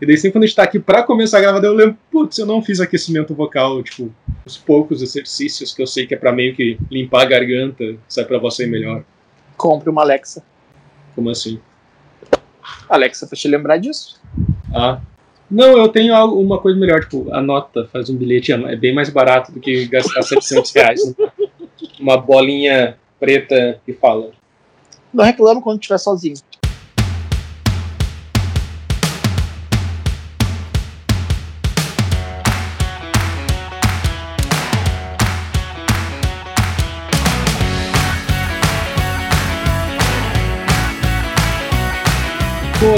E 0.00 0.04
daí 0.06 0.16
sempre 0.16 0.32
quando 0.32 0.44
a 0.44 0.46
gente 0.46 0.56
tá 0.56 0.62
aqui 0.62 0.78
pra 0.78 1.02
começar 1.02 1.38
a 1.38 1.40
gravar, 1.40 1.64
eu 1.64 1.72
lembro, 1.72 1.96
putz, 2.10 2.36
eu 2.38 2.44
não 2.46 2.60
fiz 2.60 2.80
aquecimento 2.80 3.34
vocal, 3.34 3.82
tipo, 3.82 4.12
os 4.44 4.56
poucos 4.56 5.00
exercícios 5.02 5.72
que 5.72 5.80
eu 5.82 5.86
sei 5.86 6.06
que 6.06 6.14
é 6.14 6.18
pra 6.18 6.32
meio 6.32 6.54
que 6.54 6.78
limpar 6.90 7.22
a 7.22 7.24
garganta, 7.26 7.96
sai 8.08 8.24
pra 8.26 8.38
você 8.38 8.66
melhor. 8.66 9.02
Compre 9.56 9.88
uma 9.88 10.02
Alexa. 10.02 10.42
Como 11.14 11.30
assim? 11.30 11.58
Alexa, 12.88 13.26
pra 13.26 13.36
te 13.36 13.48
lembrar 13.48 13.78
disso. 13.78 14.20
Ah. 14.74 15.00
Não, 15.50 15.78
eu 15.78 15.88
tenho 15.88 16.14
algo- 16.14 16.40
uma 16.40 16.58
coisa 16.58 16.78
melhor, 16.78 17.00
tipo, 17.00 17.32
anota, 17.32 17.88
faz 17.92 18.10
um 18.10 18.16
bilhete, 18.16 18.52
é 18.52 18.76
bem 18.76 18.92
mais 18.94 19.08
barato 19.08 19.52
do 19.52 19.60
que 19.60 19.86
gastar 19.86 20.20
700 20.22 20.72
reais. 20.72 21.00
né? 21.16 21.28
Uma 22.00 22.16
bolinha 22.18 22.98
preta 23.18 23.80
que 23.86 23.92
fala. 23.92 24.32
Não 25.14 25.24
reclama 25.24 25.62
quando 25.62 25.78
estiver 25.80 25.98
sozinho. 25.98 26.34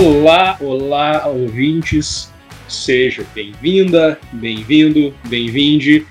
Olá, 0.00 0.56
olá, 0.60 1.26
ouvintes. 1.26 2.30
Seja 2.68 3.26
bem-vinda, 3.34 4.16
bem-vindo, 4.32 5.12
bem-vinde. 5.26 6.06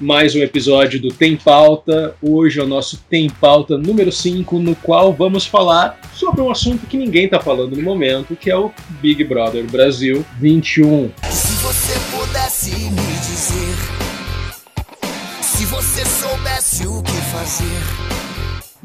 Mais 0.00 0.34
um 0.34 0.40
episódio 0.40 1.00
do 1.00 1.08
Tem 1.08 1.36
Pauta. 1.36 2.16
Hoje 2.20 2.58
é 2.58 2.64
o 2.64 2.66
nosso 2.66 3.00
Tem 3.08 3.30
Pauta 3.30 3.78
número 3.78 4.10
5, 4.10 4.58
no 4.58 4.74
qual 4.74 5.12
vamos 5.12 5.46
falar 5.46 6.00
sobre 6.12 6.40
um 6.40 6.50
assunto 6.50 6.84
que 6.84 6.96
ninguém 6.96 7.26
está 7.26 7.38
falando 7.38 7.76
no 7.76 7.82
momento, 7.82 8.34
que 8.34 8.50
é 8.50 8.56
o 8.56 8.72
Big 9.00 9.22
Brother 9.22 9.64
Brasil 9.70 10.26
21. 10.40 11.12
Se 11.30 11.54
você 11.62 11.94
pudesse 12.10 12.70
me 12.70 13.12
dizer, 13.20 13.76
se 15.40 15.64
você 15.66 16.04
soubesse 16.04 16.88
o 16.88 17.00
que 17.04 17.12
fazer. 17.30 18.11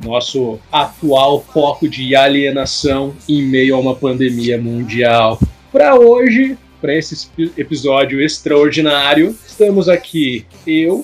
Nosso 0.04 0.60
atual 0.72 1.44
foco 1.54 1.88
de 1.88 2.16
alienação 2.16 3.16
em 3.28 3.42
meio 3.44 3.76
a 3.76 3.80
uma 3.80 3.96
pandemia 3.96 4.58
mundial. 4.62 5.40
Para 5.72 5.96
hoje, 5.96 6.58
para 6.80 6.96
esse 6.96 7.28
episódio 7.58 8.22
extraordinário, 8.22 9.36
estamos 9.48 9.90
aqui 9.90 10.46
eu, 10.66 11.04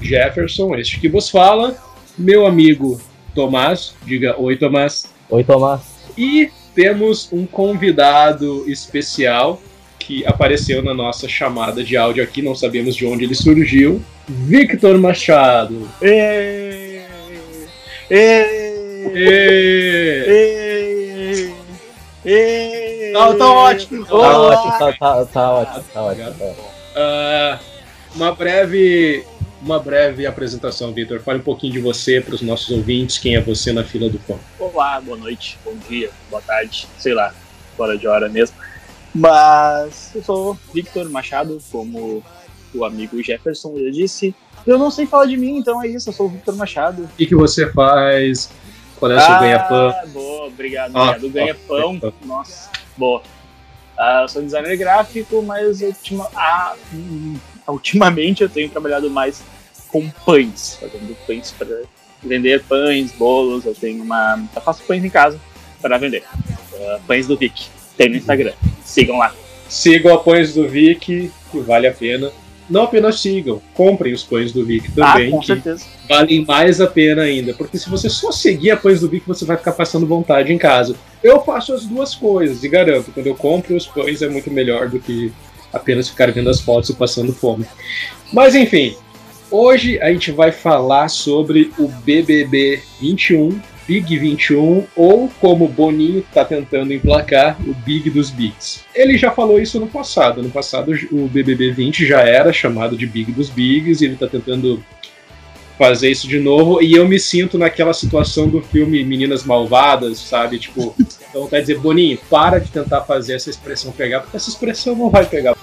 Jefferson, 0.00 0.74
este 0.76 0.98
que 0.98 1.08
vos 1.08 1.28
fala, 1.28 1.76
meu 2.16 2.46
amigo 2.46 3.00
Tomás, 3.34 3.94
diga 4.06 4.34
oi 4.40 4.56
Tomás, 4.56 5.12
Oi, 5.30 5.44
Tomás. 5.44 5.82
e 6.16 6.50
temos 6.74 7.28
um 7.32 7.44
convidado 7.46 8.64
especial 8.66 9.60
que 9.98 10.24
apareceu 10.26 10.82
na 10.82 10.92
nossa 10.94 11.28
chamada 11.28 11.84
de 11.84 11.96
áudio 11.96 12.24
aqui, 12.24 12.42
não 12.42 12.54
sabemos 12.54 12.96
de 12.96 13.06
onde 13.06 13.24
ele 13.24 13.34
surgiu, 13.34 14.02
Victor 14.26 14.98
Machado. 14.98 15.88
Ê! 16.02 16.81
Ê! 18.14 18.74
Ê! 20.26 20.32
Ê! 22.26 23.12
Tá- 23.14 23.34
tá 23.34 23.52
ótimo. 23.52 24.04
Tá 24.04 24.14
Olá! 24.14 24.38
ótimo, 24.38 24.78
tá, 24.78 24.92
tá, 24.92 25.24
tá 25.24 25.50
ótimo, 25.52 25.84
tá 25.94 26.02
ótimo. 26.02 26.32
tá. 26.34 26.54
Ah, 26.94 27.58
uma 28.14 28.34
breve 28.34 29.24
uma 29.62 29.78
breve 29.78 30.26
apresentação, 30.26 30.92
Vitor. 30.92 31.20
Fale 31.20 31.38
um 31.38 31.42
pouquinho 31.42 31.72
de 31.72 31.80
você 31.80 32.20
para 32.20 32.34
os 32.34 32.42
nossos 32.42 32.68
ouvintes, 32.68 33.16
quem 33.16 33.34
é 33.34 33.40
você 33.40 33.72
na 33.72 33.82
fila 33.82 34.10
do 34.10 34.18
pão. 34.18 34.38
Olá, 34.58 35.00
boa 35.00 35.16
noite, 35.16 35.58
bom 35.64 35.74
dia, 35.88 36.10
boa 36.28 36.42
tarde, 36.42 36.86
sei 36.98 37.14
lá, 37.14 37.32
fora 37.78 37.96
de 37.96 38.06
hora 38.06 38.28
mesmo. 38.28 38.54
Mas 39.14 40.10
eu 40.14 40.22
sou 40.22 40.58
Victor 40.74 41.08
Machado, 41.08 41.58
como 41.70 42.22
o 42.74 42.84
amigo 42.84 43.22
Jefferson 43.22 43.78
já 43.78 43.90
disse. 43.90 44.34
Eu 44.66 44.78
não 44.78 44.90
sei 44.90 45.06
falar 45.06 45.26
de 45.26 45.36
mim, 45.36 45.58
então 45.58 45.82
é 45.82 45.88
isso, 45.88 46.08
eu 46.08 46.12
sou 46.12 46.26
o 46.26 46.28
Victor 46.28 46.54
Machado. 46.56 47.04
O 47.04 47.16
que, 47.16 47.26
que 47.26 47.34
você 47.34 47.70
faz? 47.72 48.50
Qual 48.96 49.10
é 49.10 49.16
o 49.16 49.20
seu 49.20 49.38
ganha-pão? 49.40 49.94
boa, 50.12 50.46
obrigado, 50.46 50.96
Ah, 50.96 51.10
obrigado. 51.10 51.32
Ganha-pão, 51.32 52.00
ah, 52.04 52.12
nossa, 52.24 52.70
boa. 52.96 53.22
Ah, 53.98 54.20
eu 54.22 54.28
sou 54.28 54.42
designer 54.42 54.76
gráfico, 54.76 55.42
mas 55.42 55.80
ultima, 55.82 56.28
ah, 56.34 56.74
hum, 56.94 57.36
ultimamente 57.68 58.42
eu 58.42 58.48
tenho 58.48 58.68
trabalhado 58.68 59.10
mais 59.10 59.42
com 59.88 60.08
pães, 60.24 60.78
fazendo 60.80 61.16
pães 61.26 61.52
para 61.52 61.82
vender 62.22 62.62
pães, 62.64 63.12
bolos. 63.12 63.66
Eu 63.66 63.74
tenho 63.74 64.02
uma. 64.02 64.42
Eu 64.54 64.62
faço 64.62 64.82
pães 64.84 65.04
em 65.04 65.10
casa 65.10 65.38
para 65.80 65.98
vender. 65.98 66.24
Ah, 66.74 67.00
pães 67.06 67.26
do 67.26 67.36
Vic. 67.36 67.66
Tem 67.96 68.08
no 68.08 68.16
Instagram. 68.16 68.52
Sigam 68.84 69.18
lá. 69.18 69.34
Sigam 69.68 70.14
apoios 70.14 70.54
do 70.54 70.68
Vic, 70.68 71.30
que 71.50 71.60
vale 71.60 71.86
a 71.86 71.92
pena. 71.92 72.30
Não 72.72 72.84
apenas 72.84 73.20
sigam, 73.20 73.60
comprem 73.74 74.14
os 74.14 74.22
pães 74.22 74.50
do 74.50 74.64
Vic 74.64 74.90
também, 74.92 75.28
ah, 75.28 75.30
com 75.30 75.40
que 75.40 75.46
certeza. 75.48 75.84
valem 76.08 76.42
mais 76.42 76.80
a 76.80 76.86
pena 76.86 77.20
ainda. 77.20 77.52
Porque 77.52 77.76
se 77.76 77.90
você 77.90 78.08
só 78.08 78.32
seguir 78.32 78.70
apoios 78.70 79.00
do 79.00 79.10
Vic, 79.10 79.26
você 79.26 79.44
vai 79.44 79.58
ficar 79.58 79.72
passando 79.72 80.06
vontade 80.06 80.50
em 80.50 80.56
casa. 80.56 80.96
Eu 81.22 81.38
faço 81.44 81.74
as 81.74 81.84
duas 81.84 82.14
coisas 82.14 82.64
e 82.64 82.68
garanto, 82.70 83.12
quando 83.12 83.26
eu 83.26 83.34
compro 83.34 83.76
os 83.76 83.86
pães 83.86 84.22
é 84.22 84.28
muito 84.28 84.50
melhor 84.50 84.88
do 84.88 84.98
que 84.98 85.30
apenas 85.70 86.08
ficar 86.08 86.32
vendo 86.32 86.48
as 86.48 86.62
fotos 86.62 86.88
e 86.88 86.94
passando 86.94 87.30
fome. 87.34 87.66
Mas 88.32 88.54
enfim, 88.54 88.96
hoje 89.50 90.00
a 90.00 90.10
gente 90.10 90.32
vai 90.32 90.50
falar 90.50 91.10
sobre 91.10 91.70
o 91.78 91.88
BBB 91.88 92.80
21, 92.98 93.60
Big 93.86 94.18
21, 94.18 94.86
ou 94.94 95.28
como 95.40 95.68
Boninho 95.68 96.20
está 96.20 96.44
tentando 96.44 96.92
emplacar, 96.92 97.56
o 97.66 97.74
Big 97.74 98.10
dos 98.10 98.30
Bigs. 98.30 98.84
Ele 98.94 99.18
já 99.18 99.30
falou 99.30 99.60
isso 99.60 99.80
no 99.80 99.86
passado. 99.86 100.42
No 100.42 100.50
passado, 100.50 100.92
o 101.10 101.26
BBB 101.28 101.72
20 101.72 102.06
já 102.06 102.20
era 102.20 102.52
chamado 102.52 102.96
de 102.96 103.06
Big 103.06 103.32
dos 103.32 103.48
Bigs 103.48 104.00
e 104.00 104.04
ele 104.04 104.14
está 104.14 104.26
tentando 104.26 104.82
fazer 105.78 106.10
isso 106.10 106.28
de 106.28 106.38
novo. 106.38 106.80
E 106.80 106.92
eu 106.92 107.08
me 107.08 107.18
sinto 107.18 107.58
naquela 107.58 107.92
situação 107.92 108.48
do 108.48 108.62
filme 108.62 109.04
Meninas 109.04 109.44
Malvadas, 109.44 110.18
sabe? 110.18 110.58
Tipo, 110.58 110.94
então 111.28 111.48
tá 111.48 111.60
dizer, 111.60 111.78
Boninho, 111.78 112.18
para 112.30 112.58
de 112.58 112.70
tentar 112.70 113.02
fazer 113.02 113.34
essa 113.34 113.50
expressão 113.50 113.90
pegar, 113.90 114.20
porque 114.20 114.36
essa 114.36 114.48
expressão 114.48 114.94
não 114.94 115.10
vai 115.10 115.26
pegar. 115.26 115.56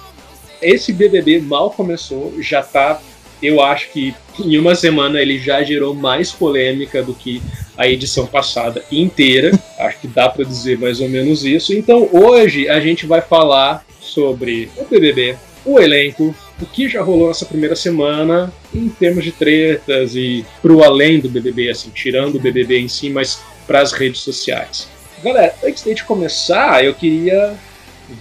Esse 0.62 0.92
BBB 0.92 1.40
mal 1.40 1.72
começou, 1.72 2.34
já 2.42 2.62
tá. 2.62 3.00
Eu 3.42 3.62
acho 3.62 3.90
que 3.92 4.14
em 4.40 4.58
uma 4.58 4.76
semana 4.76 5.22
ele 5.22 5.38
já 5.40 5.64
gerou 5.64 5.94
mais 5.94 6.32
polêmica 6.32 7.02
do 7.02 7.14
que 7.14 7.42
a 7.78 7.88
edição 7.88 8.26
passada 8.28 8.84
inteira. 8.92 9.52
Acho 9.80 10.00
que 10.00 10.08
dá 10.08 10.28
pra 10.28 10.44
dizer 10.44 10.78
mais 10.78 11.00
ou 11.00 11.08
menos 11.08 11.46
isso. 11.46 11.74
Então 11.74 12.10
hoje 12.12 12.68
a 12.68 12.80
gente 12.82 13.06
vai 13.06 13.22
falar 13.22 13.86
sobre 14.02 14.70
o 14.78 14.84
BBB, 14.84 15.38
o 15.66 15.80
elenco, 15.80 16.36
o 16.62 16.66
que 16.66 16.90
já 16.90 17.02
rolou 17.02 17.30
nessa 17.30 17.46
primeira 17.46 17.76
semana 17.76 18.52
em 18.74 18.90
termos 18.90 19.24
de 19.24 19.32
tretas 19.32 20.16
e 20.16 20.46
pro 20.62 20.84
além 20.84 21.20
do 21.20 21.30
BBB, 21.30 21.70
assim, 21.70 21.90
tirando 21.90 22.36
o 22.36 22.40
BBB 22.40 22.80
em 22.80 22.88
si, 22.88 23.10
mas 23.10 23.42
para 23.66 23.82
as 23.82 23.94
redes 23.94 24.22
sociais. 24.22 24.88
Galera, 25.24 25.54
antes 25.64 25.84
de 25.84 26.04
começar, 26.04 26.84
eu 26.84 26.94
queria 26.94 27.56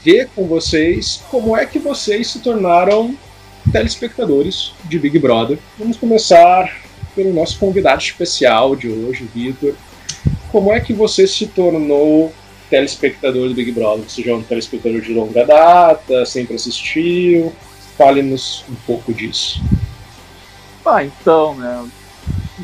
ver 0.05 0.29
com 0.35 0.47
vocês 0.47 1.23
como 1.31 1.57
é 1.57 1.65
que 1.65 1.79
vocês 1.79 2.29
se 2.29 2.41
tornaram 2.41 3.17
telespectadores 3.73 4.73
de 4.85 4.99
Big 4.99 5.19
Brother. 5.19 5.59
Vamos 5.79 5.97
começar 5.97 6.83
pelo 7.15 7.33
nosso 7.33 7.59
convidado 7.59 8.01
especial 8.01 8.77
de 8.77 8.89
hoje, 8.89 9.29
Vitor. 9.35 9.75
Como 10.51 10.73
é 10.73 10.81
que 10.81 10.93
você 10.93 11.27
se 11.27 11.47
tornou 11.47 12.33
telespectador 12.71 13.49
do 13.49 13.55
Big 13.55 13.73
Brother? 13.73 14.09
Você 14.09 14.23
já 14.23 14.33
é 14.33 14.35
um 14.35 14.43
telespectador 14.43 15.01
de 15.01 15.13
longa 15.13 15.45
data, 15.45 16.25
sempre 16.25 16.55
assistiu? 16.55 17.53
Fale-nos 17.97 18.65
um 18.69 18.75
pouco 18.87 19.13
disso. 19.13 19.61
Ah, 20.85 21.05
então, 21.05 21.55
né? 21.55 21.89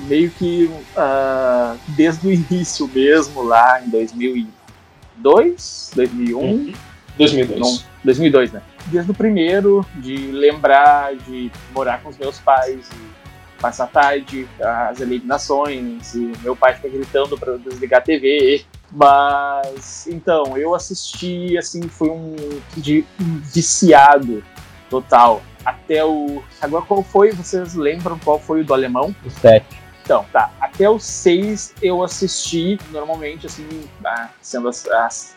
Meio 0.07 0.31
que 0.31 0.71
ah, 0.97 1.77
desde 1.89 2.27
o 2.27 2.33
início 2.51 2.89
mesmo, 2.89 3.43
lá 3.43 3.83
em 3.85 3.91
2002, 3.91 5.91
2001. 5.95 6.73
2002. 7.17 7.61
Não, 7.61 7.79
2002, 8.05 8.53
né? 8.53 8.63
Desde 8.87 9.11
o 9.11 9.15
primeiro, 9.15 9.85
de 9.97 10.17
lembrar 10.17 11.15
de 11.17 11.51
morar 11.73 12.03
com 12.03 12.09
os 12.09 12.19
meus 12.19 12.39
pais 12.39 12.89
e 12.91 13.61
passar 13.61 13.87
tarde, 13.87 14.47
as 14.61 15.01
eliminações, 15.01 16.15
e 16.15 16.33
meu 16.43 16.55
pai 16.55 16.75
fica 16.75 16.89
gritando 16.89 17.39
para 17.39 17.57
desligar 17.57 18.01
a 18.01 18.05
TV. 18.05 18.65
Mas, 18.93 20.07
então, 20.07 20.57
eu 20.57 20.75
assisti, 20.75 21.57
assim, 21.57 21.83
fui 21.89 22.11
um, 22.11 22.37
de, 22.77 23.05
um 23.21 23.39
viciado 23.41 24.45
total. 24.91 25.43
Até 25.65 26.05
o. 26.05 26.43
Agora, 26.61 26.85
qual 26.85 27.03
foi? 27.03 27.33
Vocês 27.33 27.75
lembram 27.75 28.19
qual 28.19 28.39
foi 28.39 28.61
o 28.61 28.65
do 28.65 28.75
alemão? 28.75 29.15
O 29.25 29.31
7. 29.31 29.65
Então, 30.05 30.27
tá. 30.31 30.51
Até 30.61 30.89
o 30.89 31.01
6 31.01 31.75
eu 31.81 32.03
assisti 32.03 32.79
normalmente, 32.93 33.47
assim, 33.47 33.67
ah, 34.05 34.29
sendo 34.43 34.69
as, 34.69 34.87
as, 34.87 35.37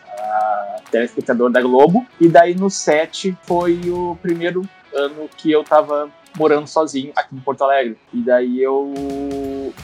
telespectador 0.90 1.50
da 1.50 1.60
Globo. 1.60 2.06
E 2.20 2.28
daí 2.28 2.54
no 2.54 2.70
7 2.70 3.36
foi 3.42 3.80
o 3.90 4.16
primeiro 4.20 4.68
ano 4.94 5.28
que 5.36 5.50
eu 5.50 5.62
tava 5.62 6.10
morando 6.36 6.66
sozinho 6.66 7.12
aqui 7.16 7.34
em 7.34 7.40
Porto 7.40 7.62
Alegre. 7.62 7.96
E 8.12 8.20
daí 8.20 8.62
eu 8.62 8.92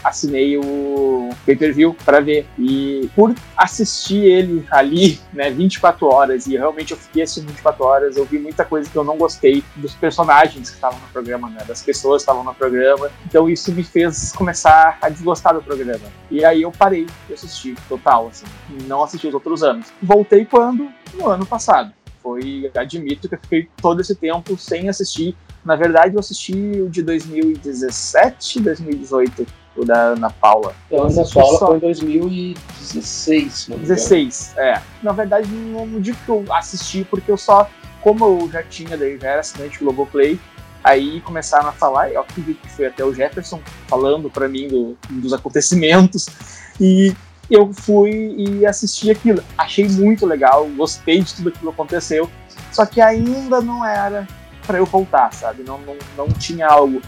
assinei 0.03 0.57
o 0.57 1.31
pay-per-view 1.45 1.97
para 2.05 2.21
ver. 2.21 2.47
E 2.59 3.09
por 3.15 3.35
assistir 3.57 4.25
ele 4.25 4.67
ali, 4.71 5.21
né, 5.33 5.51
24 5.51 6.07
horas, 6.07 6.47
e 6.47 6.57
realmente 6.57 6.93
eu 6.93 6.97
fiquei 6.97 7.23
assistindo 7.23 7.49
24 7.49 7.85
horas, 7.85 8.17
eu 8.17 8.25
vi 8.25 8.39
muita 8.39 8.65
coisa 8.65 8.89
que 8.89 8.97
eu 8.97 9.05
não 9.05 9.17
gostei 9.17 9.63
dos 9.77 9.95
personagens 9.95 10.71
que 10.71 10.77
estavam 10.77 10.99
no 10.99 11.07
programa, 11.09 11.49
né, 11.49 11.65
das 11.67 11.83
pessoas 11.83 12.23
que 12.23 12.31
estavam 12.31 12.45
no 12.45 12.55
programa. 12.55 13.11
Então 13.27 13.49
isso 13.49 13.73
me 13.73 13.83
fez 13.83 14.33
começar 14.33 14.99
a 15.01 15.09
desgostar 15.09 15.55
do 15.55 15.63
programa. 15.63 16.07
E 16.31 16.45
aí 16.45 16.63
eu 16.63 16.73
parei 16.73 17.07
de 17.27 17.35
assistir, 17.35 17.77
total, 17.89 18.29
assim. 18.29 18.47
Não 18.87 19.03
assisti 19.03 19.29
os 19.29 19.35
outros 19.35 19.63
anos. 19.63 19.93
Voltei 20.03 20.45
quando? 20.45 20.89
No 21.15 21.29
ano 21.29 21.47
passado 21.47 21.93
foi, 22.25 22.71
admito 22.75 23.29
que 23.29 23.35
eu 23.35 23.39
fiquei 23.39 23.69
todo 23.77 24.01
esse 24.01 24.15
tempo 24.15 24.57
sem 24.57 24.89
assistir. 24.89 25.37
Na 25.63 25.77
verdade, 25.77 26.15
eu 26.15 26.21
assisti 26.21 26.55
o 26.55 26.89
de 26.89 27.03
2017, 27.03 28.61
2018, 28.61 29.47
o 29.77 29.85
da 29.85 30.13
Ana 30.13 30.31
Paula. 30.31 30.75
Então, 30.87 31.05
a 31.05 31.07
Ana 31.09 31.25
Paula 31.29 31.59
só... 31.59 31.67
foi 31.67 31.77
em 31.77 31.81
2016. 31.81 33.69
16, 33.69 34.55
é. 34.57 34.81
Na 35.03 35.13
verdade, 35.13 35.49
não, 35.49 35.87
não 35.87 36.01
digo 36.01 36.17
que 36.25 36.31
eu 36.31 36.45
assisti, 36.51 37.05
porque 37.05 37.31
eu 37.31 37.37
só, 37.37 37.69
como 38.01 38.25
eu 38.25 38.51
já 38.51 38.63
tinha, 38.63 38.97
daí 38.97 39.19
já 39.19 39.29
era 39.29 39.41
assinante 39.41 39.79
do 39.79 39.85
Globoplay, 39.85 40.41
aí 40.83 41.21
começaram 41.21 41.69
a 41.69 41.73
falar, 41.73 42.11
eu 42.11 42.23
acredito 42.23 42.61
que 42.61 42.71
foi 42.71 42.87
até 42.87 43.05
o 43.05 43.13
Jefferson 43.13 43.61
falando 43.87 44.31
para 44.31 44.49
mim 44.49 44.67
do, 44.69 44.97
dos 45.11 45.35
acontecimentos, 45.35 46.27
e 46.81 47.15
eu 47.55 47.73
fui 47.73 48.35
e 48.37 48.67
assisti 48.67 49.11
aquilo. 49.11 49.43
Achei 49.57 49.89
muito 49.89 50.27
legal, 50.27 50.67
gostei 50.77 51.21
de 51.21 51.35
tudo 51.35 51.49
aquilo 51.49 51.73
que 51.73 51.81
aconteceu, 51.81 52.31
só 52.73 52.85
que 52.85 53.01
ainda 53.01 53.61
não 53.61 53.85
era 53.85 54.27
para 54.67 54.79
eu 54.79 54.87
voltar, 54.87 55.33
sabe? 55.33 55.63
Não, 55.63 55.79
não, 55.79 55.97
não 56.17 56.29
tinha 56.29 56.67
algo. 56.67 57.01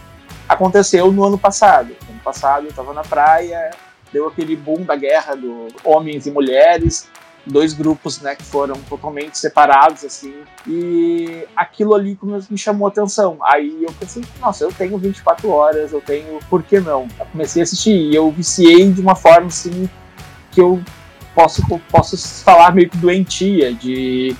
Aconteceu 0.49 1.11
no 1.11 1.25
ano 1.25 1.39
passado. 1.39 1.97
No 2.07 2.13
ano 2.13 2.23
passado 2.23 2.65
eu 2.65 2.71
estava 2.71 2.93
na 2.93 3.03
praia, 3.03 3.71
deu 4.13 4.29
aquele 4.29 4.55
boom 4.57 4.83
da 4.83 4.97
guerra 4.97 5.35
do 5.35 5.69
homens 5.85 6.27
e 6.27 6.31
mulheres, 6.31 7.09
dois 7.47 7.73
grupos, 7.73 8.21
né, 8.21 8.35
que 8.35 8.43
foram 8.43 8.75
totalmente 8.89 9.39
separados, 9.39 10.05
assim, 10.05 10.35
e 10.67 11.47
aquilo 11.55 11.95
ali 11.95 12.19
me 12.51 12.59
chamou 12.59 12.89
atenção. 12.89 13.39
Aí 13.43 13.85
eu 13.85 13.93
pensei, 13.99 14.25
nossa, 14.41 14.65
eu 14.65 14.73
tenho 14.73 14.99
24 14.99 15.49
horas, 15.49 15.93
eu 15.93 16.01
tenho, 16.01 16.41
por 16.51 16.63
que 16.63 16.81
não? 16.81 17.07
Eu 17.19 17.27
comecei 17.27 17.63
a 17.63 17.65
assistir 17.65 17.95
e 17.95 18.15
eu 18.15 18.31
viciei 18.31 18.91
de 18.91 19.01
uma 19.01 19.15
forma, 19.15 19.47
assim, 19.47 19.89
que 20.57 20.61
eu 20.63 20.83
posso, 21.35 21.63
posso 21.91 22.17
falar 22.43 22.75
meio 22.75 22.89
que 22.89 22.97
doentia, 22.97 23.75
de 23.75 24.35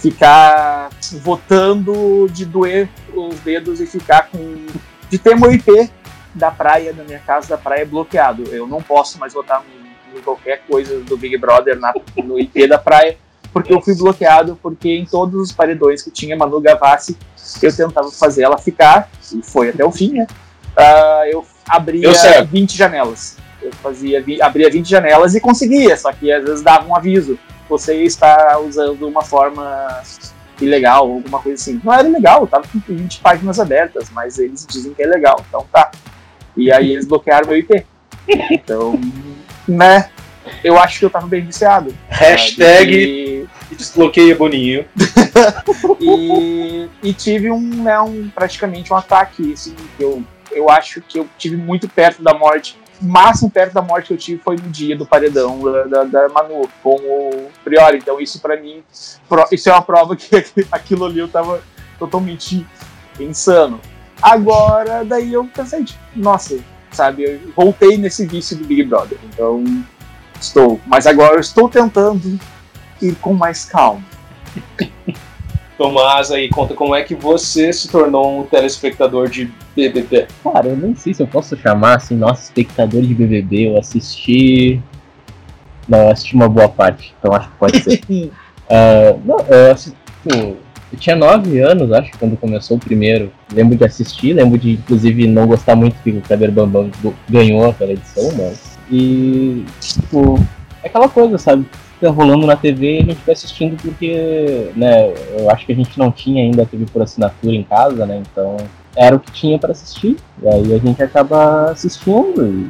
ficar 0.00 0.90
votando, 1.22 2.28
de 2.28 2.44
doer 2.44 2.88
os 3.14 3.38
dedos 3.40 3.80
e 3.80 3.86
ficar 3.86 4.28
com. 4.28 4.66
de 5.08 5.18
ter 5.18 5.36
meu 5.36 5.52
IP 5.52 5.88
da 6.34 6.50
praia, 6.50 6.92
da 6.92 7.04
minha 7.04 7.20
casa 7.20 7.50
da 7.50 7.56
praia 7.56 7.86
bloqueado. 7.86 8.42
Eu 8.50 8.66
não 8.66 8.82
posso 8.82 9.20
mais 9.20 9.34
votar 9.34 9.64
em 10.12 10.20
qualquer 10.20 10.62
coisa 10.68 10.98
do 11.00 11.16
Big 11.16 11.38
Brother 11.38 11.78
na, 11.78 11.94
no 12.16 12.36
IP 12.40 12.66
da 12.66 12.76
praia, 12.76 13.16
porque 13.52 13.72
eu 13.72 13.80
fui 13.80 13.94
bloqueado, 13.94 14.58
porque 14.60 14.88
em 14.88 15.06
todos 15.06 15.40
os 15.40 15.52
paredões 15.52 16.02
que 16.02 16.10
tinha 16.10 16.36
Manu 16.36 16.60
Gavassi, 16.60 17.16
eu 17.62 17.74
tentava 17.74 18.10
fazer 18.10 18.42
ela 18.42 18.58
ficar, 18.58 19.08
e 19.32 19.40
foi 19.44 19.68
até 19.68 19.84
o 19.84 19.92
fim, 19.92 20.12
né? 20.14 20.26
Uh, 20.76 21.24
eu 21.30 21.46
abria 21.68 22.10
20 22.44 22.76
janelas. 22.76 23.45
Eu 23.66 23.72
fazia, 23.74 24.24
abria 24.40 24.70
20 24.70 24.88
janelas 24.88 25.34
e 25.34 25.40
conseguia, 25.40 25.96
só 25.96 26.12
que 26.12 26.30
às 26.30 26.44
vezes 26.44 26.62
dava 26.62 26.86
um 26.86 26.96
aviso. 26.96 27.38
Você 27.68 28.02
está 28.04 28.58
usando 28.58 29.06
uma 29.08 29.22
forma 29.22 30.02
ilegal, 30.60 31.10
alguma 31.10 31.40
coisa 31.40 31.60
assim. 31.60 31.80
Não 31.82 31.92
era 31.92 32.08
ilegal, 32.08 32.46
tava 32.46 32.66
com 32.68 32.80
20 32.86 33.20
páginas 33.20 33.58
abertas, 33.58 34.10
mas 34.10 34.38
eles 34.38 34.66
dizem 34.66 34.94
que 34.94 35.02
é 35.02 35.06
legal, 35.06 35.44
então 35.48 35.66
tá. 35.72 35.90
E 36.56 36.72
aí 36.72 36.92
eles 36.92 37.06
bloquearam 37.06 37.48
meu 37.48 37.58
IP. 37.58 37.84
Então, 38.50 38.98
né? 39.66 40.10
Eu 40.62 40.78
acho 40.78 41.00
que 41.00 41.04
eu 41.04 41.10
tava 41.10 41.26
bem 41.26 41.44
viciado. 41.44 41.92
Hashtag 42.08 43.48
e... 43.70 43.74
desbloqueia 43.74 44.34
Boninho. 44.36 44.84
e, 46.00 46.88
e 47.02 47.12
tive 47.12 47.50
um, 47.50 47.60
né, 47.60 48.00
um, 48.00 48.28
praticamente 48.28 48.92
um 48.92 48.96
ataque, 48.96 49.52
assim, 49.52 49.74
que 49.96 50.02
eu, 50.02 50.22
eu 50.52 50.70
acho 50.70 51.00
que 51.00 51.18
eu 51.18 51.28
tive 51.36 51.56
muito 51.56 51.88
perto 51.88 52.22
da 52.22 52.32
morte 52.32 52.78
máximo 53.00 53.50
perto 53.50 53.72
da 53.72 53.82
morte 53.82 54.08
que 54.08 54.12
eu 54.14 54.18
tive 54.18 54.42
foi 54.42 54.56
no 54.56 54.68
dia 54.70 54.96
do 54.96 55.06
paredão 55.06 55.60
da, 55.88 56.04
da, 56.04 56.28
Manu 56.28 56.68
com 56.82 56.96
o 56.96 57.50
Priori. 57.64 57.98
Então 57.98 58.20
isso 58.20 58.40
para 58.40 58.60
mim, 58.60 58.82
isso 59.52 59.68
é 59.68 59.72
uma 59.72 59.82
prova 59.82 60.16
que 60.16 60.44
aquilo 60.70 61.04
ali 61.04 61.18
eu 61.18 61.28
tava 61.28 61.62
totalmente 61.98 62.66
insano. 63.18 63.80
Agora, 64.20 65.04
daí 65.04 65.32
eu 65.32 65.44
pensei, 65.44 65.84
tipo, 65.84 66.00
nossa, 66.14 66.58
sabe, 66.90 67.24
eu 67.24 67.52
voltei 67.54 67.98
nesse 67.98 68.26
vício 68.26 68.56
do 68.56 68.64
Big 68.64 68.84
Brother. 68.84 69.18
Então, 69.24 69.62
estou. 70.40 70.80
Mas 70.86 71.06
agora 71.06 71.34
eu 71.34 71.40
estou 71.40 71.68
tentando 71.68 72.40
ir 73.00 73.14
com 73.16 73.34
mais 73.34 73.64
calma. 73.64 74.02
Tomás 75.76 76.30
aí, 76.30 76.48
conta 76.48 76.74
como 76.74 76.94
é 76.94 77.02
que 77.02 77.14
você 77.14 77.72
se 77.72 77.88
tornou 77.88 78.40
um 78.40 78.44
telespectador 78.44 79.28
de 79.28 79.50
BBB. 79.74 80.26
Cara, 80.42 80.68
eu 80.68 80.76
nem 80.76 80.94
sei 80.94 81.12
se 81.12 81.22
eu 81.22 81.26
posso 81.26 81.56
chamar 81.56 81.96
assim, 81.96 82.16
nosso 82.16 82.44
espectador 82.44 83.02
de 83.02 83.14
BBB. 83.14 83.68
Eu 83.68 83.78
assisti. 83.78 84.80
Não, 85.86 85.98
eu 85.98 86.10
assisti 86.10 86.34
uma 86.34 86.48
boa 86.48 86.68
parte, 86.68 87.14
então 87.18 87.32
acho 87.34 87.48
que 87.50 87.56
pode 87.58 87.80
ser. 87.82 88.00
uh, 88.08 89.20
não, 89.24 89.38
eu 89.40 89.72
assisti. 89.72 89.96
Tipo, 90.26 90.56
eu 90.92 90.98
tinha 90.98 91.14
nove 91.14 91.60
anos, 91.60 91.92
acho, 91.92 92.10
quando 92.18 92.36
começou 92.36 92.76
o 92.76 92.80
primeiro. 92.80 93.30
Lembro 93.52 93.76
de 93.76 93.84
assistir, 93.84 94.32
lembro 94.32 94.58
de, 94.58 94.72
inclusive, 94.72 95.26
não 95.26 95.46
gostar 95.46 95.76
muito 95.76 96.00
que 96.02 96.10
o 96.10 96.22
Kleber 96.22 96.50
Bambam 96.50 96.90
ganhou 97.28 97.68
aquela 97.68 97.92
edição, 97.92 98.30
mas. 98.36 98.78
E, 98.90 99.64
tipo, 99.80 100.38
é 100.82 100.88
aquela 100.88 101.08
coisa, 101.08 101.36
sabe? 101.38 101.66
Fica 101.96 102.10
rolando 102.10 102.46
na 102.46 102.56
TV 102.56 102.98
e 102.98 102.98
a 102.98 103.04
gente 103.04 103.20
vai 103.24 103.32
assistindo 103.32 103.76
porque, 103.80 104.70
né, 104.76 105.12
eu 105.38 105.50
acho 105.50 105.66
que 105.66 105.72
a 105.72 105.76
gente 105.76 105.98
não 105.98 106.12
tinha 106.12 106.42
ainda 106.42 106.62
a 106.62 106.66
TV 106.66 106.86
por 106.92 107.02
assinatura 107.02 107.54
em 107.54 107.62
casa, 107.62 108.06
né, 108.06 108.22
então 108.30 108.56
era 108.94 109.16
o 109.16 109.20
que 109.20 109.32
tinha 109.32 109.58
para 109.58 109.72
assistir, 109.72 110.16
e 110.42 110.48
aí 110.48 110.74
a 110.74 110.78
gente 110.78 111.02
acaba 111.02 111.70
assistindo 111.70 112.46
e 112.46 112.66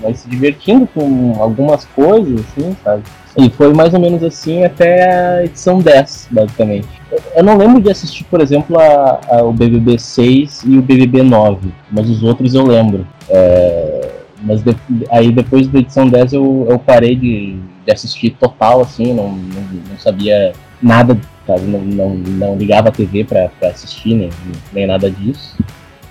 vai 0.00 0.14
se 0.14 0.28
divertindo 0.28 0.86
com 0.86 1.34
algumas 1.38 1.84
coisas, 1.84 2.40
assim, 2.40 2.76
sabe. 2.82 3.02
E 3.36 3.48
foi 3.50 3.72
mais 3.72 3.94
ou 3.94 4.00
menos 4.00 4.22
assim 4.24 4.64
até 4.64 5.08
a 5.08 5.44
edição 5.44 5.78
10, 5.78 6.28
basicamente. 6.30 6.88
Eu 7.34 7.44
não 7.44 7.56
lembro 7.56 7.80
de 7.80 7.90
assistir, 7.90 8.24
por 8.24 8.40
exemplo, 8.40 8.78
a, 8.78 9.20
a, 9.28 9.42
o 9.44 9.52
BBB 9.52 9.98
6 9.98 10.64
e 10.66 10.78
o 10.78 10.82
BBB 10.82 11.22
9, 11.22 11.72
mas 11.92 12.10
os 12.10 12.22
outros 12.22 12.54
eu 12.54 12.66
lembro. 12.66 13.06
É, 13.28 14.10
mas 14.42 14.62
de, 14.62 14.74
aí 15.10 15.30
depois 15.30 15.68
da 15.68 15.78
edição 15.78 16.08
10 16.08 16.32
eu, 16.32 16.66
eu 16.68 16.78
parei 16.78 17.14
de, 17.14 17.56
assistir 17.90 18.30
total, 18.30 18.80
assim, 18.80 19.12
não, 19.12 19.32
não, 19.32 19.62
não 19.90 19.98
sabia 19.98 20.52
nada, 20.82 21.18
sabe? 21.46 21.62
Não, 21.62 21.80
não, 21.80 22.14
não 22.14 22.56
ligava 22.56 22.88
a 22.88 22.92
TV 22.92 23.24
para 23.24 23.50
assistir, 23.62 24.14
nem, 24.14 24.30
nem 24.72 24.86
nada 24.86 25.10
disso. 25.10 25.56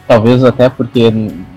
Talvez 0.08 0.44
até 0.44 0.70
porque 0.70 1.12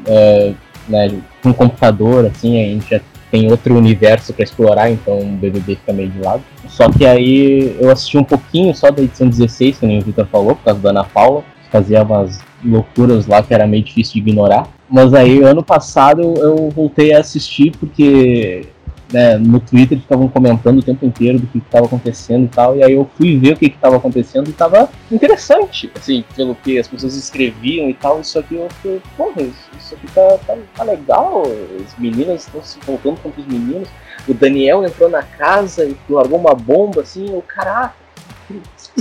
é, 0.07 0.53
né, 0.89 1.11
um 1.45 1.53
computador, 1.53 2.27
assim, 2.27 2.61
a 2.61 2.67
gente 2.67 2.91
já 2.91 3.01
tem 3.31 3.51
outro 3.51 3.75
universo 3.75 4.35
para 4.35 4.45
explorar, 4.45 4.91
então 4.91 5.19
o 5.19 5.25
BBB 5.25 5.77
fica 5.77 5.93
meio 5.93 6.11
de 6.11 6.21
lado. 6.21 6.43
Só 6.69 6.91
que 6.91 7.07
aí 7.07 7.75
eu 7.81 7.91
assisti 7.91 8.19
um 8.19 8.25
pouquinho 8.25 8.75
só 8.75 8.91
da 8.91 9.03
edição 9.03 9.27
16, 9.27 9.79
que 9.79 9.87
nem 9.87 9.99
o 9.99 10.03
Victor 10.03 10.27
falou, 10.27 10.55
por 10.55 10.65
causa 10.65 10.81
da 10.81 10.91
Ana 10.91 11.05
Paula, 11.05 11.43
fazia 11.71 12.03
umas 12.03 12.41
loucuras 12.63 13.27
lá 13.27 13.43
que 13.43 13.55
era 13.55 13.67
meio 13.67 13.83
difícil 13.83 14.15
de 14.15 14.21
ignorar. 14.21 14.69
Mas 14.89 15.15
aí, 15.15 15.43
ano 15.43 15.63
passado, 15.63 16.21
eu 16.21 16.69
voltei 16.69 17.15
a 17.15 17.21
assistir 17.21 17.73
porque 17.81 18.67
né, 19.13 19.37
no 19.37 19.61
Twitter 19.61 20.01
ficavam 20.01 20.29
comentando 20.29 20.79
o 20.79 20.83
tempo 20.83 21.05
inteiro 21.05 21.39
do 21.39 21.47
que 21.47 21.59
estava 21.59 21.87
acontecendo 21.87 22.45
e 22.45 22.49
tal, 22.49 22.77
e 22.77 22.83
aí 22.83 22.93
eu 22.93 23.09
fui 23.17 23.39
ver 23.39 23.53
o 23.53 23.57
que 23.57 23.67
estava 23.67 23.97
acontecendo 23.97 24.49
e 24.49 24.51
estava 24.51 24.89
interessante, 25.11 25.91
assim, 25.97 26.25
pelo 26.35 26.55
que 26.55 26.79
as 26.79 26.89
pessoas 26.89 27.15
escreviam 27.15 27.89
e 27.91 27.95
tal, 27.95 28.21
isso 28.21 28.39
aqui 28.39 28.55
eu 28.55 28.69
fiquei, 28.71 29.03
porra, 29.17 29.43
isso 29.43 29.95
aqui 29.95 30.07
tá, 30.13 30.39
tá, 30.47 30.57
tá 30.75 30.85
legal, 30.85 31.43
as 31.85 31.99
meninas 31.99 32.47
estão 32.47 32.63
se 32.63 32.79
voltando 32.81 33.21
contra 33.21 33.41
os 33.41 33.47
meninos, 33.47 33.89
o 34.27 34.35
Daniel 34.35 34.85
entrou 34.85 35.11
na 35.11 35.23
casa 35.23 35.85
e 35.85 35.97
largou 36.09 36.39
uma 36.39 36.55
bomba, 36.55 37.03
assim, 37.03 37.27
o 37.37 37.43
caraca, 37.43 37.95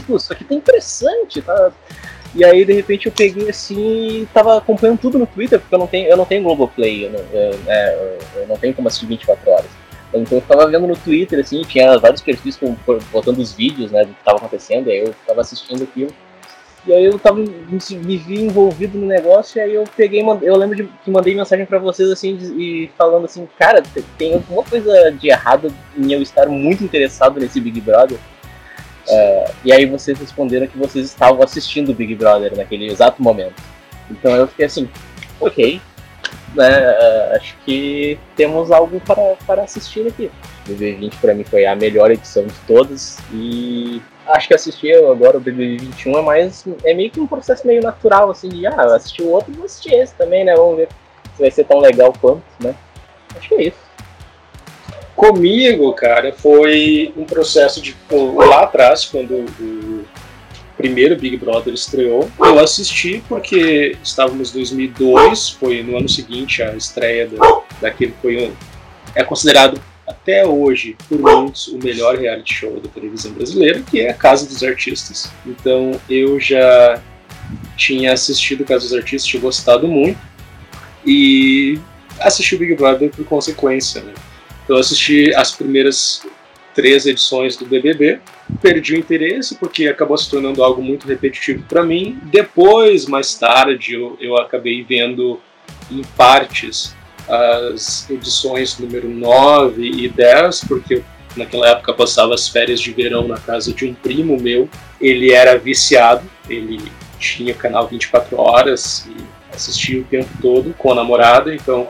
isso 0.10 0.34
aqui 0.34 0.44
tá 0.44 0.54
interessante, 0.54 1.42
tá 1.42 1.72
e 2.34 2.46
aí, 2.46 2.64
de 2.64 2.72
repente, 2.72 3.08
eu 3.08 3.12
peguei 3.12 3.50
assim 3.50 4.22
e 4.22 4.26
tava 4.34 4.58
acompanhando 4.58 5.00
tudo 5.00 5.20
no 5.20 5.28
Twitter, 5.28 5.60
porque 5.60 5.76
eu 5.76 5.80
não 5.80 5.88
tenho, 5.88 6.08
eu 6.08 6.16
não 6.16 6.24
tenho 6.24 6.44
Globoplay, 6.44 7.06
eu 7.06 7.12
não, 7.12 7.20
eu, 7.20 7.60
é, 7.68 8.18
eu 8.36 8.48
não 8.48 8.56
tenho 8.56 8.74
como 8.74 8.88
assistir 8.88 9.06
24 9.06 9.52
horas. 9.52 9.81
Então 10.14 10.38
eu 10.38 10.42
ficava 10.42 10.68
vendo 10.68 10.88
no 10.88 10.96
Twitter, 10.96 11.40
assim, 11.40 11.62
tinha 11.62 11.98
vários 11.98 12.22
perfis 12.22 12.58
com, 12.58 12.76
botando 13.12 13.40
os 13.40 13.54
vídeos, 13.54 13.92
né, 13.92 14.04
do 14.04 14.14
que 14.14 14.24
tava 14.24 14.38
acontecendo, 14.38 14.88
e 14.88 14.92
aí 14.92 15.00
eu 15.00 15.14
ficava 15.14 15.42
assistindo 15.42 15.84
aquilo. 15.84 16.12
E 16.86 16.92
aí 16.92 17.06
eu 17.06 17.18
tava, 17.20 17.38
me, 17.38 17.48
me 17.48 18.18
vi 18.18 18.42
envolvido 18.42 18.98
no 18.98 19.06
negócio, 19.06 19.60
e 19.60 19.62
aí 19.62 19.74
eu 19.74 19.84
peguei, 19.96 20.22
eu 20.42 20.58
lembro 20.58 20.76
de, 20.76 20.84
que 20.84 21.12
mandei 21.12 21.36
mensagem 21.36 21.66
para 21.66 21.78
vocês, 21.78 22.10
assim, 22.10 22.38
e 22.58 22.90
falando 22.98 23.26
assim, 23.26 23.48
cara, 23.58 23.84
tem 24.18 24.34
alguma 24.34 24.64
coisa 24.64 25.12
de 25.12 25.30
errado 25.30 25.72
em 25.96 26.12
eu 26.12 26.22
estar 26.22 26.48
muito 26.48 26.84
interessado 26.84 27.40
nesse 27.40 27.62
Big 27.62 27.80
Brother. 27.80 28.18
Uh, 29.08 29.52
e 29.64 29.72
aí 29.72 29.86
vocês 29.86 30.20
responderam 30.20 30.68
que 30.68 30.78
vocês 30.78 31.06
estavam 31.06 31.42
assistindo 31.44 31.90
o 31.90 31.94
Big 31.94 32.16
Brother 32.16 32.56
naquele 32.56 32.88
exato 32.88 33.22
momento. 33.22 33.62
Então 34.10 34.36
eu 34.36 34.48
fiquei 34.48 34.66
assim, 34.66 34.90
ok, 35.40 35.82
né, 36.56 36.92
uh, 36.92 37.36
acho 37.36 37.56
que 37.66 38.20
temos 38.36 38.72
algo 38.72 39.00
para, 39.02 39.36
para 39.46 39.64
assistir 39.64 40.08
aqui. 40.08 40.32
2020 40.66 41.16
para 41.18 41.34
mim 41.34 41.44
foi 41.44 41.66
a 41.66 41.76
melhor 41.76 42.12
edição 42.12 42.46
de 42.46 42.54
todas 42.68 43.18
e 43.32 44.02
acho 44.28 44.48
que 44.48 44.54
assistir 44.54 44.96
agora 44.96 45.38
o 45.38 45.42
BB21 45.42 46.18
é 46.18 46.22
mais 46.22 46.64
é 46.84 46.94
meio 46.94 47.10
que 47.10 47.20
um 47.20 47.28
processo 47.28 47.66
meio 47.66 47.82
natural 47.82 48.30
assim 48.30 48.50
de 48.50 48.68
ah, 48.68 48.96
assisti 48.96 49.24
o 49.24 49.30
outro, 49.30 49.52
vou 49.54 49.66
assistir 49.66 49.94
esse 49.94 50.14
também, 50.16 50.44
né? 50.44 50.56
Vamos 50.56 50.78
ver 50.78 50.90
se 51.36 51.42
vai 51.42 51.52
ser 51.52 51.64
tão 51.64 51.80
legal 51.80 52.14
quanto, 52.20 52.44
né? 52.60 52.76
Acho 53.36 53.50
que 53.50 53.56
é 53.56 53.64
isso. 53.64 53.92
Comigo, 55.16 55.94
cara, 55.94 56.34
foi 56.34 57.14
um 57.16 57.26
processo 57.26 57.82
de 57.82 57.96
lá 58.10 58.64
atrás, 58.64 59.06
quando 59.06 59.46
o 59.60 60.06
primeiro 60.82 61.16
Big 61.16 61.38
Brother 61.38 61.74
estreou, 61.74 62.30
eu 62.40 62.60
assisti 62.60 63.24
porque 63.30 63.96
estávamos 64.04 64.50
em 64.50 64.54
2002, 64.54 65.52
foi 65.52 65.84
no 65.84 65.96
ano 65.96 66.10
seguinte 66.10 66.64
a 66.64 66.76
estreia 66.76 67.28
da, 67.28 67.62
daquele 67.80 68.14
foi 68.20 68.48
um, 68.48 68.54
é 69.14 69.24
considerado 69.24 69.80
até 70.08 70.46
hoje, 70.46 70.98
por 71.08 71.20
muitos, 71.20 71.68
o 71.68 71.78
melhor 71.78 72.18
reality 72.18 72.54
show 72.54 72.80
da 72.80 72.90
televisão 72.90 73.32
brasileira, 73.32 73.82
que 73.82 74.02
é 74.02 74.10
a 74.10 74.14
Casa 74.14 74.48
dos 74.48 74.64
Artistas. 74.64 75.32
Então 75.46 75.92
eu 76.10 76.40
já 76.40 77.00
tinha 77.78 78.14
assistido 78.14 78.66
Casa 78.66 78.86
dos 78.86 78.94
Artistas, 78.94 79.26
tinha 79.26 79.42
gostado 79.42 79.88
muito 79.88 80.20
e 81.06 81.80
assisti 82.20 82.56
o 82.56 82.60
Big 82.60 82.76
Brother 82.76 83.10
por 83.12 83.24
consequência. 83.26 84.02
Né? 84.02 84.14
Então 84.64 84.76
eu 84.76 84.80
assisti 84.80 85.34
as 85.36 85.52
primeiras 85.52 86.24
três 86.74 87.06
edições 87.06 87.56
do 87.56 87.66
BBB, 87.66 88.20
perdi 88.62 88.96
o 88.96 89.00
interesse 89.00 89.56
porque 89.56 89.88
acabou 89.88 90.18
se 90.18 90.30
tornando 90.30 90.64
algo 90.64 90.82
muito 90.82 91.08
repetitivo 91.08 91.64
para 91.68 91.84
mim. 91.84 92.20
Depois, 92.24 93.06
mais 93.06 93.36
tarde, 93.36 93.96
eu, 93.96 94.18
eu 94.20 94.38
acabei 94.38 94.84
vendo 94.84 95.40
em 95.90 96.02
partes 96.16 96.96
as 97.28 98.10
edições 98.10 98.78
número 98.78 99.08
9 99.08 99.82
e 99.82 100.10
10, 100.10 100.66
porque 100.66 101.02
naquela 101.36 101.70
época 101.70 101.94
passava 101.94 102.34
as 102.34 102.48
férias 102.48 102.80
de 102.80 102.92
verão 102.92 103.28
na 103.28 103.38
casa 103.38 103.74
de 103.74 103.86
um 103.86 103.94
primo 103.94 104.38
meu. 104.38 104.70
Ele 105.00 105.32
era 105.32 105.58
viciado, 105.58 106.30
ele 106.50 106.82
tinha 107.20 107.54
canal 107.54 107.88
24 107.88 108.38
horas 108.40 109.08
e 109.08 109.16
assistia 109.56 110.02
o 110.02 110.04
tempo 110.04 110.30
todo 110.42 110.74
com 110.78 110.92
a 110.92 110.96
namorada, 110.96 111.54
então 111.54 111.88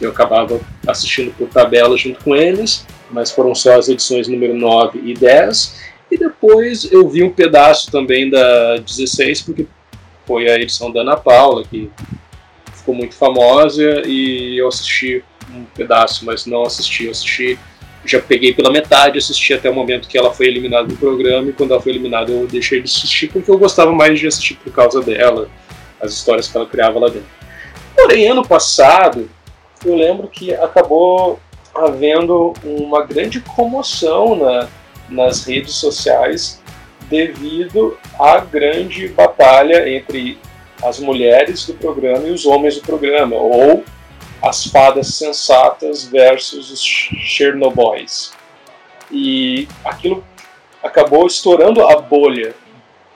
eu 0.00 0.10
acabava 0.10 0.60
assistindo 0.86 1.32
por 1.36 1.48
tabela 1.48 1.96
junto 1.96 2.22
com 2.22 2.34
eles, 2.34 2.86
mas 3.10 3.30
foram 3.30 3.54
só 3.54 3.78
as 3.78 3.88
edições 3.88 4.28
número 4.28 4.54
9 4.54 5.00
e 5.04 5.14
10. 5.14 5.94
E 6.10 6.18
depois 6.18 6.90
eu 6.92 7.08
vi 7.08 7.22
um 7.22 7.30
pedaço 7.30 7.90
também 7.90 8.30
da 8.30 8.76
16, 8.76 9.42
porque 9.42 9.66
foi 10.26 10.48
a 10.48 10.56
edição 10.56 10.90
da 10.90 11.00
Ana 11.00 11.16
Paula, 11.16 11.64
que 11.64 11.90
ficou 12.72 12.94
muito 12.94 13.14
famosa, 13.14 14.02
e 14.06 14.56
eu 14.58 14.68
assisti 14.68 15.24
um 15.50 15.64
pedaço, 15.64 16.24
mas 16.24 16.46
não 16.46 16.62
assisti, 16.62 17.04
eu 17.04 17.10
assisti, 17.10 17.58
já 18.04 18.20
peguei 18.20 18.52
pela 18.52 18.70
metade, 18.70 19.18
assisti 19.18 19.54
até 19.54 19.70
o 19.70 19.74
momento 19.74 20.08
que 20.08 20.18
ela 20.18 20.32
foi 20.32 20.46
eliminada 20.46 20.86
do 20.86 20.96
programa, 20.96 21.48
e 21.48 21.52
quando 21.52 21.72
ela 21.72 21.80
foi 21.80 21.92
eliminada 21.92 22.30
eu 22.30 22.46
deixei 22.46 22.80
de 22.80 22.90
assistir, 22.90 23.28
porque 23.28 23.50
eu 23.50 23.58
gostava 23.58 23.92
mais 23.92 24.18
de 24.18 24.26
assistir 24.26 24.56
por 24.56 24.72
causa 24.72 25.00
dela, 25.00 25.48
as 26.00 26.12
histórias 26.12 26.48
que 26.48 26.56
ela 26.56 26.66
criava 26.66 26.98
lá 26.98 27.08
dentro. 27.08 27.28
Porém, 27.94 28.28
ano 28.28 28.46
passado, 28.46 29.30
eu 29.84 29.94
lembro 29.94 30.28
que 30.28 30.52
acabou 30.54 31.40
havendo 31.74 32.52
uma 32.64 33.04
grande 33.04 33.40
comoção 33.40 34.36
na, 34.36 34.68
nas 35.08 35.44
redes 35.44 35.74
sociais 35.74 36.62
devido 37.08 37.98
à 38.18 38.38
grande 38.38 39.08
batalha 39.08 39.88
entre 39.88 40.38
as 40.82 40.98
mulheres 40.98 41.66
do 41.66 41.74
programa 41.74 42.26
e 42.28 42.30
os 42.30 42.46
homens 42.46 42.76
do 42.76 42.82
programa, 42.82 43.36
ou 43.36 43.84
as 44.42 44.66
fadas 44.66 45.14
sensatas 45.14 46.04
versus 46.04 46.70
os 46.70 46.82
Chernobyls. 46.82 48.32
E 49.10 49.66
aquilo 49.84 50.24
acabou 50.82 51.26
estourando 51.26 51.82
a 51.86 51.96
bolha 52.00 52.54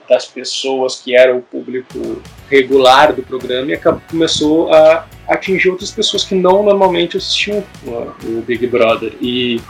das 0.07 0.25
pessoas 0.25 0.99
que 0.99 1.15
eram 1.15 1.37
o 1.37 1.41
público 1.41 2.21
regular 2.49 3.13
do 3.13 3.21
programa 3.21 3.71
e 3.71 3.79
começou 4.09 4.73
a 4.73 5.05
atingir 5.29 5.69
outras 5.69 5.91
pessoas 5.91 6.23
que 6.23 6.33
não 6.33 6.63
normalmente 6.63 7.15
assistiam 7.15 7.63
o 7.85 8.41
Big 8.41 8.65
Brother. 8.67 9.13
E 9.21 9.61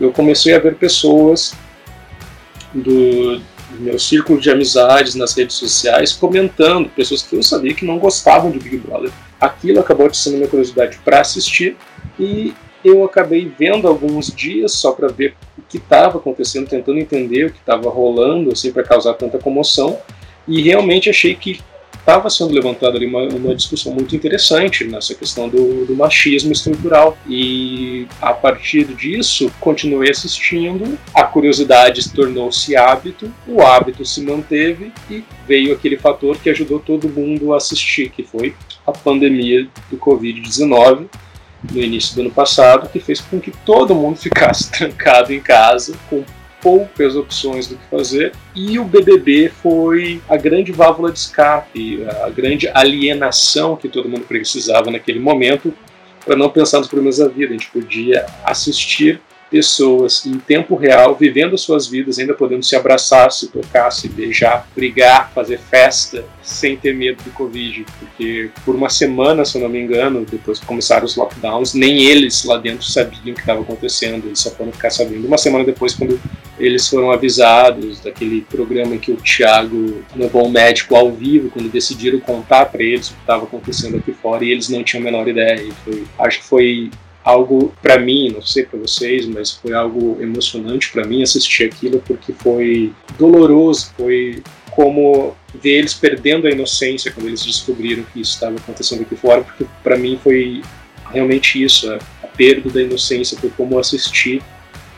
eu 0.00 0.12
comecei 0.12 0.54
a 0.54 0.58
ver 0.60 0.76
pessoas 0.76 1.54
do, 2.72 3.38
do 3.38 3.80
meu 3.80 3.98
círculo 3.98 4.40
de 4.40 4.50
amizades 4.50 5.16
nas 5.16 5.36
redes 5.36 5.56
sociais 5.56 6.12
comentando, 6.12 6.88
pessoas 6.90 7.22
que 7.22 7.34
eu 7.34 7.42
sabia 7.42 7.74
que 7.74 7.84
não 7.84 7.98
gostavam 7.98 8.50
de 8.50 8.60
Big 8.60 8.78
Brother. 8.78 9.10
Aquilo 9.40 9.80
acabou 9.80 10.06
atiçando 10.06 10.36
minha 10.36 10.48
curiosidade 10.48 10.98
para 11.04 11.20
assistir 11.20 11.76
e 12.18 12.54
eu 12.84 13.04
acabei 13.04 13.50
vendo 13.58 13.88
alguns 13.88 14.32
dias 14.32 14.72
só 14.72 14.92
para 14.92 15.08
ver 15.08 15.34
o 15.58 15.62
que 15.68 15.78
estava 15.78 16.18
acontecendo, 16.18 16.68
tentando 16.68 16.98
entender 16.98 17.46
o 17.46 17.52
que 17.52 17.58
estava 17.58 17.90
rolando, 17.90 18.52
assim, 18.52 18.72
para 18.72 18.84
causar 18.84 19.14
tanta 19.14 19.36
comoção. 19.38 19.98
E 20.46 20.62
realmente 20.62 21.10
achei 21.10 21.34
que 21.34 21.60
estava 22.08 22.30
sendo 22.30 22.54
levantada 22.54 22.96
ali 22.96 23.04
uma, 23.04 23.24
uma, 23.24 23.54
discussão 23.54 23.92
muito 23.92 24.16
interessante 24.16 24.82
nessa 24.84 25.14
questão 25.14 25.46
do, 25.46 25.84
do, 25.84 25.94
machismo 25.94 26.50
estrutural. 26.50 27.18
E 27.28 28.06
a 28.22 28.32
partir 28.32 28.84
disso, 28.94 29.52
continuei 29.60 30.10
assistindo, 30.10 30.98
a 31.14 31.22
curiosidade 31.24 32.08
tornou-se 32.10 32.74
hábito, 32.74 33.30
o 33.46 33.60
hábito 33.60 34.06
se 34.06 34.22
manteve 34.22 34.90
e 35.10 35.22
veio 35.46 35.74
aquele 35.74 35.98
fator 35.98 36.38
que 36.38 36.48
ajudou 36.48 36.80
todo 36.80 37.10
mundo 37.10 37.52
a 37.52 37.58
assistir, 37.58 38.08
que 38.08 38.22
foi 38.22 38.54
a 38.86 38.92
pandemia 38.92 39.68
do 39.90 39.98
Covid-19 39.98 41.08
no 41.70 41.82
início 41.82 42.14
do 42.14 42.22
ano 42.22 42.30
passado, 42.30 42.88
que 42.88 43.00
fez 43.00 43.20
com 43.20 43.38
que 43.38 43.50
todo 43.66 43.94
mundo 43.94 44.16
ficasse 44.18 44.70
trancado 44.70 45.30
em 45.34 45.40
casa, 45.40 45.94
com 46.08 46.24
poucas 46.60 47.16
opções 47.16 47.66
do 47.66 47.76
que 47.76 47.86
fazer, 47.90 48.32
e 48.54 48.78
o 48.78 48.84
BBB 48.84 49.50
foi 49.62 50.20
a 50.28 50.36
grande 50.36 50.72
válvula 50.72 51.12
de 51.12 51.18
escape, 51.18 52.04
a 52.22 52.30
grande 52.30 52.68
alienação 52.74 53.76
que 53.76 53.88
todo 53.88 54.08
mundo 54.08 54.24
precisava 54.26 54.90
naquele 54.90 55.20
momento 55.20 55.72
para 56.24 56.36
não 56.36 56.50
pensar 56.50 56.78
nos 56.78 56.88
problemas 56.88 57.18
da 57.18 57.28
vida. 57.28 57.48
A 57.48 57.56
gente 57.56 57.70
podia 57.70 58.26
assistir 58.44 59.20
pessoas 59.50 60.24
em 60.26 60.38
tempo 60.38 60.76
real, 60.76 61.14
vivendo 61.14 61.56
suas 61.56 61.86
vidas, 61.86 62.18
ainda 62.18 62.34
podendo 62.34 62.64
se 62.64 62.76
abraçar, 62.76 63.30
se 63.32 63.48
tocar, 63.48 63.90
se 63.90 64.08
beijar, 64.08 64.68
brigar, 64.74 65.32
fazer 65.34 65.58
festa, 65.58 66.24
sem 66.42 66.76
ter 66.76 66.94
medo 66.94 67.22
do 67.22 67.30
Covid. 67.30 67.84
Porque 67.98 68.50
por 68.64 68.74
uma 68.74 68.88
semana, 68.88 69.44
se 69.44 69.56
eu 69.56 69.62
não 69.62 69.68
me 69.68 69.80
engano, 69.80 70.26
depois 70.30 70.58
que 70.58 70.66
começaram 70.66 71.04
os 71.04 71.16
lockdowns, 71.16 71.74
nem 71.74 72.04
eles 72.04 72.44
lá 72.44 72.58
dentro 72.58 72.84
sabiam 72.84 73.32
o 73.32 73.34
que 73.34 73.40
estava 73.40 73.60
acontecendo, 73.60 74.26
eles 74.26 74.40
só 74.40 74.50
foram 74.50 74.72
ficar 74.72 74.90
sabendo 74.90 75.26
uma 75.26 75.38
semana 75.38 75.64
depois, 75.64 75.94
quando 75.94 76.20
eles 76.58 76.88
foram 76.88 77.10
avisados 77.10 78.00
daquele 78.00 78.40
programa 78.42 78.94
em 78.94 78.98
que 78.98 79.12
o 79.12 79.16
Thiago 79.16 80.02
levou 80.16 80.46
um 80.46 80.50
médico 80.50 80.96
ao 80.96 81.12
vivo, 81.12 81.50
quando 81.50 81.70
decidiram 81.70 82.18
contar 82.20 82.66
para 82.66 82.82
eles 82.82 83.10
o 83.10 83.14
que 83.14 83.20
estava 83.20 83.44
acontecendo 83.44 83.96
aqui 83.96 84.12
fora, 84.12 84.44
e 84.44 84.50
eles 84.50 84.68
não 84.68 84.82
tinham 84.82 85.02
a 85.02 85.04
menor 85.04 85.28
ideia. 85.28 85.72
Foi, 85.84 86.04
acho 86.18 86.38
que 86.40 86.44
foi 86.44 86.90
algo 87.28 87.74
para 87.82 87.98
mim, 87.98 88.30
não 88.30 88.40
sei 88.40 88.64
para 88.64 88.78
vocês, 88.78 89.26
mas 89.26 89.50
foi 89.50 89.74
algo 89.74 90.16
emocionante 90.18 90.90
para 90.90 91.04
mim 91.04 91.22
assistir 91.22 91.64
aquilo 91.64 92.02
porque 92.06 92.32
foi 92.32 92.90
doloroso, 93.18 93.92
foi 93.98 94.42
como 94.70 95.36
ver 95.54 95.80
eles 95.80 95.92
perdendo 95.92 96.46
a 96.46 96.50
inocência 96.50 97.12
quando 97.12 97.26
eles 97.26 97.44
descobriram 97.44 98.02
que 98.04 98.22
isso 98.22 98.32
estava 98.32 98.56
acontecendo 98.56 99.02
aqui 99.02 99.14
fora, 99.14 99.42
porque 99.42 99.66
para 99.82 99.98
mim 99.98 100.18
foi 100.24 100.62
realmente 101.12 101.62
isso, 101.62 101.92
a, 101.92 101.96
a 102.22 102.26
perda 102.28 102.70
da 102.70 102.80
inocência, 102.80 103.36
foi 103.36 103.50
como 103.50 103.78
assistir 103.78 104.42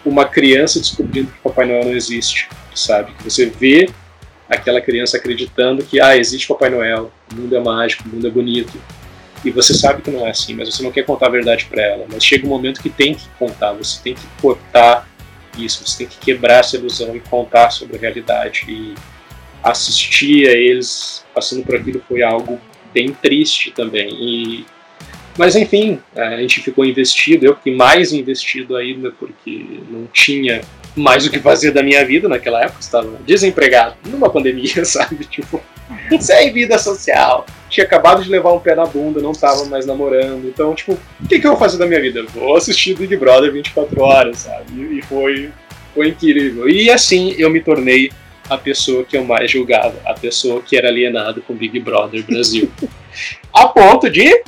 uma 0.04 0.24
criança 0.24 0.78
descobrindo 0.78 1.32
que 1.32 1.38
Papai 1.40 1.66
Noel 1.66 1.86
não 1.86 1.96
existe, 1.96 2.48
sabe? 2.72 3.12
Que 3.14 3.24
você 3.24 3.46
vê 3.46 3.90
aquela 4.48 4.80
criança 4.80 5.16
acreditando 5.16 5.82
que 5.82 6.00
ah, 6.00 6.16
existe 6.16 6.46
Papai 6.46 6.70
Noel, 6.70 7.10
o 7.32 7.34
mundo 7.34 7.56
é 7.56 7.60
mágico, 7.60 8.08
o 8.08 8.12
mundo 8.12 8.24
é 8.24 8.30
bonito, 8.30 8.80
e 9.44 9.50
você 9.50 9.72
sabe 9.72 10.02
que 10.02 10.10
não 10.10 10.26
é 10.26 10.30
assim, 10.30 10.54
mas 10.54 10.68
você 10.68 10.82
não 10.82 10.90
quer 10.90 11.04
contar 11.04 11.26
a 11.26 11.30
verdade 11.30 11.64
para 11.66 11.82
ela. 11.82 12.06
Mas 12.10 12.24
chega 12.24 12.46
um 12.46 12.50
momento 12.50 12.82
que 12.82 12.90
tem 12.90 13.14
que 13.14 13.26
contar, 13.38 13.72
você 13.72 14.00
tem 14.02 14.14
que 14.14 14.26
cortar 14.40 15.08
isso, 15.58 15.86
você 15.86 15.98
tem 15.98 16.06
que 16.06 16.18
quebrar 16.18 16.60
essa 16.60 16.76
ilusão 16.76 17.16
e 17.16 17.20
contar 17.20 17.70
sobre 17.70 17.96
a 17.96 18.00
realidade. 18.00 18.64
E 18.68 18.94
assistir 19.62 20.48
a 20.48 20.52
eles 20.52 21.24
passando 21.34 21.64
por 21.64 21.76
aquilo 21.76 22.02
foi 22.06 22.22
algo 22.22 22.60
bem 22.92 23.12
triste 23.12 23.70
também. 23.70 24.08
E, 24.12 24.66
mas 25.38 25.56
enfim, 25.56 26.00
a 26.14 26.36
gente 26.36 26.60
ficou 26.60 26.84
investido, 26.84 27.46
eu 27.46 27.56
fiquei 27.56 27.74
mais 27.74 28.12
investido 28.12 28.76
ainda 28.76 29.10
porque 29.12 29.80
não 29.90 30.06
tinha 30.12 30.60
mais 30.96 31.24
o 31.24 31.30
que 31.30 31.38
fazer 31.38 31.70
da 31.70 31.82
minha 31.82 32.04
vida 32.04 32.28
naquela 32.28 32.62
época, 32.62 32.80
estava 32.80 33.18
desempregado, 33.24 33.96
numa 34.06 34.28
pandemia, 34.28 34.82
sabe? 34.84 35.24
Tipo, 35.24 35.62
sem 36.20 36.52
vida 36.52 36.78
social. 36.78 37.46
Tinha 37.70 37.86
acabado 37.86 38.22
de 38.22 38.28
levar 38.28 38.52
um 38.52 38.58
pé 38.58 38.74
na 38.74 38.84
bunda, 38.84 39.20
não 39.20 39.30
estava 39.30 39.64
mais 39.64 39.86
namorando. 39.86 40.46
Então, 40.46 40.74
tipo, 40.74 40.92
o 40.92 41.28
que, 41.28 41.38
que 41.38 41.46
eu 41.46 41.52
vou 41.52 41.58
fazer 41.58 41.78
da 41.78 41.86
minha 41.86 42.00
vida? 42.00 42.22
Vou 42.34 42.56
assistir 42.56 42.94
Big 42.94 43.16
Brother 43.16 43.52
24 43.52 44.02
horas, 44.02 44.38
sabe? 44.40 44.98
E 44.98 45.00
foi, 45.02 45.50
foi 45.94 46.08
incrível. 46.08 46.68
E 46.68 46.90
assim 46.90 47.34
eu 47.38 47.48
me 47.48 47.60
tornei 47.60 48.10
a 48.48 48.58
pessoa 48.58 49.04
que 49.04 49.16
eu 49.16 49.24
mais 49.24 49.50
julgava, 49.50 49.94
a 50.04 50.12
pessoa 50.12 50.60
que 50.60 50.76
era 50.76 50.88
alienado 50.88 51.40
com 51.42 51.54
Big 51.54 51.78
Brother 51.78 52.24
Brasil. 52.24 52.70
a 53.54 53.68
ponto 53.68 54.10
de 54.10 54.42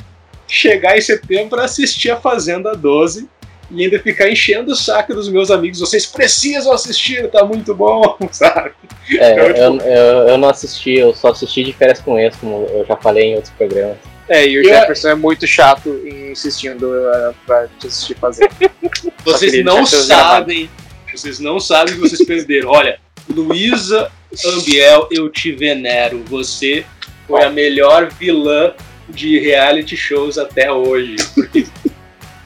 chegar 0.45 0.97
em 0.97 1.01
setembro 1.01 1.51
para 1.51 1.63
assistir 1.63 2.11
a 2.11 2.17
Fazenda 2.17 2.75
12 2.75 3.29
e 3.73 3.83
ainda 3.83 3.99
ficar 3.99 4.29
enchendo 4.29 4.71
o 4.71 4.75
saco 4.75 5.13
dos 5.13 5.29
meus 5.29 5.49
amigos. 5.49 5.79
Vocês 5.79 6.05
precisam 6.05 6.71
assistir, 6.71 7.29
tá 7.29 7.43
muito 7.43 7.73
bom, 7.73 8.17
sabe? 8.31 8.71
É, 9.09 9.33
então, 9.33 9.45
eu, 9.45 9.73
tipo... 9.73 9.89
eu, 9.89 10.27
eu, 10.29 10.37
não 10.37 10.49
assisti, 10.49 10.93
eu 10.93 11.13
só 11.13 11.29
assisti 11.29 11.63
de 11.63 11.73
férias 11.73 11.99
com 11.99 12.17
ex, 12.17 12.35
como 12.35 12.65
eu 12.69 12.85
já 12.85 12.95
falei 12.95 13.31
em 13.31 13.35
outros 13.35 13.53
programas. 13.53 13.97
É, 14.29 14.47
e 14.47 14.57
o 14.57 14.63
Jefferson 14.63 15.09
é 15.09 15.15
muito 15.15 15.45
chato 15.45 15.89
em 16.05 16.23
insistindo 16.33 16.83
uh, 16.83 17.33
pra 17.45 17.67
te 17.79 17.87
assistir 17.87 18.15
fazer. 18.15 18.49
vocês 19.23 19.63
não 19.63 19.85
sabem, 19.85 20.69
vocês 21.13 21.39
não 21.39 21.59
sabem 21.59 21.93
que 21.93 21.99
vocês 21.99 22.25
perderam. 22.25 22.69
Olha, 22.69 22.99
Luísa 23.29 24.11
Ambiel, 24.45 25.07
eu 25.11 25.29
te 25.29 25.51
venero. 25.53 26.23
Você 26.25 26.85
foi 27.27 27.43
a 27.43 27.49
melhor 27.49 28.09
vilã 28.09 28.73
de 29.07 29.39
reality 29.39 29.95
shows 29.95 30.37
até 30.37 30.71
hoje. 30.71 31.15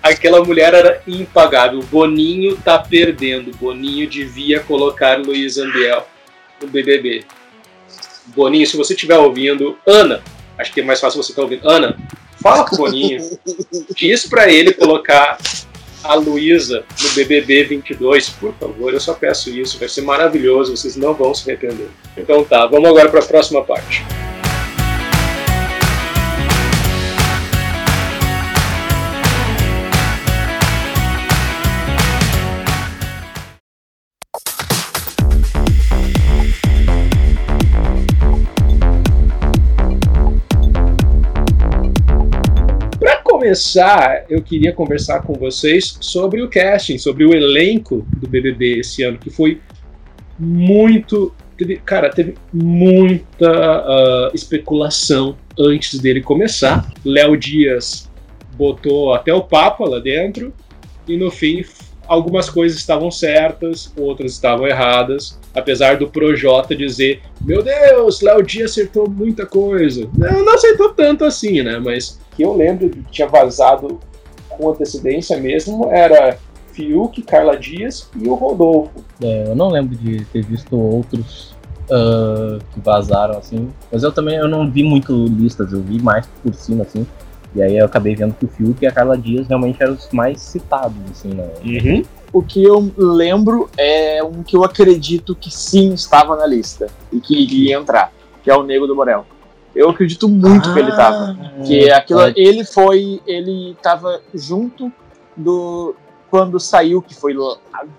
Aquela 0.09 0.43
mulher 0.43 0.73
era 0.73 1.01
impagável. 1.07 1.79
Boninho 1.81 2.57
tá 2.57 2.79
perdendo. 2.79 3.51
Boninho 3.57 4.09
devia 4.09 4.59
colocar 4.59 5.19
Luísa 5.19 5.65
Ambiel 5.65 6.07
no 6.61 6.67
BBB. 6.67 7.25
Boninho, 8.27 8.65
se 8.65 8.77
você 8.77 8.93
estiver 8.93 9.17
ouvindo, 9.17 9.77
Ana, 9.85 10.21
acho 10.57 10.73
que 10.73 10.81
é 10.81 10.83
mais 10.83 10.99
fácil 10.99 11.21
você 11.21 11.31
estar 11.31 11.41
tá 11.41 11.45
ouvindo. 11.45 11.69
Ana, 11.69 11.97
fala 12.41 12.65
com 12.65 12.75
o 12.75 12.77
Boninho, 12.79 13.21
diz 13.95 14.25
para 14.25 14.51
ele 14.51 14.73
colocar 14.73 15.37
a 16.03 16.15
Luísa 16.15 16.85
no 17.01 17.09
BBB 17.09 17.63
22, 17.65 18.29
por 18.29 18.53
favor, 18.53 18.93
eu 18.93 18.99
só 18.99 19.13
peço 19.13 19.49
isso, 19.49 19.77
vai 19.79 19.89
ser 19.89 20.01
maravilhoso, 20.01 20.75
vocês 20.75 20.95
não 20.95 21.13
vão 21.13 21.33
se 21.33 21.49
arrepender. 21.49 21.89
Então 22.15 22.43
tá, 22.43 22.65
vamos 22.65 22.89
agora 22.89 23.09
para 23.09 23.19
a 23.19 23.25
próxima 23.25 23.63
parte. 23.63 24.05
Começar, 43.47 44.25
eu 44.29 44.41
queria 44.41 44.73
conversar 44.73 45.21
com 45.21 45.33
vocês 45.33 45.97
sobre 46.01 46.41
o 46.41 46.49
casting, 46.49 46.97
sobre 46.97 47.23
o 47.23 47.33
elenco 47.33 48.05
do 48.17 48.27
BBB 48.27 48.79
esse 48.79 49.03
ano, 49.03 49.17
que 49.17 49.29
foi 49.29 49.61
muito. 50.37 51.33
Teve, 51.57 51.77
cara, 51.77 52.09
teve 52.09 52.35
muita 52.51 53.49
uh, 53.49 54.35
especulação 54.35 55.37
antes 55.57 55.97
dele 55.97 56.21
começar. 56.21 56.91
Léo 57.05 57.37
Dias 57.37 58.11
botou 58.57 59.13
até 59.13 59.33
o 59.33 59.41
Papa 59.41 59.85
lá 59.85 59.99
dentro, 59.99 60.53
e 61.07 61.15
no 61.15 61.31
fim 61.31 61.63
algumas 62.05 62.49
coisas 62.49 62.77
estavam 62.77 63.09
certas, 63.09 63.93
outras 63.97 64.33
estavam 64.33 64.67
erradas. 64.67 65.39
Apesar 65.55 65.95
do 65.95 66.09
Projota 66.09 66.75
dizer: 66.75 67.21
Meu 67.39 67.63
Deus, 67.63 68.19
Léo 68.19 68.43
Dias 68.43 68.71
acertou 68.71 69.09
muita 69.09 69.45
coisa. 69.45 70.09
Não, 70.17 70.43
não 70.43 70.53
acertou 70.53 70.89
tanto 70.89 71.23
assim, 71.23 71.61
né? 71.61 71.79
Mas 71.79 72.19
que 72.37 72.43
eu 72.43 72.55
lembro 72.55 72.87
que 72.87 73.01
tinha 73.09 73.27
vazado 73.27 73.99
com 74.47 74.69
antecedência 74.69 75.35
mesmo 75.37 75.91
era 75.91 76.37
Fiuk, 76.71 77.23
Carla 77.23 77.57
Dias 77.57 78.07
e 78.15 78.27
o 78.29 78.35
Rodolfo. 78.35 79.03
É, 79.21 79.45
eu 79.47 79.55
não 79.55 79.69
lembro 79.69 79.95
de 79.97 80.23
ter 80.25 80.45
visto 80.45 80.79
outros 80.79 81.55
uh, 81.89 82.63
que 82.71 82.79
vazaram 82.79 83.39
assim, 83.39 83.69
mas 83.91 84.03
eu 84.03 84.11
também 84.11 84.35
eu 84.35 84.47
não 84.47 84.69
vi 84.69 84.83
muito 84.83 85.25
listas, 85.25 85.73
eu 85.73 85.81
vi 85.81 85.99
mais 85.99 86.27
por 86.43 86.53
cima 86.53 86.83
assim. 86.83 87.05
E 87.55 87.61
aí 87.61 87.75
eu 87.75 87.85
acabei 87.85 88.15
vendo 88.15 88.35
que 88.35 88.45
o 88.45 88.47
Fiuk 88.47 88.83
e 88.83 88.87
a 88.87 88.91
Carla 88.91 89.17
Dias 89.17 89.47
realmente 89.47 89.81
eram 89.81 89.93
os 89.93 90.07
mais 90.11 90.39
citados 90.39 90.97
assim, 91.09 91.29
né? 91.29 91.49
Uhum. 91.65 92.03
O 92.31 92.43
que 92.43 92.63
eu 92.63 92.91
lembro 92.95 93.67
é 93.75 94.21
um 94.23 94.43
que 94.43 94.55
eu 94.55 94.63
acredito 94.63 95.33
que 95.33 95.49
sim 95.49 95.91
estava 95.93 96.35
na 96.35 96.45
lista 96.45 96.87
e 97.11 97.19
que 97.19 97.35
iria 97.35 97.77
entrar, 97.77 98.11
que 98.43 98.51
é 98.51 98.55
o 98.55 98.61
Nego 98.61 98.85
do 98.85 98.95
Borel. 98.95 99.25
Eu 99.77 99.91
acredito 99.91 100.27
muito 100.27 100.69
ah, 100.69 100.73
que 100.73 100.79
ele 100.79 100.91
tava. 100.91 101.37
Ah, 101.39 101.63
que 101.63 101.91
aquilo, 101.91 102.21
é. 102.21 102.33
ele 102.35 102.65
foi. 102.65 103.21
Ele 103.27 103.77
tava 103.79 104.21
junto 104.33 104.91
do. 105.35 105.95
Quando 106.31 106.59
saiu, 106.59 106.99
que 106.99 107.13
foi 107.13 107.35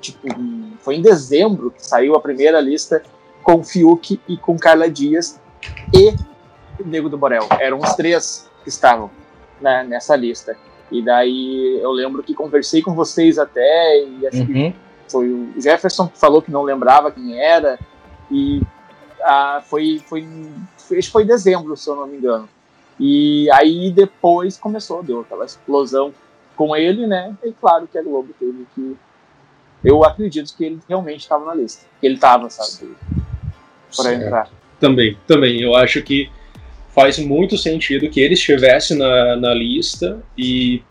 tipo. 0.00 0.26
Foi 0.80 0.96
em 0.96 1.02
dezembro 1.02 1.70
que 1.70 1.86
saiu 1.86 2.16
a 2.16 2.20
primeira 2.20 2.60
lista 2.60 3.00
com 3.44 3.62
Fiuk 3.62 4.20
e 4.28 4.36
com 4.36 4.58
Carla 4.58 4.90
Dias 4.90 5.40
e 5.94 6.08
o 6.82 6.86
Nego 6.86 7.08
do 7.08 7.16
Borel. 7.16 7.46
Eram 7.60 7.78
os 7.78 7.94
três 7.94 8.50
que 8.64 8.68
estavam 8.68 9.08
né, 9.60 9.84
nessa 9.84 10.16
lista. 10.16 10.56
E 10.90 11.00
daí 11.00 11.78
eu 11.80 11.92
lembro 11.92 12.24
que 12.24 12.34
conversei 12.34 12.82
com 12.82 12.92
vocês 12.92 13.38
até, 13.38 14.02
e 14.04 14.26
acho 14.26 14.40
uhum. 14.40 14.46
que 14.46 14.74
foi 15.06 15.28
o 15.28 15.52
Jefferson 15.56 16.08
que 16.08 16.18
falou 16.18 16.42
que 16.42 16.50
não 16.50 16.62
lembrava 16.62 17.12
quem 17.12 17.38
era. 17.38 17.78
E 18.30 18.62
ah, 19.22 19.62
foi, 19.64 20.02
foi 20.06 20.26
fez 20.88 21.06
foi 21.06 21.24
em 21.24 21.26
dezembro, 21.26 21.76
se 21.76 21.88
eu 21.88 21.96
não 21.96 22.06
me 22.06 22.16
engano. 22.16 22.48
E 22.98 23.48
aí 23.52 23.92
depois 23.92 24.56
começou, 24.56 25.02
deu 25.02 25.20
aquela 25.20 25.44
explosão 25.44 26.12
com 26.56 26.74
ele, 26.74 27.06
né? 27.06 27.36
E 27.44 27.52
claro 27.52 27.86
que 27.86 27.96
a 27.96 28.02
Globo 28.02 28.34
teve 28.38 28.66
que. 28.74 28.96
Eu 29.84 30.04
acredito 30.04 30.52
que 30.56 30.64
ele 30.64 30.80
realmente 30.88 31.20
estava 31.20 31.44
na 31.44 31.54
lista. 31.54 31.86
Que 32.00 32.06
ele 32.06 32.16
estava, 32.16 32.50
sabe? 32.50 32.96
Para 33.96 34.14
entrar. 34.14 34.50
Também, 34.80 35.16
também. 35.26 35.60
Eu 35.60 35.76
acho 35.76 36.02
que 36.02 36.28
faz 36.88 37.18
muito 37.18 37.56
sentido 37.56 38.10
que 38.10 38.20
ele 38.20 38.34
estivesse 38.34 38.96
na, 38.96 39.36
na 39.36 39.54
lista 39.54 40.20
e 40.36 40.82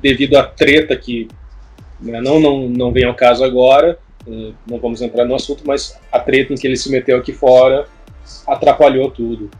devido 0.00 0.36
à 0.36 0.42
treta 0.42 0.96
que 0.96 1.28
né, 2.00 2.20
não, 2.20 2.40
não, 2.40 2.68
não 2.68 2.92
vem 2.92 3.04
ao 3.04 3.14
caso 3.14 3.44
agora, 3.44 3.98
eh, 4.26 4.52
não 4.66 4.78
vamos 4.78 5.02
entrar 5.02 5.24
no 5.24 5.34
assunto, 5.34 5.62
mas 5.66 5.98
a 6.10 6.18
treta 6.18 6.52
em 6.52 6.56
que 6.56 6.66
ele 6.66 6.76
se 6.76 6.90
meteu 6.90 7.18
aqui 7.18 7.32
fora 7.32 7.86
atrapalhou 8.46 9.10
tudo. 9.10 9.50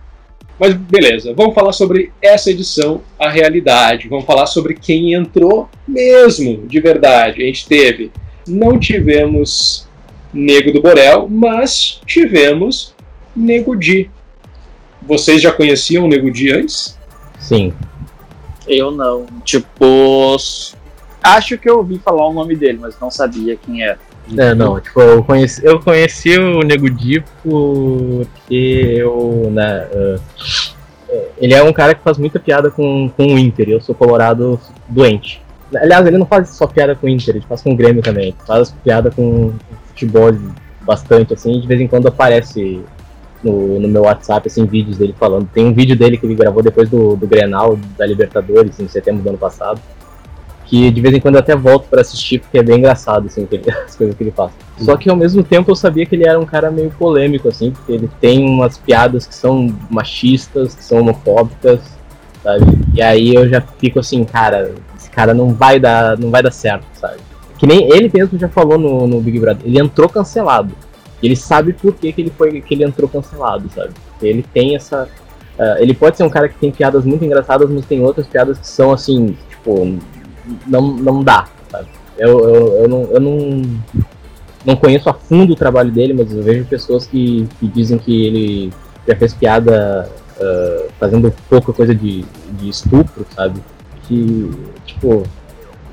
Mas 0.59 0.75
beleza, 0.75 1.35
vamos 1.35 1.55
falar 1.55 1.73
sobre 1.73 2.13
essa 2.23 2.51
edição, 2.51 3.03
a 3.19 3.29
realidade. 3.29 4.09
Vamos 4.09 4.25
falar 4.25 4.47
sobre 4.47 4.75
quem 4.75 5.13
entrou 5.13 5.69
mesmo, 5.87 6.67
de 6.67 6.81
verdade. 6.81 7.43
A 7.43 7.47
gente 7.47 7.67
teve, 7.67 8.13
não 8.47 8.79
tivemos 8.79 9.89
Nego 10.33 10.73
do 10.73 10.81
Borel, 10.81 11.29
mas 11.29 12.01
tivemos 12.07 12.95
Nego 13.35 13.75
Di. 13.77 14.11
Vocês 15.03 15.43
já 15.43 15.53
conheciam 15.53 16.05
o 16.05 16.09
Nego 16.09 16.31
Di 16.31 16.53
antes? 16.53 16.99
Sim. 17.39 17.73
Eu 18.67 18.91
não. 18.91 19.27
Tipo, 19.45 20.37
acho 21.23 21.59
que 21.59 21.69
eu 21.69 21.79
ouvi 21.79 21.99
falar 21.99 22.29
o 22.29 22.33
nome 22.33 22.57
dele, 22.57 22.79
mas 22.81 22.99
não 23.01 23.11
sabia 23.11 23.57
quem 23.57 23.83
era. 23.83 23.99
É, 24.39 24.55
não, 24.55 24.81
tipo, 24.81 25.01
eu 25.01 25.23
conheci, 25.23 25.65
eu 25.65 25.79
conheci 25.81 26.39
o 26.39 26.61
Nego 26.61 26.89
Di 26.89 27.23
porque 27.43 28.95
eu, 28.97 29.51
né, 29.53 29.87
uh, 29.93 30.21
ele 31.37 31.53
é 31.53 31.63
um 31.63 31.73
cara 31.73 31.95
que 31.95 32.03
faz 32.03 32.17
muita 32.17 32.41
piada 32.41 32.71
com, 32.71 33.11
com 33.15 33.27
o 33.27 33.39
Inter, 33.39 33.69
eu 33.69 33.81
sou 33.81 33.95
colorado 33.95 34.59
doente. 34.89 35.43
Aliás, 35.75 36.07
ele 36.07 36.17
não 36.17 36.27
faz 36.27 36.49
só 36.51 36.67
piada 36.67 36.95
com 36.95 37.07
o 37.07 37.11
Inter, 37.11 37.37
ele 37.37 37.45
faz 37.47 37.61
com 37.61 37.73
o 37.73 37.77
Grêmio 37.77 38.03
também, 38.03 38.29
ele 38.29 38.37
faz 38.47 38.75
piada 38.83 39.11
com 39.11 39.53
futebol 39.89 40.33
bastante, 40.81 41.35
assim, 41.35 41.61
de 41.61 41.67
vez 41.67 41.81
em 41.81 41.87
quando 41.87 42.09
aparece 42.09 42.81
no, 43.43 43.79
no 43.79 43.89
meu 43.89 44.03
WhatsApp, 44.03 44.47
assim, 44.47 44.65
vídeos 44.65 44.97
dele 44.97 45.15
falando. 45.19 45.49
Tem 45.53 45.67
um 45.67 45.73
vídeo 45.73 45.97
dele 45.97 46.17
que 46.17 46.25
ele 46.25 46.35
gravou 46.35 46.63
depois 46.63 46.89
do, 46.89 47.15
do 47.17 47.27
Grenal, 47.27 47.79
da 47.99 48.07
Libertadores, 48.07 48.81
em 48.81 48.89
setembro 48.89 49.23
do 49.23 49.29
ano 49.29 49.39
passado, 49.39 49.81
que 50.67 50.91
de 50.91 51.01
vez 51.01 51.15
em 51.15 51.21
quando 51.21 51.35
eu 51.35 51.41
até 51.41 51.55
volto 51.55 51.89
para 51.89 52.01
assistir 52.01 52.41
porque 52.41 52.59
é 52.59 52.63
bem 52.63 52.79
engraçado 52.79 53.27
assim 53.27 53.47
ele, 53.51 53.65
as 53.85 53.97
coisas 53.97 54.17
que 54.17 54.23
ele 54.23 54.31
faz. 54.31 54.53
Uhum. 54.79 54.85
Só 54.85 54.97
que 54.97 55.11
ao 55.11 55.17
mesmo 55.17 55.43
tempo 55.43 55.71
eu 55.71 55.77
sabia 55.77 56.07
que 56.07 56.15
ele 56.15 56.27
era 56.27 56.39
um 56.39 56.47
cara 56.47 56.71
meio 56.71 56.91
polêmico 56.91 57.49
assim, 57.49 57.71
porque 57.71 57.93
ele 57.93 58.11
tem 58.21 58.45
umas 58.45 58.79
piadas 58.79 59.27
que 59.27 59.35
são 59.35 59.75
machistas, 59.91 60.75
que 60.75 60.85
são 60.85 61.01
homofóbicas, 61.01 61.81
sabe? 62.43 62.65
E 62.95 63.03
aí 63.03 63.35
eu 63.35 63.49
já 63.49 63.61
fico 63.61 64.01
assim, 64.01 64.25
cara, 64.25 64.75
esse 64.97 65.11
cara 65.11 65.35
não 65.35 65.55
vai 65.55 65.79
dar, 65.79 66.19
não 66.19 66.31
vai 66.31 66.43
dar 66.43 66.51
certo, 66.51 66.87
sabe? 66.95 67.19
Que 67.59 67.67
nem 67.67 67.91
ele 67.93 68.11
mesmo 68.13 68.39
já 68.39 68.49
falou 68.49 68.79
no, 68.79 69.07
no 69.07 69.21
Big 69.21 69.39
Brother, 69.39 69.67
ele 69.67 69.81
entrou 69.81 70.09
cancelado. 70.09 70.75
Ele 71.23 71.37
sabe 71.37 71.73
por 71.73 71.95
que, 71.95 72.13
que 72.13 72.21
ele 72.21 72.33
foi 72.37 72.61
que 72.61 72.75
ele 72.75 72.85
entrou 72.85 73.09
cancelado, 73.09 73.71
sabe? 73.75 73.95
Ele 74.21 74.45
tem 74.53 74.77
essa 74.77 75.09
uh, 75.59 75.79
ele 75.79 75.95
pode 75.95 76.17
ser 76.17 76.25
um 76.25 76.31
cara 76.31 76.49
que 76.49 76.59
tem 76.59 76.71
piadas 76.71 77.05
muito 77.05 77.25
engraçadas, 77.25 77.69
mas 77.71 77.87
tem 77.87 78.03
outras 78.03 78.27
piadas 78.27 78.59
que 78.59 78.67
são 78.67 78.93
assim, 78.93 79.37
tipo, 79.49 79.99
não, 80.67 80.83
não 80.83 81.23
dá, 81.23 81.47
sabe? 81.71 81.89
Eu, 82.19 82.39
eu, 82.49 82.83
eu, 82.83 82.89
não, 82.89 83.03
eu 83.11 83.21
não, 83.21 83.63
não 84.65 84.77
conheço 84.77 85.09
a 85.09 85.15
fundo 85.15 85.53
o 85.53 85.57
trabalho 85.57 85.91
dele, 85.91 86.13
mas 86.15 86.33
eu 86.33 86.43
vejo 86.43 86.65
pessoas 86.65 87.07
que, 87.07 87.47
que 87.59 87.67
dizem 87.67 87.99
que 87.99 88.27
ele 88.27 88.73
já 89.07 89.17
fez 89.17 89.35
piada 89.35 90.09
uh, 90.39 90.89
fazendo 90.99 91.33
pouca 91.49 91.73
coisa 91.73 91.95
de, 91.95 92.25
de 92.59 92.69
estupro, 92.69 93.27
sabe? 93.35 93.61
Que, 94.07 94.51
tipo, 94.87 95.25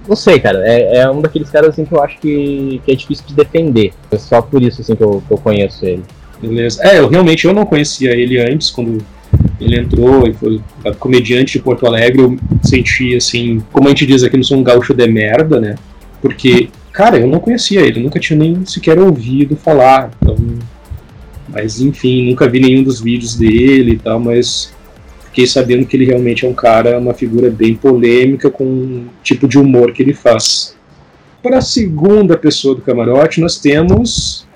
não 0.08 0.16
sei, 0.16 0.40
cara, 0.40 0.60
é, 0.66 0.98
é 0.98 1.10
um 1.10 1.22
daqueles 1.22 1.50
caras 1.50 1.70
assim 1.70 1.86
que 1.86 1.94
eu 1.94 2.04
acho 2.04 2.20
que, 2.20 2.82
que 2.86 2.92
é 2.92 2.96
difícil 2.96 3.26
de 3.28 3.34
defender. 3.34 3.94
É 4.12 4.18
só 4.18 4.42
por 4.42 4.62
isso 4.62 4.82
assim 4.82 4.96
que 4.96 5.04
eu, 5.04 5.24
que 5.28 5.34
eu 5.34 5.38
conheço 5.38 5.86
ele. 5.86 6.04
Beleza. 6.42 6.84
É, 6.84 7.00
eu 7.00 7.08
realmente 7.08 7.46
eu 7.46 7.54
não 7.54 7.66
conhecia 7.66 8.12
ele 8.12 8.40
antes, 8.40 8.72
quando 8.72 9.04
ele 9.62 9.80
entrou 9.80 10.28
e 10.28 10.34
foi 10.34 10.60
comediante 11.00 11.54
de 11.54 11.64
Porto 11.64 11.86
Alegre, 11.86 12.22
eu 12.22 12.38
senti 12.64 13.16
assim, 13.16 13.62
como 13.72 13.88
a 13.88 13.90
gente 13.90 14.06
diz 14.06 14.24
aqui, 14.24 14.36
não 14.36 14.44
sou 14.44 14.58
um 14.58 14.64
gaúcho 14.64 14.94
de 14.94 15.08
merda, 15.08 15.60
né? 15.60 15.76
Porque, 16.22 16.70
cara, 16.92 17.20
eu 17.20 17.28
não 17.28 17.40
conhecia 17.40 17.82
ele, 17.82 18.02
nunca 18.02 18.20
tinha 18.20 18.38
nem 18.38 18.66
sequer 18.66 19.00
ouvido 19.00 19.56
falar. 19.56 20.12
Então, 20.20 20.36
mas 21.48 21.80
enfim, 21.80 22.30
nunca 22.30 22.50
vi 22.50 22.60
nenhum 22.60 22.84
dos 22.84 23.00
vídeos 23.00 23.36
dele 23.36 23.94
e 23.94 23.98
tal, 23.98 24.20
mas 24.20 24.74
fiquei 25.26 25.46
sabendo 25.46 25.86
que 25.86 25.96
ele 25.96 26.06
realmente 26.06 26.46
é 26.46 26.50
um 26.50 26.54
cara, 26.54 26.98
uma 26.98 27.14
figura 27.14 27.50
bem 27.50 27.76
polêmica 27.76 28.50
com 28.50 28.64
o 28.64 29.06
tipo 29.24 29.48
de 29.48 29.60
humor 29.60 29.92
que 29.94 30.02
ele 30.02 30.14
faz. 30.14 30.76
Para 31.44 31.58
a 31.58 31.62
segunda 31.62 32.38
pessoa 32.38 32.76
do 32.76 32.82
camarote, 32.82 33.42
nós 33.42 33.58
temos 33.58 34.48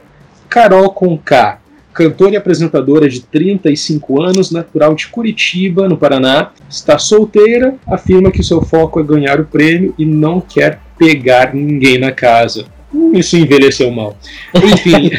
Carol 0.49 0.89
Conká, 0.91 1.59
cantora 1.95 2.33
e 2.33 2.37
apresentadora 2.37 3.07
de 3.07 3.21
35 3.21 4.21
anos, 4.21 4.51
natural 4.51 4.93
de 4.93 5.07
Curitiba, 5.07 5.87
no 5.87 5.97
Paraná. 5.97 6.51
Está 6.69 6.97
solteira, 6.97 7.75
afirma 7.87 8.29
que 8.31 8.43
seu 8.43 8.61
foco 8.61 8.99
é 8.99 9.03
ganhar 9.03 9.39
o 9.39 9.45
prêmio 9.45 9.95
e 9.97 10.05
não 10.05 10.41
quer 10.41 10.81
pegar 10.99 11.55
ninguém 11.55 11.97
na 11.97 12.11
casa. 12.11 12.65
Hum, 12.93 13.13
isso 13.15 13.37
envelheceu 13.37 13.89
mal. 13.91 14.17
Enfim. 14.53 15.09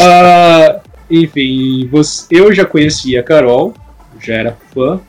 uh, 0.00 0.80
enfim, 1.08 1.88
você, 1.90 2.26
eu 2.30 2.52
já 2.52 2.64
conhecia 2.64 3.20
a 3.20 3.22
Carol, 3.22 3.72
já 4.20 4.34
era 4.34 4.56
fã 4.74 5.00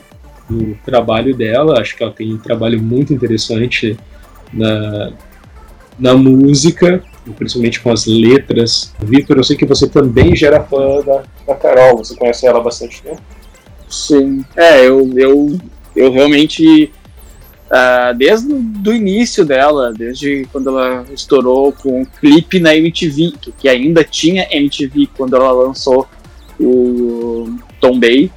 do 0.48 0.78
trabalho 0.86 1.36
dela, 1.36 1.82
acho 1.82 1.98
que 1.98 2.04
ela 2.04 2.12
tem 2.12 2.34
um 2.34 2.38
trabalho 2.38 2.80
muito 2.82 3.12
interessante 3.12 3.98
na, 4.54 5.14
na 5.98 6.14
música, 6.14 7.04
principalmente 7.36 7.80
com 7.82 7.92
as 7.92 8.06
letras. 8.06 8.94
Victor, 9.00 9.38
eu 9.38 9.44
sei 9.44 9.56
que 9.56 9.66
você 9.66 9.88
também 9.88 10.36
já 10.36 10.48
era 10.48 10.64
fã 10.64 11.02
da, 11.02 11.24
da 11.48 11.56
Carol, 11.56 11.98
você 11.98 12.16
conhece 12.16 12.48
ela 12.48 12.60
há 12.60 12.64
bastante 12.64 13.02
tempo? 13.02 13.22
Sim, 13.88 14.44
é, 14.56 14.88
eu, 14.88 15.12
eu, 15.18 15.60
eu 15.96 16.12
realmente, 16.12 16.92
uh, 17.68 18.16
desde 18.18 18.52
o 18.54 18.94
início 18.94 19.46
dela, 19.46 19.94
desde 19.94 20.48
quando 20.52 20.70
ela 20.70 21.06
estourou 21.14 21.74
com 21.74 22.02
o 22.02 22.06
clipe 22.06 22.60
na 22.60 22.76
MTV, 22.76 23.34
que, 23.58 23.68
ainda 23.68 24.04
tinha 24.04 24.48
MTV 24.50 25.10
quando 25.16 25.36
ela 25.36 25.52
lançou 25.52 26.08
o 26.60 27.54
Tom 27.80 28.00
Bay, 28.00 28.32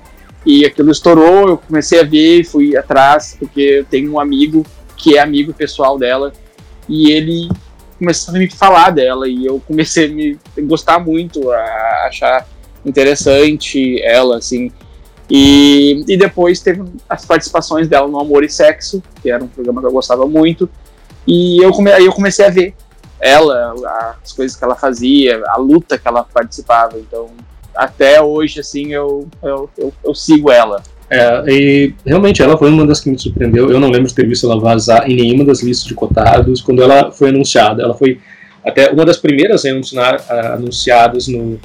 e 0.45 0.67
aquilo 0.67 0.91
estourou, 0.91 1.49
eu 1.49 1.57
comecei 1.57 2.01
a 2.01 2.05
ver, 2.05 2.45
fui 2.45 2.77
atrás, 2.77 3.37
porque 3.39 3.61
eu 3.61 3.85
tenho 3.85 4.13
um 4.13 4.21
amigo 4.21 4.67
que 4.97 5.17
é 5.17 5.21
amigo 5.21 5.55
pessoal 5.55 5.97
dela, 5.97 6.33
e 6.89 7.13
ele 7.13 7.49
começou 7.99 8.35
a 8.35 8.39
me 8.39 8.51
falar 8.51 8.91
dela, 8.91 9.29
e 9.29 9.47
eu 9.47 9.61
comecei 9.67 10.07
a 10.07 10.09
me 10.09 10.39
gostar 10.63 10.99
muito, 10.99 11.51
a 11.51 12.07
achar 12.07 12.47
interessante 12.85 14.01
ela, 14.03 14.39
assim. 14.39 14.71
E, 15.31 16.05
e 16.07 16.17
depois 16.17 16.61
teve 16.61 16.83
as 17.09 17.25
participações 17.25 17.89
dela 17.89 18.07
no 18.07 18.21
Amor 18.21 18.45
e 18.45 18.49
Sexo, 18.49 19.03
que 19.23 19.31
era 19.31 19.43
um 19.43 19.49
programa 19.49 19.81
que 19.81 19.87
eu 19.87 19.93
gostava 19.93 20.27
muito, 20.27 20.69
e 21.27 21.63
eu, 21.63 21.71
come, 21.71 21.91
eu 21.91 22.13
comecei 22.13 22.45
a 22.45 22.51
ver 22.51 22.75
ela, 23.21 23.75
as 24.23 24.33
coisas 24.33 24.57
que 24.57 24.63
ela 24.63 24.75
fazia, 24.75 25.43
a 25.47 25.57
luta 25.57 25.97
que 25.99 26.07
ela 26.07 26.25
participava, 26.25 26.99
então 26.99 27.31
até 27.75 28.21
hoje, 28.23 28.61
assim, 28.61 28.93
eu, 28.93 29.27
eu, 29.43 29.69
eu, 29.77 29.93
eu 30.05 30.15
sigo 30.15 30.51
ela. 30.51 30.83
É, 31.15 31.45
e 31.47 31.95
realmente 32.05 32.43
ela 32.43 32.59
foi 32.59 32.69
uma 32.69 32.85
das 32.85 32.99
que 32.99 33.09
me 33.09 33.17
surpreendeu. 33.17 33.71
Eu 33.71 33.79
não 33.79 33.89
lembro 33.89 34.09
de 34.09 34.15
ter 34.15 34.27
visto 34.27 34.47
ela 34.47 34.59
vazar 34.59 35.09
em 35.09 35.15
nenhuma 35.15 35.45
das 35.45 35.63
listas 35.63 35.87
de 35.87 35.95
cotados 35.95 36.61
quando 36.61 36.83
ela 36.83 37.13
foi 37.13 37.29
anunciada. 37.29 37.85
Ela 37.85 37.95
foi 37.95 38.19
até 38.65 38.91
uma 38.91 39.05
das 39.05 39.19
primeiras 39.19 39.63
anunciadas 39.65 41.29
no, 41.29 41.61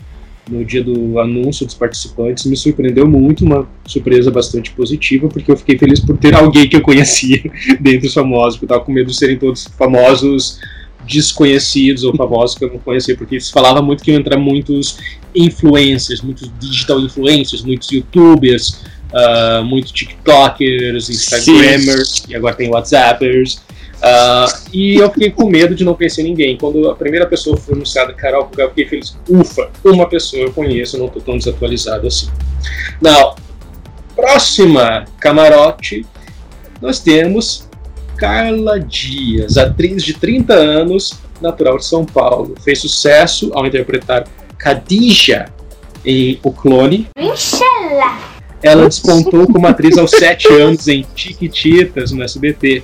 no 0.47 0.63
dia 0.63 0.83
do 0.83 1.17
anúncio 1.19 1.65
dos 1.65 1.73
participantes. 1.73 2.45
Me 2.45 2.55
surpreendeu 2.55 3.07
muito, 3.07 3.43
uma 3.43 3.67
surpresa 3.87 4.29
bastante 4.29 4.69
positiva, 4.71 5.27
porque 5.27 5.51
eu 5.51 5.57
fiquei 5.57 5.79
feliz 5.79 5.99
por 5.99 6.15
ter 6.15 6.35
alguém 6.35 6.69
que 6.69 6.75
eu 6.75 6.81
conhecia 6.81 7.41
dentre 7.81 8.07
os 8.07 8.13
famosos, 8.13 8.59
porque 8.59 8.65
eu 8.65 8.75
estava 8.75 8.85
com 8.85 8.91
medo 8.91 9.09
de 9.09 9.17
serem 9.17 9.39
todos 9.39 9.65
famosos 9.79 10.59
desconhecidos 11.07 12.03
ou 12.03 12.15
famosos 12.15 12.55
que 12.55 12.65
eu 12.65 12.69
não 12.71 12.77
conhecia, 12.77 13.17
porque 13.17 13.39
se 13.39 13.51
falava 13.51 13.81
muito 13.81 14.03
que 14.03 14.11
iam 14.11 14.19
entrar 14.19 14.37
muitos 14.37 14.99
influencers, 15.33 16.21
muitos 16.21 16.51
digital 16.59 16.99
influencers, 16.99 17.63
muitos 17.63 17.91
youtubers, 17.91 18.83
uh, 19.11 19.63
muitos 19.63 19.91
tiktokers, 19.91 21.09
instagramers, 21.09 22.09
Sim. 22.09 22.23
e 22.29 22.35
agora 22.35 22.55
tem 22.55 22.69
whatsappers. 22.69 23.61
Uh, 23.99 24.69
e 24.71 24.95
eu 24.95 25.11
fiquei 25.11 25.29
com 25.29 25.49
medo 25.49 25.75
de 25.75 25.83
não 25.83 25.93
conhecer 25.93 26.23
ninguém. 26.23 26.57
Quando 26.57 26.89
a 26.89 26.95
primeira 26.95 27.25
pessoa 27.25 27.57
foi 27.57 27.75
anunciada, 27.75 28.13
Carol, 28.13 28.49
eu 28.57 28.69
fiquei 28.69 28.87
feliz. 28.87 29.17
Ufa, 29.27 29.69
uma 29.83 30.07
pessoa 30.07 30.43
eu 30.43 30.53
conheço, 30.53 30.95
eu 30.95 30.99
não 31.01 31.07
estou 31.07 31.21
tão 31.21 31.37
desatualizado 31.37 32.07
assim. 32.07 32.29
Now, 33.01 33.35
próxima 34.15 35.05
camarote, 35.19 36.05
nós 36.81 36.99
temos 36.99 37.67
Carla 38.15 38.79
Dias, 38.79 39.57
atriz 39.57 40.03
de 40.03 40.13
30 40.13 40.53
anos, 40.53 41.19
natural 41.41 41.77
de 41.77 41.85
São 41.85 42.05
Paulo. 42.05 42.55
Fez 42.63 42.79
sucesso 42.79 43.51
ao 43.53 43.65
interpretar 43.65 44.27
Khadija 44.57 45.45
em 46.05 46.39
O 46.43 46.51
Clone. 46.51 47.07
Inshallah. 47.17 48.38
Ela 48.61 48.87
despontou 48.87 49.47
como 49.47 49.67
atriz 49.67 49.97
aos 49.97 50.11
7 50.11 50.53
anos 50.53 50.87
em 50.87 51.05
Tiquititas 51.15 52.11
no 52.11 52.23
SBT. 52.23 52.83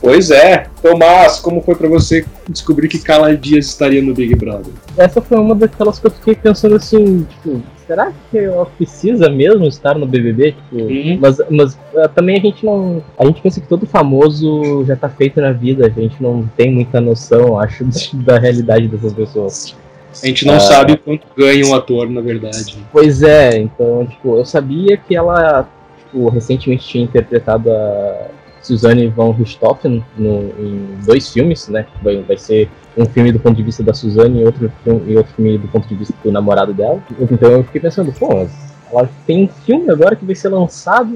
Pois 0.00 0.30
é. 0.30 0.66
Tomás, 0.82 1.40
como 1.40 1.62
foi 1.62 1.74
para 1.74 1.88
você 1.88 2.26
descobrir 2.48 2.88
que 2.88 2.98
Carla 2.98 3.34
Dias 3.34 3.66
estaria 3.66 4.02
no 4.02 4.12
Big 4.12 4.34
Brother? 4.36 4.72
Essa 4.96 5.22
foi 5.22 5.38
uma 5.38 5.54
daquelas 5.54 5.98
coisas 5.98 6.18
que 6.20 6.30
eu 6.30 6.34
fiquei 6.34 6.50
pensando 6.50 6.76
assim, 6.76 7.24
tipo, 7.24 7.62
será 7.86 8.12
que 8.30 8.38
ela 8.38 8.66
precisa 8.66 9.30
mesmo 9.30 9.64
estar 9.66 9.96
no 9.96 10.06
BBB? 10.06 10.52
Tipo, 10.52 10.76
uhum. 10.76 11.18
Mas, 11.20 11.38
mas 11.50 11.74
uh, 11.74 12.08
também 12.14 12.36
a 12.36 12.40
gente 12.40 12.64
não. 12.64 13.02
A 13.18 13.24
gente 13.24 13.40
pensa 13.40 13.60
que 13.60 13.66
todo 13.66 13.86
famoso 13.86 14.84
já 14.84 14.94
tá 14.94 15.08
feito 15.08 15.40
na 15.40 15.52
vida, 15.52 15.86
a 15.86 15.88
gente 15.88 16.22
não 16.22 16.48
tem 16.56 16.70
muita 16.70 17.00
noção, 17.00 17.58
acho, 17.58 17.84
da 18.24 18.38
realidade 18.38 18.88
dessas 18.88 19.12
pessoas. 19.12 19.74
A 20.22 20.26
gente 20.26 20.46
não 20.46 20.56
uh, 20.56 20.60
sabe 20.60 20.96
quanto 20.96 21.26
ganha 21.36 21.66
um 21.66 21.74
ator, 21.74 22.08
na 22.08 22.20
verdade. 22.20 22.76
Pois 22.92 23.22
é, 23.22 23.58
então, 23.58 24.06
tipo, 24.06 24.36
eu 24.36 24.44
sabia 24.44 24.96
que 24.96 25.14
ela, 25.16 25.68
tipo, 25.98 26.28
recentemente 26.28 26.86
tinha 26.86 27.04
interpretado 27.04 27.70
a 27.70 28.28
Suzanne 28.62 29.08
von 29.08 29.30
Richthofen 29.32 30.04
no, 30.16 30.52
em 30.58 30.98
dois 31.04 31.32
filmes, 31.32 31.68
né? 31.68 31.86
Vai, 32.02 32.22
vai 32.22 32.38
ser 32.38 32.68
um 32.96 33.04
filme 33.04 33.32
do 33.32 33.40
ponto 33.40 33.56
de 33.56 33.62
vista 33.62 33.82
da 33.82 33.92
Suzane 33.92 34.40
e 34.40 34.44
outro 34.44 34.70
filme, 34.82 35.12
e 35.12 35.16
outro 35.16 35.34
filme 35.34 35.58
do 35.58 35.68
ponto 35.68 35.86
de 35.86 35.94
vista 35.94 36.14
do 36.22 36.32
namorado 36.32 36.72
dela. 36.72 37.02
Então 37.30 37.50
eu 37.50 37.64
fiquei 37.64 37.80
pensando, 37.80 38.12
pô, 38.12 38.46
ela 38.90 39.10
tem 39.26 39.44
um 39.44 39.48
filme 39.48 39.90
agora 39.90 40.14
que 40.14 40.24
vai 40.24 40.34
ser 40.34 40.48
lançado, 40.48 41.12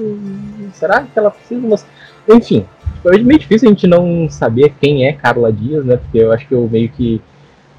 será 0.73 1.01
que 1.01 1.17
ela 1.17 1.31
precisa? 1.31 1.65
Mas, 1.67 1.85
enfim, 2.27 2.65
é 3.05 3.17
meio 3.17 3.39
difícil 3.39 3.69
a 3.69 3.71
gente 3.71 3.87
não 3.87 4.29
saber 4.29 4.73
quem 4.79 5.07
é 5.07 5.13
Carla 5.13 5.51
Dias, 5.51 5.85
né? 5.85 5.97
Porque 5.97 6.17
eu 6.17 6.31
acho 6.31 6.47
que 6.47 6.53
eu 6.53 6.67
meio 6.69 6.89
que, 6.89 7.21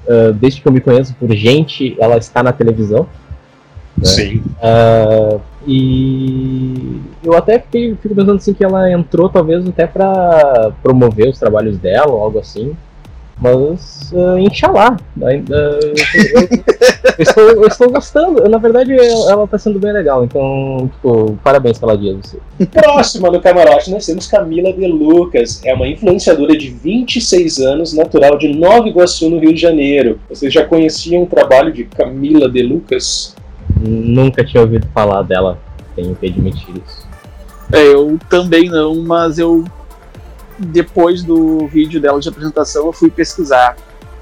uh, 0.07 0.33
desde 0.33 0.61
que 0.61 0.67
eu 0.67 0.71
me 0.71 0.81
conheço 0.81 1.15
por 1.15 1.31
gente, 1.33 1.95
ela 1.99 2.17
está 2.17 2.41
na 2.43 2.51
televisão. 2.51 3.07
Né? 3.97 4.05
Sim. 4.05 4.43
Uh, 4.57 5.41
e 5.67 7.01
eu 7.23 7.35
até 7.35 7.59
fiquei, 7.59 7.95
fico 7.95 8.15
pensando 8.15 8.37
assim 8.37 8.53
que 8.53 8.63
ela 8.63 8.91
entrou 8.91 9.29
talvez 9.29 9.67
até 9.67 9.85
para 9.85 10.71
promover 10.81 11.29
os 11.29 11.39
trabalhos 11.39 11.77
dela 11.77 12.11
ou 12.11 12.21
algo 12.21 12.39
assim. 12.39 12.75
Mas, 13.41 14.11
uh, 14.13 14.37
Inxalá, 14.37 14.95
ainda, 15.23 15.79
eu, 15.81 15.95
eu, 16.41 16.49
eu, 17.17 17.23
estou, 17.23 17.43
eu 17.43 17.67
estou 17.67 17.89
gostando. 17.89 18.47
Na 18.47 18.59
verdade, 18.59 18.95
ela 18.95 19.45
está 19.45 19.57
sendo 19.57 19.79
bem 19.79 19.91
legal. 19.91 20.23
Então, 20.23 20.87
tipo, 20.93 21.39
parabéns 21.43 21.79
pela 21.79 21.97
dia 21.97 22.15
você. 22.15 22.37
Próxima 22.67 23.31
do 23.31 23.41
camarote, 23.41 23.89
nós 23.89 24.05
temos 24.05 24.27
Camila 24.27 24.71
De 24.71 24.85
Lucas. 24.85 25.59
É 25.65 25.73
uma 25.73 25.87
influenciadora 25.87 26.55
de 26.55 26.69
26 26.69 27.57
anos, 27.57 27.93
natural 27.93 28.37
de 28.37 28.47
Nova 28.49 28.87
Iguaçu, 28.87 29.27
no 29.27 29.39
Rio 29.39 29.55
de 29.55 29.59
Janeiro. 29.59 30.19
Vocês 30.29 30.53
já 30.53 30.63
conheciam 30.63 31.23
o 31.23 31.27
trabalho 31.27 31.73
de 31.73 31.85
Camila 31.85 32.47
De 32.47 32.61
Lucas? 32.61 33.35
Nunca 33.79 34.45
tinha 34.45 34.61
ouvido 34.61 34.87
falar 34.93 35.23
dela, 35.23 35.57
tenho 35.95 36.13
que 36.13 36.27
admitir 36.27 36.75
isso. 36.75 37.07
É, 37.73 37.87
eu 37.87 38.19
também 38.29 38.69
não, 38.69 39.01
mas 39.01 39.39
eu 39.39 39.63
depois 40.57 41.23
do 41.23 41.67
vídeo 41.67 41.99
dela 41.99 42.19
de 42.19 42.29
apresentação, 42.29 42.85
eu 42.85 42.93
fui 42.93 43.09
pesquisar 43.09 43.75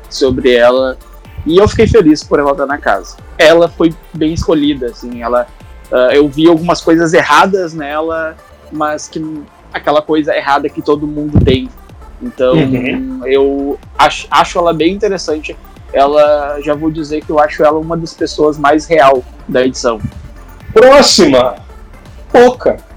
sobre 0.09 0.55
ela 0.55 0.97
e 1.45 1.57
eu 1.57 1.67
fiquei 1.67 1.87
feliz 1.87 2.23
por 2.23 2.39
ela 2.39 2.51
estar 2.51 2.65
na 2.65 2.77
casa. 2.77 3.17
Ela 3.37 3.69
foi 3.69 3.93
bem 4.13 4.33
escolhida, 4.33 4.87
assim, 4.87 5.21
ela, 5.21 5.47
uh, 5.91 6.11
eu 6.11 6.27
vi 6.27 6.47
algumas 6.47 6.81
coisas 6.81 7.13
erradas 7.13 7.73
nela, 7.73 8.35
mas 8.71 9.07
que 9.07 9.23
aquela 9.73 10.01
coisa 10.01 10.35
errada 10.35 10.69
que 10.69 10.81
todo 10.81 11.07
mundo 11.07 11.39
tem. 11.43 11.69
Então, 12.21 12.53
uhum. 12.53 13.21
eu 13.25 13.79
acho, 13.97 14.27
acho 14.29 14.57
ela 14.57 14.73
bem 14.73 14.93
interessante. 14.93 15.55
Ela, 15.93 16.59
já 16.61 16.75
vou 16.75 16.91
dizer 16.91 17.23
que 17.23 17.31
eu 17.31 17.39
acho 17.39 17.63
ela 17.63 17.79
uma 17.79 17.95
das 17.97 18.13
pessoas 18.13 18.57
mais 18.57 18.85
real 18.85 19.23
da 19.47 19.65
edição. 19.65 19.99
Próxima! 20.73 21.55
Pouca 22.31 22.88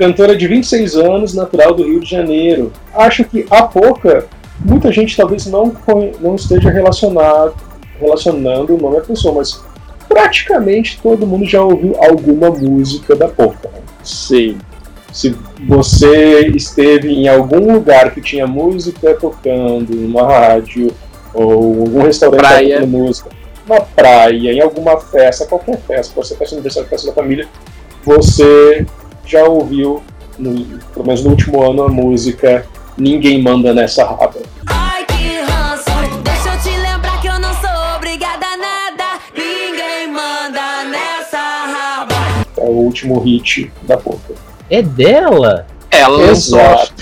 cantora 0.00 0.34
de 0.34 0.48
26 0.48 0.96
anos, 0.96 1.34
natural 1.34 1.74
do 1.74 1.84
Rio 1.84 2.00
de 2.00 2.08
Janeiro. 2.08 2.72
Acho 2.94 3.22
que 3.22 3.46
a 3.50 3.64
pouca, 3.64 4.26
muita 4.58 4.90
gente 4.90 5.14
talvez 5.14 5.44
não, 5.44 5.76
não 6.22 6.36
esteja 6.36 6.70
relacionado, 6.70 7.54
relacionando 8.00 8.74
o 8.74 8.78
nome 8.78 8.96
à 8.96 9.02
pessoa, 9.02 9.34
mas 9.34 9.62
praticamente 10.08 10.98
todo 11.02 11.26
mundo 11.26 11.44
já 11.44 11.62
ouviu 11.62 11.94
alguma 12.02 12.48
música 12.48 13.14
da. 13.14 13.26
Né? 13.26 13.82
Sim. 14.02 14.56
Se 15.12 15.36
você 15.68 16.46
esteve 16.46 17.12
em 17.12 17.28
algum 17.28 17.70
lugar 17.70 18.14
que 18.14 18.22
tinha 18.22 18.46
música 18.46 19.12
tocando, 19.14 19.94
numa 19.94 20.22
rádio, 20.22 20.90
ou 21.34 21.82
algum 21.82 22.02
restaurante 22.04 22.40
Praia. 22.40 22.76
tocando 22.76 22.86
música, 22.86 23.30
na 23.68 23.80
praia, 23.80 24.52
em 24.52 24.60
alguma 24.62 24.98
festa, 24.98 25.44
qualquer 25.44 25.78
festa, 25.78 26.14
pode 26.14 26.28
ser 26.28 26.36
festa 26.36 26.54
aniversário, 26.54 26.88
festa 26.88 27.08
da 27.08 27.12
família, 27.12 27.46
você 28.02 28.86
já 29.30 29.44
ouviu, 29.44 30.02
no, 30.36 30.52
pelo 30.92 31.06
menos 31.06 31.22
no 31.22 31.30
último 31.30 31.62
ano, 31.62 31.84
a 31.84 31.88
música 31.88 32.66
Ninguém 32.98 33.40
Manda 33.40 33.72
Nessa 33.72 34.04
Raba. 34.04 34.40
Ai 34.66 35.06
que 35.06 35.40
ranço, 35.42 35.84
deixa 36.24 36.48
eu 36.48 36.60
te 36.60 36.76
lembrar 36.76 37.20
que 37.20 37.28
eu 37.28 37.38
não 37.38 37.54
sou 37.54 37.96
obrigada 37.96 38.44
a 38.44 38.56
nada. 38.56 39.20
Ninguém 39.32 40.08
manda 40.08 40.82
nessa 40.90 41.38
raba. 41.38 42.16
É 42.58 42.64
o 42.64 42.72
último 42.72 43.20
hit 43.20 43.72
da 43.82 43.96
Polka. 43.96 44.34
É 44.68 44.82
dela? 44.82 45.64
Ela 45.92 46.16
lançou, 46.16 46.58
Exato. 46.58 46.92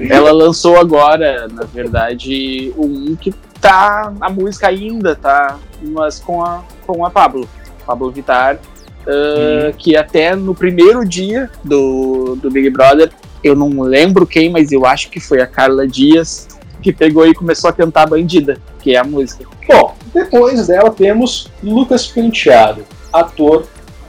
ela 0.10 0.32
lançou 0.32 0.78
agora, 0.78 1.46
na 1.48 1.62
verdade, 1.62 2.72
um 2.76 3.14
que 3.14 3.32
tá. 3.60 4.12
A 4.20 4.28
música 4.28 4.66
ainda 4.66 5.14
tá, 5.14 5.58
mas 5.80 6.18
com 6.18 6.42
a, 6.42 6.64
com 6.84 7.06
a 7.06 7.10
Pablo. 7.10 7.48
Pablo 7.86 8.10
Vittar. 8.10 8.58
Ah, 9.06 9.72
Que 9.76 9.96
até 9.96 10.34
no 10.34 10.54
primeiro 10.54 11.06
dia 11.06 11.50
do, 11.62 12.36
do 12.36 12.50
Big 12.50 12.70
Brother, 12.70 13.10
eu 13.42 13.54
não 13.54 13.80
lembro 13.82 14.26
quem, 14.26 14.50
mas 14.50 14.72
eu 14.72 14.84
acho 14.84 15.10
que 15.10 15.20
foi 15.20 15.40
a 15.40 15.46
Carla 15.46 15.86
Dias 15.86 16.48
que 16.82 16.92
pegou 16.92 17.26
e 17.26 17.34
começou 17.34 17.68
a 17.68 17.72
cantar 17.72 18.06
Bandida, 18.06 18.58
que 18.80 18.94
é 18.94 18.98
a 18.98 19.04
música. 19.04 19.44
Bom, 19.68 19.94
depois 20.14 20.68
dela 20.68 20.90
temos 20.90 21.48
Lucas 21.62 22.06
Penteado, 22.06 22.84
ator, 23.12 23.66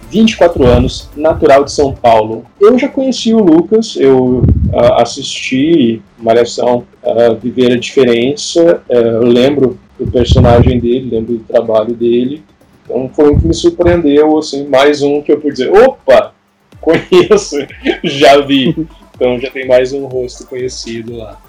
24 0.09 0.65
anos, 0.65 1.09
natural 1.15 1.63
de 1.63 1.71
São 1.71 1.93
Paulo. 1.93 2.45
Eu 2.59 2.77
já 2.77 2.87
conheci 2.87 3.33
o 3.33 3.39
Lucas, 3.39 3.95
eu 3.97 4.43
ah, 4.73 5.01
assisti 5.01 6.01
Malhação 6.17 6.83
ah, 7.03 7.33
Viver 7.33 7.73
a 7.73 7.79
Diferença, 7.79 8.81
eh, 8.89 8.99
eu 8.99 9.23
lembro 9.23 9.79
do 9.99 10.09
personagem 10.11 10.79
dele, 10.79 11.09
lembro 11.09 11.33
do 11.33 11.43
trabalho 11.43 11.93
dele. 11.93 12.43
Então 12.87 13.11
foi 13.13 13.31
um 13.31 13.39
que 13.39 13.45
me 13.45 13.53
surpreendeu, 13.53 14.37
assim, 14.37 14.65
mais 14.67 15.01
um 15.01 15.21
que 15.21 15.31
eu 15.31 15.39
pude 15.39 15.57
dizer, 15.57 15.71
opa, 15.71 16.33
conheço, 16.79 17.57
já 18.03 18.39
vi. 18.39 18.87
Então 19.13 19.37
já 19.39 19.49
tem 19.51 19.67
mais 19.67 19.91
um 19.91 20.05
rosto 20.05 20.47
conhecido 20.47 21.17
lá. 21.17 21.41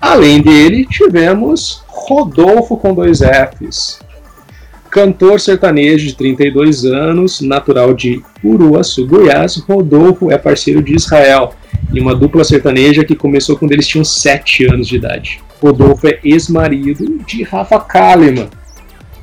Além 0.00 0.40
dele, 0.40 0.86
tivemos 0.86 1.82
Rodolfo 1.86 2.76
com 2.76 2.94
dois 2.94 3.18
Fs. 3.18 3.98
Cantor 4.90 5.40
sertanejo 5.40 6.06
de 6.06 6.14
32 6.14 6.86
anos, 6.86 7.40
natural 7.42 7.92
de 7.92 8.22
Uruaçu, 8.42 9.06
Goiás, 9.06 9.56
Rodolfo 9.56 10.30
é 10.30 10.38
parceiro 10.38 10.82
de 10.82 10.94
Israel, 10.94 11.52
em 11.92 12.00
uma 12.00 12.14
dupla 12.14 12.44
sertaneja 12.44 13.04
que 13.04 13.14
começou 13.14 13.58
quando 13.58 13.72
eles 13.72 13.86
tinham 13.86 14.04
7 14.04 14.66
anos 14.66 14.88
de 14.88 14.96
idade. 14.96 15.40
Rodolfo 15.60 16.06
é 16.06 16.18
ex-marido 16.24 17.18
de 17.26 17.42
Rafa 17.42 17.78
Kalimann, 17.80 18.48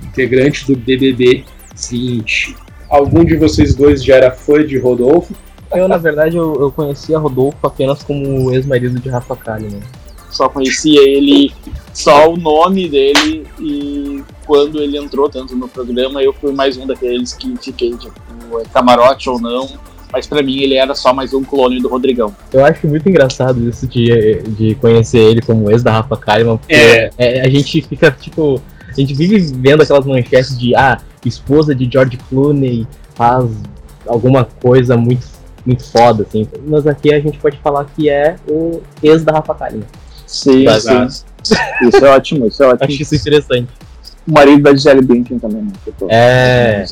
integrante 0.03 0.67
do 0.67 0.75
BBB 0.75 1.43
20. 1.89 2.55
Algum 2.89 3.23
de 3.25 3.35
vocês 3.35 3.75
dois 3.75 4.03
já 4.03 4.15
era 4.15 4.31
fã 4.31 4.65
de 4.65 4.77
Rodolfo? 4.77 5.33
Eu, 5.73 5.87
na 5.87 5.97
verdade, 5.97 6.37
eu, 6.37 6.55
eu 6.59 6.71
conhecia 6.71 7.17
Rodolfo 7.17 7.57
apenas 7.63 8.03
como 8.03 8.53
ex-marido 8.53 8.99
de 8.99 9.09
Rafa 9.09 9.35
Kalimann. 9.35 9.81
Só 10.29 10.49
conhecia 10.49 11.01
ele, 11.07 11.51
só 11.93 12.31
o 12.31 12.37
nome 12.37 12.89
dele, 12.89 13.45
e 13.59 14.23
quando 14.45 14.81
ele 14.81 14.97
entrou 14.97 15.29
tanto 15.29 15.55
no 15.55 15.67
programa, 15.67 16.21
eu 16.23 16.33
fui 16.33 16.51
mais 16.51 16.75
um 16.77 16.87
daqueles 16.87 17.33
que 17.33 17.55
fiquei, 17.57 17.91
tipo, 17.95 18.13
é 18.59 18.63
camarote 18.73 19.29
ou 19.29 19.39
não. 19.39 19.67
Mas 20.11 20.27
pra 20.27 20.43
mim 20.43 20.59
ele 20.59 20.75
era 20.75 20.93
só 20.93 21.11
mais 21.11 21.33
um 21.33 21.43
clone 21.43 21.81
do 21.81 21.89
Rodrigão. 21.89 22.35
Eu 22.51 22.63
acho 22.63 22.87
muito 22.87 23.09
engraçado 23.09 23.67
isso 23.67 23.87
de, 23.87 24.43
de 24.49 24.75
conhecer 24.75 25.17
ele 25.17 25.41
como 25.41 25.71
ex 25.71 25.81
da 25.81 25.91
Rafa 25.91 26.15
Kalimann, 26.15 26.57
porque 26.57 26.73
É. 26.75 27.09
é, 27.17 27.41
a 27.41 27.49
gente 27.49 27.81
fica, 27.81 28.11
tipo, 28.11 28.61
a 28.87 28.93
gente 28.93 29.11
vive 29.15 29.39
vendo 29.59 29.81
aquelas 29.81 30.05
manchetes 30.05 30.55
de, 30.55 30.75
ah, 30.75 30.99
esposa 31.29 31.73
de 31.73 31.89
George 31.91 32.17
Clooney 32.29 32.87
faz 33.15 33.49
alguma 34.07 34.45
coisa 34.45 34.97
muito, 34.97 35.25
muito 35.65 35.83
foda, 35.83 36.23
assim. 36.27 36.47
Mas 36.65 36.85
aqui 36.87 37.13
a 37.13 37.19
gente 37.19 37.37
pode 37.39 37.57
falar 37.59 37.85
que 37.85 38.09
é 38.09 38.35
o 38.49 38.81
ex 39.01 39.23
da 39.23 39.33
Rafa 39.33 39.53
Kalimann. 39.55 39.87
Sim, 40.25 40.67
Exato. 40.67 41.11
sim. 41.11 41.55
Isso 41.87 42.05
é 42.05 42.09
ótimo, 42.09 42.47
isso 42.47 42.63
é 42.63 42.67
ótimo. 42.73 42.85
Acho 42.89 43.01
isso 43.01 43.15
interessante. 43.15 43.69
O 44.27 44.31
marido 44.31 44.63
da 44.63 44.73
Gisele 44.73 45.01
Bündchen 45.01 45.37
também, 45.39 45.61
né? 45.63 45.71
É. 46.09 46.85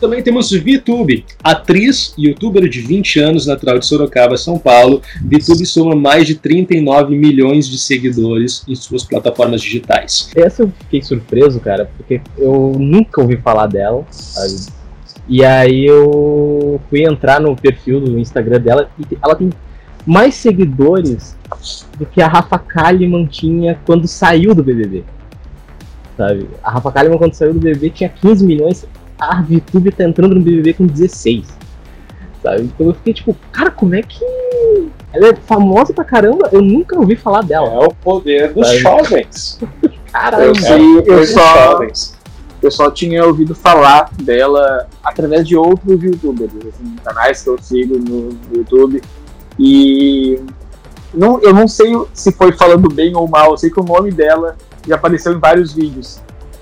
Também 0.00 0.22
temos 0.22 0.50
VTube, 0.50 1.26
atriz 1.44 2.14
e 2.16 2.28
youtuber 2.28 2.66
de 2.68 2.80
20 2.80 3.20
anos, 3.20 3.46
natural 3.46 3.78
de 3.78 3.84
Sorocaba, 3.84 4.36
São 4.38 4.58
Paulo. 4.58 5.02
VTube 5.22 5.66
soma 5.66 5.94
mais 5.94 6.26
de 6.26 6.36
39 6.36 7.14
milhões 7.14 7.68
de 7.68 7.78
seguidores 7.78 8.64
em 8.66 8.74
suas 8.74 9.04
plataformas 9.04 9.60
digitais. 9.60 10.30
Essa 10.34 10.62
eu 10.62 10.72
fiquei 10.80 11.02
surpreso, 11.02 11.60
cara, 11.60 11.90
porque 11.98 12.22
eu 12.38 12.74
nunca 12.78 13.20
ouvi 13.20 13.36
falar 13.36 13.66
dela, 13.66 14.06
sabe? 14.10 14.80
E 15.28 15.44
aí 15.44 15.84
eu 15.84 16.80
fui 16.88 17.04
entrar 17.04 17.38
no 17.38 17.54
perfil 17.54 18.00
do 18.00 18.18
Instagram 18.18 18.60
dela 18.60 18.90
e 18.98 19.18
ela 19.22 19.36
tem 19.36 19.50
mais 20.06 20.34
seguidores 20.34 21.36
do 21.98 22.06
que 22.06 22.22
a 22.22 22.26
Rafa 22.26 22.58
Kalimann 22.58 23.26
tinha 23.26 23.78
quando 23.84 24.08
saiu 24.08 24.54
do 24.54 24.64
BBB. 24.64 25.04
Sabe? 26.16 26.48
A 26.62 26.70
Rafa 26.70 26.90
Kalimann 26.90 27.18
quando 27.18 27.34
saiu 27.34 27.52
do 27.52 27.60
BBB 27.60 27.90
tinha 27.90 28.08
15 28.08 28.44
milhões, 28.44 28.86
a 29.20 29.42
VTube 29.42 29.92
tá 29.92 30.04
entrando 30.04 30.34
no 30.34 30.40
BBB 30.40 30.74
com 30.74 30.86
16. 30.86 31.46
Sabe? 32.42 32.62
Então 32.62 32.86
eu 32.86 32.94
fiquei 32.94 33.12
tipo, 33.12 33.36
cara, 33.52 33.70
como 33.70 33.94
é 33.94 34.02
que 34.02 34.24
ela 35.12 35.28
é 35.28 35.34
famosa 35.36 35.92
pra 35.92 36.04
caramba? 36.04 36.48
Eu 36.52 36.62
nunca 36.62 36.98
ouvi 36.98 37.14
falar 37.16 37.40
É 37.40 37.48
dela. 37.48 37.86
o 37.86 37.94
poder 37.94 38.52
dos 38.54 38.66
Vai. 38.66 38.78
jovens. 38.78 39.58
Caramba. 40.10 40.44
Eu 40.44 40.52
É 40.52 40.54
sei, 40.54 40.80
o 40.80 40.94
poder 40.96 41.12
eu 41.12 41.18
dos 41.18 41.30
só, 41.30 41.70
jovens. 41.72 42.18
eu 42.62 42.70
só 42.70 42.90
tinha 42.90 43.24
ouvido 43.26 43.54
falar 43.54 44.10
dela 44.22 44.88
através 45.04 45.46
de 45.46 45.54
outros 45.56 46.02
youtubers, 46.02 46.50
assim, 46.56 46.96
canais 47.04 47.42
que 47.42 47.50
eu 47.50 47.58
sigo 47.60 47.98
no, 47.98 48.30
no 48.30 48.56
YouTube. 48.56 49.02
E 49.58 50.40
não, 51.12 51.38
eu 51.42 51.52
não 51.52 51.68
sei 51.68 51.92
se 52.14 52.32
foi 52.32 52.52
falando 52.52 52.88
bem 52.88 53.14
ou 53.14 53.28
mal, 53.28 53.50
eu 53.50 53.56
sei 53.58 53.68
que 53.70 53.78
o 53.80 53.84
nome 53.84 54.10
dela 54.10 54.56
já 54.86 54.94
apareceu 54.94 55.32
em 55.34 55.38
vários 55.38 55.72
vídeos. 55.74 56.20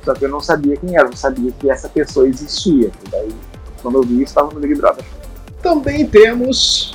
Só 0.08 0.14
que 0.14 0.24
eu 0.24 0.30
não 0.30 0.40
sabia 0.40 0.74
quem 0.74 0.96
era, 0.96 1.04
não 1.04 1.12
sabia 1.12 1.52
que 1.52 1.70
essa 1.70 1.86
pessoa 1.86 2.26
existia. 2.26 2.86
E 2.86 3.10
daí, 3.10 3.28
quando 3.82 3.96
eu 3.96 4.02
vi, 4.02 4.22
estava 4.22 4.50
no 4.54 4.58
Big 4.58 4.74
Brother. 4.74 5.04
Também 5.62 6.06
temos 6.06 6.94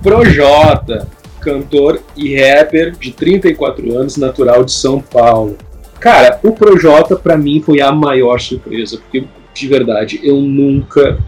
Projota, 0.00 1.08
cantor 1.40 2.00
e 2.16 2.36
rapper 2.36 2.92
de 2.92 3.10
34 3.10 3.98
anos, 3.98 4.16
natural 4.16 4.62
de 4.62 4.70
São 4.70 5.00
Paulo. 5.00 5.58
Cara, 5.98 6.38
o 6.44 6.52
Projota 6.52 7.16
pra 7.16 7.36
mim 7.36 7.60
foi 7.60 7.80
a 7.80 7.90
maior 7.90 8.38
surpresa, 8.38 8.98
porque 8.98 9.26
de 9.52 9.66
verdade 9.66 10.20
eu 10.22 10.36
nunca 10.36 11.18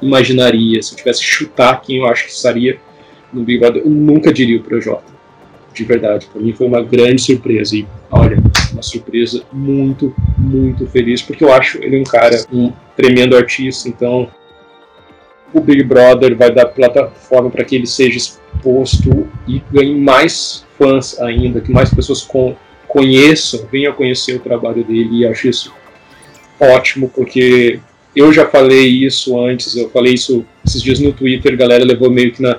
imaginaria, 0.00 0.82
se 0.82 0.92
eu 0.92 0.96
tivesse 0.96 1.22
chutar 1.22 1.80
quem 1.82 1.98
eu 1.98 2.06
acho 2.06 2.24
que 2.24 2.32
estaria 2.32 2.80
no 3.32 3.44
Big 3.44 3.60
Brother, 3.60 3.82
eu 3.84 3.90
nunca 3.90 4.32
diria 4.32 4.58
o 4.58 4.64
Projota. 4.64 5.12
De 5.72 5.84
verdade, 5.84 6.26
pra 6.32 6.42
mim 6.42 6.52
foi 6.52 6.66
uma 6.66 6.82
grande 6.82 7.22
surpresa 7.22 7.76
e 7.76 7.86
olha, 8.10 8.42
uma 8.72 8.82
surpresa 8.82 9.42
muito, 9.52 10.14
muito 10.36 10.86
feliz, 10.86 11.22
porque 11.22 11.44
eu 11.44 11.52
acho 11.52 11.78
ele 11.78 12.00
um 12.00 12.04
cara, 12.04 12.44
um 12.52 12.72
tremendo 12.96 13.36
artista, 13.36 13.88
então 13.88 14.28
o 15.52 15.60
Big 15.60 15.82
Brother 15.82 16.36
vai 16.36 16.50
dar 16.50 16.66
plataforma 16.66 17.50
para 17.50 17.64
que 17.64 17.76
ele 17.76 17.86
seja 17.86 18.16
exposto 18.16 19.28
e 19.46 19.62
ganhe 19.70 19.94
mais 19.94 20.64
fãs 20.78 21.20
ainda, 21.20 21.60
que 21.60 21.70
mais 21.70 21.92
pessoas 21.92 22.22
con 22.22 22.56
conheçam, 22.88 23.66
venham 23.72 23.94
conhecer 23.94 24.36
o 24.36 24.40
trabalho 24.40 24.84
dele 24.84 25.20
e 25.20 25.26
acho 25.26 25.48
isso 25.48 25.72
ótimo, 26.60 27.08
porque 27.08 27.80
eu 28.14 28.30
já 28.32 28.46
falei 28.46 28.86
isso 28.86 29.40
antes, 29.40 29.74
eu 29.74 29.88
falei 29.88 30.12
isso 30.12 30.44
esses 30.64 30.82
dias 30.82 31.00
no 31.00 31.12
Twitter, 31.12 31.54
a 31.54 31.56
galera 31.56 31.84
levou 31.84 32.10
meio 32.10 32.32
que 32.32 32.42
na, 32.42 32.58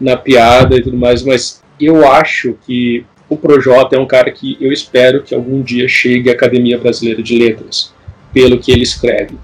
na 0.00 0.16
piada 0.16 0.76
e 0.76 0.82
tudo 0.82 0.96
mais, 0.96 1.22
mas 1.22 1.62
eu 1.80 2.06
acho 2.10 2.58
que 2.66 3.06
o 3.28 3.36
Projota 3.36 3.96
é 3.96 3.98
um 3.98 4.06
cara 4.06 4.30
que 4.30 4.56
eu 4.60 4.72
espero 4.72 5.22
que 5.22 5.34
algum 5.34 5.62
dia 5.62 5.86
chegue 5.86 6.30
à 6.30 6.32
Academia 6.32 6.78
Brasileira 6.78 7.22
de 7.22 7.38
Letras, 7.38 7.92
pelo 8.32 8.58
que 8.58 8.72
ele 8.72 8.82
escreve. 8.82 9.36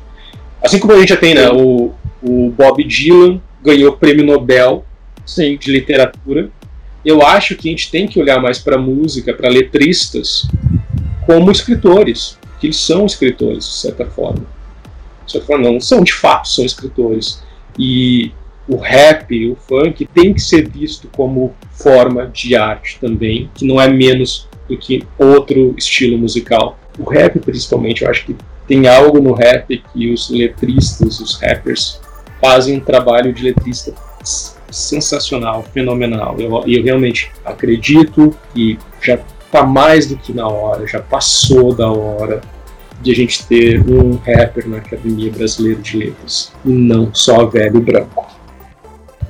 Assim 0.63 0.79
como 0.79 0.95
a 0.95 0.99
gente 0.99 1.11
já 1.11 1.17
tem, 1.17 1.35
né, 1.35 1.51
o, 1.51 1.93
o 2.23 2.51
Bob 2.51 2.83
Dylan 2.83 3.41
ganhou 3.63 3.93
o 3.93 3.97
prêmio 3.97 4.25
Nobel 4.25 4.85
Sim. 5.27 5.59
de 5.59 5.71
literatura. 5.71 6.51
Eu 7.05 7.21
acho 7.21 7.55
que 7.57 7.69
a 7.69 7.71
gente 7.71 7.91
tem 7.91 8.07
que 8.07 8.19
olhar 8.19 8.41
mais 8.41 8.59
para 8.59 8.79
música, 8.79 9.35
para 9.35 9.51
letristas, 9.51 10.49
como 11.27 11.51
escritores, 11.51 12.39
que 12.59 12.69
eles 12.69 12.79
são 12.79 13.05
escritores, 13.05 13.67
de 13.67 13.75
certa 13.75 14.07
forma. 14.07 14.47
De 15.27 15.33
certa 15.33 15.47
forma, 15.47 15.71
não 15.71 15.81
são, 15.81 16.03
de 16.03 16.15
fato, 16.15 16.49
são 16.49 16.65
escritores. 16.65 17.43
E 17.79 18.33
o 18.69 18.77
rap, 18.77 19.51
o 19.51 19.57
funk, 19.57 20.07
tem 20.07 20.33
que 20.33 20.41
ser 20.41 20.69
visto 20.69 21.09
como 21.15 21.55
forma 21.73 22.27
de 22.27 22.57
arte 22.57 22.99
também, 23.01 23.51
que 23.55 23.67
não 23.67 23.81
é 23.81 23.89
menos 23.89 24.49
do 24.69 24.77
que 24.77 25.05
outro 25.19 25.75
estilo 25.77 26.17
musical. 26.17 26.79
O 26.99 27.09
rap, 27.09 27.39
principalmente, 27.41 28.03
eu 28.03 28.11
acho 28.11 28.25
que 28.27 28.37
tem 28.67 28.89
algo 28.89 29.21
no 29.21 29.35
rap 29.35 29.83
que 29.93 30.13
os 30.13 30.31
letristas, 30.31 31.21
os 31.21 31.39
rappers, 31.41 32.01
fazem 32.41 32.77
um 32.77 32.81
trabalho 32.81 33.33
de 33.33 33.43
letrista 33.43 33.95
sensacional, 34.71 35.63
fenomenal. 35.63 36.37
Eu, 36.39 36.65
eu, 36.67 36.83
realmente 36.83 37.31
acredito 37.45 38.35
que 38.53 38.79
já 39.03 39.15
está 39.15 39.65
mais 39.65 40.07
do 40.07 40.17
que 40.17 40.33
na 40.33 40.49
hora, 40.49 40.87
já 40.87 41.01
passou 41.01 41.75
da 41.75 41.91
hora 41.91 42.41
de 43.03 43.13
a 43.13 43.15
gente 43.15 43.47
ter 43.47 43.81
um 43.81 44.17
rapper 44.17 44.69
na 44.69 44.79
Academia 44.79 45.31
Brasileira 45.31 45.81
de 45.81 45.97
Letras 45.97 46.53
e 46.65 46.71
não 46.71 47.15
só 47.15 47.45
velho 47.45 47.81
branco. 47.81 48.24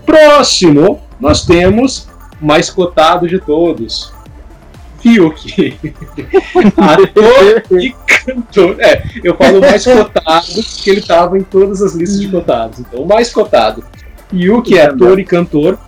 Próximo, 0.05 1.01
nós 1.21 1.45
temos 1.45 2.09
mais 2.41 2.71
cotado 2.71 3.27
de 3.27 3.39
todos, 3.39 4.13
Fiuk. 5.01 5.77
Ator 6.77 7.63
e 7.81 7.95
cantor. 8.25 8.77
É, 8.81 9.03
eu 9.23 9.37
falo 9.37 9.61
mais 9.61 9.85
cotado 9.85 10.47
porque 10.55 10.91
ele 10.91 11.01
estava 11.01 11.39
em 11.39 11.43
todas 11.43 11.83
as 11.83 11.95
listas 11.95 12.21
de 12.21 12.29
cotados. 12.29 12.81
Então, 12.81 13.01
o 13.01 13.07
mais 13.07 13.33
cotado. 13.33 13.85
Fiuk 14.31 14.77
é 14.77 14.87
ator 14.87 15.19
e 15.21 15.25
cantor, 15.25 15.79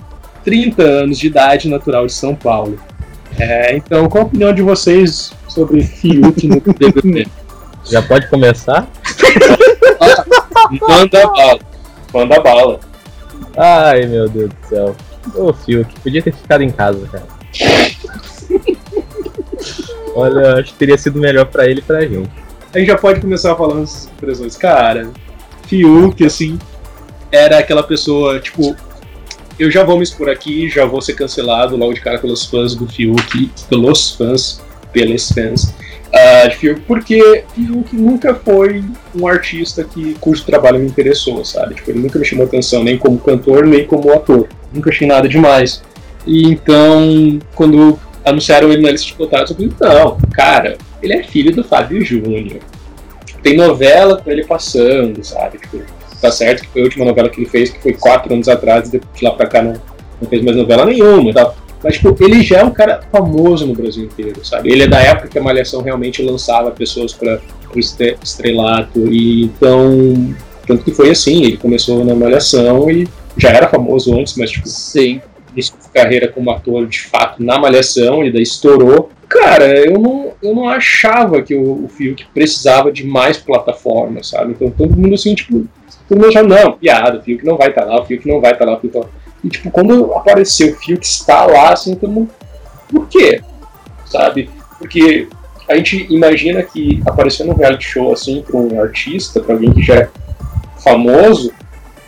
30 0.45 0.83
anos 0.83 1.19
de 1.19 1.27
idade, 1.27 1.69
natural 1.69 2.07
de 2.07 2.13
São 2.13 2.35
Paulo. 2.35 2.79
É, 3.39 3.77
então, 3.77 4.09
qual 4.09 4.25
a 4.25 4.27
opinião 4.27 4.53
de 4.53 4.63
vocês 4.63 5.33
sobre 5.49 5.83
Fiuk 5.83 6.47
no 6.47 6.61
BBB? 6.79 7.27
Já 7.85 8.03
pode 8.03 8.29
começar? 8.29 8.87
Manda 10.89 11.27
bala. 11.27 11.61
Manda 12.13 12.41
bala. 12.41 12.81
Ai, 13.57 14.07
meu 14.07 14.29
Deus 14.29 14.51
do 14.51 14.69
céu. 14.69 14.97
Ô, 15.35 15.53
Fiuk, 15.53 16.01
podia 16.01 16.23
ter 16.23 16.33
ficado 16.33 16.63
em 16.63 16.71
casa, 16.71 17.07
cara. 17.09 17.27
Olha, 20.15 20.55
acho 20.55 20.73
que 20.73 20.79
teria 20.79 20.97
sido 20.97 21.19
melhor 21.19 21.47
para 21.47 21.69
ele 21.69 21.81
e 21.81 21.83
pra 21.83 22.01
gente. 22.07 22.31
A 22.73 22.79
gente 22.79 22.89
já 22.89 22.97
pode 22.97 23.21
começar 23.21 23.55
falando 23.57 23.83
essas 23.85 24.07
impressões. 24.07 24.57
Cara, 24.57 25.11
Fiuk, 25.67 26.25
assim, 26.25 26.59
era 27.31 27.59
aquela 27.59 27.83
pessoa, 27.83 28.39
tipo, 28.41 28.77
eu 29.59 29.71
já 29.71 29.85
vou 29.85 29.97
me 29.97 30.03
expor 30.03 30.29
aqui, 30.29 30.69
já 30.69 30.85
vou 30.85 31.01
ser 31.01 31.15
cancelado 31.15 31.77
logo 31.77 31.93
de 31.93 32.01
cara 32.01 32.19
pelos 32.19 32.45
fãs 32.45 32.75
do 32.75 32.87
Fiuk, 32.87 33.51
pelos 33.69 34.13
fãs, 34.13 34.63
pelos 34.93 35.31
fãs 35.33 35.75
uh, 36.09 36.81
porque 36.87 37.45
Fiuk 37.55 37.97
nunca 37.97 38.35
foi 38.35 38.85
um 39.15 39.27
artista 39.27 39.85
que, 39.85 40.15
cujo 40.21 40.45
trabalho 40.45 40.79
me 40.79 40.87
interessou, 40.87 41.45
sabe? 41.45 41.75
Tipo, 41.75 41.91
ele 41.91 42.01
nunca 42.01 42.19
me 42.19 42.25
chamou 42.25 42.47
atenção, 42.47 42.83
nem 42.83 42.97
como 42.99 43.19
cantor, 43.19 43.67
nem 43.67 43.87
como 43.87 44.13
ator. 44.13 44.49
Nunca 44.73 44.91
achei 44.91 45.07
nada 45.07 45.29
demais. 45.29 45.83
E 46.27 46.45
então, 46.45 47.39
quando 47.55 47.99
anunciaram 48.25 48.73
ele 48.73 48.83
na 48.83 48.91
lista 48.91 49.07
de 49.07 49.15
cotados, 49.15 49.51
eu 49.51 49.57
falei, 49.57 49.73
não, 49.81 50.19
cara, 50.33 50.77
ele 51.03 51.15
é 51.15 51.23
filho 51.23 51.55
do 51.55 51.63
Fábio 51.63 52.05
Júnior. 52.05 52.61
Tem 53.43 53.57
novela 53.57 54.17
com 54.17 54.31
ele 54.31 54.45
passando, 54.45 55.23
sabe? 55.25 55.59
Tipo, 55.59 55.83
tá 56.21 56.31
certo 56.33 56.63
que 56.63 56.69
foi 56.69 56.81
a 56.83 56.85
última 56.85 57.05
novela 57.05 57.29
que 57.29 57.41
ele 57.41 57.49
fez, 57.49 57.71
que 57.71 57.81
foi 57.81 57.93
quatro 57.93 58.33
anos 58.35 58.49
atrás, 58.49 58.93
e 58.93 58.99
de 58.99 59.25
lá 59.25 59.31
pra 59.31 59.47
cá 59.47 59.63
não, 59.63 59.75
não 60.21 60.29
fez 60.29 60.43
mais 60.43 60.57
novela 60.57 60.85
nenhuma 60.85 61.33
tá? 61.33 61.55
Mas, 61.83 61.95
tipo, 61.95 62.17
ele 62.23 62.43
já 62.43 62.59
é 62.59 62.65
um 62.65 62.71
cara 62.71 63.01
famoso 63.13 63.67
no 63.67 63.75
Brasil 63.75 64.05
inteiro, 64.05 64.45
sabe? 64.45 64.71
Ele 64.71 64.85
é 64.85 64.89
da 64.89 65.01
época 65.01 65.29
que 65.29 65.39
a 65.39 65.43
Malhação 65.43 65.83
realmente 65.83 66.23
lançava 66.23 66.71
pessoas 66.71 67.13
para 67.13 67.41
o 67.75 67.79
estrelato, 67.79 69.13
e 69.13 69.45
então. 69.45 70.35
Tanto 70.67 70.83
que 70.83 70.91
foi 70.91 71.11
assim, 71.11 71.45
ele 71.45 71.57
começou 71.57 72.05
na 72.05 72.13
Malhação 72.13 72.91
e 72.91 73.07
já 73.37 73.51
era 73.51 73.69
famoso 73.69 74.19
antes, 74.19 74.37
mas, 74.37 74.51
tipo. 74.51 74.69
Sim 74.69 75.21
início 75.57 75.75
de 75.83 75.89
carreira 75.89 76.29
como 76.29 76.51
ator 76.51 76.87
de 76.87 77.01
fato 77.01 77.43
na 77.43 77.59
Malhação, 77.59 78.25
e 78.25 78.31
daí 78.31 78.43
estourou. 78.43 79.11
Cara, 79.29 79.65
eu 79.85 79.99
não, 79.99 80.33
eu 80.43 80.55
não 80.55 80.69
achava 80.69 81.43
que 81.43 81.55
o, 81.55 81.85
o 81.85 81.89
Fiuk 81.89 82.27
precisava 82.33 82.93
de 82.93 83.05
mais 83.05 83.39
plataformas, 83.39 84.29
sabe? 84.29 84.53
Então 84.53 84.71
todo 84.71 84.97
mundo 84.97 85.15
assim, 85.15 85.35
tipo, 85.35 85.67
todo 86.09 86.19
mundo 86.19 86.29
achava, 86.29 86.47
não, 86.47 86.73
piada, 86.73 87.19
o 87.19 87.23
Fiuk 87.23 87.45
não 87.45 87.57
vai 87.57 87.71
estar 87.71 87.83
tá 87.83 87.89
lá, 87.89 88.01
o 88.01 88.05
Fiuk 88.05 88.29
não 88.29 88.41
vai 88.41 88.53
estar 88.53 88.65
tá 88.65 88.71
lá, 88.71 88.77
o 88.77 88.81
Fiuk 88.81 88.95
tá 88.95 89.07
E 89.47 89.49
tipo, 89.49 89.71
quando 89.71 90.13
apareceu 90.13 90.73
o 90.73 90.75
Fiuk 90.75 91.07
está 91.07 91.47
lá, 91.47 91.73
assim, 91.73 91.95
todo 91.95 92.11
mundo, 92.11 92.31
por 92.91 93.07
quê? 93.07 93.41
Sabe? 94.05 94.51
Porque 94.77 95.29
a 95.69 95.77
gente 95.77 96.13
imagina 96.13 96.65
que 96.65 97.01
aparecendo 97.07 97.53
um 97.53 97.55
reality 97.55 97.85
show 97.85 98.13
assim 98.13 98.43
para 98.43 98.57
um 98.57 98.81
artista, 98.81 99.41
para 99.41 99.55
alguém 99.55 99.73
que 99.73 99.83
já 99.83 99.95
é 99.95 100.09
famoso, 100.83 101.53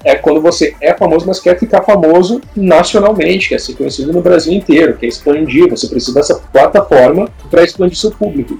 é 0.05 0.17
quando 0.17 0.41
você 0.41 0.75
é 0.81 0.93
famoso, 0.95 1.27
mas 1.29 1.39
quer 1.39 1.57
ficar 1.57 1.83
famoso 1.83 2.41
nacionalmente, 2.57 3.51
quer 3.51 3.61
ser 3.61 3.75
conhecido 3.75 4.13
no 4.13 4.21
Brasil 4.21 4.53
inteiro, 4.53 4.97
quer 4.97 5.07
expandir, 5.07 5.71
você 5.71 5.87
precisa 5.87 6.15
dessa 6.15 6.35
plataforma 6.35 7.29
para 7.49 7.63
expandir 7.63 7.97
seu 7.97 8.11
público. 8.11 8.59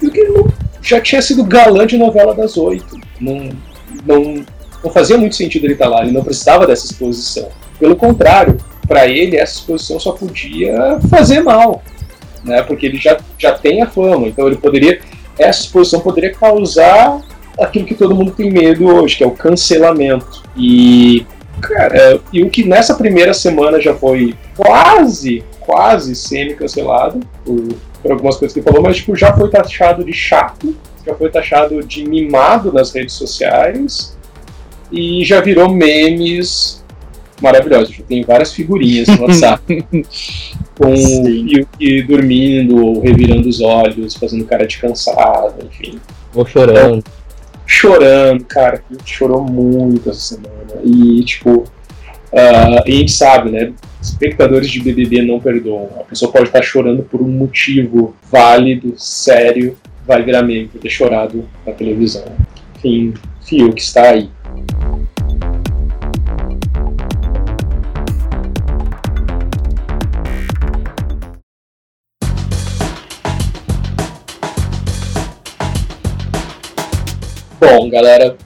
E 0.00 0.06
o 0.06 0.10
que 0.12 0.24
já 0.82 1.00
tinha 1.00 1.20
sido 1.20 1.44
galã 1.44 1.84
de 1.84 1.98
novela 1.98 2.32
das 2.32 2.56
oito. 2.56 2.96
Não, 3.20 3.50
não, 4.06 4.44
não 4.84 4.90
fazia 4.92 5.18
muito 5.18 5.34
sentido 5.34 5.64
ele 5.64 5.72
estar 5.72 5.88
lá, 5.88 6.02
ele 6.02 6.12
não 6.12 6.22
precisava 6.22 6.64
dessa 6.64 6.86
exposição. 6.86 7.48
Pelo 7.80 7.96
contrário, 7.96 8.58
para 8.86 9.08
ele 9.08 9.36
essa 9.36 9.54
exposição 9.54 9.98
só 9.98 10.12
podia 10.12 11.00
fazer 11.08 11.40
mal, 11.40 11.82
né? 12.44 12.62
porque 12.62 12.86
ele 12.86 12.98
já, 12.98 13.16
já 13.38 13.52
tem 13.52 13.82
a 13.82 13.86
fama, 13.86 14.28
então 14.28 14.46
ele 14.46 14.56
poderia. 14.56 15.00
Essa 15.38 15.62
exposição 15.62 16.00
poderia 16.00 16.34
causar 16.34 17.22
aquilo 17.58 17.86
que 17.86 17.94
todo 17.94 18.14
mundo 18.14 18.32
tem 18.32 18.50
medo 18.50 18.86
hoje, 18.86 19.16
que 19.16 19.24
é 19.24 19.26
o 19.26 19.30
cancelamento. 19.30 20.42
E, 20.54 21.26
cara, 21.62 22.20
e 22.30 22.42
o 22.42 22.50
que 22.50 22.62
nessa 22.64 22.94
primeira 22.94 23.32
semana 23.32 23.80
já 23.80 23.94
foi 23.94 24.34
quase, 24.54 25.42
quase 25.60 26.14
semi-cancelado 26.14 27.20
por, 27.44 27.68
por 28.02 28.12
algumas 28.12 28.36
coisas 28.36 28.52
que 28.52 28.60
ele 28.60 28.66
falou, 28.66 28.82
mas 28.82 28.96
tipo, 28.96 29.16
já 29.16 29.32
foi 29.32 29.48
taxado 29.48 30.04
de 30.04 30.12
chato, 30.12 30.76
já 31.06 31.14
foi 31.14 31.30
taxado 31.30 31.82
de 31.82 32.06
mimado 32.06 32.70
nas 32.70 32.92
redes 32.92 33.14
sociais 33.14 34.14
e 34.92 35.24
já 35.24 35.40
virou 35.40 35.70
memes 35.70 36.79
maravilhosos. 37.40 37.94
Já 37.94 38.04
tem 38.04 38.22
várias 38.22 38.52
figurinhas 38.52 39.08
no 39.08 39.22
WhatsApp 39.22 39.84
com 40.78 40.94
o 40.94 41.28
Yuki 41.28 42.02
dormindo 42.02 42.84
ou 42.84 43.00
revirando 43.00 43.48
os 43.48 43.60
olhos, 43.60 44.14
fazendo 44.14 44.44
cara 44.44 44.66
de 44.66 44.78
cansado, 44.78 45.54
enfim. 45.64 45.98
Ou 46.34 46.46
chorando. 46.46 46.98
Então, 46.98 47.12
chorando, 47.66 48.44
cara, 48.44 48.82
a 48.90 48.94
gente 48.94 49.12
chorou 49.12 49.42
muito 49.42 50.10
essa 50.10 50.36
semana. 50.36 50.80
E, 50.84 51.22
tipo, 51.24 51.64
uh, 52.32 52.82
a 52.84 52.90
gente 52.90 53.12
sabe, 53.12 53.50
né? 53.50 53.72
Espectadores 54.00 54.70
de 54.70 54.80
BBB 54.80 55.22
não 55.22 55.38
perdoam. 55.38 55.88
A 56.00 56.04
pessoa 56.04 56.32
pode 56.32 56.46
estar 56.46 56.62
chorando 56.62 57.02
por 57.02 57.20
um 57.20 57.28
motivo 57.28 58.14
válido, 58.30 58.94
sério, 58.96 59.76
vai 60.06 60.22
virar 60.22 60.42
meme 60.42 60.68
por 60.68 60.80
ter 60.80 60.90
chorado 60.90 61.44
na 61.66 61.72
televisão. 61.72 62.24
Enfim, 62.76 63.14
Fio 63.50 63.72
que 63.72 63.82
está 63.82 64.10
aí. 64.10 64.30
Galera, 77.90 78.36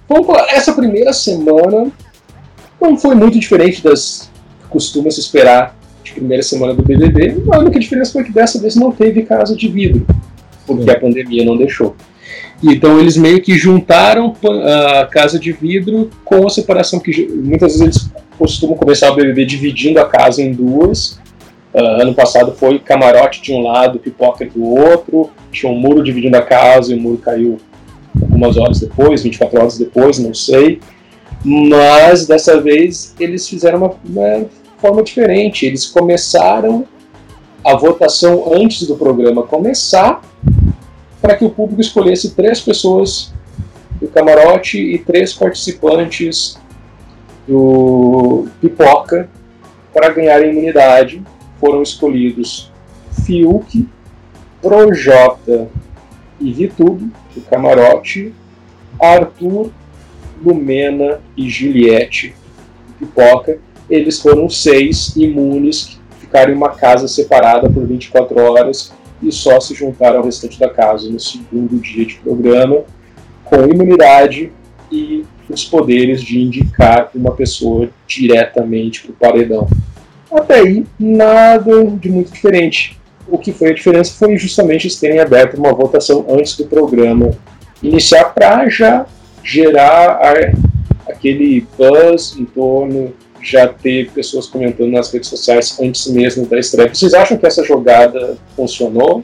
essa 0.48 0.72
primeira 0.72 1.12
semana 1.12 1.92
não 2.80 2.96
foi 2.96 3.14
muito 3.14 3.38
diferente 3.38 3.82
das 3.82 4.30
que 4.62 4.68
costuma 4.68 5.10
se 5.10 5.20
esperar 5.20 5.76
de 6.02 6.12
primeira 6.12 6.42
semana 6.42 6.72
do 6.72 6.82
BBB. 6.82 7.42
A 7.52 7.58
única 7.58 7.78
diferença 7.78 8.12
foi 8.12 8.24
que 8.24 8.32
dessa 8.32 8.58
vez 8.58 8.74
não 8.74 8.90
teve 8.90 9.22
casa 9.22 9.54
de 9.54 9.68
vidro, 9.68 10.06
porque 10.66 10.90
a 10.90 10.98
pandemia 10.98 11.44
não 11.44 11.56
deixou. 11.56 11.94
Então 12.62 12.98
eles 12.98 13.16
meio 13.16 13.42
que 13.42 13.58
juntaram 13.58 14.34
a 15.00 15.06
casa 15.06 15.38
de 15.38 15.52
vidro 15.52 16.10
com 16.24 16.46
a 16.46 16.50
separação 16.50 16.98
que 16.98 17.28
muitas 17.28 17.78
vezes 17.78 17.80
eles 17.82 18.10
costumam 18.38 18.76
começar 18.76 19.10
o 19.10 19.14
BBB 19.14 19.44
dividindo 19.44 20.00
a 20.00 20.06
casa 20.06 20.42
em 20.42 20.52
duas. 20.52 21.18
Uh, 21.74 22.00
ano 22.00 22.14
passado 22.14 22.52
foi 22.52 22.78
camarote 22.78 23.42
de 23.42 23.52
um 23.52 23.60
lado, 23.60 23.98
pipoca 23.98 24.46
do 24.46 24.64
outro, 24.64 25.30
tinha 25.50 25.70
um 25.70 25.74
muro 25.74 26.02
dividindo 26.02 26.36
a 26.36 26.42
casa 26.42 26.92
e 26.92 26.96
o 26.96 27.00
muro 27.00 27.18
caiu 27.18 27.58
algumas 28.20 28.56
horas 28.56 28.80
depois, 28.80 29.22
24 29.22 29.60
horas 29.60 29.78
depois, 29.78 30.18
não 30.18 30.34
sei. 30.34 30.80
Mas 31.44 32.26
dessa 32.26 32.60
vez 32.60 33.14
eles 33.20 33.48
fizeram 33.48 33.78
uma, 33.78 33.94
uma 34.04 34.46
forma 34.78 35.02
diferente. 35.02 35.66
Eles 35.66 35.86
começaram 35.86 36.86
a 37.64 37.74
votação 37.74 38.52
antes 38.54 38.86
do 38.86 38.96
programa 38.96 39.42
começar, 39.42 40.22
para 41.20 41.36
que 41.36 41.44
o 41.44 41.50
público 41.50 41.80
escolhesse 41.80 42.34
três 42.34 42.60
pessoas 42.60 43.32
do 44.00 44.08
camarote 44.08 44.78
e 44.78 44.98
três 44.98 45.32
participantes 45.32 46.58
do 47.48 48.46
Pipoca 48.60 49.28
para 49.92 50.10
ganhar 50.10 50.36
a 50.36 50.46
imunidade. 50.46 51.22
Foram 51.58 51.82
escolhidos 51.82 52.70
Fiuk, 53.24 53.88
Projota 54.60 55.68
e 56.44 56.52
Vitudo 56.52 57.10
do 57.34 57.40
camarote, 57.42 58.32
Arthur, 59.00 59.70
Lumena 60.44 61.20
e 61.36 61.48
Juliette 61.48 62.34
Pipoca. 62.98 63.58
Eles 63.88 64.20
foram 64.20 64.48
seis 64.48 65.16
imunes 65.16 65.84
que 65.84 66.20
ficaram 66.20 66.52
em 66.52 66.56
uma 66.56 66.70
casa 66.70 67.08
separada 67.08 67.68
por 67.68 67.86
24 67.86 68.40
horas 68.40 68.92
e 69.22 69.32
só 69.32 69.58
se 69.58 69.74
juntar 69.74 70.14
ao 70.14 70.24
restante 70.24 70.58
da 70.58 70.68
casa 70.68 71.08
no 71.08 71.18
segundo 71.18 71.80
dia 71.80 72.04
de 72.04 72.16
programa 72.16 72.84
com 73.44 73.64
imunidade 73.66 74.52
e 74.90 75.24
os 75.48 75.64
poderes 75.64 76.22
de 76.22 76.40
indicar 76.40 77.10
uma 77.14 77.32
pessoa 77.32 77.88
diretamente 78.06 79.02
para 79.02 79.10
o 79.10 79.14
paredão. 79.14 79.68
Até 80.32 80.60
aí, 80.60 80.84
nada 80.98 81.84
de 81.84 82.10
muito 82.10 82.32
diferente. 82.32 82.98
O 83.26 83.38
que 83.38 83.52
foi 83.52 83.70
a 83.70 83.74
diferença 83.74 84.14
foi 84.18 84.36
justamente 84.36 84.86
eles 84.86 84.98
terem 84.98 85.20
aberto 85.20 85.56
uma 85.56 85.72
votação 85.72 86.26
antes 86.28 86.56
do 86.56 86.66
programa 86.66 87.30
iniciar 87.82 88.24
para 88.26 88.68
já 88.68 89.06
gerar 89.42 90.18
a, 90.20 91.10
aquele 91.10 91.66
buzz 91.76 92.36
em 92.38 92.44
torno, 92.44 93.14
já 93.42 93.68
ter 93.68 94.10
pessoas 94.10 94.46
comentando 94.46 94.90
nas 94.90 95.12
redes 95.12 95.28
sociais 95.28 95.78
antes 95.80 96.06
mesmo 96.06 96.46
da 96.46 96.58
estreia. 96.58 96.92
Vocês 96.92 97.12
acham 97.12 97.36
que 97.36 97.46
essa 97.46 97.62
jogada 97.62 98.36
funcionou? 98.56 99.22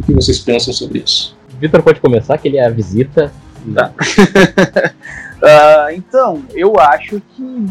O 0.00 0.06
que 0.06 0.12
vocês 0.12 0.38
pensam 0.38 0.72
sobre 0.72 1.00
isso? 1.00 1.36
Vitor 1.60 1.82
pode 1.82 2.00
começar, 2.00 2.38
que 2.38 2.48
ele 2.48 2.58
é 2.58 2.64
a 2.64 2.70
visita. 2.70 3.32
Tá. 3.74 3.92
uh, 3.98 5.92
então, 5.92 6.42
eu 6.54 6.78
acho 6.78 7.20
que 7.36 7.66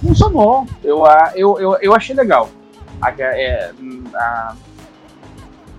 funcionou. 0.00 0.66
Eu, 0.84 1.02
eu, 1.34 1.58
eu, 1.58 1.76
eu 1.80 1.94
achei 1.94 2.14
legal. 2.14 2.50
A, 3.00 3.10
é, 3.18 3.70
a, 4.14 4.54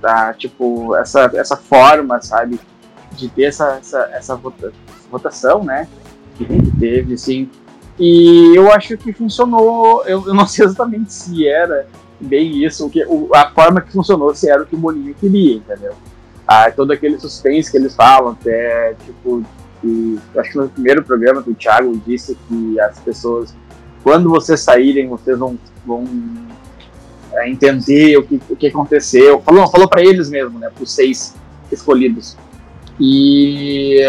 a, 0.03 0.33
tipo, 0.33 0.95
essa, 0.95 1.31
essa 1.33 1.57
forma, 1.57 2.21
sabe, 2.21 2.59
de 3.13 3.29
ter 3.29 3.43
essa, 3.43 3.77
essa, 3.79 4.09
essa 4.11 4.41
votação, 5.09 5.63
né? 5.63 5.87
Que 6.35 6.45
teve, 6.79 7.13
assim. 7.13 7.49
E 7.99 8.53
eu 8.55 8.71
acho 8.71 8.97
que 8.97 9.13
funcionou. 9.13 10.03
Eu, 10.05 10.27
eu 10.27 10.33
não 10.33 10.45
sei 10.47 10.65
exatamente 10.65 11.13
se 11.13 11.47
era 11.47 11.87
bem 12.19 12.63
isso, 12.63 12.85
o 12.85 12.89
que, 12.89 13.03
o, 13.05 13.29
a 13.33 13.49
forma 13.51 13.81
que 13.81 13.91
funcionou, 13.91 14.33
se 14.33 14.49
era 14.49 14.63
o 14.63 14.65
que 14.65 14.75
o 14.75 14.79
Boninho 14.79 15.13
queria, 15.15 15.55
entendeu? 15.55 15.93
Ah, 16.47 16.71
todo 16.71 16.91
aquele 16.91 17.19
suspense 17.19 17.69
que 17.69 17.77
eles 17.77 17.95
falam, 17.95 18.31
até, 18.31 18.95
tipo, 19.05 19.43
que, 19.81 20.19
acho 20.37 20.51
que 20.51 20.57
no 20.57 20.69
primeiro 20.69 21.03
programa 21.03 21.43
que 21.43 21.51
o 21.51 21.55
Thiago 21.55 22.01
disse 22.05 22.37
que 22.47 22.79
as 22.79 22.99
pessoas, 22.99 23.53
quando 24.03 24.29
vocês 24.29 24.61
saírem, 24.61 25.09
vocês 25.09 25.37
vão, 25.37 25.57
vão 25.85 26.05
é, 27.33 27.49
entender 27.49 28.17
o 28.17 28.23
que, 28.23 28.39
o 28.49 28.55
que 28.55 28.67
aconteceu. 28.67 29.41
Falou, 29.41 29.67
falou 29.67 29.87
para 29.87 30.01
eles 30.01 30.29
mesmo, 30.29 30.59
né, 30.59 30.69
para 30.73 30.83
os 30.83 30.91
seis 30.91 31.35
escolhidos. 31.71 32.37
E 32.99 34.01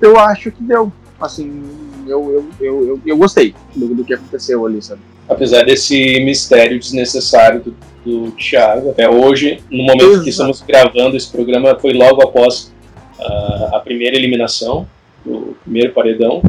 eu 0.00 0.18
acho 0.18 0.50
que 0.50 0.62
deu. 0.62 0.92
Assim, 1.20 1.62
eu, 2.06 2.30
eu, 2.32 2.46
eu, 2.60 2.88
eu, 2.88 3.00
eu 3.06 3.16
gostei 3.16 3.54
do, 3.74 3.94
do 3.94 4.04
que 4.04 4.14
aconteceu 4.14 4.64
ali, 4.66 4.82
sabe? 4.82 5.00
Apesar 5.28 5.64
desse 5.64 6.20
mistério 6.20 6.78
desnecessário 6.78 7.60
do, 7.60 7.76
do 8.04 8.30
Thiago, 8.32 8.90
até 8.90 9.08
hoje, 9.08 9.62
no 9.70 9.84
momento 9.84 10.04
Exato. 10.04 10.24
que 10.24 10.30
estamos 10.30 10.60
gravando 10.62 11.16
esse 11.16 11.30
programa, 11.30 11.78
foi 11.78 11.92
logo 11.92 12.22
após 12.22 12.72
uh, 13.18 13.76
a 13.76 13.80
primeira 13.80 14.16
eliminação 14.16 14.86
do 15.24 15.56
primeiro 15.62 15.92
paredão. 15.92 16.42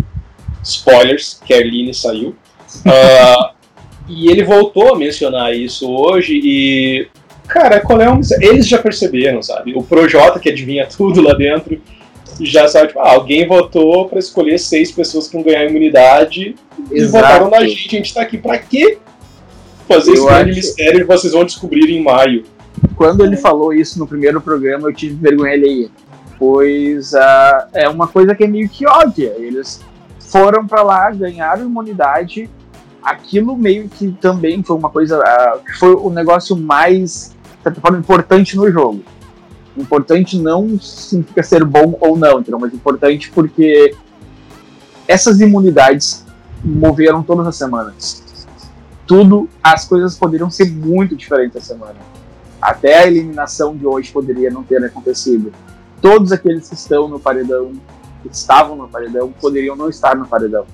Spoilers, 0.63 1.39
Kerline 1.45 1.93
saiu. 1.93 2.35
Uh, 2.77 3.52
e 4.07 4.29
ele 4.29 4.43
voltou 4.43 4.93
a 4.93 4.97
mencionar 4.97 5.55
isso 5.55 5.89
hoje 5.89 6.39
e. 6.43 7.07
Cara, 7.47 7.81
qual 7.81 8.01
é 8.01 8.09
o 8.09 8.19
Eles 8.39 8.67
já 8.67 8.77
perceberam, 8.77 9.41
sabe? 9.41 9.73
O 9.75 9.83
Projota, 9.83 10.39
que 10.39 10.49
adivinha 10.49 10.87
tudo 10.87 11.21
lá 11.21 11.33
dentro, 11.33 11.79
já 12.39 12.67
sabe, 12.67 12.87
tipo, 12.87 12.99
ah, 12.99 13.11
alguém 13.11 13.47
votou 13.47 14.07
para 14.07 14.17
escolher 14.17 14.57
seis 14.57 14.91
pessoas 14.91 15.27
que 15.27 15.33
vão 15.33 15.43
ganhar 15.43 15.65
imunidade 15.65 16.55
Exato. 16.89 16.95
e 16.95 17.05
votaram 17.05 17.49
na 17.49 17.59
gente. 17.65 17.87
A 17.87 17.91
gente 17.97 18.13
tá 18.13 18.21
aqui 18.21 18.37
pra 18.37 18.57
quê? 18.57 18.97
Fazer 19.87 20.13
esse 20.13 20.25
grande 20.25 20.51
acho... 20.51 20.59
mistério 20.59 21.01
e 21.01 21.03
vocês 21.03 21.33
vão 21.33 21.43
descobrir 21.43 21.91
em 21.91 22.01
maio. 22.01 22.45
Quando 22.95 23.23
ele 23.23 23.37
falou 23.37 23.73
isso 23.73 23.99
no 23.99 24.07
primeiro 24.07 24.41
programa, 24.41 24.89
eu 24.89 24.93
tive 24.93 25.15
vergonha 25.15 25.53
alheia 25.53 25.89
pois 26.43 27.13
uh, 27.13 27.67
é 27.71 27.87
uma 27.87 28.05
coisa 28.05 28.35
que 28.35 28.43
é 28.43 28.47
meio 28.47 28.67
que 28.67 28.85
óbvia. 28.85 29.33
Eles 29.37 29.81
foram 30.19 30.67
para 30.67 30.83
lá, 30.83 31.09
ganharam 31.09 31.63
imunidade. 31.63 32.49
Aquilo 33.03 33.57
meio 33.57 33.89
que 33.89 34.11
também 34.13 34.63
foi 34.63 34.77
uma 34.77 34.89
coisa 34.89 35.19
uh, 35.19 35.59
que 35.63 35.73
foi 35.73 35.93
o 35.93 36.09
negócio 36.09 36.55
mais, 36.55 37.35
forma, 37.81 37.97
importante 37.97 38.55
no 38.55 38.71
jogo. 38.71 39.03
Importante 39.75 40.39
não 40.39 40.79
significa 40.79 41.43
ser 41.43 41.65
bom 41.65 41.97
ou 41.99 42.17
não, 42.17 42.39
entendeu? 42.39 42.59
mas 42.59 42.73
importante 42.73 43.31
porque 43.31 43.95
essas 45.07 45.41
imunidades 45.41 46.25
moveram 46.63 47.23
todas 47.23 47.45
as 47.47 47.55
semanas. 47.55 48.47
Tudo, 49.05 49.49
as 49.61 49.85
coisas 49.85 50.15
poderiam 50.17 50.49
ser 50.49 50.71
muito 50.71 51.15
diferentes 51.15 51.57
essa 51.57 51.73
semana. 51.73 51.97
Até 52.61 52.99
a 52.99 53.07
eliminação 53.07 53.75
de 53.75 53.85
hoje 53.85 54.11
poderia 54.11 54.49
não 54.49 54.63
ter 54.63 54.81
acontecido 54.83 55.51
todos 56.01 56.31
aqueles 56.31 56.69
que 56.69 56.75
estão 56.75 57.07
no 57.07 57.19
paredão, 57.19 57.71
que 58.21 58.29
estavam 58.29 58.75
no 58.75 58.87
paredão, 58.87 59.33
poderiam 59.39 59.75
não 59.75 59.89
estar 59.89 60.15
no 60.15 60.25
paredão. 60.25 60.65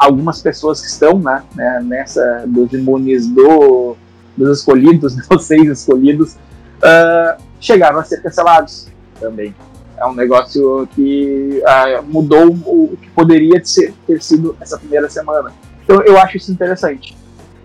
Algumas 0.00 0.40
pessoas 0.40 0.80
que 0.80 0.86
estão 0.86 1.18
né, 1.18 1.42
né 1.54 1.80
nessa 1.82 2.44
dos 2.46 2.72
imunes 2.72 3.26
do, 3.28 3.96
dos 4.34 4.58
escolhidos, 4.58 5.14
dos 5.28 5.44
seis 5.44 5.68
escolhidos, 5.68 6.36
uh, 6.78 7.40
chegaram 7.60 7.98
a 7.98 8.04
ser 8.04 8.22
cancelados 8.22 8.88
também. 9.20 9.54
É 9.98 10.06
um 10.06 10.14
negócio 10.14 10.88
que 10.94 11.62
uh, 11.62 12.02
mudou 12.02 12.48
o 12.48 12.96
que 13.00 13.10
poderia 13.10 13.62
ser, 13.62 13.92
ter 14.06 14.22
sido 14.22 14.56
essa 14.58 14.78
primeira 14.78 15.10
semana. 15.10 15.52
Então 15.84 16.00
eu 16.02 16.18
acho 16.18 16.38
isso 16.38 16.50
interessante, 16.50 17.14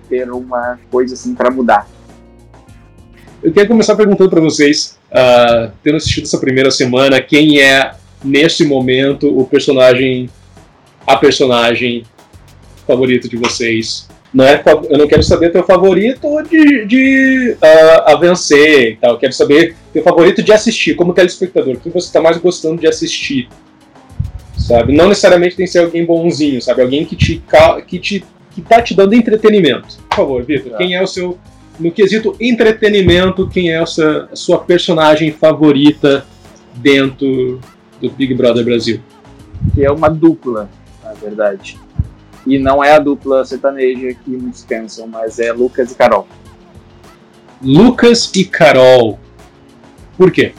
ter 0.10 0.30
uma 0.30 0.78
coisa 0.92 1.14
assim 1.14 1.34
para 1.34 1.50
mudar. 1.50 1.88
Eu 3.42 3.54
quero 3.54 3.68
começar 3.68 3.96
perguntando 3.96 4.30
para 4.30 4.42
vocês, 4.42 4.98
uh, 5.12 5.72
tendo 5.84 5.98
assistido 5.98 6.26
essa 6.26 6.40
primeira 6.40 6.72
semana, 6.72 7.22
quem 7.22 7.62
é, 7.62 7.94
nesse 8.24 8.66
momento, 8.66 9.28
o 9.40 9.46
personagem, 9.46 10.30
a 11.06 11.16
personagem 11.16 12.04
favorito 12.86 13.30
de 13.30 13.38
vocês? 13.38 14.08
Não 14.34 14.44
é, 14.44 14.62
eu 14.90 14.98
não 14.98 15.08
quero 15.08 15.24
saber 15.24 15.52
teu 15.52 15.64
favorito 15.64 16.28
de, 16.44 16.86
de 16.86 17.52
uh, 17.62 18.02
a 18.06 18.16
vencer 18.16 18.92
e 18.92 18.96
tal. 18.98 19.14
Eu 19.14 19.18
quero 19.18 19.32
saber 19.32 19.76
teu 19.94 20.04
favorito 20.04 20.44
de 20.44 20.52
assistir, 20.52 20.96
como 20.96 21.14
telespectador. 21.14 21.76
O 21.76 21.80
que 21.80 21.90
você 21.90 22.08
está 22.08 22.22
mais 22.22 22.38
gostando 22.38 22.82
de 22.82 22.88
assistir? 22.88 23.48
Sabe? 24.58 24.94
Não 24.94 25.08
necessariamente 25.08 25.56
tem 25.56 25.66
que 25.66 25.72
ser 25.72 25.80
alguém 25.80 26.06
bonzinho, 26.06 26.62
sabe? 26.62 26.82
Alguém 26.82 27.06
que 27.06 27.16
te, 27.16 27.42
que 27.88 28.00
te 28.00 28.26
que 28.56 28.62
tá 28.62 28.82
te 28.82 28.96
dando 28.96 29.14
entretenimento. 29.14 29.98
Por 30.10 30.16
favor, 30.16 30.44
Vitor, 30.44 30.72
tá. 30.72 30.78
quem 30.78 30.96
é 30.96 31.04
o 31.04 31.08
seu 31.08 31.38
no 31.78 31.92
quesito 31.92 32.36
entretenimento, 32.40 33.50
quem 33.50 33.70
é 33.70 33.82
essa 33.82 34.30
sua 34.34 34.60
personagem 34.60 35.32
favorita 35.32 36.26
dentro 36.74 37.60
do 38.02 38.10
Big 38.10 38.34
Brother 38.34 38.64
Brasil? 38.64 39.02
Que 39.74 39.84
é 39.84 39.92
uma 39.92 40.10
dupla, 40.10 40.70
na 41.04 41.14
verdade. 41.14 41.78
E 42.46 42.60
não 42.60 42.84
é 42.84 42.96
a 42.96 43.00
dupla 43.00 43.44
sertaneja 43.44 44.14
que 44.14 44.32
muitos 44.32 44.64
pensam, 44.64 45.08
mas 45.08 45.40
é 45.40 45.52
Lucas 45.52 45.92
e 45.92 45.96
Carol. 45.96 46.28
Lucas 47.62 48.32
e 48.36 48.46
Carol. 48.46 49.20
Por 50.18 50.32
quê? 50.32 50.54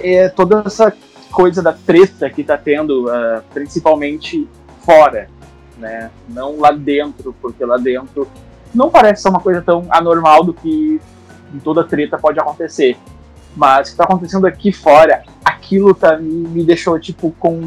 É 0.00 0.28
toda 0.28 0.62
essa 0.64 0.94
coisa 1.32 1.62
da 1.62 1.72
treta 1.72 2.30
que 2.30 2.44
tá 2.44 2.56
tendo, 2.56 3.08
uh, 3.08 3.42
principalmente 3.52 4.48
fora, 4.84 5.28
né? 5.78 6.10
Não 6.28 6.58
lá 6.60 6.70
dentro, 6.70 7.34
porque 7.40 7.64
lá 7.64 7.76
dentro 7.76 8.28
não 8.74 8.90
parece 8.90 9.22
ser 9.22 9.28
uma 9.28 9.40
coisa 9.40 9.60
tão 9.60 9.86
anormal 9.90 10.44
do 10.44 10.54
que 10.54 11.00
em 11.52 11.58
toda 11.58 11.84
treta 11.84 12.18
pode 12.18 12.38
acontecer. 12.38 12.96
Mas 13.54 13.80
o 13.80 13.82
que 13.82 13.88
está 13.90 14.04
acontecendo 14.04 14.46
aqui 14.46 14.72
fora, 14.72 15.22
aquilo 15.44 15.94
tá, 15.94 16.16
me, 16.16 16.32
me 16.48 16.64
deixou 16.64 16.98
tipo 16.98 17.34
com. 17.38 17.60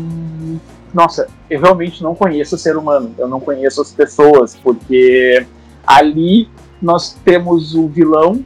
Nossa, 0.96 1.28
eu 1.50 1.60
realmente 1.60 2.02
não 2.02 2.16
conheço 2.16 2.56
o 2.56 2.58
ser 2.58 2.78
humano, 2.78 3.14
eu 3.18 3.28
não 3.28 3.42
conheço 3.42 3.82
as 3.82 3.92
pessoas, 3.92 4.56
porque 4.56 5.46
ali 5.86 6.48
nós 6.82 7.18
temos 7.26 7.76
o 7.76 7.86
vilão 7.86 8.42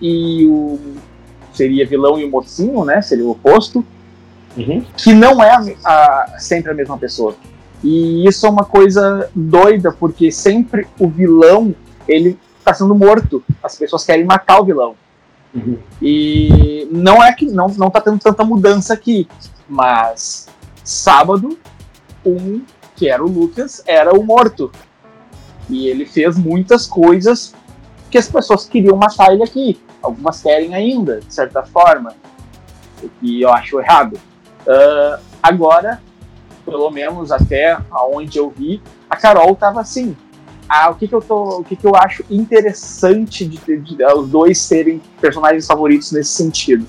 e 0.00 0.46
o. 0.46 0.78
Seria 1.52 1.84
vilão 1.84 2.20
e 2.20 2.24
o 2.24 2.30
mocinho, 2.30 2.84
né? 2.84 3.02
Seria 3.02 3.24
o 3.24 3.30
oposto. 3.32 3.84
Uhum. 4.56 4.84
Que 4.96 5.12
não 5.12 5.42
é 5.42 5.50
a, 5.50 5.58
a, 5.84 6.38
sempre 6.38 6.70
a 6.70 6.74
mesma 6.74 6.96
pessoa. 6.96 7.34
E 7.82 8.28
isso 8.28 8.46
é 8.46 8.48
uma 8.50 8.64
coisa 8.64 9.28
doida, 9.34 9.90
porque 9.90 10.30
sempre 10.30 10.86
o 11.00 11.08
vilão, 11.08 11.74
ele 12.06 12.38
está 12.60 12.72
sendo 12.72 12.94
morto. 12.94 13.42
As 13.60 13.74
pessoas 13.74 14.04
querem 14.04 14.24
matar 14.24 14.60
o 14.60 14.64
vilão. 14.64 14.94
Uhum. 15.52 15.78
E 16.00 16.86
não 16.92 17.20
é 17.20 17.32
que 17.32 17.46
não, 17.46 17.66
não 17.76 17.90
tá 17.90 18.00
tendo 18.00 18.20
tanta 18.20 18.44
mudança 18.44 18.94
aqui, 18.94 19.26
mas 19.68 20.48
sábado, 20.84 21.58
um, 22.24 22.62
que 22.96 23.08
era 23.08 23.22
o 23.22 23.28
Lucas, 23.28 23.82
era 23.86 24.12
o 24.12 24.22
morto. 24.22 24.70
E 25.68 25.86
ele 25.86 26.04
fez 26.06 26.36
muitas 26.36 26.86
coisas 26.86 27.54
que 28.10 28.18
as 28.18 28.28
pessoas 28.28 28.66
queriam 28.66 28.96
matar 28.96 29.32
ele 29.32 29.42
aqui. 29.42 29.80
Algumas 30.02 30.42
querem 30.42 30.74
ainda, 30.74 31.20
de 31.20 31.32
certa 31.32 31.62
forma. 31.62 32.14
O 33.02 33.08
que 33.08 33.40
eu 33.40 33.50
acho 33.50 33.80
errado. 33.80 34.18
Uh, 34.66 35.22
agora, 35.42 36.00
pelo 36.64 36.90
menos 36.90 37.32
até 37.32 37.78
aonde 37.90 38.38
eu 38.38 38.50
vi, 38.50 38.80
a 39.08 39.16
Carol 39.16 39.54
tava 39.56 39.80
assim. 39.80 40.16
Ah, 40.68 40.90
o 40.90 40.94
que, 40.94 41.08
que 41.08 41.14
eu 41.14 41.20
tô, 41.20 41.58
o 41.58 41.64
que, 41.64 41.76
que 41.76 41.86
eu 41.86 41.94
acho 41.94 42.24
interessante 42.30 43.44
de, 43.44 43.58
de, 43.58 43.96
de, 43.96 44.04
os 44.04 44.28
dois 44.28 44.58
serem 44.58 45.02
personagens 45.20 45.66
favoritos 45.66 46.12
nesse 46.12 46.30
sentido. 46.30 46.86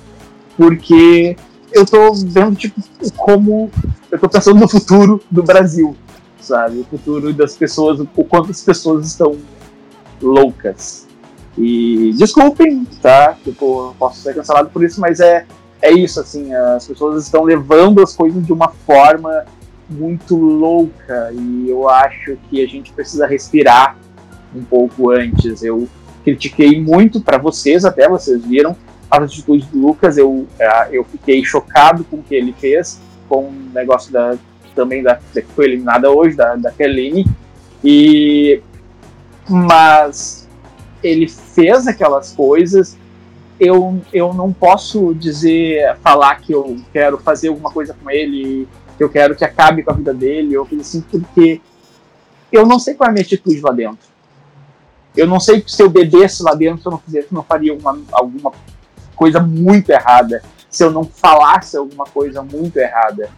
porque 0.56 1.36
eu 1.74 1.86
tô 1.86 2.14
vendo, 2.14 2.56
tipo, 2.56 2.82
como 3.18 3.70
eu 4.12 4.20
tô 4.20 4.30
pensando 4.30 4.60
no 4.60 4.68
futuro 4.68 5.22
do 5.30 5.44
Brasil, 5.44 5.96
sabe? 6.40 6.80
O 6.80 6.84
futuro 6.84 7.34
das 7.34 7.56
pessoas, 7.56 8.00
o 8.00 8.24
quanto 8.24 8.52
as 8.52 8.62
pessoas 8.62 9.08
estão 9.08 9.38
loucas. 10.22 11.08
E 11.58 12.14
desculpem, 12.18 12.86
tá? 13.02 13.36
Tipo, 13.44 13.90
eu 13.90 13.96
posso 13.98 14.22
ser 14.22 14.34
cancelado 14.34 14.70
por 14.70 14.84
isso, 14.84 15.00
mas 15.00 15.20
é, 15.20 15.46
é 15.82 15.92
isso, 15.92 16.20
assim, 16.20 16.54
as 16.54 16.88
pessoas 16.88 17.24
estão 17.24 17.44
levando 17.44 18.02
as 18.02 18.16
coisas 18.16 18.46
de 18.46 18.54
uma 18.54 18.70
forma 18.70 19.46
muito 19.90 20.36
louca 20.36 21.32
e 21.34 21.70
eu 21.70 21.90
acho 21.90 22.38
que 22.50 22.64
a 22.64 22.68
gente 22.68 22.92
precisa 22.94 23.28
respirar 23.28 23.98
um 24.56 24.64
pouco 24.64 25.12
antes. 25.12 25.62
Eu 25.64 25.88
critiquei 26.24 26.82
muito 26.82 27.22
para 27.22 27.38
vocês, 27.38 27.86
até 27.86 28.08
vocês 28.08 28.44
viram 28.46 28.76
as 29.18 29.24
atitudes 29.32 29.68
do 29.68 29.80
Lucas, 29.80 30.18
eu, 30.18 30.48
é, 30.58 30.90
eu 30.92 31.04
fiquei 31.04 31.44
chocado 31.44 32.04
com 32.04 32.18
o 32.18 32.24
que 32.24 32.34
ele 32.34 32.54
fez, 32.54 33.00
com 33.30 33.46
o 33.46 33.54
negócio 33.72 34.12
da, 34.12 34.36
também 34.74 35.04
da, 35.04 35.20
que 35.32 35.42
foi 35.56 35.66
eliminada 35.66 36.10
hoje, 36.10 36.36
da, 36.36 36.56
da 36.56 36.72
Kelly, 36.72 37.26
e 37.84 38.60
mas 39.48 40.48
ele 41.04 41.28
fez 41.28 41.86
aquelas 41.86 42.32
coisas, 42.34 42.98
eu, 43.60 44.02
eu 44.12 44.34
não 44.34 44.52
posso 44.52 45.14
dizer, 45.14 45.96
falar 45.98 46.36
que 46.38 46.52
eu 46.54 46.78
quero 46.92 47.20
fazer 47.20 47.50
alguma 47.50 47.72
coisa 47.72 47.96
com 48.02 48.10
ele, 48.10 48.68
que 48.98 49.04
eu 49.04 49.10
quero 49.10 49.36
que 49.36 49.46
acabe 49.46 49.84
com 49.84 49.92
a 49.92 49.96
vida 49.96 50.14
dele, 50.14 50.58
ou 50.58 50.68
assim, 50.80 51.02
porque 51.02 51.62
eu 52.52 52.66
não 52.66 52.80
sei 52.80 52.96
qual 52.96 53.08
é 53.08 53.12
a 53.12 53.14
minha 53.14 53.24
atitude 53.24 53.62
lá 53.62 53.72
dentro. 53.72 54.12
Eu 55.16 55.28
não 55.28 55.40
sei 55.40 55.64
se 55.68 55.84
eu 55.84 55.90
bebesse 55.90 56.42
lá 56.42 56.56
dentro, 56.56 56.82
eu 56.88 56.92
não, 56.94 57.00
fizesse, 57.00 57.28
não 57.32 57.44
faria 57.44 57.72
alguma, 57.72 58.00
alguma 58.12 58.52
coisa 59.24 59.40
muito 59.40 59.90
errada, 59.90 60.44
se 60.70 60.84
eu 60.84 60.92
não 60.92 61.06
falasse 61.06 61.78
alguma 61.78 62.04
coisa 62.04 62.42
muito 62.44 62.76
errada. 62.76 63.30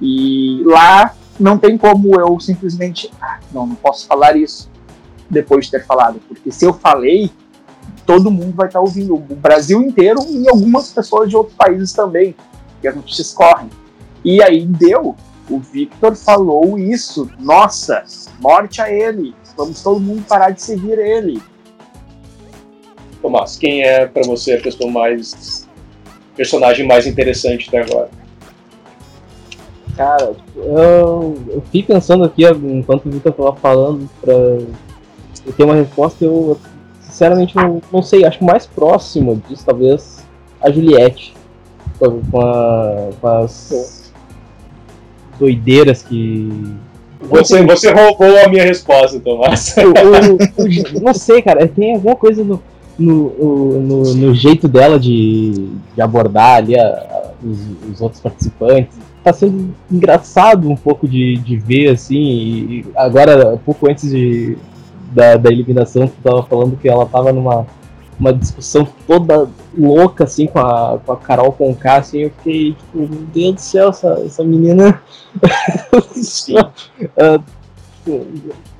E 0.00 0.62
lá 0.64 1.14
não 1.38 1.58
tem 1.58 1.76
como 1.76 2.18
eu 2.18 2.40
simplesmente, 2.40 3.10
ah, 3.20 3.38
não, 3.52 3.66
não 3.66 3.74
posso 3.74 4.06
falar 4.06 4.36
isso 4.36 4.70
depois 5.28 5.66
de 5.66 5.72
ter 5.72 5.84
falado, 5.84 6.18
porque 6.26 6.50
se 6.50 6.64
eu 6.64 6.72
falei, 6.72 7.30
todo 8.06 8.30
mundo 8.30 8.54
vai 8.54 8.68
estar 8.68 8.80
ouvindo, 8.80 9.14
o 9.14 9.18
Brasil 9.18 9.82
inteiro 9.82 10.20
e 10.30 10.48
algumas 10.48 10.90
pessoas 10.92 11.28
de 11.28 11.36
outros 11.36 11.56
países 11.56 11.92
também, 11.92 12.34
que 12.80 12.88
as 12.88 12.96
notícias 12.96 13.34
correm. 13.34 13.68
E 14.24 14.42
aí 14.42 14.64
deu, 14.64 15.14
o 15.50 15.58
Victor 15.58 16.14
falou 16.16 16.78
isso, 16.78 17.30
nossa, 17.38 18.02
morte 18.40 18.80
a 18.80 18.90
ele, 18.90 19.34
vamos 19.56 19.82
todo 19.82 20.00
mundo 20.00 20.24
parar 20.26 20.50
de 20.50 20.62
seguir 20.62 20.98
ele. 20.98 21.42
Tomás, 23.24 23.56
quem 23.56 23.82
é 23.82 24.04
para 24.04 24.22
você 24.22 24.52
a 24.52 24.60
pessoa 24.60 24.90
mais. 24.90 25.66
personagem 26.36 26.86
mais 26.86 27.06
interessante 27.06 27.68
até 27.68 27.80
agora? 27.80 28.10
Cara, 29.96 30.34
eu, 30.54 31.34
eu 31.48 31.62
fiquei 31.62 31.84
pensando 31.84 32.24
aqui 32.24 32.44
enquanto 32.44 33.06
o 33.06 33.10
Vitor 33.10 33.32
estava 33.32 33.56
falando 33.56 34.10
pra 34.20 34.34
eu 34.34 35.52
ter 35.56 35.64
uma 35.64 35.74
resposta, 35.74 36.22
eu 36.22 36.58
sinceramente 37.00 37.56
não, 37.56 37.80
não 37.90 38.02
sei, 38.02 38.26
acho 38.26 38.44
mais 38.44 38.66
próximo 38.66 39.42
disso 39.48 39.64
talvez 39.64 40.22
a 40.60 40.70
Juliette. 40.70 41.32
Com, 41.98 42.40
a, 42.40 43.08
com 43.18 43.26
as 43.26 44.12
doideiras 45.38 46.02
que. 46.02 46.76
Você, 47.22 47.62
você 47.62 47.90
roubou 47.90 48.38
a 48.44 48.48
minha 48.48 48.64
resposta, 48.64 49.18
Tomás. 49.18 49.74
não 51.00 51.14
sei, 51.14 51.40
cara, 51.40 51.66
tem 51.66 51.94
alguma 51.94 52.16
coisa 52.16 52.44
no, 52.44 52.60
no, 52.98 53.80
no, 53.80 54.14
no, 54.14 54.34
jeito 54.34 54.68
dela 54.68 54.98
de, 54.98 55.68
de 55.94 56.00
abordar 56.00 56.56
ali 56.56 56.78
a, 56.78 56.86
a, 56.86 57.30
os, 57.44 57.58
os, 57.90 58.00
outros 58.00 58.20
participantes. 58.20 58.98
Tá 59.22 59.32
sendo 59.32 59.74
engraçado 59.90 60.68
um 60.68 60.76
pouco 60.76 61.08
de, 61.08 61.36
de 61.38 61.56
ver, 61.56 61.90
assim, 61.90 62.16
e 62.16 62.86
agora, 62.94 63.58
pouco 63.64 63.88
antes 63.88 64.10
de, 64.10 64.56
da, 65.12 65.36
da 65.36 65.50
eliminação, 65.50 66.06
tu 66.06 66.14
tava 66.22 66.42
falando 66.42 66.76
que 66.76 66.88
ela 66.88 67.06
tava 67.06 67.32
numa 67.32 67.66
uma 68.18 68.32
discussão 68.32 68.86
toda 69.06 69.48
louca, 69.76 70.24
assim, 70.24 70.46
com 70.46 70.60
a, 70.60 70.98
com 71.04 71.12
a 71.12 71.16
Carol 71.16 71.52
Conká, 71.52 71.96
assim, 71.96 72.20
eu 72.20 72.30
fiquei, 72.30 72.72
tipo, 72.72 72.98
meu 72.98 73.08
Deus 73.34 73.54
do 73.54 73.60
céu, 73.60 73.88
essa, 73.88 74.22
essa 74.24 74.44
menina... 74.44 75.02
uh, 78.10 78.26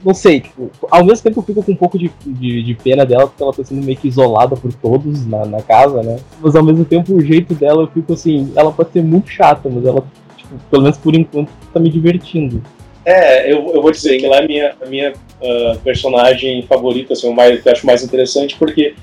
não 0.04 0.14
sei, 0.14 0.40
tipo, 0.40 0.70
ao 0.90 1.04
mesmo 1.04 1.24
tempo 1.24 1.40
eu 1.40 1.44
fico 1.44 1.62
com 1.62 1.72
um 1.72 1.76
pouco 1.76 1.98
de, 1.98 2.10
de, 2.26 2.62
de, 2.62 2.74
pena 2.74 3.04
dela, 3.04 3.26
porque 3.26 3.42
ela 3.42 3.52
tá 3.52 3.64
sendo 3.64 3.84
meio 3.84 3.96
que 3.96 4.08
isolada 4.08 4.56
por 4.56 4.72
todos 4.72 5.26
na, 5.26 5.44
na 5.44 5.62
casa, 5.62 6.02
né? 6.02 6.18
Mas 6.40 6.54
ao 6.54 6.62
mesmo 6.62 6.84
tempo 6.84 7.14
o 7.14 7.20
jeito 7.20 7.54
dela 7.54 7.82
eu 7.82 7.88
fico 7.88 8.12
assim, 8.12 8.52
ela 8.56 8.72
pode 8.72 8.92
ser 8.92 9.02
muito 9.02 9.30
chata, 9.30 9.68
mas 9.68 9.84
ela, 9.84 10.04
tipo, 10.36 10.54
pelo 10.70 10.82
menos 10.82 10.98
por 10.98 11.14
enquanto, 11.14 11.50
tá 11.72 11.80
me 11.80 11.90
divertindo. 11.90 12.62
É, 13.04 13.52
eu, 13.52 13.70
eu 13.74 13.82
vou 13.82 13.90
dizer 13.90 14.18
que 14.18 14.24
ela 14.24 14.36
é 14.36 14.44
a 14.44 14.46
minha, 14.46 14.74
a 14.80 14.86
minha 14.86 15.12
uh, 15.12 15.78
personagem 15.80 16.62
favorita, 16.62 17.12
assim, 17.12 17.28
o 17.28 17.34
mais, 17.34 17.60
que 17.60 17.68
eu 17.68 17.72
acho 17.72 17.86
mais 17.86 18.02
interessante, 18.02 18.56
porque 18.56 18.94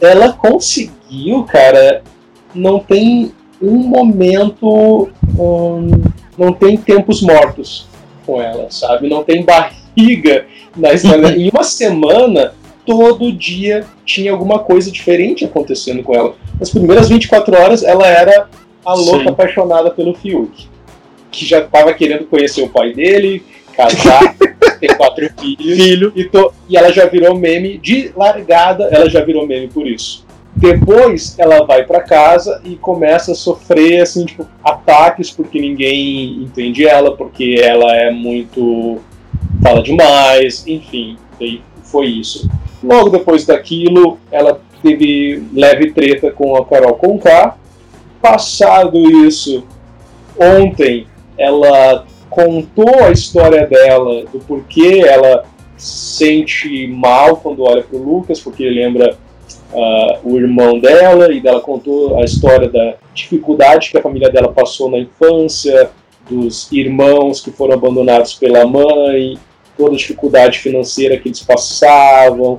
ela 0.00 0.32
conseguiu, 0.32 1.44
cara, 1.44 2.02
não 2.54 2.78
tem 2.78 3.32
um 3.60 3.78
momento, 3.78 5.10
um, 5.38 5.90
não 6.36 6.52
tem 6.52 6.76
tempos 6.76 7.22
mortos 7.22 7.88
com 8.28 8.42
ela, 8.42 8.70
sabe? 8.70 9.08
Não 9.08 9.24
tem 9.24 9.42
barriga 9.42 10.44
na 10.76 10.92
história. 10.92 11.28
em 11.34 11.48
uma 11.48 11.64
semana, 11.64 12.52
todo 12.84 13.32
dia 13.32 13.86
tinha 14.04 14.30
alguma 14.30 14.58
coisa 14.58 14.90
diferente 14.90 15.46
acontecendo 15.46 16.02
com 16.02 16.14
ela. 16.14 16.34
Nas 16.60 16.68
primeiras 16.68 17.08
24 17.08 17.58
horas, 17.58 17.82
ela 17.82 18.06
era 18.06 18.50
a 18.84 18.92
louca 18.92 19.24
Sim. 19.24 19.28
apaixonada 19.30 19.90
pelo 19.90 20.14
Fiuk, 20.14 20.68
que 21.30 21.46
já 21.46 21.60
estava 21.60 21.94
querendo 21.94 22.26
conhecer 22.26 22.62
o 22.62 22.68
pai 22.68 22.92
dele, 22.92 23.42
casar, 23.74 24.36
ter 24.78 24.94
quatro 24.94 25.26
filhos, 25.40 25.82
Filho. 25.82 26.12
e, 26.14 26.30
e 26.68 26.76
ela 26.76 26.92
já 26.92 27.06
virou 27.06 27.34
meme 27.34 27.78
de 27.78 28.12
largada, 28.14 28.88
ela 28.92 29.08
já 29.08 29.24
virou 29.24 29.46
meme 29.46 29.68
por 29.68 29.86
isso. 29.86 30.27
Depois 30.58 31.38
ela 31.38 31.64
vai 31.64 31.84
para 31.84 32.00
casa 32.00 32.60
e 32.64 32.74
começa 32.74 33.32
a 33.32 33.34
sofrer 33.34 34.02
assim, 34.02 34.24
tipo, 34.24 34.44
ataques 34.62 35.30
porque 35.30 35.60
ninguém 35.60 36.42
entende 36.42 36.86
ela, 36.86 37.16
porque 37.16 37.60
ela 37.62 37.94
é 37.94 38.10
muito 38.10 38.98
fala 39.62 39.82
demais, 39.82 40.66
enfim, 40.66 41.16
foi 41.82 42.06
isso. 42.06 42.50
Logo 42.82 43.08
depois 43.10 43.46
daquilo, 43.46 44.18
ela 44.30 44.60
teve 44.82 45.44
leve 45.52 45.92
treta 45.92 46.30
com 46.30 46.56
a 46.56 46.64
Carol 46.64 46.94
Conká. 46.94 47.56
Passado 48.20 48.98
isso, 49.26 49.64
ontem 50.38 51.06
ela 51.36 52.04
contou 52.28 53.04
a 53.04 53.10
história 53.10 53.66
dela, 53.66 54.24
do 54.32 54.40
porquê 54.40 55.04
ela 55.06 55.44
sente 55.76 56.88
mal 56.88 57.36
quando 57.36 57.62
olha 57.62 57.82
para 57.82 57.96
o 57.96 58.02
Lucas, 58.02 58.40
porque 58.40 58.68
lembra 58.68 59.16
uh, 59.72 60.18
o 60.24 60.38
irmão 60.38 60.78
dela 60.78 61.32
e 61.32 61.40
dela 61.40 61.60
contou 61.60 62.18
a 62.18 62.24
história 62.24 62.68
da 62.68 62.94
dificuldade 63.14 63.90
que 63.90 63.98
a 63.98 64.02
família 64.02 64.30
dela 64.30 64.52
passou 64.52 64.90
na 64.90 64.98
infância, 64.98 65.90
dos 66.28 66.70
irmãos 66.70 67.40
que 67.40 67.50
foram 67.50 67.74
abandonados 67.74 68.34
pela 68.34 68.66
mãe, 68.66 69.38
toda 69.76 69.94
a 69.94 69.96
dificuldade 69.96 70.58
financeira 70.58 71.16
que 71.16 71.28
eles 71.28 71.40
passavam, 71.40 72.58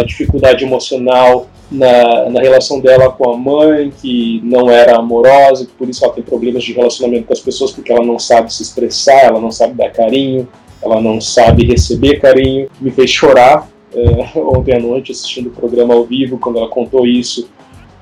a 0.00 0.02
dificuldade 0.02 0.64
emocional 0.64 1.46
na, 1.70 2.28
na 2.30 2.40
relação 2.40 2.80
dela 2.80 3.10
com 3.10 3.30
a 3.30 3.36
mãe, 3.36 3.92
que 4.00 4.40
não 4.42 4.70
era 4.70 4.96
amorosa, 4.96 5.66
que 5.66 5.72
por 5.72 5.88
isso 5.88 6.04
ela 6.04 6.14
tem 6.14 6.24
problemas 6.24 6.64
de 6.64 6.72
relacionamento 6.72 7.26
com 7.26 7.32
as 7.32 7.40
pessoas, 7.40 7.70
porque 7.70 7.92
ela 7.92 8.04
não 8.04 8.18
sabe 8.18 8.52
se 8.52 8.62
expressar, 8.62 9.26
ela 9.26 9.40
não 9.40 9.52
sabe 9.52 9.74
dar 9.74 9.90
carinho, 9.90 10.48
ela 10.82 11.00
não 11.00 11.20
sabe 11.20 11.64
receber 11.64 12.18
carinho. 12.20 12.68
Me 12.80 12.90
fez 12.90 13.10
chorar 13.10 13.68
é, 13.94 14.38
ontem 14.38 14.76
à 14.76 14.80
noite 14.80 15.12
assistindo 15.12 15.48
o 15.48 15.52
programa 15.52 15.94
ao 15.94 16.04
vivo, 16.04 16.38
quando 16.38 16.58
ela 16.58 16.68
contou 16.68 17.06
isso 17.06 17.48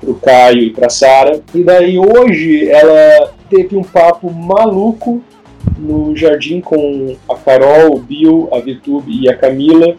pro 0.00 0.14
Caio 0.14 0.62
e 0.62 0.70
pra 0.70 0.88
Sara. 0.88 1.40
E 1.54 1.62
daí 1.62 1.98
hoje 1.98 2.68
ela 2.68 3.32
teve 3.50 3.76
um 3.76 3.82
papo 3.82 4.30
maluco 4.30 5.22
no 5.76 6.16
jardim 6.16 6.60
com 6.60 7.16
a 7.28 7.34
Carol, 7.36 7.96
o 7.96 7.98
Bill, 7.98 8.48
a 8.52 8.58
Vitube 8.58 9.12
e 9.12 9.28
a 9.28 9.36
Camila 9.36 9.96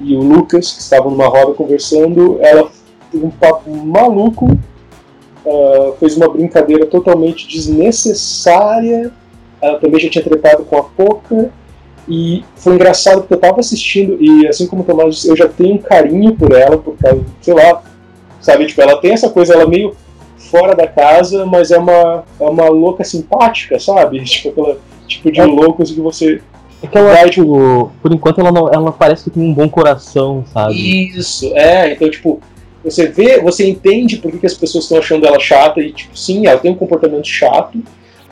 e 0.00 0.14
o 0.14 0.20
Lucas, 0.20 0.72
que 0.72 0.80
estavam 0.80 1.10
numa 1.10 1.28
roda 1.28 1.52
conversando. 1.54 2.38
Ela 2.40 2.70
teve 3.10 3.24
um 3.24 3.30
papo 3.30 3.70
maluco, 3.70 4.46
uh, 5.44 5.94
fez 5.98 6.16
uma 6.16 6.28
brincadeira 6.28 6.86
totalmente 6.86 7.46
desnecessária. 7.46 9.12
Ela 9.60 9.78
também 9.78 10.00
já 10.00 10.08
tinha 10.08 10.24
tretado 10.24 10.64
com 10.64 10.76
a 10.78 10.82
Poca 10.82 11.52
e 12.10 12.42
foi 12.56 12.74
engraçado 12.74 13.20
porque 13.20 13.34
eu 13.34 13.38
tava 13.38 13.60
assistindo, 13.60 14.18
e 14.20 14.48
assim 14.48 14.66
como 14.66 14.82
o 14.82 14.84
Tomás 14.84 15.24
eu 15.24 15.36
já 15.36 15.46
tenho 15.46 15.76
um 15.76 15.78
carinho 15.78 16.34
por 16.34 16.50
ela, 16.50 16.76
por 16.76 16.96
causa, 16.96 17.24
sei 17.40 17.54
lá, 17.54 17.82
sabe? 18.40 18.66
Tipo, 18.66 18.82
ela 18.82 19.00
tem 19.00 19.12
essa 19.12 19.30
coisa, 19.30 19.54
ela 19.54 19.62
é 19.62 19.66
meio 19.66 19.94
fora 20.36 20.74
da 20.74 20.88
casa, 20.88 21.46
mas 21.46 21.70
é 21.70 21.78
uma, 21.78 22.24
é 22.40 22.44
uma 22.44 22.68
louca 22.68 23.04
simpática, 23.04 23.78
sabe? 23.78 24.20
Tipo, 24.26 24.48
aquela 24.48 24.78
tipo 25.06 25.30
de 25.30 25.40
é. 25.40 25.44
loucos 25.44 25.92
que 25.92 26.00
você. 26.00 26.42
É 26.82 26.86
que 26.86 26.98
ela, 26.98 27.12
vai, 27.12 27.30
tipo, 27.30 27.92
por 28.02 28.12
enquanto 28.12 28.40
ela, 28.40 28.50
não, 28.50 28.68
ela 28.68 28.90
parece 28.90 29.24
que 29.24 29.30
tem 29.30 29.42
um 29.44 29.54
bom 29.54 29.68
coração, 29.68 30.44
sabe? 30.52 30.74
Isso, 31.16 31.54
é, 31.54 31.92
então, 31.92 32.10
tipo, 32.10 32.40
você 32.82 33.06
vê, 33.06 33.40
você 33.40 33.68
entende 33.68 34.16
por 34.16 34.32
que, 34.32 34.38
que 34.38 34.46
as 34.46 34.54
pessoas 34.54 34.84
estão 34.84 34.98
achando 34.98 35.26
ela 35.26 35.38
chata 35.38 35.80
e, 35.80 35.92
tipo, 35.92 36.16
sim, 36.18 36.46
ela 36.46 36.58
tem 36.58 36.72
um 36.72 36.76
comportamento 36.76 37.26
chato, 37.26 37.78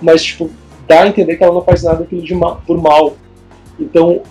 mas, 0.00 0.24
tipo, 0.24 0.50
dá 0.88 1.02
a 1.02 1.08
entender 1.08 1.36
que 1.36 1.44
ela 1.44 1.52
não 1.52 1.62
faz 1.62 1.82
nada 1.82 1.98
daquilo 1.98 2.22
de 2.22 2.34
mal, 2.34 2.60
por 2.66 2.80
mal. 2.80 3.14
Então, 3.78 4.22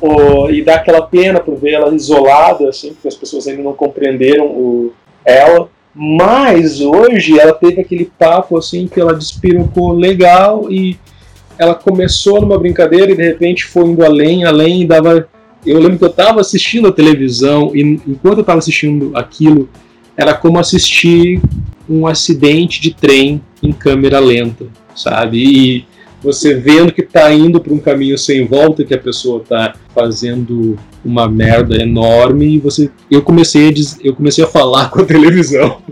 o, 0.00 0.50
e 0.50 0.62
dá 0.62 0.76
aquela 0.76 1.02
pena 1.02 1.40
por 1.40 1.56
ver 1.56 1.72
ela 1.72 1.94
isolada, 1.94 2.68
assim, 2.68 2.92
porque 2.92 3.08
as 3.08 3.14
pessoas 3.14 3.46
ainda 3.46 3.62
não 3.62 3.72
compreenderam 3.72 4.46
o, 4.46 4.92
ela. 5.24 5.68
Mas 5.94 6.80
hoje 6.80 7.38
ela 7.38 7.52
teve 7.52 7.80
aquele 7.80 8.10
papo 8.18 8.58
assim 8.58 8.88
que 8.88 9.00
ela 9.00 9.14
despirocou 9.14 9.92
legal 9.92 10.70
e 10.70 10.98
ela 11.56 11.74
começou 11.74 12.40
numa 12.40 12.58
brincadeira 12.58 13.12
e 13.12 13.16
de 13.16 13.22
repente 13.22 13.64
foi 13.64 13.84
indo 13.84 14.04
além, 14.04 14.44
além 14.44 14.82
e 14.82 14.86
dava. 14.86 15.28
Eu 15.64 15.78
lembro 15.78 15.98
que 15.98 16.04
eu 16.04 16.10
estava 16.10 16.40
assistindo 16.40 16.88
a 16.88 16.92
televisão 16.92 17.70
e 17.74 17.80
enquanto 18.06 18.38
eu 18.38 18.40
estava 18.40 18.58
assistindo 18.58 19.12
aquilo, 19.16 19.68
era 20.16 20.34
como 20.34 20.58
assistir 20.58 21.40
um 21.88 22.06
acidente 22.06 22.80
de 22.80 22.92
trem 22.92 23.40
em 23.62 23.72
câmera 23.72 24.18
lenta, 24.18 24.66
sabe? 24.94 25.38
E 25.38 25.84
você 26.24 26.54
vendo 26.54 26.90
que 26.90 27.02
está 27.02 27.30
indo 27.34 27.60
para 27.60 27.74
um 27.74 27.78
caminho 27.78 28.16
sem 28.16 28.46
volta, 28.46 28.82
que 28.82 28.94
a 28.94 28.98
pessoa 28.98 29.42
está 29.42 29.74
fazendo 29.94 30.78
uma 31.04 31.28
merda 31.28 31.76
enorme, 31.76 32.54
e 32.54 32.58
você, 32.58 32.90
eu 33.10 33.20
comecei 33.20 33.68
a 33.68 33.74
eu 34.02 34.14
comecei 34.14 34.42
a 34.42 34.46
falar 34.46 34.88
com 34.90 35.02
a 35.02 35.04
televisão. 35.04 35.82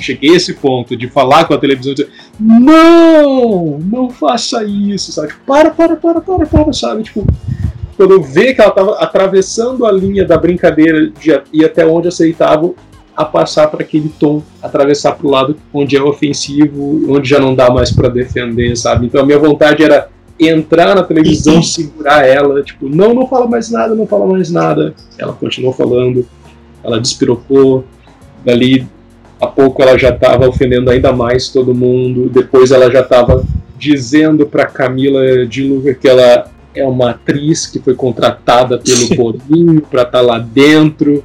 cheguei 0.00 0.30
a 0.30 0.36
esse 0.36 0.54
ponto 0.54 0.96
de 0.96 1.08
falar 1.08 1.46
com 1.46 1.54
a 1.54 1.58
televisão, 1.58 1.92
e 1.92 1.96
dizer, 1.96 2.10
não, 2.38 3.80
não 3.80 4.10
faça 4.10 4.62
isso, 4.62 5.10
sabe? 5.10 5.32
Para, 5.44 5.70
para, 5.72 5.96
para, 5.96 6.20
para, 6.20 6.46
para, 6.46 6.72
sabe? 6.72 7.02
Tipo, 7.02 7.26
quando 7.96 8.12
eu 8.12 8.22
vi 8.22 8.54
que 8.54 8.60
ela 8.60 8.70
estava 8.70 8.92
atravessando 8.98 9.84
a 9.84 9.90
linha 9.90 10.24
da 10.24 10.38
brincadeira 10.38 11.10
de 11.10 11.30
ir 11.52 11.64
até 11.64 11.84
onde 11.84 12.06
aceitava, 12.06 12.72
a 13.16 13.24
passar 13.24 13.68
para 13.68 13.82
aquele 13.82 14.08
tom, 14.18 14.42
atravessar 14.62 15.12
para 15.12 15.26
o 15.26 15.30
lado 15.30 15.56
onde 15.72 15.96
é 15.96 16.02
ofensivo, 16.02 17.04
onde 17.08 17.28
já 17.28 17.38
não 17.38 17.54
dá 17.54 17.70
mais 17.70 17.92
para 17.92 18.08
defender, 18.08 18.76
sabe? 18.76 19.06
Então 19.06 19.20
a 19.20 19.26
minha 19.26 19.38
vontade 19.38 19.82
era 19.82 20.08
entrar 20.40 20.94
na 20.94 21.02
televisão, 21.02 21.62
segurar 21.62 22.26
ela, 22.26 22.62
tipo, 22.62 22.88
não, 22.88 23.12
não 23.14 23.26
fala 23.28 23.46
mais 23.46 23.70
nada, 23.70 23.94
não 23.94 24.06
fala 24.06 24.26
mais 24.26 24.50
nada. 24.50 24.94
Ela 25.18 25.32
continuou 25.34 25.72
falando, 25.72 26.26
ela 26.82 26.98
despirocou, 26.98 27.84
dali 28.44 28.86
a 29.40 29.46
pouco 29.48 29.82
ela 29.82 29.98
já 29.98 30.10
estava 30.10 30.48
ofendendo 30.48 30.88
ainda 30.88 31.12
mais 31.12 31.48
todo 31.48 31.74
mundo, 31.74 32.30
depois 32.30 32.70
ela 32.70 32.88
já 32.88 33.00
estava 33.00 33.44
dizendo 33.76 34.46
para 34.46 34.66
Camila 34.66 35.44
de 35.44 35.64
Luca 35.64 35.92
que 35.92 36.08
ela 36.08 36.46
é 36.72 36.84
uma 36.84 37.10
atriz 37.10 37.66
que 37.66 37.80
foi 37.80 37.94
contratada 37.94 38.78
pelo 38.78 39.08
Bolinho 39.16 39.82
para 39.82 40.02
estar 40.02 40.20
tá 40.20 40.20
lá 40.20 40.38
dentro 40.38 41.24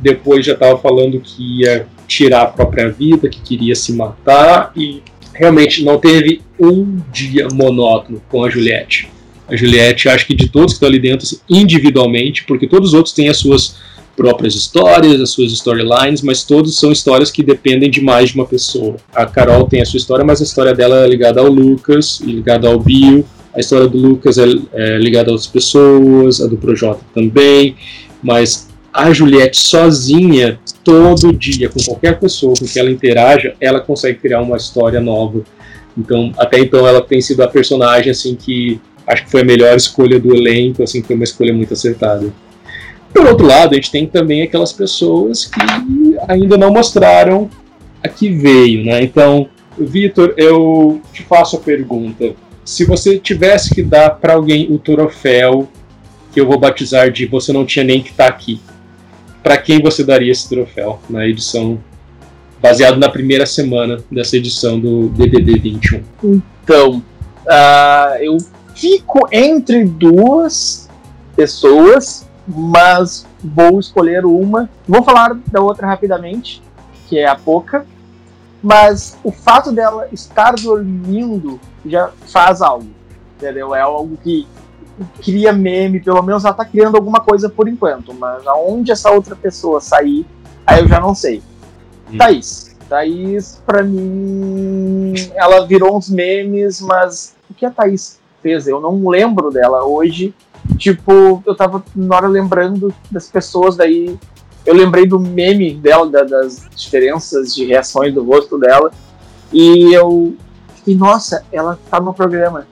depois 0.00 0.44
já 0.46 0.54
estava 0.54 0.78
falando 0.78 1.20
que 1.20 1.60
ia 1.60 1.86
tirar 2.06 2.42
a 2.42 2.46
própria 2.46 2.90
vida, 2.90 3.28
que 3.28 3.40
queria 3.40 3.74
se 3.74 3.92
matar 3.92 4.72
e 4.76 5.02
realmente 5.34 5.84
não 5.84 5.98
teve 5.98 6.42
um 6.58 6.98
dia 7.12 7.48
monótono 7.52 8.20
com 8.28 8.44
a 8.44 8.50
Juliette. 8.50 9.08
A 9.48 9.56
Juliette, 9.56 10.08
acho 10.08 10.26
que 10.26 10.34
de 10.34 10.48
todos 10.48 10.72
que 10.72 10.76
estão 10.76 10.88
ali 10.88 10.98
dentro, 10.98 11.26
assim, 11.26 11.38
individualmente, 11.48 12.44
porque 12.44 12.66
todos 12.66 12.90
os 12.90 12.94
outros 12.94 13.14
têm 13.14 13.28
as 13.28 13.38
suas 13.38 13.76
próprias 14.16 14.54
histórias, 14.54 15.20
as 15.20 15.30
suas 15.30 15.50
storylines, 15.52 16.20
mas 16.20 16.44
todos 16.44 16.76
são 16.76 16.92
histórias 16.92 17.30
que 17.30 17.42
dependem 17.42 17.90
de 17.90 18.00
mais 18.00 18.30
de 18.30 18.34
uma 18.34 18.46
pessoa. 18.46 18.96
A 19.14 19.24
Carol 19.24 19.66
tem 19.66 19.80
a 19.80 19.86
sua 19.86 19.96
história, 19.96 20.24
mas 20.24 20.40
a 20.40 20.44
história 20.44 20.74
dela 20.74 21.04
é 21.04 21.08
ligada 21.08 21.40
ao 21.40 21.48
Lucas 21.48 22.20
ligada 22.20 22.68
ao 22.68 22.78
Bill. 22.78 23.24
A 23.54 23.60
história 23.60 23.88
do 23.88 23.98
Lucas 23.98 24.38
é, 24.38 24.44
é 24.74 24.98
ligada 24.98 25.30
a 25.30 25.32
outras 25.32 25.48
pessoas, 25.48 26.40
a 26.40 26.46
do 26.46 26.56
Projota 26.56 27.00
também, 27.14 27.74
mas 28.22 28.68
a 28.92 29.12
Juliette 29.12 29.58
sozinha, 29.58 30.58
todo 30.82 31.32
dia, 31.32 31.68
com 31.68 31.80
qualquer 31.82 32.18
pessoa 32.18 32.54
com 32.58 32.66
que 32.66 32.78
ela 32.78 32.90
interaja, 32.90 33.54
ela 33.60 33.80
consegue 33.80 34.18
criar 34.18 34.40
uma 34.40 34.56
história 34.56 35.00
nova. 35.00 35.42
Então, 35.96 36.32
até 36.38 36.58
então, 36.58 36.86
ela 36.86 37.00
tem 37.00 37.20
sido 37.20 37.42
a 37.42 37.48
personagem 37.48 38.10
assim 38.10 38.34
que 38.34 38.80
acho 39.06 39.24
que 39.24 39.30
foi 39.30 39.42
a 39.42 39.44
melhor 39.44 39.76
escolha 39.76 40.18
do 40.18 40.34
elenco, 40.34 40.82
assim, 40.82 41.02
foi 41.02 41.16
uma 41.16 41.24
escolha 41.24 41.52
muito 41.52 41.72
acertada. 41.72 42.32
Por 43.12 43.26
outro 43.26 43.46
lado, 43.46 43.72
a 43.72 43.74
gente 43.74 43.90
tem 43.90 44.06
também 44.06 44.42
aquelas 44.42 44.72
pessoas 44.72 45.46
que 45.46 45.60
ainda 46.28 46.56
não 46.56 46.72
mostraram 46.72 47.50
a 48.02 48.08
que 48.08 48.28
veio, 48.28 48.84
né? 48.84 49.02
Então, 49.02 49.48
Vitor, 49.76 50.34
eu 50.36 51.00
te 51.12 51.22
faço 51.22 51.56
a 51.56 51.60
pergunta: 51.60 52.34
se 52.64 52.84
você 52.84 53.18
tivesse 53.18 53.74
que 53.74 53.82
dar 53.82 54.10
para 54.10 54.34
alguém 54.34 54.68
o 54.70 54.78
troféu 54.78 55.68
que 56.32 56.40
eu 56.40 56.46
vou 56.46 56.58
batizar 56.58 57.10
de 57.10 57.26
você 57.26 57.52
não 57.52 57.64
tinha 57.66 57.84
nem 57.84 58.00
que 58.00 58.10
estar 58.10 58.28
tá 58.28 58.30
aqui, 58.30 58.60
para 59.42 59.56
quem 59.58 59.80
você 59.80 60.04
daria 60.04 60.30
esse 60.30 60.48
troféu 60.48 61.00
na 61.08 61.26
edição 61.26 61.78
baseado 62.60 62.98
na 62.98 63.08
primeira 63.08 63.46
semana 63.46 63.98
dessa 64.10 64.36
edição 64.36 64.78
do 64.78 65.08
DDD 65.08 65.58
21? 65.58 66.02
Então, 66.62 67.02
uh, 67.46 68.16
eu 68.20 68.36
fico 68.74 69.28
entre 69.32 69.84
duas 69.84 70.88
pessoas, 71.34 72.28
mas 72.46 73.26
vou 73.42 73.80
escolher 73.80 74.24
uma. 74.24 74.68
Vou 74.86 75.02
falar 75.02 75.34
da 75.50 75.60
outra 75.60 75.86
rapidamente, 75.86 76.62
que 77.08 77.18
é 77.18 77.26
a 77.26 77.34
Poca. 77.34 77.86
Mas 78.62 79.18
o 79.24 79.32
fato 79.32 79.72
dela 79.72 80.08
estar 80.12 80.54
dormindo 80.54 81.58
já 81.86 82.10
faz 82.26 82.60
algo, 82.60 82.88
entendeu? 83.36 83.74
É 83.74 83.80
algo 83.80 84.18
que 84.22 84.46
cria 85.22 85.52
meme, 85.52 86.00
pelo 86.00 86.22
menos 86.22 86.44
ela 86.44 86.54
tá 86.54 86.64
criando 86.64 86.96
alguma 86.96 87.20
coisa 87.20 87.48
por 87.48 87.68
enquanto, 87.68 88.14
mas 88.14 88.46
aonde 88.46 88.92
essa 88.92 89.10
outra 89.10 89.34
pessoa 89.34 89.80
sair, 89.80 90.26
aí 90.66 90.80
eu 90.80 90.88
já 90.88 91.00
não 91.00 91.14
sei. 91.14 91.42
Hum. 92.10 92.18
Thaís. 92.18 92.76
Thaís, 92.88 93.62
pra 93.64 93.82
mim, 93.82 95.14
ela 95.34 95.64
virou 95.64 95.96
uns 95.96 96.10
memes, 96.10 96.80
mas 96.80 97.34
o 97.48 97.54
que 97.54 97.64
a 97.64 97.70
Thaís 97.70 98.18
fez? 98.42 98.66
Eu 98.66 98.80
não 98.80 99.08
lembro 99.08 99.50
dela 99.50 99.84
hoje. 99.84 100.34
Tipo, 100.76 101.42
eu 101.46 101.54
tava 101.54 101.82
na 101.94 102.16
hora 102.16 102.28
lembrando 102.28 102.92
das 103.10 103.28
pessoas, 103.28 103.76
daí 103.76 104.18
eu 104.66 104.74
lembrei 104.74 105.06
do 105.06 105.18
meme 105.18 105.74
dela, 105.74 106.08
da, 106.08 106.22
das 106.22 106.68
diferenças 106.76 107.54
de 107.54 107.64
reações 107.64 108.12
do 108.12 108.24
rosto 108.24 108.58
dela, 108.58 108.90
e 109.52 109.92
eu 109.94 110.34
fiquei, 110.76 110.96
nossa, 110.96 111.44
ela 111.50 111.78
tá 111.90 112.00
no 112.00 112.12
programa. 112.12 112.66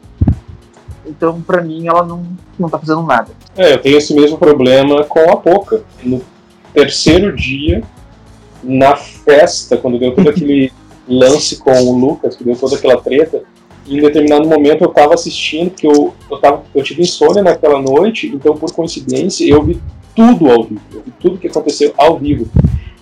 Então, 1.08 1.40
para 1.40 1.62
mim, 1.62 1.86
ela 1.86 2.04
não, 2.04 2.24
não 2.58 2.68
tá 2.68 2.78
fazendo 2.78 3.02
nada. 3.02 3.28
É, 3.56 3.74
eu 3.74 3.78
tenho 3.78 3.98
esse 3.98 4.14
mesmo 4.14 4.38
problema 4.38 5.04
com 5.04 5.30
a 5.30 5.36
Poca. 5.36 5.82
No 6.02 6.20
terceiro 6.72 7.34
dia, 7.34 7.82
na 8.62 8.96
festa, 8.96 9.76
quando 9.76 9.98
deu 9.98 10.14
todo 10.14 10.28
aquele 10.28 10.72
lance 11.08 11.56
com 11.56 11.72
o 11.72 11.98
Lucas, 11.98 12.36
que 12.36 12.44
deu 12.44 12.56
toda 12.56 12.76
aquela 12.76 13.00
treta, 13.00 13.42
em 13.88 14.00
determinado 14.00 14.46
momento 14.46 14.84
eu 14.84 14.88
tava 14.88 15.14
assistindo, 15.14 15.70
porque 15.70 15.86
eu, 15.86 16.12
eu, 16.30 16.38
tava, 16.38 16.62
eu 16.74 16.82
tive 16.82 17.02
insônia 17.02 17.42
naquela 17.42 17.80
noite, 17.80 18.26
então 18.26 18.54
por 18.54 18.70
coincidência 18.72 19.48
eu 19.48 19.62
vi 19.62 19.80
tudo 20.14 20.50
ao 20.50 20.64
vivo, 20.64 20.80
eu 20.92 21.02
vi 21.02 21.12
tudo 21.18 21.38
que 21.38 21.46
aconteceu 21.46 21.94
ao 21.96 22.18
vivo. 22.18 22.46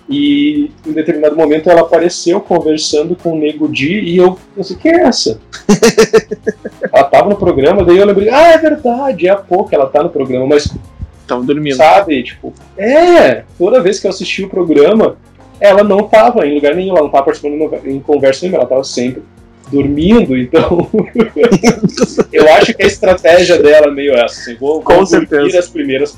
E 0.09 0.71
em 0.85 0.91
determinado 0.93 1.35
momento 1.35 1.69
ela 1.69 1.81
apareceu 1.81 2.39
conversando 2.39 3.15
com 3.15 3.33
o 3.33 3.37
Nego 3.37 3.67
Di 3.67 3.99
e 3.99 4.17
eu 4.17 4.39
pensei, 4.55 4.77
quem 4.77 4.93
é 4.93 5.01
essa? 5.01 5.39
ela 6.93 7.03
tava 7.03 7.29
no 7.29 7.35
programa, 7.35 7.83
daí 7.83 7.97
eu 7.97 8.05
lembrei, 8.05 8.29
ah, 8.29 8.53
é 8.53 8.57
verdade, 8.57 9.27
é 9.27 9.31
a 9.31 9.35
pouco 9.35 9.73
ela 9.75 9.87
tá 9.87 10.01
no 10.01 10.09
programa, 10.09 10.45
mas. 10.47 10.73
Tava 11.27 11.43
dormindo. 11.43 11.75
Sabe, 11.75 12.23
tipo, 12.23 12.53
é, 12.77 13.43
toda 13.57 13.81
vez 13.81 13.99
que 13.99 14.07
eu 14.07 14.11
assisti 14.11 14.45
o 14.45 14.49
programa, 14.49 15.17
ela 15.59 15.83
não 15.83 16.03
tava 16.03 16.47
em 16.47 16.55
lugar 16.55 16.73
nenhum, 16.73 16.91
ela 16.91 17.03
não 17.03 17.09
tava 17.09 17.25
participando 17.25 17.85
em 17.85 17.99
conversa 17.99 18.45
nenhuma, 18.45 18.59
ela 18.59 18.69
tava 18.69 18.85
sempre 18.85 19.23
dormindo, 19.69 20.37
então 20.37 20.89
eu 22.31 22.53
acho 22.53 22.73
que 22.73 22.83
a 22.83 22.87
estratégia 22.87 23.61
dela 23.61 23.87
é 23.87 23.91
meio 23.91 24.13
essa, 24.13 24.39
assim, 24.39 24.55
vou, 24.55 24.81
Com 24.81 24.95
vou 24.95 25.05
certeza. 25.05 25.59
as 25.59 25.67
primeiras, 25.67 26.15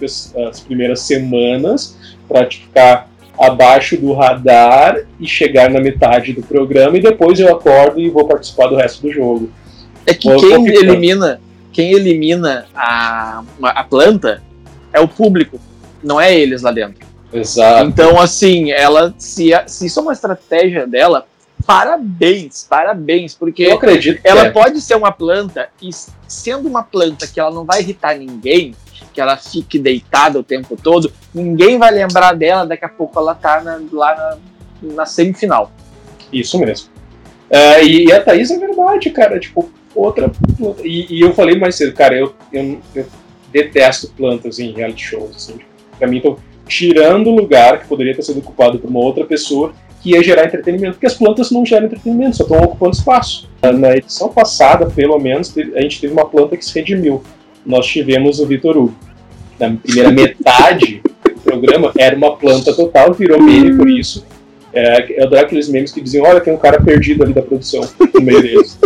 as 0.48 0.60
primeiras 0.60 1.02
semanas 1.02 1.98
pra 2.28 2.46
ficar 2.46 3.09
abaixo 3.40 3.96
do 3.96 4.14
radar 4.14 4.98
e 5.20 5.26
chegar 5.26 5.70
na 5.70 5.80
metade 5.80 6.34
do 6.34 6.42
programa 6.42 6.98
e 6.98 7.02
depois 7.02 7.40
eu 7.40 7.54
acordo 7.56 8.00
e 8.00 8.10
vou 8.10 8.28
participar 8.28 8.68
do 8.68 8.76
resto 8.76 9.02
do 9.02 9.12
jogo. 9.12 9.50
É 10.06 10.14
que 10.14 10.28
quem 10.36 10.68
elimina, 10.68 11.40
quem 11.72 11.92
elimina 11.94 12.66
a, 12.76 13.44
a 13.62 13.84
planta 13.84 14.44
é 14.92 15.00
o 15.00 15.08
público, 15.08 15.60
não 16.04 16.20
é 16.20 16.36
eles 16.36 16.62
lá 16.62 16.72
dentro. 16.72 17.08
Exato. 17.32 17.88
Então, 17.88 18.20
assim, 18.20 18.72
ela 18.72 19.14
se, 19.18 19.52
se 19.68 19.86
isso 19.86 20.00
é 20.00 20.04
uma 20.04 20.14
estratégia 20.14 20.86
dela, 20.86 21.26
parabéns, 21.66 22.66
parabéns, 22.68 23.36
porque 23.36 23.64
eu 23.64 23.76
acredito 23.76 24.20
ela 24.24 24.48
é. 24.48 24.50
pode 24.50 24.82
ser 24.82 24.96
uma 24.96 25.12
planta 25.12 25.70
e 25.82 25.92
sendo 26.28 26.68
uma 26.68 26.84
planta 26.84 27.28
que 27.28 27.40
ela 27.40 27.52
não 27.52 27.64
vai 27.64 27.82
irritar 27.82 28.18
ninguém, 28.18 28.74
que 29.20 29.22
ela 29.22 29.36
fique 29.36 29.78
deitada 29.78 30.40
o 30.40 30.44
tempo 30.44 30.78
todo, 30.82 31.12
ninguém 31.36 31.78
vai 31.78 31.92
lembrar 31.92 32.34
dela, 32.34 32.66
daqui 32.66 32.86
a 32.86 32.90
pouco 32.90 33.20
ela 33.20 33.36
tá 33.36 33.62
na, 33.62 33.78
lá 33.92 34.16
na, 34.82 34.94
na, 34.94 35.06
semifinal. 35.06 35.74
Isso 36.32 36.58
mesmo. 36.58 36.88
Uh, 37.52 37.84
e, 37.84 38.06
e, 38.06 38.14
a 38.14 38.24
Thaís 38.24 38.50
é 38.50 38.58
verdade, 38.58 39.10
cara, 39.10 39.38
tipo, 39.38 39.70
outra. 39.94 40.32
E, 40.82 41.18
e, 41.18 41.20
eu 41.20 41.34
falei 41.34 41.60
mais 41.60 41.76
cedo, 41.76 41.94
cara, 41.94 42.18
eu, 42.18 42.34
eu, 42.54 42.80
eu 42.96 43.06
detesto 43.52 44.10
plantas 44.16 44.58
em 44.58 44.72
reality 44.72 45.04
shows, 45.04 45.36
assim. 45.36 45.60
Pra 45.98 46.08
mim, 46.08 46.20
então, 46.20 46.38
tirando 46.66 47.28
o 47.28 47.36
lugar 47.36 47.82
que 47.82 47.88
poderia 47.90 48.16
ter 48.16 48.22
sido 48.22 48.40
ocupado 48.40 48.80
por 48.80 48.90
uma 48.90 49.02
outra 49.02 49.26
pessoa 49.26 49.74
que 50.02 50.12
ia 50.12 50.24
gerar 50.24 50.46
entretenimento, 50.46 50.94
porque 50.94 51.08
as 51.08 51.16
plantas 51.16 51.52
não 51.52 51.66
geram 51.66 51.88
entretenimento, 51.88 52.38
só 52.38 52.44
estão 52.44 52.60
ocupando 52.60 52.96
espaço. 52.96 53.50
Na 53.62 53.98
edição 53.98 54.30
passada, 54.30 54.86
pelo 54.86 55.20
menos, 55.20 55.54
a 55.76 55.82
gente 55.82 56.00
teve 56.00 56.14
uma 56.14 56.26
planta 56.26 56.56
que 56.56 56.64
se 56.64 56.74
redimiu. 56.80 57.22
Nós 57.66 57.86
tivemos 57.86 58.40
o 58.40 58.46
Vitor 58.46 58.78
Hugo. 58.78 59.09
Na 59.60 59.76
primeira 59.76 60.12
metade 60.12 61.02
do 61.24 61.42
programa, 61.42 61.92
era 61.98 62.16
uma 62.16 62.36
planta 62.36 62.74
total, 62.74 63.14
virou 63.14 63.42
meme 63.42 63.76
por 63.76 63.90
isso. 63.90 64.26
É, 64.72 65.20
eu 65.20 65.26
adoro 65.26 65.42
aqueles 65.42 65.68
memes 65.68 65.92
que 65.92 66.00
diziam, 66.00 66.26
olha, 66.26 66.40
tem 66.40 66.54
um 66.54 66.58
cara 66.58 66.82
perdido 66.82 67.24
ali 67.24 67.34
da 67.34 67.42
produção, 67.42 67.82
no 68.14 68.22
meio 68.22 68.42
deles. 68.42 68.80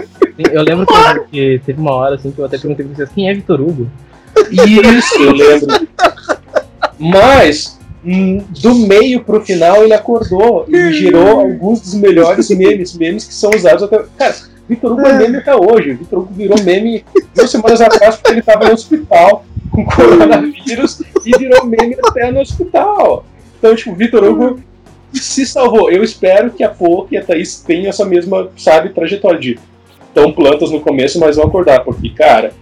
Eu 0.52 0.64
lembro 0.64 0.88
que, 1.30 1.62
teve 1.66 1.80
uma 1.80 1.92
hora 1.92 2.16
assim 2.16 2.32
que 2.32 2.40
eu 2.40 2.46
até 2.46 2.58
perguntei 2.58 2.86
pra 2.86 2.96
vocês, 2.96 3.10
quem 3.14 3.30
é 3.30 3.34
Vitor 3.34 3.62
Hugo? 3.62 3.88
Isso, 4.50 5.22
eu 5.22 5.32
lembro. 5.32 5.88
Mas 6.98 7.78
Hum, 8.06 8.44
do 8.62 8.76
meio 8.76 9.24
pro 9.24 9.44
final 9.46 9.82
ele 9.82 9.94
acordou 9.94 10.66
e 10.68 10.92
girou 10.92 11.40
alguns 11.40 11.80
dos 11.80 11.94
melhores 11.94 12.50
memes, 12.50 12.98
memes 12.98 13.24
que 13.24 13.34
são 13.34 13.50
usados 13.52 13.82
até. 13.84 14.04
Cara, 14.18 14.36
Vitor 14.68 14.92
Hugo 14.92 15.08
é 15.08 15.14
meme 15.14 15.38
até 15.38 15.56
hoje. 15.56 15.94
Vitor 15.94 16.20
Hugo 16.20 16.34
virou 16.34 16.62
meme 16.64 17.06
duas 17.34 17.50
semanas 17.50 17.80
atrás 17.80 18.18
porque 18.18 18.32
ele 18.32 18.42
tava 18.42 18.66
no 18.66 18.74
hospital 18.74 19.46
com 19.74 19.86
coronavírus 19.86 21.02
e 21.26 21.38
virou 21.38 21.66
meme 21.66 21.96
até 22.06 22.32
no 22.32 22.40
hospital. 22.40 23.26
Então, 23.58 23.76
tipo, 23.76 23.96
Vitor 23.96 24.24
Hugo 24.24 24.60
se 25.14 25.46
salvou. 25.46 25.92
Eu 25.92 26.04
espero 26.04 26.52
que 26.52 26.64
a 26.64 26.70
Pouco 26.70 27.14
e 27.14 27.18
a 27.18 27.24
Thaís 27.24 27.62
tenham 27.62 27.90
essa 27.90 28.06
mesma, 28.06 28.50
sabe, 28.58 28.90
trajetória 28.90 29.40
de 29.40 29.60
tão 30.14 30.32
plantas 30.32 30.72
no 30.72 30.80
começo, 30.80 31.20
mas 31.20 31.36
vão 31.36 31.46
acordar, 31.46 31.84
porque, 31.84 32.10
cara, 32.10 32.54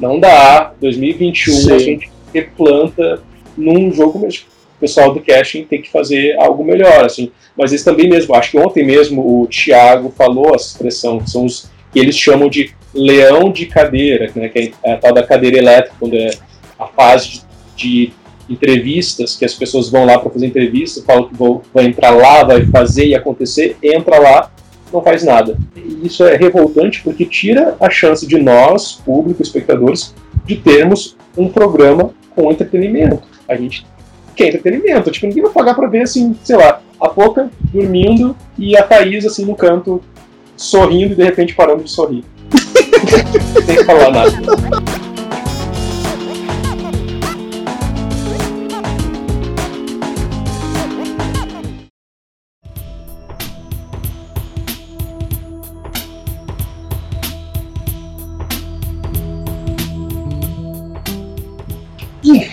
não 0.00 0.18
dá. 0.18 0.72
2021 0.80 1.52
Sim. 1.52 1.72
a 1.72 1.78
gente 1.78 2.10
replanta 2.32 3.22
num 3.56 3.92
jogo 3.92 4.18
mesmo 4.18 4.46
o 4.76 4.80
pessoal 4.80 5.12
do 5.12 5.20
casting 5.20 5.64
tem 5.64 5.80
que 5.80 5.90
fazer 5.90 6.38
algo 6.38 6.62
melhor, 6.62 7.04
assim. 7.04 7.30
Mas 7.56 7.72
eles 7.72 7.82
também 7.82 8.08
mesmo, 8.08 8.34
acho 8.34 8.50
que 8.50 8.58
ontem 8.58 8.84
mesmo 8.84 9.42
o 9.42 9.46
Thiago 9.46 10.12
falou 10.16 10.54
essa 10.54 10.66
expressão, 10.66 11.18
que 11.18 11.30
são 11.30 11.46
os 11.46 11.70
que 11.92 11.98
eles 11.98 12.16
chamam 12.16 12.48
de 12.48 12.74
leão 12.92 13.50
de 13.50 13.66
cadeira, 13.66 14.30
né, 14.34 14.48
que 14.48 14.72
é 14.84 14.92
a 14.92 14.96
tal 14.98 15.14
da 15.14 15.22
cadeira 15.22 15.56
elétrica, 15.56 15.96
quando 15.98 16.14
é 16.14 16.30
a 16.78 16.86
fase 16.86 17.28
de, 17.30 17.42
de 17.76 18.12
entrevistas, 18.48 19.36
que 19.36 19.44
as 19.44 19.54
pessoas 19.54 19.88
vão 19.88 20.04
lá 20.04 20.18
para 20.18 20.30
fazer 20.30 20.46
entrevista, 20.46 21.02
falam 21.04 21.28
que 21.28 21.34
vão, 21.34 21.62
vai 21.72 21.86
entrar 21.86 22.10
lá, 22.10 22.44
vai 22.44 22.64
fazer 22.66 23.06
e 23.06 23.14
acontecer, 23.14 23.76
entra 23.82 24.18
lá, 24.18 24.50
não 24.92 25.02
faz 25.02 25.24
nada. 25.24 25.56
E 25.76 26.06
isso 26.06 26.24
é 26.24 26.36
revoltante 26.36 27.02
porque 27.02 27.24
tira 27.24 27.76
a 27.80 27.90
chance 27.90 28.26
de 28.26 28.38
nós, 28.38 28.92
público, 28.92 29.42
espectadores, 29.42 30.14
de 30.44 30.56
termos 30.56 31.16
um 31.36 31.48
programa 31.48 32.10
com 32.34 32.50
entretenimento. 32.50 33.22
A 33.48 33.56
gente 33.56 33.84
que 34.36 34.44
é 34.44 34.48
entretenimento. 34.48 35.10
Tipo, 35.10 35.26
ninguém 35.26 35.42
vai 35.42 35.52
pagar 35.52 35.74
pra 35.74 35.88
ver, 35.88 36.02
assim, 36.02 36.36
sei 36.44 36.56
lá, 36.56 36.80
a 37.00 37.08
Poca 37.08 37.50
dormindo 37.72 38.36
e 38.58 38.76
a 38.76 38.82
Thaís, 38.82 39.24
assim, 39.24 39.44
no 39.44 39.56
canto, 39.56 40.02
sorrindo 40.56 41.14
e 41.14 41.16
de 41.16 41.24
repente 41.24 41.54
parando 41.54 41.82
de 41.82 41.90
sorrir. 41.90 42.22
Que 43.66 43.84
falar 43.84 44.10
nada. 44.10 45.05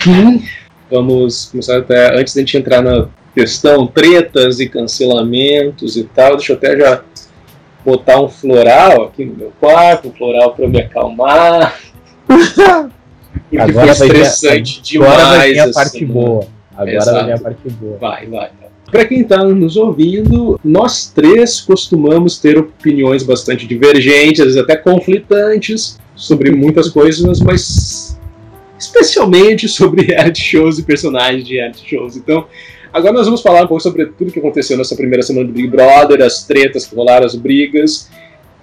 Enfim, 0.06 0.44
vamos 0.90 1.46
começar 1.46 1.78
até 1.78 2.14
antes 2.18 2.34
da 2.34 2.42
gente 2.42 2.58
entrar 2.58 2.82
na 2.82 3.08
questão 3.34 3.86
tretas 3.86 4.60
e 4.60 4.68
cancelamentos 4.68 5.96
e 5.96 6.04
tal. 6.04 6.36
Deixa 6.36 6.52
eu 6.52 6.56
até 6.56 6.76
já 6.76 7.02
botar 7.82 8.20
um 8.20 8.28
floral 8.28 9.04
aqui 9.04 9.24
no 9.24 9.34
meu 9.34 9.52
quarto, 9.58 10.08
um 10.08 10.12
floral 10.12 10.54
para 10.54 10.68
me 10.68 10.82
acalmar. 10.82 11.80
Porque 12.26 12.60
agora 13.56 13.94
foi 13.94 14.08
estressante 14.08 14.76
vir, 14.76 14.82
demais. 14.82 15.12
Agora 15.14 15.38
vai 15.38 15.52
vir 15.52 15.60
a 15.60 15.72
parte 15.72 16.04
boa. 16.04 16.46
Agora 16.76 16.96
Exato. 16.96 17.16
vai 17.16 17.24
vir 17.24 17.32
a 17.32 17.38
parte 17.38 17.70
boa. 17.70 17.98
Vai, 17.98 18.26
vai. 18.26 18.50
Para 18.90 19.06
quem 19.06 19.22
está 19.22 19.42
nos 19.42 19.76
ouvindo, 19.78 20.60
nós 20.62 21.10
três 21.10 21.62
costumamos 21.62 22.38
ter 22.38 22.58
opiniões 22.58 23.22
bastante 23.22 23.66
divergentes, 23.66 24.40
às 24.40 24.46
vezes 24.48 24.60
até 24.60 24.76
conflitantes 24.76 25.98
sobre 26.14 26.52
muitas 26.52 26.90
coisas, 26.90 27.40
mas 27.40 28.13
especialmente 28.86 29.68
sobre 29.68 30.02
reality 30.12 30.40
shows 30.40 30.78
e 30.78 30.82
personagens 30.82 31.44
de 31.44 31.54
reality 31.54 31.88
shows. 31.88 32.16
Então, 32.16 32.46
agora 32.92 33.12
nós 33.12 33.26
vamos 33.26 33.42
falar 33.42 33.64
um 33.64 33.66
pouco 33.66 33.82
sobre 33.82 34.06
tudo 34.06 34.32
que 34.32 34.38
aconteceu 34.38 34.76
nessa 34.76 34.96
primeira 34.96 35.22
semana 35.22 35.46
do 35.46 35.52
Big 35.52 35.68
Brother, 35.68 36.22
as 36.22 36.44
tretas 36.44 36.86
que 36.86 36.94
rolaram, 36.94 37.26
as 37.26 37.34
brigas. 37.34 38.10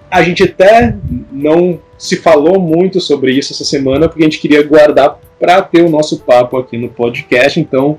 A 0.09 0.21
gente 0.23 0.43
até 0.43 0.95
não 1.31 1.79
se 1.97 2.17
falou 2.17 2.59
muito 2.59 2.99
sobre 2.99 3.33
isso 3.33 3.53
essa 3.53 3.63
semana, 3.63 4.09
porque 4.09 4.23
a 4.23 4.25
gente 4.25 4.39
queria 4.39 4.61
guardar 4.63 5.19
para 5.39 5.61
ter 5.61 5.81
o 5.81 5.89
nosso 5.89 6.19
papo 6.19 6.57
aqui 6.57 6.77
no 6.77 6.89
podcast. 6.89 7.59
Então, 7.59 7.97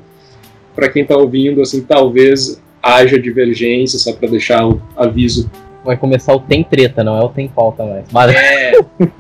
para 0.75 0.89
quem 0.89 1.03
está 1.03 1.17
ouvindo, 1.17 1.63
assim, 1.63 1.83
talvez 1.83 2.61
haja 2.83 3.19
divergência, 3.19 3.99
só 3.99 4.13
para 4.13 4.29
deixar 4.29 4.67
o 4.67 4.81
aviso 4.97 5.51
vai 5.85 5.97
começar 5.97 6.35
o 6.35 6.41
tem 6.41 6.63
treta, 6.63 7.03
não 7.03 7.17
é 7.17 7.25
o 7.25 7.29
tem 7.29 7.49
pauta 7.49 7.85
mais. 7.85 8.05
Mas... 8.13 8.35
É, 8.35 8.73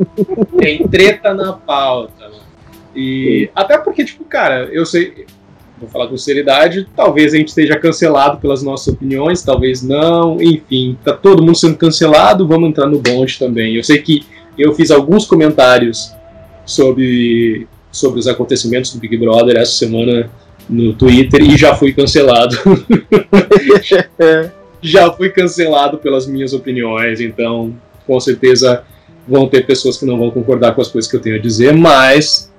tem 0.58 0.86
treta 0.88 1.34
na 1.34 1.52
pauta. 1.52 2.30
E 2.94 3.48
até 3.54 3.78
porque, 3.78 4.04
tipo, 4.04 4.24
cara, 4.24 4.68
eu 4.72 4.84
sei, 4.84 5.24
vou 5.82 5.88
falar 5.88 6.06
com 6.06 6.16
seriedade, 6.16 6.86
talvez 6.94 7.34
a 7.34 7.36
gente 7.36 7.48
esteja 7.48 7.76
cancelado 7.76 8.38
pelas 8.38 8.62
nossas 8.62 8.94
opiniões, 8.94 9.42
talvez 9.42 9.82
não, 9.82 10.40
enfim, 10.40 10.96
tá 11.04 11.12
todo 11.12 11.42
mundo 11.42 11.56
sendo 11.56 11.76
cancelado, 11.76 12.46
vamos 12.46 12.68
entrar 12.68 12.86
no 12.86 13.00
bonde 13.00 13.38
também. 13.38 13.74
Eu 13.74 13.82
sei 13.82 13.98
que 13.98 14.24
eu 14.56 14.72
fiz 14.74 14.90
alguns 14.90 15.26
comentários 15.26 16.12
sobre, 16.64 17.66
sobre 17.90 18.20
os 18.20 18.28
acontecimentos 18.28 18.94
do 18.94 19.00
Big 19.00 19.16
Brother 19.16 19.56
essa 19.56 19.72
semana 19.72 20.30
no 20.68 20.94
Twitter 20.94 21.42
e 21.42 21.56
já 21.56 21.74
fui 21.74 21.92
cancelado. 21.92 22.56
já 24.80 25.12
fui 25.12 25.30
cancelado 25.30 25.98
pelas 25.98 26.26
minhas 26.26 26.52
opiniões, 26.52 27.20
então 27.20 27.74
com 28.06 28.18
certeza 28.20 28.84
vão 29.26 29.48
ter 29.48 29.66
pessoas 29.66 29.96
que 29.96 30.04
não 30.04 30.18
vão 30.18 30.30
concordar 30.30 30.74
com 30.74 30.80
as 30.80 30.88
coisas 30.88 31.10
que 31.10 31.16
eu 31.16 31.20
tenho 31.20 31.36
a 31.36 31.38
dizer, 31.38 31.74
mas 31.74 32.51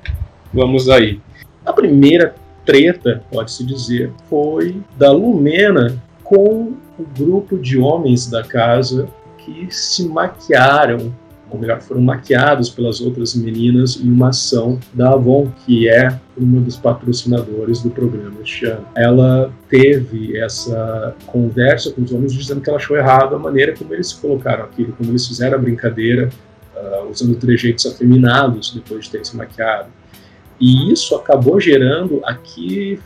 Vamos 0.54 0.88
aí. 0.88 1.20
A 1.66 1.74
primeira 1.74 2.36
treta, 2.64 3.24
pode-se 3.32 3.66
dizer, 3.66 4.12
foi 4.30 4.82
da 4.98 5.12
Lumena 5.12 6.02
com 6.24 6.74
o 6.98 7.04
grupo 7.18 7.58
de 7.58 7.80
homens 7.80 8.30
da 8.30 8.44
casa 8.44 9.08
que 9.40 9.68
se 9.70 10.08
maquiaram, 10.08 11.14
ou 11.50 11.60
melhor, 11.60 11.82
foram 11.82 12.02
maquiados 12.02 12.70
pelas 12.70 13.02
outras 13.02 13.36
meninas 13.36 14.00
em 14.00 14.10
uma 14.10 14.30
ação 14.30 14.80
da 14.94 15.12
Avon, 15.14 15.52
que 15.66 15.90
é 15.90 16.20
uma 16.38 16.62
dos 16.62 16.78
patrocinadores 16.78 17.82
do 17.82 17.90
programa 17.90 18.42
este. 18.44 18.72
Ela 18.96 19.52
teve 19.70 20.38
essa 20.38 21.16
conversa 21.26 21.92
com 21.92 22.04
os 22.04 22.12
homens 22.12 22.34
dizendo 22.34 22.62
que 22.62 22.70
ela 22.70 22.78
achou 22.78 22.96
errado 22.96 23.36
a 23.36 23.40
maneira 23.40 23.76
como 23.76 23.94
eles 23.94 24.14
colocaram 24.14 24.64
aquilo, 24.66 24.94
como 24.94 25.10
eles 25.10 25.28
fizeram 25.28 25.58
a 25.58 25.62
brincadeira, 25.62 26.30
uh, 26.76 27.10
usando 27.10 27.36
trejeitos 27.36 27.86
afeminados 27.86 28.72
depois 28.74 29.06
de 29.06 29.12
terem 29.12 29.26
se 29.26 29.36
maquiado 29.36 29.90
e 30.64 30.94
isso 30.94 31.14
acabou 31.14 31.60
gerando 31.60 32.22
aqui, 32.24 32.98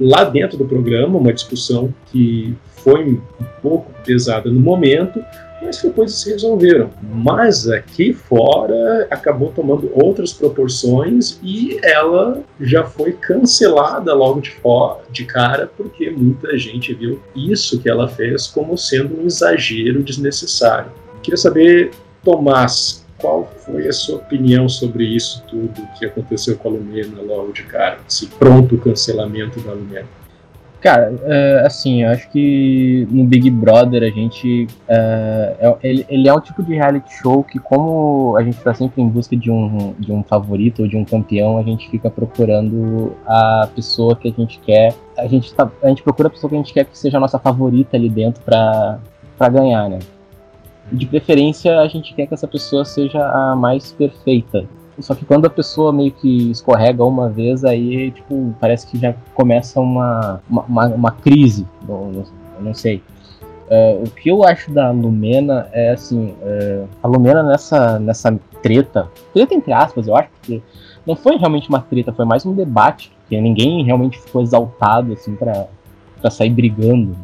lá 0.00 0.24
dentro 0.24 0.56
do 0.56 0.64
programa, 0.64 1.18
uma 1.18 1.34
discussão 1.34 1.92
que 2.06 2.56
foi 2.82 3.20
um 3.38 3.44
pouco 3.60 3.92
pesada 4.06 4.50
no 4.50 4.58
momento, 4.58 5.22
mas 5.60 5.82
depois 5.82 6.14
se 6.14 6.30
resolveram. 6.30 6.88
Mas 7.02 7.68
aqui 7.68 8.14
fora 8.14 9.06
acabou 9.10 9.52
tomando 9.52 9.90
outras 9.92 10.32
proporções 10.32 11.38
e 11.42 11.78
ela 11.82 12.42
já 12.58 12.84
foi 12.84 13.12
cancelada 13.12 14.14
logo 14.14 14.40
de, 14.40 14.52
fora, 14.52 15.02
de 15.12 15.26
cara, 15.26 15.70
porque 15.76 16.08
muita 16.08 16.56
gente 16.56 16.94
viu 16.94 17.20
isso 17.36 17.82
que 17.82 17.90
ela 17.90 18.08
fez 18.08 18.46
como 18.46 18.78
sendo 18.78 19.20
um 19.20 19.26
exagero 19.26 20.02
desnecessário. 20.02 20.90
Queria 21.22 21.36
saber, 21.36 21.90
Tomás, 22.24 23.06
qual 23.20 23.50
foi 23.58 23.88
a 23.88 23.92
sua 23.92 24.16
opinião 24.16 24.68
sobre 24.68 25.04
isso 25.04 25.42
tudo 25.48 25.88
que 25.98 26.06
aconteceu 26.06 26.56
com 26.56 26.68
a 26.68 26.72
Lumena 26.72 27.20
logo 27.22 27.52
de 27.52 27.64
cara? 27.64 27.98
Esse 28.08 28.26
pronto 28.26 28.78
cancelamento 28.78 29.60
da 29.60 29.72
Lumena? 29.72 30.06
Cara, 30.80 31.12
é, 31.24 31.64
assim, 31.66 32.04
eu 32.04 32.10
acho 32.10 32.30
que 32.30 33.06
no 33.10 33.24
Big 33.24 33.50
Brother 33.50 34.04
a 34.04 34.10
gente. 34.10 34.68
É, 34.86 35.56
é, 35.58 35.76
ele, 35.82 36.06
ele, 36.08 36.28
é 36.28 36.32
um 36.32 36.40
tipo 36.40 36.62
de 36.62 36.72
reality 36.72 37.12
show 37.14 37.42
que, 37.42 37.58
como 37.58 38.36
a 38.36 38.44
gente 38.44 38.58
está 38.58 38.72
sempre 38.72 39.02
em 39.02 39.08
busca 39.08 39.36
de 39.36 39.50
um, 39.50 39.92
de 39.98 40.12
um 40.12 40.22
favorito 40.22 40.82
ou 40.82 40.88
de 40.88 40.96
um 40.96 41.04
campeão, 41.04 41.58
a 41.58 41.64
gente 41.64 41.90
fica 41.90 42.08
procurando 42.08 43.16
a 43.26 43.68
pessoa 43.74 44.14
que 44.14 44.28
a 44.28 44.30
gente 44.32 44.60
quer. 44.60 44.94
A 45.16 45.26
gente, 45.26 45.52
tá, 45.52 45.68
a 45.82 45.88
gente 45.88 46.02
procura 46.04 46.28
a 46.28 46.30
pessoa 46.30 46.48
que 46.48 46.54
a 46.54 46.58
gente 46.58 46.72
quer 46.72 46.84
que 46.84 46.96
seja 46.96 47.16
a 47.16 47.20
nossa 47.20 47.40
favorita 47.40 47.96
ali 47.96 48.08
dentro 48.08 48.40
para 48.44 49.00
ganhar, 49.50 49.88
né? 49.88 49.98
De 50.90 51.06
preferência 51.06 51.80
a 51.80 51.88
gente 51.88 52.14
quer 52.14 52.26
que 52.26 52.34
essa 52.34 52.48
pessoa 52.48 52.84
seja 52.84 53.20
a 53.20 53.54
mais 53.54 53.92
perfeita. 53.92 54.66
Só 55.00 55.14
que 55.14 55.24
quando 55.24 55.46
a 55.46 55.50
pessoa 55.50 55.92
meio 55.92 56.10
que 56.10 56.50
escorrega 56.50 57.04
uma 57.04 57.28
vez, 57.28 57.64
aí, 57.64 58.10
tipo, 58.10 58.54
parece 58.60 58.86
que 58.86 58.98
já 58.98 59.14
começa 59.34 59.78
uma, 59.80 60.40
uma, 60.48 60.86
uma 60.88 61.10
crise. 61.12 61.66
Não, 61.86 62.24
não, 62.60 62.74
sei. 62.74 63.00
Uh, 63.70 64.02
o 64.02 64.10
que 64.10 64.28
eu 64.28 64.42
acho 64.42 64.72
da 64.72 64.90
Lumena 64.90 65.68
é 65.72 65.90
assim, 65.90 66.34
uh, 66.42 66.88
a 67.02 67.06
Lumena 67.06 67.42
nessa, 67.44 67.98
nessa 67.98 68.36
treta, 68.60 69.08
treta 69.32 69.54
entre 69.54 69.72
aspas, 69.72 70.08
eu 70.08 70.16
acho, 70.16 70.30
porque 70.40 70.60
não 71.06 71.14
foi 71.14 71.36
realmente 71.36 71.68
uma 71.68 71.80
treta, 71.80 72.12
foi 72.12 72.24
mais 72.24 72.44
um 72.44 72.52
debate, 72.52 73.12
porque 73.20 73.40
ninguém 73.40 73.84
realmente 73.84 74.18
ficou 74.18 74.42
exaltado 74.42 75.12
assim 75.12 75.36
para 75.36 75.68
sair 76.30 76.50
brigando. 76.50 77.14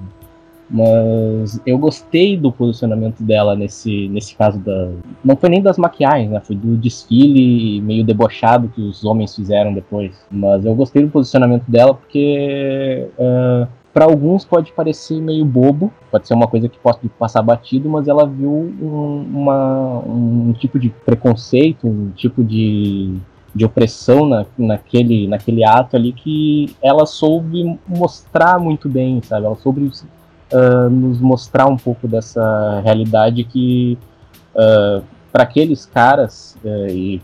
Mas 0.70 1.60
eu 1.66 1.76
gostei 1.76 2.36
do 2.36 2.50
posicionamento 2.50 3.22
dela 3.22 3.54
nesse, 3.54 4.08
nesse 4.08 4.34
caso 4.34 4.58
da. 4.58 4.90
Não 5.24 5.36
foi 5.36 5.50
nem 5.50 5.62
das 5.62 5.76
maquiagens, 5.76 6.30
né? 6.30 6.40
Foi 6.40 6.56
do 6.56 6.76
desfile 6.76 7.80
meio 7.82 8.04
debochado 8.04 8.68
que 8.68 8.80
os 8.80 9.04
homens 9.04 9.34
fizeram 9.34 9.74
depois. 9.74 10.12
Mas 10.30 10.64
eu 10.64 10.74
gostei 10.74 11.02
do 11.02 11.10
posicionamento 11.10 11.64
dela 11.70 11.94
porque. 11.94 13.08
Uh, 13.18 13.68
para 13.94 14.06
alguns 14.06 14.44
pode 14.44 14.72
parecer 14.72 15.20
meio 15.20 15.44
bobo, 15.44 15.92
pode 16.10 16.26
ser 16.26 16.34
uma 16.34 16.48
coisa 16.48 16.68
que 16.68 16.76
pode 16.76 17.08
passar 17.10 17.42
batido, 17.42 17.88
mas 17.88 18.08
ela 18.08 18.26
viu 18.26 18.50
um, 18.50 19.24
uma, 19.32 19.98
um 20.00 20.52
tipo 20.52 20.80
de 20.80 20.88
preconceito, 20.90 21.86
um 21.86 22.10
tipo 22.10 22.42
de, 22.42 23.16
de 23.54 23.64
opressão 23.64 24.26
na, 24.26 24.44
naquele, 24.58 25.28
naquele 25.28 25.64
ato 25.64 25.94
ali 25.94 26.12
que 26.12 26.74
ela 26.82 27.06
soube 27.06 27.78
mostrar 27.86 28.58
muito 28.58 28.88
bem, 28.88 29.22
sabe? 29.22 29.46
Ela 29.46 29.54
soube 29.54 29.88
uh, 30.52 30.90
nos 30.90 31.20
mostrar 31.20 31.66
um 31.66 31.76
pouco 31.76 32.08
dessa 32.08 32.80
realidade 32.84 33.44
que 33.44 33.98
uh, 34.54 35.02
para 35.34 35.42
aqueles 35.42 35.84
caras, 35.84 36.56
uh, 36.64 36.88
e 36.88 37.20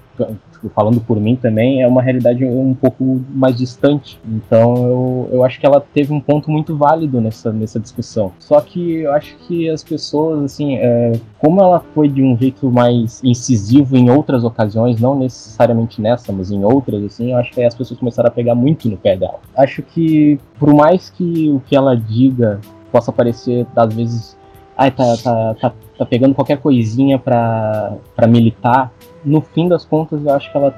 falando 0.74 1.00
por 1.00 1.18
mim 1.18 1.36
também, 1.36 1.80
é 1.80 1.86
uma 1.86 2.02
realidade 2.02 2.44
um 2.44 2.74
pouco 2.74 3.22
mais 3.30 3.56
distante. 3.56 4.20
Então 4.26 4.76
eu, 4.76 5.28
eu 5.32 5.44
acho 5.44 5.60
que 5.60 5.64
ela 5.64 5.80
teve 5.80 6.12
um 6.12 6.20
ponto 6.20 6.50
muito 6.50 6.76
válido 6.76 7.20
nessa, 7.20 7.52
nessa 7.52 7.78
discussão. 7.78 8.32
Só 8.38 8.60
que 8.60 8.96
eu 8.96 9.12
acho 9.12 9.36
que 9.46 9.70
as 9.70 9.84
pessoas, 9.84 10.42
assim, 10.42 10.76
é, 10.76 11.12
como 11.38 11.60
ela 11.60 11.80
foi 11.94 12.08
de 12.08 12.20
um 12.20 12.36
jeito 12.36 12.70
mais 12.70 13.22
incisivo 13.22 13.96
em 13.96 14.10
outras 14.10 14.42
ocasiões, 14.42 15.00
não 15.00 15.16
necessariamente 15.16 16.00
nessa, 16.00 16.32
mas 16.32 16.50
em 16.50 16.64
outras, 16.64 17.04
assim, 17.04 17.30
eu 17.30 17.38
acho 17.38 17.52
que 17.52 17.62
as 17.62 17.76
pessoas 17.76 17.98
começaram 17.98 18.28
a 18.28 18.32
pegar 18.32 18.56
muito 18.56 18.88
no 18.88 18.96
pé 18.96 19.16
dela. 19.16 19.38
Acho 19.56 19.82
que, 19.82 20.38
por 20.58 20.74
mais 20.74 21.10
que 21.10 21.48
o 21.48 21.60
que 21.60 21.76
ela 21.76 21.96
diga 21.96 22.60
possa 22.90 23.12
parecer, 23.12 23.66
às 23.74 23.94
vezes, 23.94 24.36
ai, 24.76 24.90
tá, 24.90 25.16
tá, 25.22 25.54
tá, 25.54 25.72
tá 25.98 26.06
pegando 26.06 26.34
qualquer 26.34 26.58
coisinha 26.58 27.18
pra, 27.18 27.96
pra 28.14 28.26
militar, 28.26 28.92
no 29.24 29.40
fim 29.40 29.68
das 29.68 29.84
contas 29.84 30.24
eu 30.24 30.32
acho 30.32 30.50
que 30.50 30.56
ela 30.56 30.74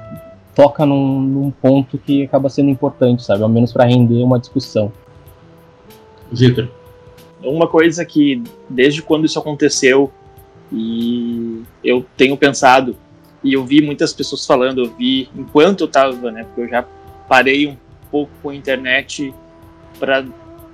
toca 0.55 0.85
num, 0.85 1.21
num 1.21 1.51
ponto 1.51 1.97
que 1.97 2.23
acaba 2.23 2.49
sendo 2.49 2.69
importante, 2.69 3.23
sabe? 3.23 3.43
Ao 3.43 3.49
menos 3.49 3.73
para 3.73 3.85
render 3.85 4.23
uma 4.23 4.39
discussão. 4.39 4.91
Vitor. 6.31 6.69
Uma 7.43 7.67
coisa 7.67 8.05
que, 8.05 8.41
desde 8.69 9.01
quando 9.01 9.25
isso 9.25 9.39
aconteceu, 9.39 10.11
e 10.71 11.63
eu 11.83 12.05
tenho 12.15 12.37
pensado, 12.37 12.95
e 13.43 13.53
eu 13.53 13.65
vi 13.65 13.81
muitas 13.81 14.13
pessoas 14.13 14.45
falando, 14.45 14.85
eu 14.85 14.91
vi 14.95 15.29
enquanto 15.35 15.81
eu 15.81 15.87
tava, 15.87 16.31
né? 16.31 16.43
Porque 16.43 16.61
eu 16.61 16.69
já 16.69 16.85
parei 17.27 17.67
um 17.67 17.77
pouco 18.09 18.31
com 18.41 18.49
a 18.49 18.55
internet 18.55 19.33
para 19.99 20.25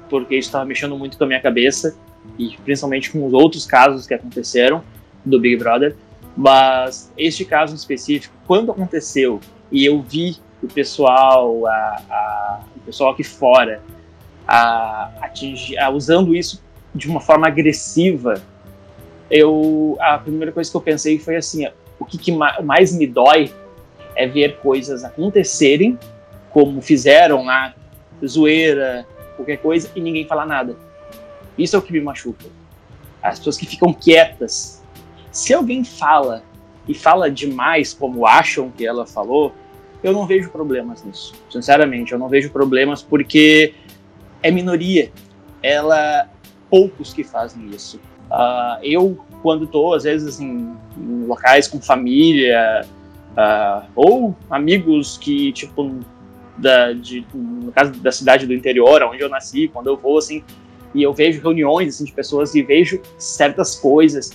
porque 0.09 0.35
isso 0.35 0.47
estava 0.47 0.65
mexendo 0.65 0.97
muito 0.97 1.17
com 1.17 1.23
a 1.23 1.27
minha 1.27 1.41
cabeça 1.41 1.95
e 2.37 2.57
principalmente 2.63 3.11
com 3.11 3.25
os 3.25 3.33
outros 3.33 3.65
casos 3.65 4.07
que 4.07 4.13
aconteceram 4.13 4.83
do 5.23 5.39
Big 5.39 5.57
Brother. 5.57 5.95
Mas 6.35 7.11
este 7.17 7.45
caso 7.45 7.73
em 7.73 7.75
específico, 7.75 8.33
quando 8.47 8.71
aconteceu 8.71 9.39
e 9.71 9.85
eu 9.85 10.01
vi 10.01 10.37
o 10.61 10.67
pessoal, 10.67 11.65
a, 11.67 11.71
a, 12.09 12.59
o 12.75 12.79
pessoal 12.81 13.11
aqui 13.11 13.23
fora, 13.23 13.81
a, 14.47 15.11
atingir, 15.21 15.77
usando 15.93 16.35
isso 16.35 16.63
de 16.93 17.07
uma 17.07 17.21
forma 17.21 17.47
agressiva, 17.47 18.41
eu 19.29 19.95
a 19.99 20.17
primeira 20.17 20.51
coisa 20.51 20.69
que 20.69 20.75
eu 20.75 20.81
pensei 20.81 21.19
foi 21.19 21.35
assim: 21.35 21.67
o 21.99 22.05
que, 22.05 22.17
que 22.17 22.31
mais 22.31 22.95
me 22.95 23.05
dói 23.05 23.53
é 24.15 24.27
ver 24.27 24.57
coisas 24.57 25.03
acontecerem, 25.03 25.97
como 26.49 26.81
fizeram 26.81 27.45
lá, 27.45 27.73
zoeira, 28.25 29.05
qualquer 29.39 29.57
coisa 29.57 29.89
e 29.95 30.01
ninguém 30.01 30.25
fala 30.25 30.45
nada. 30.45 30.75
Isso 31.57 31.75
é 31.75 31.79
o 31.79 31.81
que 31.81 31.93
me 31.93 32.01
machuca. 32.01 32.45
As 33.21 33.39
pessoas 33.39 33.57
que 33.57 33.65
ficam 33.65 33.93
quietas. 33.93 34.83
Se 35.31 35.53
alguém 35.53 35.83
fala 35.83 36.43
e 36.87 36.93
fala 36.93 37.29
demais 37.29 37.93
como 37.93 38.25
acham 38.25 38.69
que 38.69 38.85
ela 38.85 39.05
falou, 39.05 39.53
eu 40.03 40.11
não 40.11 40.25
vejo 40.25 40.49
problemas 40.49 41.03
nisso. 41.03 41.33
Sinceramente, 41.49 42.11
eu 42.11 42.19
não 42.19 42.29
vejo 42.29 42.49
problemas 42.49 43.01
porque 43.01 43.73
é 44.41 44.51
minoria. 44.51 45.11
Ela 45.61 46.29
poucos 46.69 47.13
que 47.13 47.23
fazem 47.23 47.67
isso. 47.69 47.97
Uh, 48.29 48.83
eu 48.83 49.19
quando 49.41 49.65
estou 49.65 49.93
às 49.93 50.03
vezes 50.03 50.39
em, 50.39 50.75
em, 50.97 51.25
locais 51.25 51.67
com 51.67 51.81
família 51.81 52.85
uh, 53.31 53.87
ou 53.95 54.35
amigos 54.49 55.17
que 55.17 55.51
tipo 55.51 55.99
da, 56.59 56.93
de, 56.93 57.25
no 57.33 57.71
caso 57.71 57.91
da 57.93 58.11
cidade 58.11 58.45
do 58.45 58.53
interior, 58.53 59.01
onde 59.03 59.21
eu 59.21 59.29
nasci, 59.29 59.67
quando 59.67 59.87
eu 59.87 59.97
vou, 59.97 60.17
assim, 60.17 60.43
e 60.93 61.03
eu 61.03 61.13
vejo 61.13 61.41
reuniões, 61.41 61.95
assim, 61.95 62.05
de 62.05 62.11
pessoas 62.11 62.53
e 62.55 62.61
vejo 62.61 63.01
certas 63.17 63.75
coisas 63.75 64.31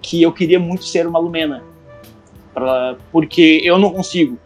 que 0.00 0.22
eu 0.22 0.32
queria 0.32 0.58
muito 0.58 0.84
ser 0.84 1.06
uma 1.06 1.18
Lumena, 1.18 1.62
pra, 2.54 2.96
porque 3.10 3.60
eu 3.64 3.78
não 3.78 3.92
consigo, 3.92 4.38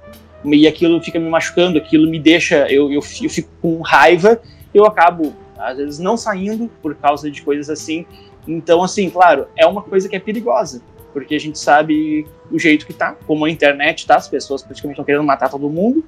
e 0.45 0.67
aquilo 0.67 1.03
fica 1.03 1.19
me 1.19 1.29
machucando, 1.29 1.79
aquilo 1.79 2.09
me 2.09 2.19
deixa, 2.19 2.67
eu, 2.71 2.91
eu, 2.91 3.01
eu 3.23 3.31
fico 3.31 3.51
com 3.61 3.81
raiva, 3.81 4.41
eu 4.73 4.85
acabo, 4.85 5.35
às 5.59 5.77
vezes, 5.77 5.99
não 5.99 6.17
saindo 6.17 6.71
por 6.83 6.95
causa 6.95 7.31
de 7.31 7.43
coisas 7.43 7.69
assim, 7.69 8.07
então, 8.49 8.83
assim, 8.83 9.11
claro, 9.11 9.47
é 9.57 9.67
uma 9.67 9.83
coisa 9.83 10.09
que 10.09 10.17
é 10.17 10.19
perigosa, 10.19 10.83
porque 11.13 11.35
a 11.35 11.41
gente 11.41 11.59
sabe 11.59 12.27
o 12.51 12.59
jeito 12.59 12.87
que 12.87 12.93
tá, 12.93 13.17
como 13.27 13.45
a 13.45 13.51
internet 13.51 14.07
tá, 14.07 14.17
as 14.17 14.29
pessoas 14.29 14.63
praticamente 14.63 14.95
estão 14.95 15.05
querendo 15.05 15.25
matar 15.25 15.51
todo 15.51 15.69
mundo, 15.69 16.05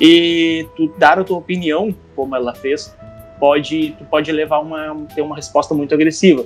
e 0.00 0.66
tu 0.76 0.88
dar 0.98 1.18
a 1.18 1.24
tua 1.24 1.38
opinião, 1.38 1.94
como 2.14 2.36
ela 2.36 2.54
fez, 2.54 2.94
pode, 3.38 3.94
tu 3.98 4.04
pode 4.04 4.30
levar 4.32 4.60
uma 4.60 5.06
ter 5.14 5.22
uma 5.22 5.36
resposta 5.36 5.74
muito 5.74 5.94
agressiva. 5.94 6.44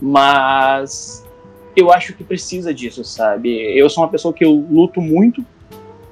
Mas 0.00 1.26
eu 1.76 1.92
acho 1.92 2.12
que 2.14 2.24
precisa 2.24 2.72
disso, 2.72 3.04
sabe? 3.04 3.50
Eu 3.76 3.88
sou 3.88 4.02
uma 4.02 4.10
pessoa 4.10 4.34
que 4.34 4.44
eu 4.44 4.52
luto 4.52 5.00
muito 5.00 5.44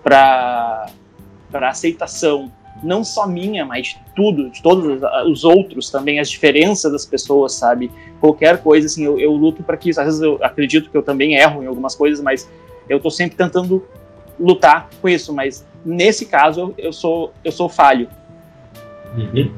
para 0.02 0.88
para 1.50 1.68
aceitação, 1.68 2.50
não 2.80 3.02
só 3.02 3.26
minha, 3.26 3.66
mas 3.66 3.88
de 3.88 3.98
tudo, 4.14 4.50
de 4.50 4.62
todos 4.62 5.02
os 5.26 5.42
outros 5.44 5.90
também, 5.90 6.20
as 6.20 6.30
diferenças 6.30 6.92
das 6.92 7.04
pessoas, 7.04 7.54
sabe? 7.54 7.90
Qualquer 8.20 8.62
coisa, 8.62 8.86
assim, 8.86 9.04
eu, 9.04 9.18
eu 9.18 9.32
luto 9.32 9.62
para 9.62 9.76
que 9.76 9.90
isso. 9.90 10.00
Às 10.00 10.06
vezes 10.06 10.20
eu 10.20 10.38
acredito 10.42 10.88
que 10.88 10.96
eu 10.96 11.02
também 11.02 11.34
erro 11.34 11.62
em 11.62 11.66
algumas 11.66 11.96
coisas, 11.96 12.20
mas 12.20 12.48
eu 12.88 13.00
tô 13.00 13.10
sempre 13.10 13.36
tentando 13.36 13.84
lutar 14.38 14.88
com 15.00 15.08
isso, 15.08 15.34
mas 15.34 15.66
nesse 15.84 16.26
caso 16.26 16.74
eu 16.76 16.92
sou 16.92 17.32
eu 17.44 17.52
sou 17.52 17.68
falho. 17.68 18.08
Uhum. 19.16 19.52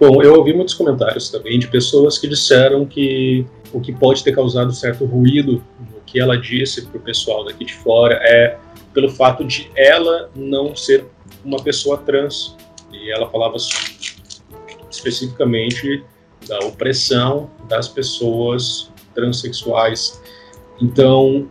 Bom, 0.00 0.22
eu 0.22 0.34
ouvi 0.34 0.52
muitos 0.52 0.74
comentários 0.74 1.28
também 1.28 1.58
de 1.58 1.68
pessoas 1.68 2.16
que 2.16 2.26
disseram 2.26 2.86
que 2.86 3.44
o 3.72 3.80
que 3.80 3.92
pode 3.92 4.24
ter 4.24 4.34
causado 4.34 4.72
certo 4.72 5.04
ruído 5.04 5.62
no 5.92 6.00
que 6.06 6.18
ela 6.18 6.36
disse 6.36 6.86
para 6.86 6.98
o 6.98 7.00
pessoal 7.00 7.44
daqui 7.44 7.64
de 7.64 7.74
fora 7.74 8.14
é 8.22 8.58
pelo 8.92 9.10
fato 9.10 9.44
de 9.44 9.70
ela 9.76 10.30
não 10.34 10.74
ser 10.74 11.04
uma 11.44 11.62
pessoa 11.62 11.98
trans 11.98 12.56
e 12.92 13.12
ela 13.12 13.30
falava 13.30 13.56
especificamente 14.90 16.02
da 16.48 16.58
opressão 16.60 17.50
das 17.68 17.88
pessoas 17.88 18.90
transexuais. 19.14 20.20
Então, 20.80 21.48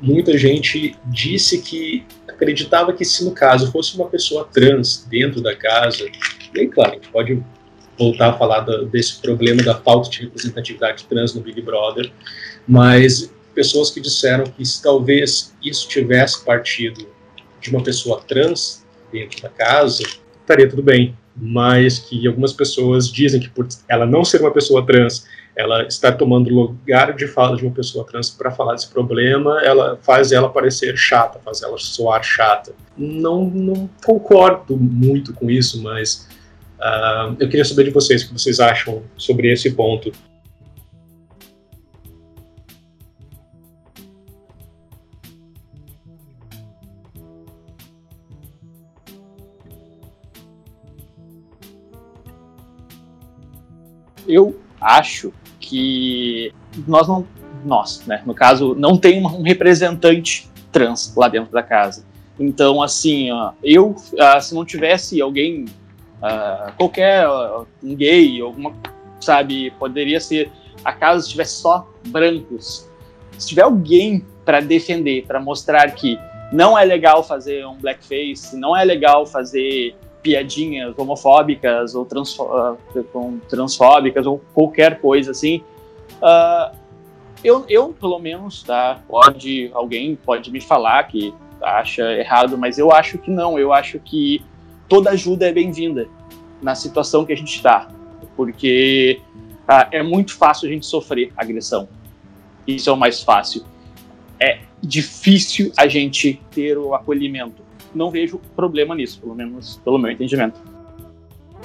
muita 0.00 0.36
gente 0.36 0.96
disse 1.06 1.62
que 1.62 2.04
acreditava 2.42 2.92
que 2.92 3.04
se 3.04 3.24
no 3.24 3.30
caso 3.30 3.70
fosse 3.70 3.94
uma 3.96 4.08
pessoa 4.08 4.48
trans 4.52 5.06
dentro 5.08 5.40
da 5.40 5.54
casa, 5.54 6.04
aí, 6.56 6.66
claro, 6.66 7.00
pode 7.12 7.42
voltar 7.96 8.30
a 8.30 8.32
falar 8.32 8.60
desse 8.86 9.20
problema 9.20 9.62
da 9.62 9.74
falta 9.76 10.10
de 10.10 10.22
representatividade 10.22 11.04
trans 11.04 11.34
no 11.34 11.40
Big 11.40 11.62
Brother, 11.62 12.10
mas 12.66 13.32
pessoas 13.54 13.90
que 13.90 14.00
disseram 14.00 14.44
que 14.44 14.64
se 14.64 14.82
talvez 14.82 15.54
isso 15.62 15.88
tivesse 15.88 16.44
partido 16.44 17.06
de 17.60 17.70
uma 17.70 17.82
pessoa 17.82 18.20
trans 18.26 18.84
dentro 19.12 19.40
da 19.42 19.48
casa, 19.48 20.02
estaria 20.40 20.68
tudo 20.68 20.82
bem, 20.82 21.16
mas 21.36 21.98
que 21.98 22.26
algumas 22.26 22.52
pessoas 22.52 23.08
dizem 23.08 23.40
que 23.40 23.48
por 23.50 23.68
ela 23.88 24.06
não 24.06 24.24
ser 24.24 24.40
uma 24.40 24.50
pessoa 24.50 24.84
trans, 24.84 25.26
ela 25.54 25.82
está 25.82 26.10
tomando 26.10 26.48
lugar 26.50 27.14
de 27.14 27.26
fala 27.26 27.56
de 27.56 27.64
uma 27.64 27.74
pessoa 27.74 28.06
trans 28.06 28.30
para 28.30 28.50
falar 28.50 28.72
desse 28.72 28.88
problema, 28.88 29.60
ela 29.62 29.98
faz 30.02 30.32
ela 30.32 30.48
parecer 30.48 30.96
chata, 30.96 31.38
faz 31.44 31.62
ela 31.62 31.76
soar 31.78 32.22
chata. 32.22 32.74
Não, 32.96 33.44
não 33.44 33.88
concordo 34.04 34.76
muito 34.76 35.34
com 35.34 35.50
isso, 35.50 35.82
mas 35.82 36.26
uh, 36.78 37.36
eu 37.38 37.48
queria 37.48 37.64
saber 37.64 37.84
de 37.84 37.90
vocês 37.90 38.22
o 38.22 38.28
que 38.28 38.32
vocês 38.32 38.60
acham 38.60 39.02
sobre 39.16 39.52
esse 39.52 39.70
ponto. 39.72 40.10
Eu 54.26 54.58
acho 54.80 55.32
que 55.72 56.52
nós 56.86 57.08
não. 57.08 57.26
Nós, 57.64 58.04
né? 58.06 58.20
No 58.26 58.34
caso, 58.34 58.74
não 58.74 58.98
tem 58.98 59.24
um 59.24 59.42
representante 59.42 60.50
trans 60.72 61.14
lá 61.16 61.28
dentro 61.28 61.52
da 61.52 61.62
casa. 61.62 62.04
Então, 62.38 62.82
assim, 62.82 63.28
eu, 63.62 63.90
uh, 63.90 64.40
se 64.40 64.52
não 64.52 64.64
tivesse 64.64 65.20
alguém, 65.22 65.66
uh, 66.18 66.72
qualquer 66.76 67.24
um 67.80 67.94
gay, 67.94 68.40
alguma, 68.40 68.74
sabe, 69.20 69.70
poderia 69.78 70.18
ser 70.18 70.50
a 70.84 70.92
casa 70.92 71.24
se 71.24 71.44
só 71.44 71.88
brancos. 72.08 72.88
Se 73.38 73.46
tiver 73.46 73.62
alguém 73.62 74.26
para 74.44 74.58
defender, 74.60 75.24
para 75.24 75.38
mostrar 75.38 75.88
que 75.92 76.18
não 76.52 76.76
é 76.76 76.84
legal 76.84 77.22
fazer 77.22 77.64
um 77.64 77.76
blackface, 77.76 78.56
não 78.56 78.76
é 78.76 78.84
legal 78.84 79.24
fazer 79.24 79.94
piadinhas 80.22 80.96
homofóbicas 80.96 81.94
ou 81.94 82.04
transfó 82.04 82.76
transfóbicas 83.48 84.24
ou 84.24 84.40
qualquer 84.54 85.00
coisa 85.00 85.32
assim, 85.32 85.62
uh, 86.22 86.76
eu, 87.42 87.64
eu, 87.68 87.92
pelo 87.92 88.18
menos, 88.18 88.62
tá? 88.62 89.00
Pode, 89.08 89.70
alguém 89.74 90.14
pode 90.14 90.50
me 90.50 90.60
falar 90.60 91.02
que 91.04 91.34
acha 91.60 92.02
errado, 92.12 92.56
mas 92.56 92.78
eu 92.78 92.92
acho 92.92 93.18
que 93.18 93.30
não. 93.30 93.58
Eu 93.58 93.72
acho 93.72 93.98
que 93.98 94.42
toda 94.88 95.10
ajuda 95.10 95.48
é 95.48 95.52
bem-vinda 95.52 96.08
na 96.60 96.74
situação 96.74 97.24
que 97.24 97.32
a 97.32 97.36
gente 97.36 97.56
está, 97.56 97.88
porque 98.36 99.20
ah, 99.66 99.88
é 99.90 100.02
muito 100.02 100.36
fácil 100.36 100.68
a 100.68 100.72
gente 100.72 100.86
sofrer 100.86 101.32
agressão. 101.36 101.88
Isso 102.66 102.88
é 102.88 102.92
o 102.92 102.96
mais 102.96 103.22
fácil. 103.22 103.64
É 104.38 104.60
difícil 104.80 105.72
a 105.76 105.88
gente 105.88 106.40
ter 106.50 106.78
o 106.78 106.94
acolhimento. 106.94 107.62
Não 107.94 108.10
vejo 108.10 108.40
problema 108.56 108.94
nisso, 108.94 109.20
pelo 109.20 109.34
menos 109.34 109.80
pelo 109.84 109.98
meu 109.98 110.10
entendimento. 110.10 110.60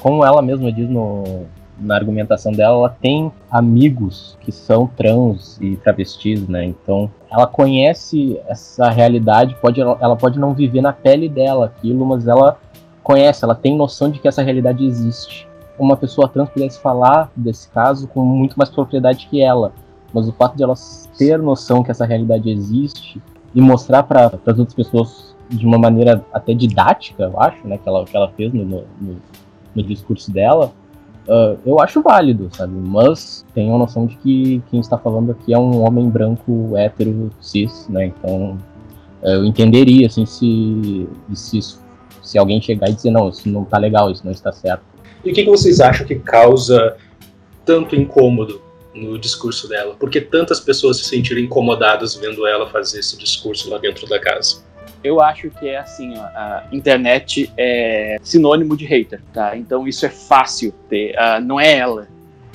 Como 0.02 0.24
ela 0.24 0.42
mesma 0.42 0.72
diz 0.72 0.90
no, 0.90 1.46
na 1.80 1.96
argumentação 1.96 2.52
dela, 2.52 2.78
ela 2.78 2.90
tem 2.90 3.32
amigos 3.50 4.38
que 4.42 4.52
são 4.52 4.88
trans 4.88 5.58
e 5.62 5.76
travestis, 5.78 6.48
né? 6.48 6.66
Então, 6.66 7.10
ela 7.32 7.48
conhece 7.48 8.40
essa 8.48 8.90
realidade, 8.90 9.56
pode, 9.62 9.80
ela 9.82 10.16
pode 10.16 10.40
não 10.40 10.54
viver 10.54 10.82
na 10.82 10.94
pele 10.94 11.30
dela 11.30 11.66
aquilo, 11.66 12.06
mas 12.06 12.28
ela 12.28 12.60
conhece, 13.04 13.44
ela 13.44 13.56
tem 13.56 13.76
noção 13.76 14.10
de 14.10 14.20
que 14.20 14.28
essa 14.28 14.42
realidade 14.42 14.86
existe. 14.86 15.48
Uma 15.80 15.96
pessoa 15.96 16.28
trans 16.28 16.50
pudesse 16.50 16.80
falar 16.80 17.32
desse 17.36 17.70
caso 17.70 18.08
com 18.08 18.22
muito 18.26 18.56
mais 18.58 18.70
propriedade 18.70 19.28
que 19.30 19.42
ela, 19.42 19.72
mas 20.14 20.28
o 20.28 20.34
fato 20.34 20.58
de 20.58 20.64
ela 20.64 20.74
ter 21.18 21.38
noção 21.40 21.84
que 21.84 21.92
essa 21.92 22.06
realidade 22.06 22.50
existe 22.50 23.22
e 23.54 23.62
mostrar 23.62 24.04
para 24.04 24.26
as 24.46 24.60
outras 24.60 24.74
pessoas 24.74 25.36
de 25.50 25.66
uma 25.66 25.78
maneira 25.78 26.24
até 26.34 26.54
didática, 26.54 27.24
eu 27.24 27.40
acho, 27.40 27.66
né, 27.68 27.78
que 27.78 27.88
ela, 27.88 28.06
que 28.06 28.16
ela 28.16 28.30
fez 28.30 28.54
no, 28.54 28.66
no, 28.66 28.86
no 29.76 29.84
discurso 29.84 30.32
dela, 30.32 30.74
uh, 31.28 31.58
eu 31.66 31.80
acho 31.80 32.02
válido, 32.02 32.50
sabe? 32.52 32.74
Mas 32.74 33.46
tenho 33.54 33.74
a 33.76 33.78
noção 33.78 34.06
de 34.06 34.16
que 34.18 34.62
quem 34.70 34.80
está 34.80 34.98
falando 34.98 35.32
aqui 35.32 35.54
é 35.54 35.58
um 35.58 35.86
homem 35.86 36.10
branco, 36.10 36.76
hétero, 36.76 37.32
cis, 37.40 37.88
né? 37.90 38.08
Então 38.08 38.58
eu 39.22 39.44
entenderia, 39.46 40.08
assim, 40.08 40.26
se, 40.26 41.08
se, 41.34 41.60
se 42.22 42.38
alguém 42.38 42.62
chegar 42.62 42.90
e 42.90 42.94
dizer, 42.94 43.12
não, 43.12 43.30
isso 43.30 43.50
não 43.50 43.64
está 43.64 43.78
legal, 43.78 44.12
isso 44.12 44.24
não 44.24 44.32
está 44.32 44.52
certo. 44.52 44.84
E 45.24 45.32
o 45.32 45.34
que, 45.34 45.44
que 45.44 45.50
vocês 45.50 45.80
acham 45.80 46.06
que 46.06 46.16
causa 46.16 46.96
tanto 47.66 47.96
incômodo 47.96 48.62
no 48.94 49.18
discurso 49.18 49.68
dela? 49.68 49.96
Por 49.96 50.10
que 50.10 50.22
tantas 50.22 50.60
pessoas 50.60 50.98
se 50.98 51.06
sentiram 51.06 51.42
incomodadas 51.42 52.16
vendo 52.16 52.46
ela 52.46 52.70
fazer 52.70 53.00
esse 53.00 53.18
discurso 53.18 53.70
lá 53.70 53.78
dentro 53.78 54.08
da 54.08 54.20
casa? 54.20 54.64
Eu 55.04 55.22
acho 55.22 55.50
que 55.50 55.68
é 55.68 55.78
assim, 55.78 56.18
ó, 56.18 56.24
a 56.24 56.64
internet 56.72 57.52
é 57.58 58.18
sinônimo 58.22 58.76
de 58.76 58.86
hater, 58.86 59.22
tá? 59.34 59.56
Então 59.56 59.88
isso 59.88 60.06
é 60.06 60.10
fácil 60.10 60.74
ter, 60.90 61.16
uh, 61.16 61.42
não 61.42 61.60
é 61.60 61.78
ela, 61.78 62.08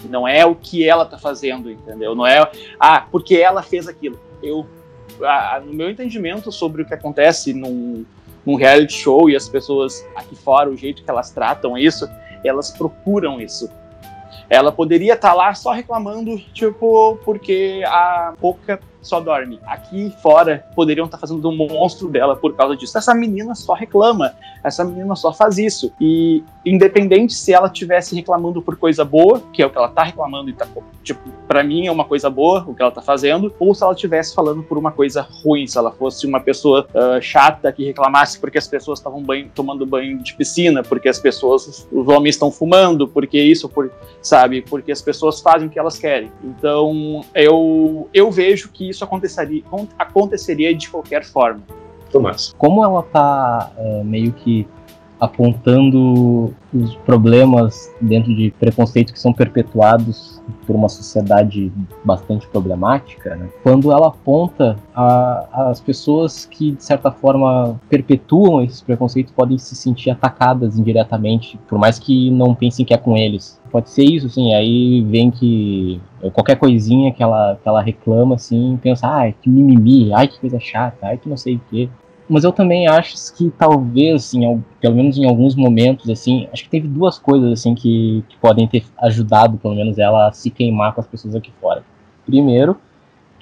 não 0.09 0.26
é 0.26 0.45
o 0.45 0.55
que 0.55 0.86
ela 0.86 1.05
tá 1.05 1.18
fazendo, 1.18 1.70
entendeu? 1.70 2.14
Não 2.14 2.26
é, 2.26 2.51
ah, 2.78 3.07
porque 3.11 3.36
ela 3.36 3.62
fez 3.62 3.88
aquilo. 3.88 4.18
Eu, 4.43 4.61
uh, 4.61 5.64
no 5.64 5.72
meu 5.72 5.90
entendimento 5.90 6.51
sobre 6.51 6.82
o 6.82 6.84
que 6.84 6.95
acontece 6.95 7.53
num, 7.53 8.05
num 8.45 8.57
reality 8.57 8.95
show 8.95 9.30
e 9.30 9.36
as 9.36 9.49
pessoas 9.49 10.05
aqui 10.16 10.34
fora, 10.34 10.68
o 10.68 10.76
jeito 10.76 11.03
que 11.03 11.11
elas 11.11 11.30
tratam 11.30 11.78
isso, 11.78 12.09
elas 12.45 12.70
procuram 12.70 13.40
isso. 13.40 13.70
Ela 14.51 14.72
poderia 14.72 15.14
estar 15.14 15.30
tá 15.30 15.34
lá 15.34 15.55
só 15.55 15.72
reclamando, 15.72 16.38
tipo, 16.53 17.16
porque 17.24 17.82
a 17.86 18.34
Poca 18.38 18.78
só 19.03 19.20
dorme. 19.20 19.59
Aqui 19.66 20.14
fora 20.22 20.64
poderiam 20.74 21.05
estar 21.07 21.18
tá 21.18 21.20
fazendo 21.20 21.46
um 21.48 21.57
monstro 21.57 22.09
dela 22.09 22.36
por 22.36 22.55
causa 22.55 22.76
disso. 22.76 22.96
Essa 22.96 23.14
menina 23.14 23.55
só 23.55 23.74
reclama, 23.74 24.34
essa 24.62 24.84
menina 24.84 25.14
só 25.16 25.32
faz 25.32 25.59
isso. 25.59 25.92
E 26.00 26.42
independente 26.64 27.34
se 27.34 27.53
ela 27.53 27.66
estivesse 27.66 28.14
reclamando 28.14 28.62
por 28.62 28.76
coisa 28.76 29.05
boa, 29.05 29.42
que 29.53 29.62
é 29.62 29.66
o 29.66 29.70
que 29.70 29.76
ela 29.76 29.88
tá 29.88 30.05
reclamando 30.05 30.48
e 30.50 30.53
tá, 30.53 30.66
tipo, 31.03 31.20
pra 31.48 31.62
mim 31.62 31.86
é 31.86 31.92
uma 31.92 32.05
coisa 32.05 32.30
boa 32.30 32.64
o 32.66 32.74
que 32.74 32.80
ela 32.80 32.90
tá 32.90 33.03
fazendo, 33.03 33.53
ou 33.59 33.74
se 33.74 33.82
ela 33.82 33.92
estivesse 33.92 34.34
falando 34.34 34.62
por 34.62 34.78
uma 34.78 34.92
coisa 34.92 35.26
ruim, 35.42 35.66
se 35.66 35.76
ela 35.76 35.90
fosse 35.90 36.26
uma 36.26 36.40
pessoa 36.40 36.86
uh, 36.94 37.20
chata 37.20 37.72
que 37.72 37.84
reclamasse 37.84 38.38
porque 38.38 38.59
as 38.59 38.68
pessoas 38.68 38.98
estavam 38.98 39.24
tomando 39.55 39.84
banho 39.84 40.18
de 40.18 40.34
piscina, 40.34 40.82
porque 40.82 41.09
as 41.09 41.18
pessoas, 41.18 41.88
os 41.90 42.09
homens 42.09 42.36
estão 42.36 42.50
fumando, 42.50 43.09
porque 43.09 43.40
isso, 43.40 43.68
por, 43.68 43.90
sabe, 44.20 44.62
porque 44.62 44.92
as 44.92 45.03
pessoas 45.03 45.40
fazem 45.40 45.68
o 45.68 45.70
que 45.70 45.78
elas 45.78 45.98
querem. 45.98 46.30
Então, 46.42 47.24
eu, 47.34 48.09
eu 48.14 48.30
vejo 48.30 48.70
que 48.70 48.91
isso 48.93 49.05
aconteceria, 49.05 49.62
aconteceria 49.99 50.74
de 50.74 50.88
qualquer 50.88 51.24
forma. 51.24 51.62
Tomás. 52.11 52.55
Como 52.59 52.84
ela 52.84 53.03
tá 53.03 53.72
é, 53.76 54.05
meio 54.05 54.32
que 54.32 54.66
apontando 55.22 56.52
os 56.74 56.96
problemas 56.96 57.88
dentro 58.00 58.34
de 58.34 58.50
preconceitos 58.58 59.12
que 59.12 59.20
são 59.20 59.32
perpetuados 59.32 60.42
por 60.66 60.74
uma 60.74 60.88
sociedade 60.88 61.72
bastante 62.04 62.44
problemática, 62.48 63.36
né? 63.36 63.48
quando 63.62 63.92
ela 63.92 64.08
aponta 64.08 64.76
a, 64.92 65.68
as 65.70 65.80
pessoas 65.80 66.44
que, 66.44 66.72
de 66.72 66.82
certa 66.82 67.12
forma, 67.12 67.80
perpetuam 67.88 68.62
esses 68.62 68.80
preconceitos 68.82 69.32
podem 69.32 69.58
se 69.58 69.76
sentir 69.76 70.10
atacadas 70.10 70.76
indiretamente, 70.76 71.56
por 71.68 71.78
mais 71.78 72.00
que 72.00 72.28
não 72.32 72.52
pensem 72.52 72.84
que 72.84 72.92
é 72.92 72.98
com 72.98 73.16
eles. 73.16 73.60
Pode 73.70 73.90
ser 73.90 74.02
isso, 74.02 74.28
sim. 74.28 74.52
Aí 74.54 75.02
vem 75.02 75.30
que 75.30 76.00
qualquer 76.32 76.56
coisinha 76.56 77.12
que 77.12 77.22
ela, 77.22 77.56
que 77.62 77.68
ela 77.68 77.80
reclama, 77.80 78.34
assim, 78.34 78.76
pensa, 78.82 79.06
ai, 79.06 79.36
que 79.40 79.48
mimimi, 79.48 80.12
ai, 80.12 80.26
que 80.26 80.40
coisa 80.40 80.58
chata, 80.58 81.06
ai, 81.06 81.16
que 81.16 81.28
não 81.28 81.36
sei 81.36 81.56
o 81.56 81.60
quê 81.70 81.88
mas 82.28 82.44
eu 82.44 82.52
também 82.52 82.86
acho 82.86 83.14
que 83.36 83.50
talvez, 83.50 84.26
assim, 84.26 84.62
pelo 84.80 84.94
menos 84.94 85.18
em 85.18 85.26
alguns 85.26 85.54
momentos, 85.54 86.08
assim, 86.08 86.48
acho 86.52 86.64
que 86.64 86.70
teve 86.70 86.88
duas 86.88 87.18
coisas, 87.18 87.52
assim, 87.52 87.74
que, 87.74 88.24
que 88.28 88.36
podem 88.38 88.66
ter 88.66 88.84
ajudado, 88.98 89.58
pelo 89.58 89.74
menos, 89.74 89.98
ela 89.98 90.28
a 90.28 90.32
se 90.32 90.50
queimar 90.50 90.94
com 90.94 91.00
as 91.00 91.06
pessoas 91.06 91.34
aqui 91.34 91.52
fora. 91.60 91.82
Primeiro, 92.24 92.78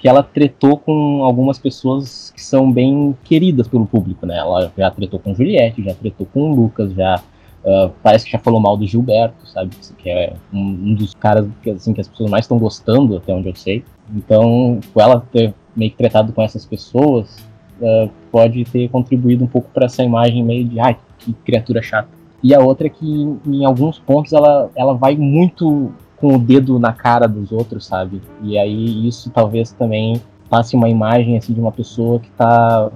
que 0.01 0.07
ela 0.07 0.23
tretou 0.23 0.77
com 0.77 1.23
algumas 1.23 1.59
pessoas 1.59 2.33
que 2.35 2.41
são 2.41 2.71
bem 2.71 3.15
queridas 3.23 3.67
pelo 3.67 3.85
público, 3.85 4.25
né? 4.25 4.37
Ela 4.37 4.71
já 4.75 4.89
tretou 4.89 5.19
com 5.19 5.35
Juliette, 5.35 5.83
já 5.83 5.93
tretou 5.93 6.25
com 6.25 6.53
Lucas, 6.55 6.91
já 6.93 7.21
uh, 7.63 7.91
parece 8.01 8.25
que 8.25 8.31
já 8.31 8.39
falou 8.39 8.59
mal 8.59 8.75
do 8.75 8.87
Gilberto, 8.87 9.47
sabe? 9.47 9.75
Que 9.99 10.09
é 10.09 10.33
um, 10.51 10.95
dos 10.95 11.13
caras 11.13 11.47
que, 11.61 11.69
assim, 11.69 11.93
que 11.93 12.01
as 12.01 12.07
pessoas 12.07 12.31
mais 12.31 12.45
estão 12.45 12.57
gostando, 12.57 13.15
até 13.15 13.31
onde 13.31 13.49
eu 13.49 13.55
sei. 13.55 13.85
Então, 14.11 14.79
ela 14.95 15.23
ter 15.31 15.53
meio 15.75 15.91
que 15.91 15.97
tretado 15.97 16.33
com 16.33 16.41
essas 16.41 16.65
pessoas, 16.65 17.37
uh, 17.81 18.09
pode 18.31 18.63
ter 18.65 18.89
contribuído 18.89 19.43
um 19.43 19.47
pouco 19.47 19.69
para 19.73 19.85
essa 19.85 20.03
imagem 20.03 20.43
meio 20.43 20.65
de 20.65 20.79
ai, 20.79 20.97
que 21.17 21.33
criatura 21.33 21.81
chata. 21.81 22.09
E 22.43 22.55
a 22.55 22.59
outra 22.59 22.87
é 22.87 22.89
que 22.89 23.05
em 23.45 23.65
alguns 23.65 23.99
pontos 23.99 24.33
ela, 24.33 24.69
ela 24.75 24.93
vai 24.93 25.15
muito 25.15 25.91
com 26.17 26.35
o 26.35 26.39
dedo 26.39 26.79
na 26.79 26.93
cara 26.93 27.27
dos 27.27 27.51
outros, 27.51 27.85
sabe? 27.85 28.21
E 28.43 28.57
aí 28.57 29.07
isso 29.07 29.29
talvez 29.31 29.71
também 29.71 30.21
passe 30.49 30.75
uma 30.75 30.89
imagem 30.89 31.37
assim 31.37 31.53
de 31.53 31.59
uma 31.59 31.71
pessoa 31.71 32.19
que 32.19 32.27
está 32.27 32.91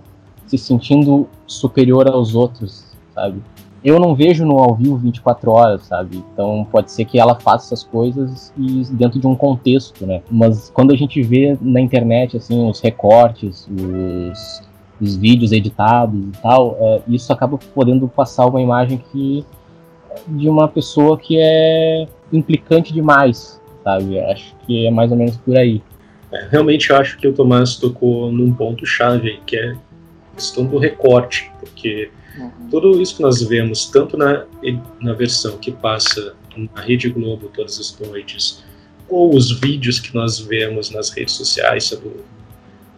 se 0.45 0.57
sentindo 0.57 1.27
superior 1.47 2.07
aos 2.07 2.35
outros, 2.35 2.85
sabe? 3.13 3.41
Eu 3.83 3.99
não 3.99 4.15
vejo 4.15 4.45
no 4.45 4.57
ao 4.57 4.73
vivo 4.73 4.97
24 4.97 5.51
horas, 5.51 5.83
sabe? 5.83 6.23
Então 6.33 6.67
pode 6.71 6.91
ser 6.91 7.05
que 7.05 7.19
ela 7.19 7.35
faça 7.35 7.67
essas 7.67 7.83
coisas 7.83 8.51
e 8.57 8.83
dentro 8.91 9.19
de 9.19 9.27
um 9.27 9.35
contexto, 9.35 10.05
né? 10.05 10.21
Mas 10.29 10.69
quando 10.69 10.91
a 10.91 10.97
gente 10.97 11.21
vê 11.21 11.57
na 11.61 11.79
internet 11.79 12.35
assim 12.35 12.67
os 12.67 12.79
recortes, 12.79 13.67
os 13.69 14.61
os 14.99 15.15
vídeos 15.15 15.51
editados 15.51 16.19
e 16.19 16.41
tal, 16.41 16.77
é, 16.79 17.01
isso 17.07 17.31
acaba 17.31 17.57
podendo 17.57 18.07
passar 18.07 18.45
uma 18.45 18.61
imagem 18.61 19.01
que 19.11 19.45
de 20.27 20.47
uma 20.47 20.67
pessoa 20.67 21.17
que 21.17 21.37
é 21.37 22.07
implicante 22.31 22.93
demais, 22.93 23.61
sabe? 23.83 24.19
Acho 24.19 24.55
que 24.65 24.87
é 24.87 24.91
mais 24.91 25.11
ou 25.11 25.17
menos 25.17 25.37
por 25.37 25.57
aí. 25.57 25.81
É, 26.31 26.47
realmente 26.49 26.89
eu 26.89 26.97
acho 26.97 27.17
que 27.17 27.27
o 27.27 27.33
Tomás 27.33 27.75
tocou 27.75 28.31
num 28.31 28.53
ponto 28.53 28.85
chave 28.85 29.39
que 29.45 29.57
é 29.57 29.71
a 29.71 30.35
questão 30.35 30.65
do 30.65 30.77
recorte, 30.77 31.51
porque 31.59 32.09
uhum. 32.37 32.69
tudo 32.69 33.01
isso 33.01 33.17
que 33.17 33.21
nós 33.21 33.41
vemos, 33.41 33.85
tanto 33.87 34.17
na, 34.17 34.45
na 35.01 35.13
versão 35.13 35.57
que 35.57 35.71
passa 35.71 36.33
na 36.57 36.81
Rede 36.81 37.09
Globo 37.09 37.49
todas 37.53 37.79
as 37.79 37.97
noites, 37.99 38.63
ou 39.07 39.35
os 39.35 39.51
vídeos 39.59 39.99
que 39.99 40.15
nós 40.15 40.39
vemos 40.39 40.89
nas 40.89 41.09
redes 41.09 41.35
sociais 41.35 41.85
sobre 41.85 42.09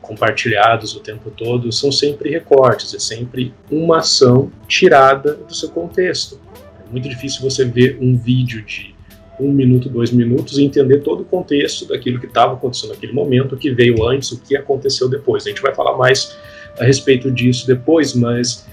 compartilhados 0.07 0.95
o 0.95 1.01
tempo 1.01 1.29
todo 1.29 1.71
são 1.71 1.91
sempre 1.91 2.31
recortes, 2.31 2.93
é 2.93 2.99
sempre 2.99 3.53
uma 3.69 3.97
ação 3.97 4.51
tirada 4.67 5.33
do 5.33 5.53
seu 5.53 5.69
contexto. 5.69 6.39
É 6.79 6.91
muito 6.91 7.09
difícil 7.09 7.41
você 7.41 7.65
ver 7.65 7.97
um 8.01 8.17
vídeo 8.17 8.63
de 8.63 8.95
um 9.39 9.51
minuto, 9.51 9.89
dois 9.89 10.11
minutos 10.11 10.57
e 10.57 10.63
entender 10.63 11.01
todo 11.01 11.21
o 11.21 11.25
contexto 11.25 11.87
daquilo 11.87 12.19
que 12.19 12.25
estava 12.25 12.53
acontecendo 12.53 12.91
naquele 12.91 13.13
momento, 13.13 13.53
o 13.53 13.57
que 13.57 13.69
veio 13.69 14.03
antes, 14.07 14.31
o 14.31 14.41
que 14.41 14.55
aconteceu 14.55 15.07
depois. 15.07 15.45
A 15.45 15.49
gente 15.49 15.61
vai 15.61 15.75
falar 15.75 15.95
mais 15.95 16.35
a 16.79 16.83
respeito 16.83 17.29
disso 17.29 17.67
depois, 17.67 18.15
mas 18.15 18.65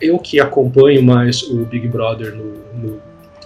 eu 0.00 0.18
que 0.18 0.38
acompanho 0.38 1.02
mais 1.02 1.42
o 1.42 1.64
Big 1.64 1.88
Brother 1.88 2.34
no, 2.34 2.52
no, 2.78 3.02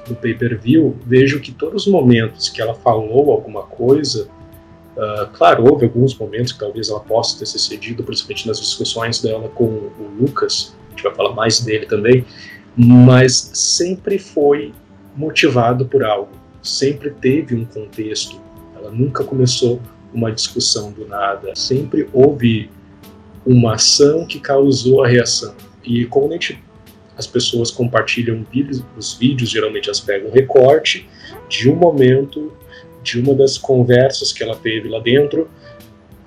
no 0.08 0.16
pay-per-view, 0.16 0.98
vejo 1.06 1.40
que 1.40 1.52
todos 1.52 1.86
os 1.86 1.92
momentos 1.92 2.48
que 2.48 2.60
ela 2.60 2.74
falou 2.74 3.30
alguma 3.30 3.62
coisa, 3.62 4.28
uh, 4.98 5.28
claro, 5.32 5.64
houve 5.64 5.86
alguns 5.86 6.14
momentos 6.16 6.52
que 6.52 6.58
talvez 6.58 6.88
ela 6.88 7.00
possa 7.00 7.38
ter 7.38 7.46
se 7.46 7.58
cedido, 7.58 8.02
principalmente 8.02 8.46
nas 8.46 8.60
discussões 8.60 9.22
dela 9.22 9.48
com 9.48 9.64
o 9.64 10.16
Lucas, 10.20 10.74
a 10.88 10.90
gente 10.90 11.02
vai 11.04 11.14
falar 11.14 11.34
mais 11.34 11.60
dele 11.60 11.86
também, 11.86 12.24
mas 12.76 13.50
sempre 13.54 14.18
foi 14.18 14.72
motivado 15.16 15.86
por 15.86 16.04
algo, 16.04 16.30
sempre 16.62 17.10
teve 17.10 17.54
um 17.54 17.64
contexto. 17.64 18.40
Ela 18.76 18.90
nunca 18.90 19.24
começou 19.24 19.80
uma 20.12 20.30
discussão 20.30 20.92
do 20.92 21.06
nada, 21.06 21.54
sempre 21.54 22.08
houve 22.12 22.70
uma 23.44 23.74
ação 23.74 24.26
que 24.26 24.38
causou 24.38 25.04
a 25.04 25.08
reação. 25.08 25.54
E 25.84 26.04
quando 26.06 26.30
a 26.30 26.34
gente, 26.34 26.62
as 27.16 27.26
pessoas 27.26 27.70
compartilham 27.70 28.44
vídeos, 28.52 28.82
os 28.96 29.14
vídeos, 29.14 29.50
geralmente 29.50 29.88
elas 29.88 30.00
pegam 30.00 30.30
um 30.30 30.32
recorte 30.32 31.08
de 31.48 31.70
um 31.70 31.74
momento, 31.74 32.52
de 33.02 33.20
uma 33.20 33.34
das 33.34 33.56
conversas 33.56 34.32
que 34.32 34.42
ela 34.42 34.56
teve 34.56 34.88
lá 34.88 34.98
dentro, 34.98 35.48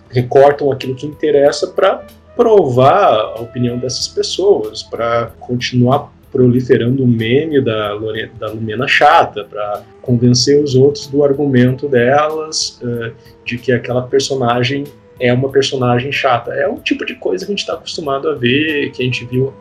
recortam 0.10 0.72
aquilo 0.72 0.96
que 0.96 1.06
interessa 1.06 1.68
para 1.68 2.06
provar 2.36 3.14
a 3.14 3.42
opinião 3.42 3.78
dessas 3.78 4.08
pessoas, 4.08 4.84
para 4.84 5.32
continuar 5.40 6.12
proliferando 6.32 7.04
o 7.04 7.08
meme 7.08 7.62
da, 7.62 7.94
Lore, 7.94 8.32
da 8.40 8.48
Lumena 8.48 8.88
chata, 8.88 9.44
para 9.44 9.84
convencer 10.02 10.64
os 10.64 10.76
outros 10.76 11.08
do 11.08 11.24
argumento 11.24 11.90
delas, 11.90 12.80
uh, 12.82 13.14
de 13.44 13.58
que 13.58 13.72
aquela 13.72 14.04
personagem 14.04 14.86
é 15.20 15.32
uma 15.34 15.50
personagem 15.50 16.12
chata. 16.12 16.52
É 16.54 16.68
o 16.68 16.78
tipo 16.78 17.06
de 17.06 17.16
coisa 17.16 17.46
que 17.46 17.52
a 17.52 17.54
gente 17.54 17.60
está 17.60 17.74
acostumado 17.74 18.30
a 18.30 18.34
ver, 18.34 18.92
que 18.92 19.04
a 19.04 19.06
gente 19.06 19.26
viu 19.26 19.54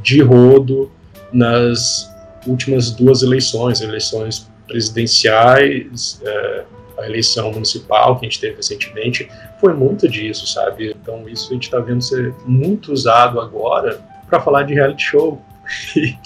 de 0.00 0.22
rodo 0.22 0.90
nas 1.32 2.10
últimas 2.46 2.90
duas 2.90 3.22
eleições, 3.22 3.80
eleições 3.80 4.50
presidenciais, 4.72 6.20
uh, 6.22 6.64
a 6.98 7.06
eleição 7.06 7.52
municipal 7.52 8.18
que 8.18 8.26
a 8.26 8.28
gente 8.28 8.40
teve 8.40 8.56
recentemente, 8.56 9.28
foi 9.60 9.74
muito 9.74 10.08
disso, 10.08 10.46
sabe? 10.46 10.94
Então 11.00 11.28
isso 11.28 11.50
a 11.50 11.54
gente 11.54 11.64
está 11.64 11.78
vendo 11.78 12.02
ser 12.02 12.34
muito 12.46 12.92
usado 12.92 13.38
agora 13.38 14.00
para 14.26 14.40
falar 14.40 14.62
de 14.62 14.74
reality 14.74 15.02
show, 15.02 15.40
que 15.92 16.16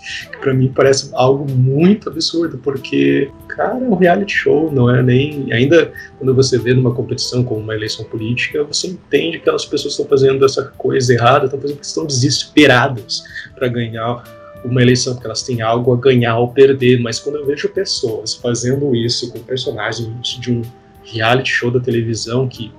para 0.41 0.55
mim 0.55 0.73
parece 0.75 1.11
algo 1.13 1.51
muito 1.51 2.09
absurdo, 2.09 2.59
porque, 2.59 3.31
cara, 3.49 3.73
é 3.73 3.75
um 3.75 3.95
reality 3.95 4.33
show, 4.33 4.71
não 4.71 4.89
é 4.89 5.03
nem. 5.03 5.53
Ainda 5.53 5.93
quando 6.19 6.35
você 6.35 6.57
vê 6.59 6.73
numa 6.73 6.95
competição 6.95 7.43
como 7.43 7.61
uma 7.61 7.75
eleição 7.75 8.05
política, 8.05 8.63
você 8.63 8.87
entende 8.87 9.39
que 9.39 9.43
aquelas 9.43 9.65
pessoas 9.65 9.95
estão 9.95 10.07
fazendo 10.07 10.45
essa 10.45 10.65
coisa 10.79 11.13
errada, 11.13 11.47
estão 11.47 11.61
fazendo 11.61 11.77
porque 11.77 11.89
estão 11.89 12.07
desesperadas 12.07 13.25
para 13.55 13.69
ganhar 13.69 14.23
uma 14.65 14.83
eleição, 14.83 15.15
porque 15.15 15.27
elas 15.27 15.43
têm 15.43 15.63
algo 15.63 15.93
a 15.93 15.97
ganhar 15.97 16.39
ou 16.39 16.49
perder. 16.49 17.01
Mas 17.01 17.19
quando 17.19 17.37
eu 17.37 17.47
vejo 17.47 17.69
pessoas 17.69 18.35
fazendo 18.35 18.95
isso 18.95 19.33
com 19.33 19.39
personagens 19.41 20.29
de 20.41 20.53
um 20.53 20.63
reality 21.05 21.51
show 21.51 21.71
da 21.71 21.81
televisão 21.81 22.49
que 22.49 22.73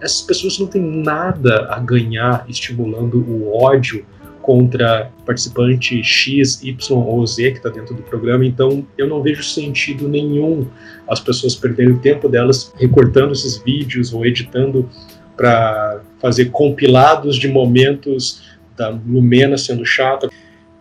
essas 0.00 0.20
pessoas 0.20 0.58
não 0.58 0.66
têm 0.66 0.82
nada 0.82 1.66
a 1.70 1.78
ganhar 1.78 2.44
estimulando 2.48 3.18
o 3.18 3.56
ódio 3.56 4.04
contra 4.42 5.10
participante 5.24 6.02
X, 6.04 6.62
Y 6.62 6.94
ou 6.94 7.26
Z 7.26 7.52
que 7.52 7.56
está 7.56 7.70
dentro 7.70 7.94
do 7.94 8.02
programa, 8.02 8.44
então 8.44 8.86
eu 8.98 9.08
não 9.08 9.22
vejo 9.22 9.42
sentido 9.42 10.06
nenhum 10.06 10.66
as 11.08 11.18
pessoas 11.18 11.54
perderem 11.54 11.94
o 11.94 11.98
tempo 11.98 12.28
delas 12.28 12.70
recortando 12.76 13.32
esses 13.32 13.56
vídeos 13.56 14.12
ou 14.12 14.26
editando 14.26 14.86
para 15.34 16.02
fazer 16.20 16.50
compilados 16.50 17.36
de 17.36 17.48
momentos 17.48 18.42
da 18.76 18.90
Lumena 18.90 19.56
sendo 19.56 19.86
chata. 19.86 20.28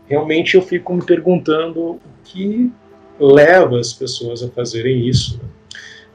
Realmente 0.08 0.56
eu 0.56 0.62
fico 0.62 0.94
me 0.94 1.04
perguntando 1.04 1.80
o 1.80 2.02
que 2.24 2.72
leva 3.20 3.80
as 3.80 3.94
pessoas 3.94 4.44
a 4.44 4.50
fazerem 4.50 5.08
isso. 5.08 5.40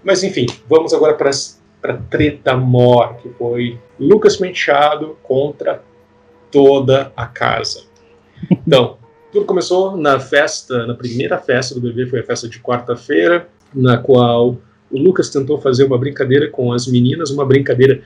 Mas 0.03 0.23
enfim, 0.23 0.47
vamos 0.69 0.93
agora 0.93 1.15
para 1.15 1.31
a 1.85 1.97
treta 1.97 2.57
mor, 2.57 3.17
que 3.17 3.29
foi 3.31 3.79
Lucas 3.99 4.37
Penteado 4.37 5.17
contra 5.23 5.83
toda 6.51 7.13
a 7.17 7.27
casa. 7.27 7.85
Então, 8.51 8.99
tudo 9.33 9.47
começou 9.47 9.97
na 9.97 10.19
festa, 10.19 10.87
na 10.87 10.95
primeira 10.95 11.39
festa 11.39 11.75
do 11.75 11.81
bebê, 11.81 12.07
foi 12.07 12.21
a 12.21 12.25
festa 12.25 12.49
de 12.49 12.59
quarta-feira, 12.61 13.49
na 13.75 13.99
qual 13.99 14.57
o 14.91 14.99
Lucas 14.99 15.29
tentou 15.29 15.61
fazer 15.61 15.85
uma 15.85 15.99
brincadeira 15.99 16.49
com 16.49 16.73
as 16.73 16.87
meninas, 16.87 17.31
uma 17.31 17.45
brincadeira 17.45 18.03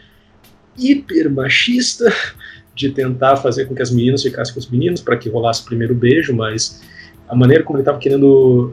hiper 0.76 1.30
machista, 1.30 2.12
de 2.88 2.94
tentar 2.94 3.36
fazer 3.36 3.66
com 3.66 3.74
que 3.74 3.82
as 3.82 3.90
meninas 3.90 4.22
ficassem 4.22 4.52
com 4.52 4.60
os 4.60 4.68
meninos 4.68 5.00
para 5.00 5.16
que 5.16 5.28
rolasse 5.28 5.62
o 5.62 5.64
primeiro 5.64 5.94
beijo, 5.94 6.34
mas 6.34 6.82
a 7.28 7.34
maneira 7.34 7.62
como 7.62 7.76
ele 7.78 7.82
estava 7.82 7.98
querendo 7.98 8.72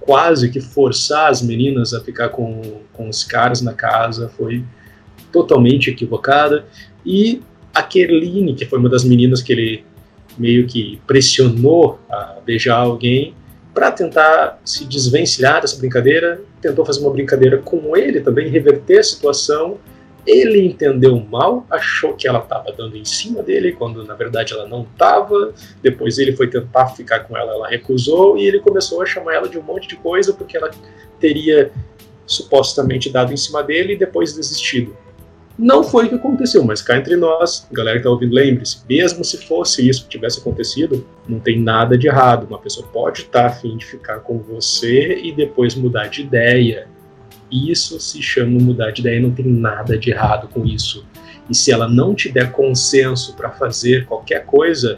quase 0.00 0.50
que 0.50 0.60
forçar 0.60 1.30
as 1.30 1.42
meninas 1.42 1.94
a 1.94 2.00
ficar 2.00 2.30
com, 2.30 2.80
com 2.92 3.08
os 3.08 3.22
caras 3.22 3.60
na 3.62 3.72
casa 3.72 4.28
foi 4.36 4.64
totalmente 5.30 5.90
equivocada. 5.90 6.64
E 7.06 7.40
a 7.74 7.82
Kerline, 7.82 8.54
que 8.54 8.66
foi 8.66 8.78
uma 8.78 8.88
das 8.88 9.04
meninas 9.04 9.40
que 9.42 9.52
ele 9.52 9.84
meio 10.36 10.66
que 10.66 11.00
pressionou 11.06 12.00
a 12.10 12.38
beijar 12.44 12.78
alguém, 12.78 13.34
para 13.74 13.90
tentar 13.90 14.60
se 14.64 14.84
desvencilhar 14.84 15.60
dessa 15.60 15.78
brincadeira, 15.78 16.42
tentou 16.60 16.84
fazer 16.84 17.00
uma 17.00 17.10
brincadeira 17.10 17.58
com 17.58 17.96
ele 17.96 18.20
também, 18.20 18.48
reverter 18.48 18.98
a 18.98 19.02
situação. 19.02 19.78
Ele 20.26 20.64
entendeu 20.64 21.18
mal, 21.18 21.66
achou 21.68 22.14
que 22.14 22.28
ela 22.28 22.38
estava 22.38 22.72
dando 22.72 22.96
em 22.96 23.04
cima 23.04 23.42
dele, 23.42 23.72
quando 23.72 24.04
na 24.04 24.14
verdade 24.14 24.52
ela 24.52 24.66
não 24.68 24.82
estava. 24.82 25.52
Depois 25.82 26.18
ele 26.18 26.36
foi 26.36 26.48
tentar 26.48 26.88
ficar 26.88 27.20
com 27.20 27.36
ela, 27.36 27.52
ela 27.52 27.68
recusou 27.68 28.38
e 28.38 28.46
ele 28.46 28.60
começou 28.60 29.02
a 29.02 29.06
chamar 29.06 29.34
ela 29.34 29.48
de 29.48 29.58
um 29.58 29.62
monte 29.62 29.88
de 29.88 29.96
coisa 29.96 30.32
porque 30.32 30.56
ela 30.56 30.70
teria 31.18 31.72
supostamente 32.26 33.10
dado 33.10 33.32
em 33.32 33.36
cima 33.36 33.62
dele 33.62 33.94
e 33.94 33.96
depois 33.96 34.32
desistido. 34.32 34.96
Não 35.58 35.84
foi 35.84 36.06
o 36.06 36.08
que 36.08 36.14
aconteceu, 36.14 36.64
mas 36.64 36.80
cá 36.80 36.96
entre 36.96 37.14
nós, 37.14 37.66
galera 37.70 37.98
que 37.98 38.04
tá 38.04 38.10
ouvindo, 38.10 38.34
lembre-se, 38.34 38.78
mesmo 38.88 39.22
se 39.22 39.36
fosse 39.46 39.86
isso 39.86 40.04
que 40.04 40.08
tivesse 40.08 40.40
acontecido, 40.40 41.06
não 41.28 41.38
tem 41.38 41.60
nada 41.60 41.96
de 41.98 42.06
errado. 42.06 42.46
Uma 42.46 42.58
pessoa 42.58 42.86
pode 42.90 43.22
estar 43.22 43.42
tá 43.42 43.46
afim 43.48 43.76
de 43.76 43.84
ficar 43.84 44.20
com 44.20 44.38
você 44.38 45.18
e 45.18 45.30
depois 45.30 45.74
mudar 45.74 46.06
de 46.06 46.22
ideia. 46.22 46.88
Isso 47.52 48.00
se 48.00 48.22
chama 48.22 48.58
mudar 48.58 48.90
de 48.92 49.02
ideia, 49.02 49.20
não 49.20 49.30
tem 49.30 49.46
nada 49.46 49.98
de 49.98 50.10
errado 50.10 50.48
com 50.48 50.64
isso. 50.64 51.06
E 51.50 51.54
se 51.54 51.70
ela 51.70 51.86
não 51.86 52.14
te 52.14 52.30
der 52.32 52.50
consenso 52.50 53.36
para 53.36 53.50
fazer 53.50 54.06
qualquer 54.06 54.46
coisa, 54.46 54.96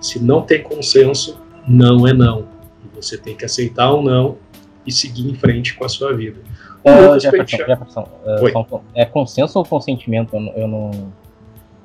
se 0.00 0.22
não 0.22 0.42
tem 0.42 0.62
consenso, 0.62 1.40
não 1.66 2.06
é 2.06 2.12
não. 2.12 2.46
Você 2.94 3.18
tem 3.18 3.36
que 3.36 3.44
aceitar 3.44 3.90
ou 3.90 4.02
não 4.02 4.38
e 4.86 4.92
seguir 4.92 5.28
em 5.28 5.34
frente 5.34 5.74
com 5.74 5.84
a 5.84 5.88
sua 5.88 6.16
vida. 6.16 6.40
Uh, 6.84 7.18
Jefferson, 7.18 7.56
Jefferson 7.56 8.08
uh, 8.24 8.80
é 8.94 9.04
consenso 9.04 9.58
ou 9.58 9.64
consentimento? 9.64 10.34
Eu 10.34 10.40
não, 10.40 10.52
eu 10.52 10.68
não, 10.68 11.12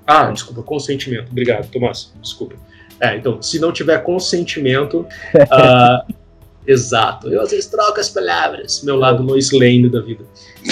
Ah, 0.06 0.31
desculpa, 0.31 0.61
consentimento. 0.61 1.31
Obrigado, 1.31 1.69
Tomás. 1.72 2.14
Desculpa. 2.22 2.56
É, 2.99 3.18
então, 3.18 3.41
se 3.41 3.60
não 3.60 3.72
tiver 3.72 3.98
consentimento. 4.03 5.07
uh, 5.34 6.14
exato. 6.65 7.30
Eu 7.30 7.41
às 7.41 7.52
vezes 7.52 7.68
troco 7.68 7.99
as 7.99 8.10
palavras. 8.10 8.81
Meu 8.84 8.95
lado 8.95 9.23
Lois 9.23 9.52
Lane 9.52 9.90
da 9.90 10.02
vida. 10.02 10.23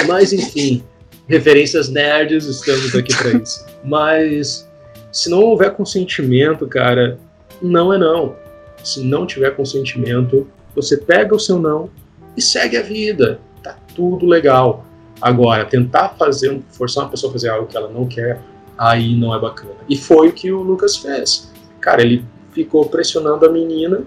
Mas, 0.07 0.33
enfim, 0.33 0.83
referências 1.27 1.89
nerds, 1.89 2.45
estamos 2.45 2.95
aqui 2.95 3.15
para 3.15 3.31
isso. 3.37 3.65
Mas, 3.83 4.69
se 5.11 5.29
não 5.29 5.41
houver 5.41 5.73
consentimento, 5.73 6.67
cara, 6.67 7.19
não 7.61 7.93
é 7.93 7.97
não. 7.97 8.35
Se 8.83 9.03
não 9.03 9.25
tiver 9.25 9.51
consentimento, 9.51 10.47
você 10.75 10.97
pega 10.97 11.35
o 11.35 11.39
seu 11.39 11.59
não 11.59 11.89
e 12.35 12.41
segue 12.41 12.77
a 12.77 12.81
vida 12.81 13.39
tá 13.61 13.77
tudo 13.95 14.25
legal. 14.25 14.85
Agora, 15.21 15.65
tentar 15.65 16.09
fazer, 16.09 16.61
forçar 16.71 17.03
uma 17.03 17.09
pessoa 17.11 17.29
a 17.29 17.33
fazer 17.33 17.49
algo 17.49 17.67
que 17.67 17.77
ela 17.77 17.89
não 17.89 18.07
quer, 18.07 18.41
aí 18.77 19.15
não 19.15 19.35
é 19.35 19.39
bacana. 19.39 19.75
E 19.87 19.95
foi 19.95 20.29
o 20.29 20.33
que 20.33 20.51
o 20.51 20.61
Lucas 20.61 20.97
fez. 20.97 21.51
Cara, 21.79 22.01
ele 22.01 22.25
ficou 22.51 22.85
pressionando 22.87 23.45
a 23.45 23.49
menina, 23.49 24.03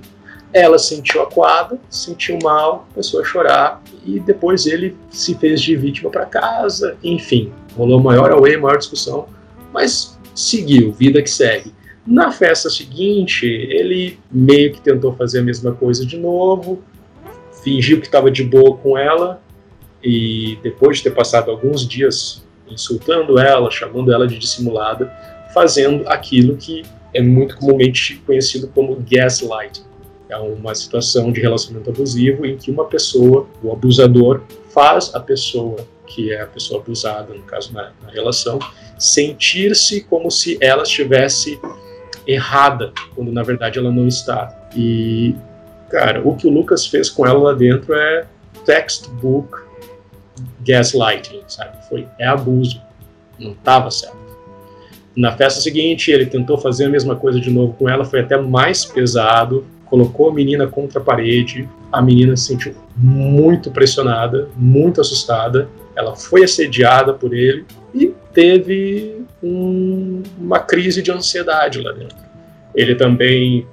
ela 0.54 0.78
sentiu 0.78 1.20
acuada, 1.20 1.80
sentiu 1.90 2.38
mal, 2.40 2.86
começou 2.94 3.20
a 3.20 3.24
chorar 3.24 3.82
e 4.06 4.20
depois 4.20 4.66
ele 4.66 4.96
se 5.10 5.34
fez 5.34 5.60
de 5.60 5.74
vítima 5.74 6.08
para 6.08 6.24
casa. 6.24 6.96
Enfim, 7.02 7.52
rolou 7.76 8.00
maior 8.00 8.30
away, 8.30 8.56
maior 8.56 8.78
discussão, 8.78 9.26
mas 9.72 10.16
seguiu, 10.32 10.92
vida 10.92 11.20
que 11.20 11.28
segue. 11.28 11.74
Na 12.06 12.30
festa 12.30 12.70
seguinte, 12.70 13.44
ele 13.44 14.16
meio 14.30 14.72
que 14.72 14.80
tentou 14.80 15.12
fazer 15.16 15.40
a 15.40 15.42
mesma 15.42 15.72
coisa 15.72 16.06
de 16.06 16.16
novo, 16.16 16.80
fingiu 17.64 17.98
que 17.98 18.06
estava 18.06 18.30
de 18.30 18.44
boa 18.44 18.76
com 18.76 18.96
ela, 18.96 19.42
e 20.00 20.56
depois 20.62 20.98
de 20.98 21.04
ter 21.04 21.14
passado 21.14 21.50
alguns 21.50 21.88
dias 21.88 22.44
insultando 22.68 23.40
ela, 23.40 23.70
chamando 23.72 24.12
ela 24.12 24.26
de 24.28 24.38
dissimulada, 24.38 25.12
fazendo 25.52 26.06
aquilo 26.08 26.56
que 26.56 26.84
é 27.12 27.20
muito 27.20 27.56
comumente 27.56 28.22
conhecido 28.26 28.68
como 28.68 29.02
gaslight. 29.10 29.82
É 30.34 30.38
uma 30.38 30.74
situação 30.74 31.30
de 31.30 31.40
relacionamento 31.40 31.90
abusivo 31.90 32.44
em 32.44 32.56
que 32.56 32.70
uma 32.70 32.84
pessoa, 32.84 33.46
o 33.62 33.72
abusador, 33.72 34.42
faz 34.70 35.14
a 35.14 35.20
pessoa 35.20 35.76
que 36.06 36.32
é 36.32 36.42
a 36.42 36.46
pessoa 36.46 36.80
abusada, 36.80 37.32
no 37.32 37.42
caso 37.42 37.72
na, 37.72 37.92
na 38.02 38.10
relação, 38.10 38.58
sentir-se 38.98 40.02
como 40.02 40.30
se 40.30 40.58
ela 40.60 40.82
estivesse 40.82 41.58
errada, 42.26 42.92
quando 43.14 43.32
na 43.32 43.42
verdade 43.42 43.78
ela 43.78 43.90
não 43.90 44.06
está. 44.06 44.68
E, 44.76 45.34
cara, 45.90 46.20
o 46.26 46.36
que 46.36 46.46
o 46.46 46.50
Lucas 46.50 46.86
fez 46.86 47.08
com 47.08 47.26
ela 47.26 47.38
lá 47.38 47.52
dentro 47.52 47.94
é 47.94 48.26
textbook 48.64 49.64
gaslighting, 50.66 51.42
sabe? 51.46 51.76
Foi, 51.88 52.08
é 52.18 52.26
abuso. 52.26 52.80
Não 53.38 53.52
estava 53.52 53.90
certo. 53.90 54.24
Na 55.16 55.36
festa 55.36 55.60
seguinte, 55.60 56.10
ele 56.10 56.26
tentou 56.26 56.58
fazer 56.58 56.86
a 56.86 56.88
mesma 56.88 57.14
coisa 57.14 57.40
de 57.40 57.50
novo 57.50 57.74
com 57.74 57.88
ela, 57.88 58.04
foi 58.04 58.20
até 58.20 58.36
mais 58.36 58.84
pesado, 58.84 59.64
colocou 59.94 60.28
a 60.28 60.34
menina 60.34 60.66
contra 60.66 60.98
a 60.98 61.04
parede, 61.04 61.68
a 61.92 62.02
menina 62.02 62.36
se 62.36 62.48
sentiu 62.48 62.74
muito 62.96 63.70
pressionada, 63.70 64.48
muito 64.56 65.00
assustada, 65.00 65.68
ela 65.94 66.16
foi 66.16 66.42
assediada 66.42 67.14
por 67.14 67.32
ele 67.32 67.64
e 67.94 68.12
teve 68.32 69.22
um, 69.40 70.20
uma 70.36 70.58
crise 70.58 71.00
de 71.00 71.12
ansiedade 71.12 71.80
lá 71.80 71.92
dentro. 71.92 72.16
Ele 72.74 72.96
também 72.96 73.68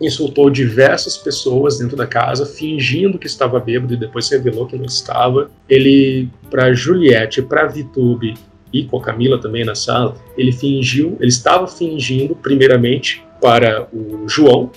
insultou 0.00 0.48
diversas 0.48 1.18
pessoas 1.18 1.78
dentro 1.78 1.94
da 1.94 2.06
casa, 2.06 2.46
fingindo 2.46 3.18
que 3.18 3.26
estava 3.26 3.60
bêbado 3.60 3.92
e 3.92 3.98
depois 3.98 4.30
revelou 4.30 4.66
que 4.66 4.78
não 4.78 4.86
estava. 4.86 5.50
Ele, 5.68 6.30
para 6.50 6.72
Juliette, 6.72 7.42
para 7.42 7.66
Vitube 7.66 8.32
e 8.72 8.84
com 8.84 8.96
a 8.96 9.02
Camila 9.02 9.38
também 9.38 9.62
na 9.62 9.74
sala, 9.74 10.16
ele 10.38 10.52
fingiu, 10.52 11.18
ele 11.20 11.28
estava 11.28 11.66
fingindo, 11.66 12.34
primeiramente, 12.34 13.22
para 13.40 13.88
o 13.92 14.26
João, 14.28 14.70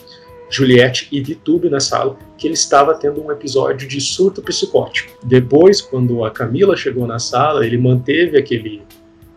Juliette 0.51 1.07
e 1.11 1.21
Vitube 1.21 1.69
na 1.69 1.79
sala, 1.79 2.17
que 2.37 2.45
ele 2.45 2.53
estava 2.53 2.93
tendo 2.93 3.23
um 3.23 3.31
episódio 3.31 3.87
de 3.87 4.01
surto 4.01 4.41
psicótico. 4.41 5.17
Depois, 5.23 5.81
quando 5.81 6.23
a 6.25 6.29
Camila 6.29 6.75
chegou 6.75 7.07
na 7.07 7.17
sala, 7.17 7.65
ele 7.65 7.77
manteve 7.77 8.37
aquele 8.37 8.81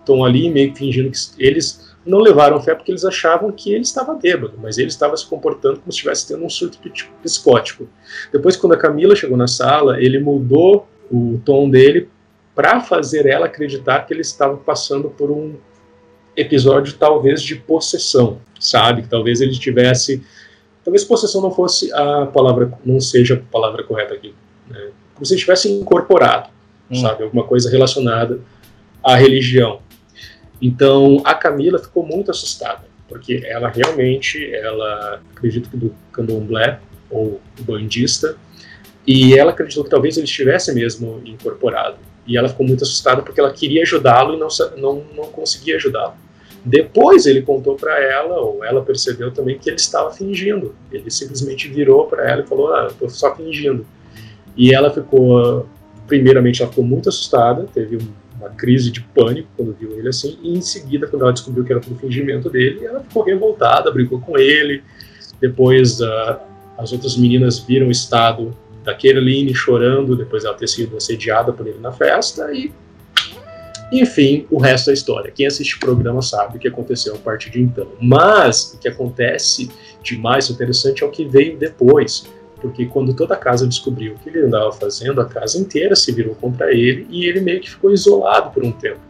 tom 0.04 0.24
ali, 0.24 0.50
meio 0.50 0.72
que 0.72 0.78
fingindo 0.78 1.10
que 1.10 1.18
eles 1.38 1.94
não 2.04 2.18
levaram 2.18 2.60
fé 2.60 2.74
porque 2.74 2.90
eles 2.90 3.04
achavam 3.04 3.50
que 3.50 3.72
ele 3.72 3.82
estava 3.82 4.14
bêbado, 4.14 4.58
mas 4.60 4.76
ele 4.76 4.88
estava 4.88 5.16
se 5.16 5.26
comportando 5.26 5.80
como 5.80 5.90
se 5.90 5.96
estivesse 5.96 6.28
tendo 6.28 6.44
um 6.44 6.50
surto 6.50 6.78
psicótico. 7.22 7.88
Depois, 8.32 8.56
quando 8.56 8.74
a 8.74 8.76
Camila 8.76 9.16
chegou 9.16 9.36
na 9.36 9.46
sala, 9.46 10.02
ele 10.02 10.18
mudou 10.18 10.86
o 11.10 11.40
tom 11.44 11.70
dele 11.70 12.08
para 12.54 12.80
fazer 12.80 13.26
ela 13.26 13.46
acreditar 13.46 14.06
que 14.06 14.12
ele 14.12 14.20
estava 14.20 14.56
passando 14.56 15.08
por 15.08 15.30
um 15.30 15.54
episódio 16.36 16.94
talvez 16.94 17.42
de 17.42 17.56
possessão, 17.56 18.38
sabe? 18.60 19.02
Que 19.02 19.08
talvez 19.08 19.40
ele 19.40 19.52
tivesse, 19.52 20.22
talvez 20.84 21.02
possessão 21.02 21.40
não 21.40 21.50
fosse 21.50 21.92
a 21.92 22.26
palavra, 22.26 22.72
não 22.84 23.00
seja 23.00 23.34
a 23.34 23.52
palavra 23.52 23.82
correta 23.82 24.14
aqui, 24.14 24.34
né? 24.68 24.90
como 25.14 25.24
se 25.24 25.36
tivesse 25.36 25.70
incorporado, 25.70 26.50
hum. 26.90 26.96
sabe? 26.96 27.24
Alguma 27.24 27.44
coisa 27.44 27.70
relacionada 27.70 28.40
à 29.02 29.16
religião. 29.16 29.80
Então 30.60 31.22
a 31.24 31.34
Camila 31.34 31.78
ficou 31.78 32.06
muito 32.06 32.30
assustada, 32.30 32.84
porque 33.08 33.42
ela 33.44 33.68
realmente, 33.68 34.54
ela 34.54 35.20
acredito 35.34 35.70
que 35.70 35.76
do 35.76 35.94
candomblé 36.12 36.80
ou 37.10 37.40
bandista, 37.60 38.36
e 39.06 39.36
ela 39.36 39.52
acreditou 39.52 39.84
que 39.84 39.90
talvez 39.90 40.16
ele 40.16 40.26
estivesse 40.26 40.72
mesmo 40.72 41.20
incorporado. 41.24 41.96
E 42.26 42.38
ela 42.38 42.48
ficou 42.48 42.66
muito 42.66 42.84
assustada 42.84 43.22
porque 43.22 43.38
ela 43.38 43.52
queria 43.52 43.82
ajudá-lo 43.82 44.34
e 44.34 44.38
não, 44.38 44.48
não, 44.78 45.04
não 45.14 45.24
conseguia 45.24 45.76
ajudá-lo. 45.76 46.14
Depois 46.64 47.26
ele 47.26 47.42
contou 47.42 47.76
para 47.76 48.02
ela, 48.02 48.40
ou 48.40 48.64
ela 48.64 48.82
percebeu 48.82 49.30
também 49.30 49.58
que 49.58 49.68
ele 49.68 49.76
estava 49.76 50.10
fingindo. 50.10 50.74
Ele 50.90 51.10
simplesmente 51.10 51.68
virou 51.68 52.06
para 52.06 52.28
ela 52.28 52.42
e 52.42 52.46
falou: 52.46 52.72
Ah, 52.72 52.90
eu 53.00 53.08
só 53.10 53.34
fingindo. 53.34 53.86
E 54.56 54.72
ela 54.72 54.90
ficou, 54.90 55.68
primeiramente, 56.06 56.62
ela 56.62 56.70
ficou 56.70 56.84
muito 56.84 57.08
assustada, 57.08 57.66
teve 57.74 57.98
uma 58.38 58.48
crise 58.50 58.90
de 58.90 59.00
pânico 59.00 59.48
quando 59.56 59.76
viu 59.78 59.98
ele 59.98 60.08
assim, 60.08 60.38
e 60.42 60.56
em 60.56 60.60
seguida, 60.60 61.06
quando 61.06 61.22
ela 61.22 61.32
descobriu 61.32 61.64
que 61.64 61.72
era 61.72 61.80
tudo 61.80 61.98
fingimento 61.98 62.48
dele, 62.48 62.84
ela 62.84 63.00
ficou 63.00 63.22
revoltada, 63.24 63.90
brigou 63.90 64.20
com 64.20 64.38
ele. 64.38 64.82
Depois, 65.40 66.00
uh, 66.00 66.36
as 66.78 66.92
outras 66.92 67.16
meninas 67.16 67.58
viram 67.58 67.88
o 67.88 67.90
estado 67.90 68.56
da 68.84 68.94
Caroline 68.94 69.54
chorando 69.54 70.14
depois 70.14 70.44
ela 70.44 70.54
ter 70.54 70.68
sido 70.68 70.96
assediada 70.96 71.52
por 71.52 71.66
ele 71.66 71.78
na 71.80 71.90
festa 71.90 72.52
e 72.52 72.70
enfim, 74.00 74.46
o 74.50 74.58
resto 74.58 74.90
é 74.90 74.92
história. 74.92 75.30
Quem 75.30 75.46
assiste 75.46 75.76
o 75.76 75.80
programa 75.80 76.22
sabe 76.22 76.56
o 76.56 76.60
que 76.60 76.68
aconteceu 76.68 77.14
a 77.14 77.18
partir 77.18 77.50
de 77.50 77.60
então. 77.60 77.88
Mas 78.00 78.72
o 78.74 78.78
que 78.78 78.88
acontece 78.88 79.70
de 80.02 80.16
mais 80.18 80.48
interessante 80.50 81.02
é 81.02 81.06
o 81.06 81.10
que 81.10 81.24
veio 81.24 81.58
depois. 81.58 82.26
Porque 82.60 82.86
quando 82.86 83.14
toda 83.14 83.34
a 83.34 83.36
casa 83.36 83.66
descobriu 83.66 84.14
o 84.14 84.18
que 84.18 84.30
ele 84.30 84.46
andava 84.46 84.72
fazendo, 84.72 85.20
a 85.20 85.26
casa 85.26 85.58
inteira 85.58 85.94
se 85.94 86.10
virou 86.12 86.34
contra 86.34 86.72
ele 86.72 87.06
e 87.10 87.26
ele 87.26 87.40
meio 87.40 87.60
que 87.60 87.70
ficou 87.70 87.92
isolado 87.92 88.50
por 88.50 88.64
um 88.64 88.72
tempo. 88.72 89.00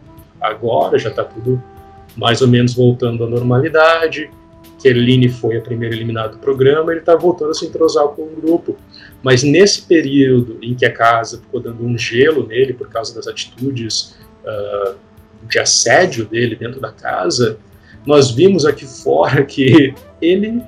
Agora 0.41 0.99
já 0.99 1.11
está 1.11 1.23
tudo 1.23 1.63
mais 2.17 2.43
ou 2.43 2.49
menos 2.49 2.75
voltando 2.75 3.25
à 3.25 3.29
normalidade. 3.29 4.29
Kerline 4.83 5.29
foi 5.29 5.57
a 5.57 5.63
primeira 5.63 5.95
eliminada 5.95 6.31
do 6.31 6.39
programa, 6.39 6.91
ele 6.91 7.01
está 7.01 7.15
voltando 7.17 7.53
a 7.53 7.55
se 7.55 7.65
entrosar 7.65 8.07
com 8.09 8.23
o 8.23 8.37
grupo. 8.37 8.77
Mas 9.23 9.43
nesse 9.43 9.83
período 9.83 10.59
em 10.61 10.75
que 10.75 10.85
a 10.85 10.93
casa 10.93 11.39
ficou 11.39 11.61
dando 11.61 11.85
um 11.85 11.97
gelo 11.97 12.47
nele 12.47 12.75
por 12.75 12.89
causa 12.89 13.15
das 13.15 13.27
atitudes 13.27 14.15
uh, 14.45 14.95
de 15.49 15.59
assédio 15.59 16.25
dele 16.25 16.57
dentro 16.57 16.81
da 16.81 16.91
casa, 16.91 17.59
nós 18.07 18.31
vimos 18.31 18.65
aqui 18.65 18.87
fora 18.87 19.45
que 19.45 19.95
ele 20.21 20.63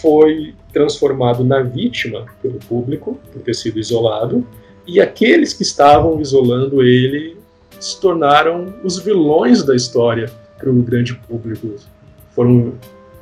foi 0.00 0.54
transformado 0.72 1.44
na 1.44 1.62
vítima 1.62 2.26
pelo 2.42 2.58
público 2.60 3.18
por 3.32 3.42
ter 3.42 3.54
sido 3.54 3.78
isolado 3.78 4.46
e 4.86 5.00
aqueles 5.00 5.52
que 5.52 5.62
estavam 5.62 6.20
isolando 6.20 6.82
ele 6.82 7.36
se 7.80 8.00
tornaram 8.00 8.74
os 8.84 8.98
vilões 8.98 9.62
da 9.62 9.74
história 9.74 10.30
para 10.58 10.70
o 10.70 10.82
grande 10.82 11.14
público. 11.14 11.74
Foram 12.34 12.74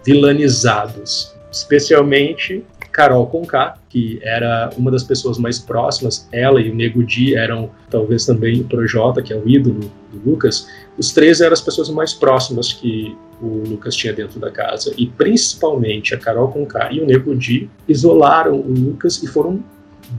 vilanizados, 0.04 1.34
especialmente 1.50 2.64
Carol 2.94 3.26
Conká, 3.26 3.74
que 3.88 4.20
era 4.22 4.70
uma 4.76 4.88
das 4.88 5.02
pessoas 5.02 5.36
mais 5.36 5.58
próximas, 5.58 6.28
ela 6.30 6.60
e 6.60 6.70
o 6.70 6.74
Nego 6.74 7.02
Di 7.02 7.34
eram 7.34 7.68
talvez 7.90 8.24
também 8.24 8.60
o 8.60 8.64
Projota, 8.64 9.20
que 9.20 9.32
é 9.32 9.36
o 9.36 9.48
ídolo 9.48 9.90
do 10.12 10.30
Lucas, 10.30 10.68
os 10.96 11.12
três 11.12 11.40
eram 11.40 11.52
as 11.52 11.60
pessoas 11.60 11.90
mais 11.90 12.14
próximas 12.14 12.72
que 12.72 13.16
o 13.42 13.68
Lucas 13.68 13.96
tinha 13.96 14.12
dentro 14.12 14.38
da 14.38 14.48
casa, 14.48 14.94
e 14.96 15.08
principalmente 15.08 16.14
a 16.14 16.18
Carol 16.18 16.46
Conká 16.52 16.92
e 16.92 17.00
o 17.00 17.06
Nego 17.06 17.34
Di 17.34 17.68
isolaram 17.88 18.60
o 18.60 18.72
Lucas 18.72 19.20
e 19.24 19.26
foram 19.26 19.62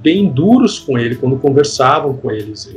bem 0.01 0.29
duros 0.29 0.77
com 0.77 0.99
ele 0.99 1.15
quando 1.15 1.37
conversavam 1.37 2.17
com 2.17 2.29
eles, 2.29 2.69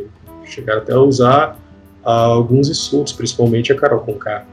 chegaram 0.44 0.80
até 0.80 0.92
a 0.92 1.00
usar 1.00 1.58
uh, 2.04 2.08
alguns 2.08 2.70
insultos, 2.70 3.12
principalmente 3.12 3.72
a 3.72 3.74
Carol 3.74 3.98
Conká. 3.98 4.46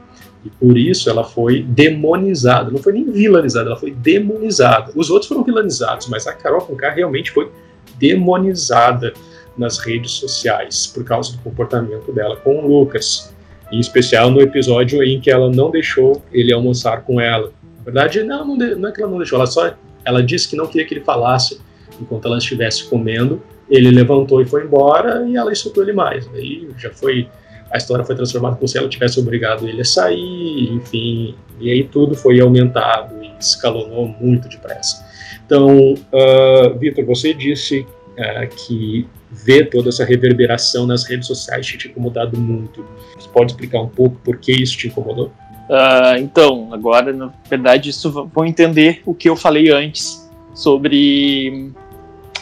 E 0.46 0.50
por 0.64 0.78
isso 0.78 1.10
ela 1.10 1.24
foi 1.24 1.62
demonizada. 1.62 2.70
Não 2.70 2.78
foi 2.78 2.92
nem 2.92 3.10
vilanizada, 3.10 3.70
ela 3.70 3.78
foi 3.78 3.90
demonizada. 3.90 4.92
Os 4.94 5.10
outros 5.10 5.28
foram 5.28 5.42
vilanizados, 5.42 6.06
mas 6.06 6.26
a 6.26 6.32
Carol 6.32 6.60
Conká 6.60 6.90
realmente 6.90 7.32
foi 7.32 7.50
demonizada 7.98 9.12
nas 9.58 9.78
redes 9.78 10.12
sociais 10.12 10.86
por 10.86 11.02
causa 11.02 11.32
do 11.32 11.38
comportamento 11.38 12.12
dela 12.12 12.36
com 12.36 12.58
o 12.58 12.78
Lucas. 12.80 13.34
Em 13.72 13.80
especial 13.80 14.30
no 14.30 14.40
episódio 14.40 15.02
em 15.02 15.20
que 15.20 15.30
ela 15.30 15.50
não 15.50 15.70
deixou 15.70 16.22
ele 16.32 16.52
almoçar 16.52 17.02
com 17.02 17.20
ela. 17.20 17.52
Na 17.78 17.84
verdade, 17.84 18.22
não, 18.22 18.46
não, 18.46 18.56
não 18.56 18.88
é 18.88 18.92
que 18.92 19.02
ela 19.02 19.10
não 19.10 19.18
deixou, 19.18 19.38
ela 19.38 19.46
só 19.46 19.74
ela 20.04 20.22
disse 20.22 20.48
que 20.48 20.54
não 20.54 20.68
queria 20.68 20.86
que 20.86 20.94
ele 20.94 21.04
falasse 21.04 21.60
enquanto 22.00 22.26
ela 22.26 22.38
estivesse 22.38 22.84
comendo. 22.84 23.42
Ele 23.68 23.90
levantou 23.90 24.40
e 24.40 24.46
foi 24.46 24.62
embora 24.62 25.26
e 25.26 25.36
ela 25.36 25.50
insultou 25.50 25.82
ele 25.82 25.92
mais. 25.92 26.28
Aí 26.32 26.68
já 26.78 26.90
foi 26.90 27.28
a 27.70 27.76
história 27.76 28.04
foi 28.04 28.14
transformada 28.14 28.56
como 28.56 28.68
se 28.68 28.78
ela 28.78 28.88
tivesse 28.88 29.18
obrigado 29.18 29.68
ele 29.68 29.80
a 29.80 29.84
sair, 29.84 30.72
enfim, 30.72 31.34
e 31.60 31.70
aí 31.70 31.84
tudo 31.84 32.14
foi 32.14 32.40
aumentado 32.40 33.22
e 33.22 33.30
escalonou 33.38 34.08
muito 34.20 34.48
depressa. 34.48 35.04
Então, 35.44 35.94
uh, 35.94 36.78
Vitor, 36.78 37.04
você 37.04 37.34
disse 37.34 37.80
uh, 37.80 38.56
que 38.56 39.06
ver 39.30 39.68
toda 39.68 39.88
essa 39.88 40.04
reverberação 40.04 40.86
nas 40.86 41.04
redes 41.04 41.26
sociais 41.26 41.66
te 41.66 41.88
incomodado 41.88 42.38
muito. 42.38 42.84
Você 43.18 43.28
pode 43.28 43.52
explicar 43.52 43.80
um 43.80 43.88
pouco 43.88 44.16
por 44.24 44.38
que 44.38 44.52
isso 44.52 44.76
te 44.76 44.88
incomodou? 44.88 45.32
Uh, 45.68 46.18
então, 46.18 46.72
agora, 46.72 47.12
na 47.12 47.32
verdade, 47.48 47.90
isso 47.90 48.10
vão 48.32 48.46
entender 48.46 49.02
o 49.04 49.12
que 49.12 49.28
eu 49.28 49.36
falei 49.36 49.70
antes 49.70 50.28
sobre 50.54 51.72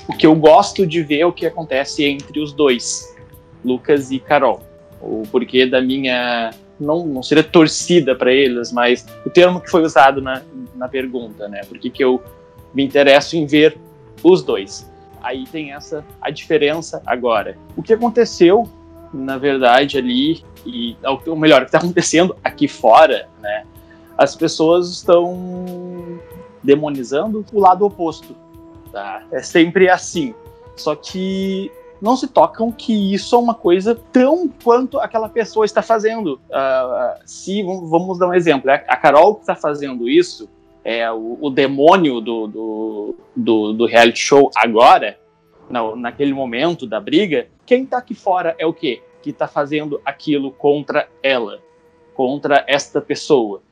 o 0.06 0.12
que 0.12 0.26
eu 0.26 0.34
gosto 0.34 0.86
de 0.86 1.02
ver 1.02 1.24
o 1.24 1.32
que 1.32 1.46
acontece 1.46 2.04
entre 2.04 2.38
os 2.40 2.52
dois, 2.52 3.14
Lucas 3.64 4.10
e 4.10 4.18
Carol 4.18 4.73
o 5.04 5.22
porquê 5.30 5.66
da 5.66 5.80
minha 5.80 6.50
não, 6.78 7.06
não 7.06 7.22
seria 7.22 7.44
torcida 7.44 8.14
para 8.14 8.32
eles, 8.32 8.72
mas 8.72 9.06
o 9.24 9.30
termo 9.30 9.60
que 9.60 9.70
foi 9.70 9.82
usado 9.82 10.20
na, 10.20 10.42
na 10.74 10.88
pergunta, 10.88 11.48
né? 11.48 11.60
Por 11.68 11.78
que 11.78 12.02
eu 12.02 12.22
me 12.74 12.84
interesso 12.84 13.36
em 13.36 13.46
ver 13.46 13.78
os 14.22 14.42
dois? 14.42 14.90
Aí 15.22 15.44
tem 15.46 15.72
essa 15.72 16.04
a 16.20 16.30
diferença 16.30 17.02
agora. 17.06 17.56
O 17.76 17.82
que 17.82 17.92
aconteceu, 17.92 18.68
na 19.12 19.38
verdade, 19.38 19.96
ali, 19.96 20.44
e 20.66 20.96
ou 21.26 21.36
melhor, 21.36 21.62
o 21.62 21.64
que 21.64 21.68
está 21.68 21.78
acontecendo 21.78 22.36
aqui 22.42 22.66
fora, 22.66 23.28
né? 23.40 23.64
As 24.16 24.36
pessoas 24.36 24.90
estão 24.90 26.20
demonizando 26.62 27.44
o 27.52 27.60
lado 27.60 27.84
oposto. 27.84 28.34
Tá? 28.92 29.22
É 29.32 29.42
sempre 29.42 29.88
assim. 29.88 30.34
Só 30.76 30.94
que 30.94 31.70
não 32.04 32.18
se 32.18 32.28
tocam 32.28 32.70
que 32.70 33.14
isso 33.14 33.34
é 33.34 33.38
uma 33.38 33.54
coisa 33.54 33.94
tão 33.94 34.46
quanto 34.46 34.98
aquela 34.98 35.26
pessoa 35.26 35.64
está 35.64 35.80
fazendo. 35.80 36.34
Uh, 36.50 37.18
se 37.24 37.62
vamos 37.62 38.18
dar 38.18 38.28
um 38.28 38.34
exemplo, 38.34 38.70
a 38.70 38.96
Carol 38.96 39.36
que 39.36 39.40
está 39.40 39.56
fazendo 39.56 40.06
isso, 40.06 40.46
é 40.84 41.10
o, 41.10 41.38
o 41.40 41.48
demônio 41.48 42.20
do, 42.20 42.46
do, 42.46 43.16
do, 43.34 43.72
do, 43.72 43.86
reality 43.86 44.18
show 44.18 44.50
agora, 44.54 45.18
na, 45.70 45.96
naquele 45.96 46.34
momento 46.34 46.86
da 46.86 47.00
briga, 47.00 47.46
quem 47.64 47.84
está 47.84 47.96
aqui 47.96 48.14
fora 48.14 48.54
é 48.58 48.66
o 48.66 48.74
quê? 48.74 49.02
Que 49.22 49.30
está 49.30 49.48
fazendo 49.48 49.98
aquilo 50.04 50.52
contra 50.52 51.08
ela, 51.22 51.58
contra 52.12 52.66
esta 52.68 53.00
pessoa. 53.00 53.62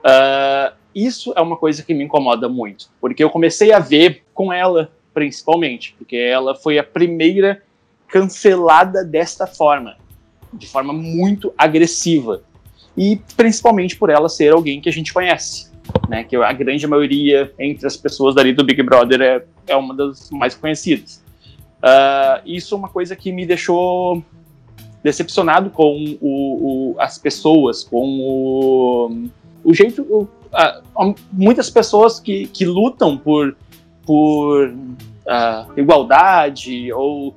Uh, 0.00 0.76
isso 0.94 1.32
é 1.34 1.40
uma 1.40 1.56
coisa 1.56 1.82
que 1.82 1.94
me 1.94 2.04
incomoda 2.04 2.46
muito, 2.46 2.90
porque 3.00 3.24
eu 3.24 3.30
comecei 3.30 3.72
a 3.72 3.78
ver 3.78 4.22
com 4.34 4.52
ela, 4.52 4.92
principalmente, 5.14 5.94
porque 5.96 6.16
ela 6.16 6.54
foi 6.54 6.78
a 6.78 6.84
primeira 6.84 7.62
cancelada 8.10 9.04
desta 9.04 9.46
forma, 9.46 9.96
de 10.52 10.66
forma 10.66 10.92
muito 10.92 11.52
agressiva. 11.56 12.42
E 12.96 13.20
principalmente 13.36 13.96
por 13.96 14.10
ela 14.10 14.28
ser 14.28 14.52
alguém 14.52 14.80
que 14.80 14.88
a 14.88 14.92
gente 14.92 15.12
conhece, 15.14 15.70
né? 16.08 16.24
Que 16.24 16.36
a 16.36 16.52
grande 16.52 16.86
maioria 16.86 17.52
entre 17.58 17.86
as 17.86 17.96
pessoas 17.96 18.34
dali 18.34 18.52
do 18.52 18.64
Big 18.64 18.82
Brother 18.82 19.20
é, 19.20 19.44
é 19.68 19.76
uma 19.76 19.94
das 19.94 20.30
mais 20.30 20.54
conhecidas. 20.54 21.22
Uh, 21.78 22.42
isso 22.44 22.74
é 22.74 22.78
uma 22.78 22.88
coisa 22.88 23.16
que 23.16 23.32
me 23.32 23.46
deixou 23.46 24.22
decepcionado 25.02 25.70
com 25.70 26.18
o, 26.20 26.92
o, 26.92 26.94
as 26.98 27.16
pessoas, 27.16 27.84
com 27.84 28.18
o, 28.20 29.28
o 29.64 29.72
jeito. 29.72 30.02
O, 30.02 30.24
uh, 30.24 31.14
muitas 31.32 31.70
pessoas 31.70 32.20
que, 32.20 32.48
que 32.48 32.66
lutam 32.66 33.16
por, 33.16 33.56
por 34.04 34.68
uh, 34.68 35.80
igualdade 35.80 36.92
ou 36.92 37.34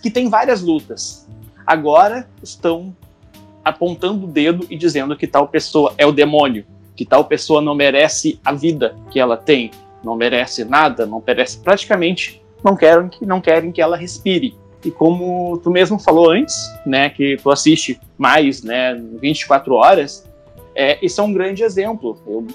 que 0.00 0.10
tem 0.10 0.28
várias 0.28 0.62
lutas. 0.62 1.26
Agora 1.66 2.28
estão 2.42 2.94
apontando 3.64 4.26
o 4.26 4.28
dedo 4.28 4.64
e 4.70 4.76
dizendo 4.76 5.16
que 5.16 5.26
tal 5.26 5.48
pessoa 5.48 5.92
é 5.98 6.06
o 6.06 6.12
demônio, 6.12 6.64
que 6.94 7.04
tal 7.04 7.24
pessoa 7.24 7.60
não 7.60 7.74
merece 7.74 8.38
a 8.44 8.52
vida 8.52 8.96
que 9.10 9.18
ela 9.18 9.36
tem, 9.36 9.72
não 10.04 10.14
merece 10.14 10.64
nada, 10.64 11.04
não 11.04 11.22
merece 11.26 11.58
praticamente, 11.58 12.40
não 12.62 12.76
querem 12.76 13.08
que 13.08 13.26
não 13.26 13.40
querem 13.40 13.72
que 13.72 13.82
ela 13.82 13.96
respire. 13.96 14.54
E 14.84 14.90
como 14.90 15.58
tu 15.58 15.70
mesmo 15.70 15.98
falou 15.98 16.30
antes, 16.30 16.54
né, 16.86 17.10
que 17.10 17.36
tu 17.42 17.50
assiste 17.50 17.98
mais, 18.16 18.62
né, 18.62 18.94
24 19.20 19.74
horas, 19.74 20.30
é, 20.76 21.04
esse 21.04 21.18
é 21.18 21.22
um 21.22 21.32
grande 21.32 21.64
exemplo. 21.64 22.16
Eu 22.24 22.46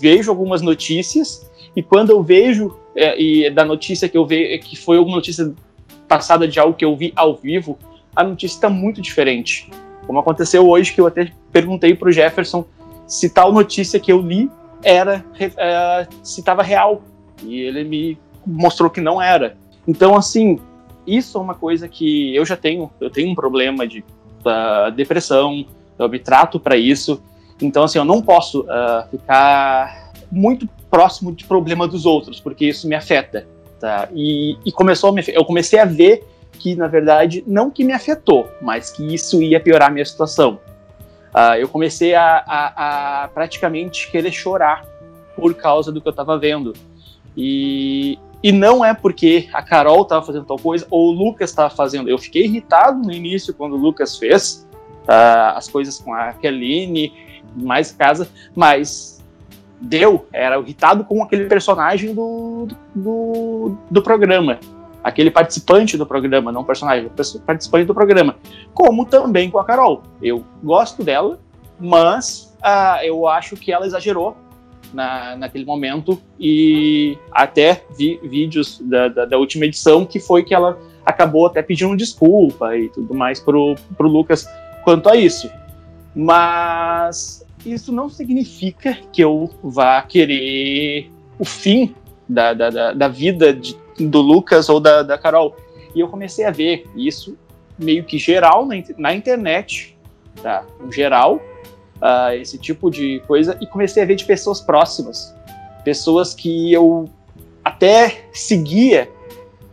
vejo 0.00 0.30
algumas 0.30 0.60
notícias 0.60 1.50
e 1.74 1.82
quando 1.82 2.10
eu 2.10 2.22
vejo 2.22 2.76
é, 2.94 3.18
e 3.18 3.48
da 3.50 3.64
notícia 3.64 4.08
que 4.08 4.18
eu 4.18 4.26
vejo 4.26 4.60
que 4.62 4.76
foi 4.76 4.98
alguma 4.98 5.16
notícia 5.16 5.54
passada 6.08 6.48
de 6.48 6.58
algo 6.58 6.74
que 6.74 6.84
eu 6.84 6.96
vi 6.96 7.12
ao 7.14 7.36
vivo, 7.36 7.78
a 8.16 8.24
notícia 8.24 8.56
está 8.56 8.70
muito 8.70 9.00
diferente. 9.00 9.70
Como 10.06 10.18
aconteceu 10.18 10.66
hoje, 10.68 10.92
que 10.92 11.00
eu 11.00 11.06
até 11.06 11.30
perguntei 11.52 11.94
para 11.94 12.08
o 12.08 12.12
Jefferson 12.12 12.64
se 13.06 13.30
tal 13.30 13.52
notícia 13.52 14.00
que 14.00 14.10
eu 14.10 14.20
li 14.20 14.50
era 14.82 15.24
é, 15.38 16.06
se 16.22 16.40
estava 16.40 16.62
real. 16.62 17.02
E 17.42 17.60
ele 17.60 17.84
me 17.84 18.18
mostrou 18.46 18.90
que 18.90 19.00
não 19.00 19.20
era. 19.20 19.56
Então, 19.86 20.16
assim, 20.16 20.58
isso 21.06 21.38
é 21.38 21.40
uma 21.40 21.54
coisa 21.54 21.88
que 21.88 22.34
eu 22.34 22.44
já 22.44 22.56
tenho. 22.56 22.90
Eu 23.00 23.10
tenho 23.10 23.30
um 23.30 23.34
problema 23.34 23.86
de 23.86 24.00
uh, 24.00 24.90
depressão, 24.94 25.64
eu 25.98 26.08
me 26.08 26.18
trato 26.18 26.58
para 26.58 26.76
isso. 26.76 27.22
Então, 27.60 27.84
assim, 27.84 27.98
eu 27.98 28.04
não 28.04 28.20
posso 28.22 28.62
uh, 28.62 29.08
ficar 29.10 30.12
muito 30.30 30.68
próximo 30.90 31.32
de 31.32 31.44
problema 31.44 31.86
dos 31.86 32.06
outros, 32.06 32.40
porque 32.40 32.66
isso 32.66 32.86
me 32.88 32.94
afeta. 32.94 33.46
Tá? 33.80 34.08
E, 34.12 34.56
e 34.64 34.72
começou 34.72 35.12
me, 35.12 35.22
eu 35.28 35.44
comecei 35.44 35.78
a 35.78 35.84
ver 35.84 36.26
que, 36.52 36.74
na 36.74 36.88
verdade, 36.88 37.44
não 37.46 37.70
que 37.70 37.84
me 37.84 37.92
afetou, 37.92 38.48
mas 38.60 38.90
que 38.90 39.14
isso 39.14 39.40
ia 39.40 39.60
piorar 39.60 39.88
a 39.88 39.92
minha 39.92 40.04
situação. 40.04 40.58
Uh, 41.34 41.54
eu 41.58 41.68
comecei 41.68 42.14
a, 42.14 42.42
a, 42.46 43.24
a, 43.24 43.28
praticamente 43.28 44.10
querer 44.10 44.32
chorar 44.32 44.84
por 45.36 45.54
causa 45.54 45.92
do 45.92 46.00
que 46.00 46.08
eu 46.08 46.10
estava 46.10 46.36
vendo. 46.38 46.72
E, 47.36 48.18
e 48.42 48.50
não 48.50 48.84
é 48.84 48.92
porque 48.92 49.48
a 49.52 49.62
Carol 49.62 50.02
estava 50.02 50.24
fazendo 50.24 50.46
tal 50.46 50.58
coisa 50.58 50.86
ou 50.90 51.10
o 51.10 51.12
Lucas 51.12 51.50
estava 51.50 51.70
fazendo. 51.70 52.08
Eu 52.08 52.18
fiquei 52.18 52.44
irritado 52.44 53.00
no 53.00 53.12
início 53.12 53.54
quando 53.54 53.74
o 53.74 53.76
Lucas 53.76 54.16
fez 54.16 54.66
uh, 55.04 55.54
as 55.54 55.68
coisas 55.68 56.00
com 56.00 56.12
a 56.12 56.32
Kelline, 56.32 57.12
mais 57.54 57.92
casa, 57.92 58.28
mas 58.56 59.17
deu, 59.80 60.26
era 60.32 60.58
irritado 60.58 61.04
com 61.04 61.22
aquele 61.22 61.46
personagem 61.46 62.14
do, 62.14 62.68
do, 62.94 63.76
do 63.90 64.02
programa. 64.02 64.58
Aquele 65.02 65.30
participante 65.30 65.96
do 65.96 66.04
programa, 66.04 66.50
não 66.50 66.64
personagem, 66.64 67.10
participante 67.46 67.86
do 67.86 67.94
programa. 67.94 68.36
Como 68.74 69.06
também 69.06 69.50
com 69.50 69.58
a 69.58 69.64
Carol. 69.64 70.02
Eu 70.20 70.44
gosto 70.62 71.04
dela, 71.04 71.38
mas 71.78 72.54
uh, 72.58 73.02
eu 73.04 73.26
acho 73.28 73.56
que 73.56 73.72
ela 73.72 73.86
exagerou 73.86 74.36
na, 74.92 75.36
naquele 75.36 75.64
momento 75.64 76.20
e 76.38 77.16
até 77.30 77.84
vi 77.96 78.18
vídeos 78.22 78.80
da, 78.80 79.08
da, 79.08 79.24
da, 79.24 79.38
última 79.38 79.66
edição 79.66 80.04
que 80.04 80.18
foi 80.18 80.42
que 80.42 80.54
ela 80.54 80.78
acabou 81.04 81.46
até 81.46 81.62
pedindo 81.62 81.96
desculpa 81.96 82.76
e 82.76 82.88
tudo 82.88 83.14
mais 83.14 83.38
pro, 83.40 83.74
pro 83.96 84.08
Lucas 84.08 84.48
quanto 84.84 85.08
a 85.08 85.16
isso. 85.16 85.50
Mas 86.14 87.46
isso 87.64 87.92
não 87.92 88.08
significa 88.08 88.96
que 89.12 89.22
eu 89.22 89.50
vá 89.62 90.00
querer 90.02 91.10
o 91.38 91.44
fim 91.44 91.94
da, 92.28 92.52
da, 92.52 92.92
da 92.92 93.08
vida 93.08 93.52
de, 93.52 93.76
do 93.98 94.20
Lucas 94.20 94.68
ou 94.68 94.80
da, 94.80 95.02
da 95.02 95.18
Carol. 95.18 95.56
E 95.94 96.00
eu 96.00 96.08
comecei 96.08 96.44
a 96.44 96.50
ver 96.50 96.86
isso 96.94 97.36
meio 97.78 98.04
que 98.04 98.18
geral 98.18 98.66
na, 98.66 98.74
na 98.96 99.14
internet, 99.14 99.96
tá? 100.42 100.64
Em 100.84 100.92
geral, 100.92 101.36
uh, 101.36 102.32
esse 102.34 102.58
tipo 102.58 102.90
de 102.90 103.22
coisa, 103.26 103.56
e 103.60 103.66
comecei 103.66 104.02
a 104.02 104.06
ver 104.06 104.16
de 104.16 104.24
pessoas 104.24 104.60
próximas, 104.60 105.34
pessoas 105.84 106.34
que 106.34 106.72
eu 106.72 107.08
até 107.64 108.24
seguia, 108.32 109.08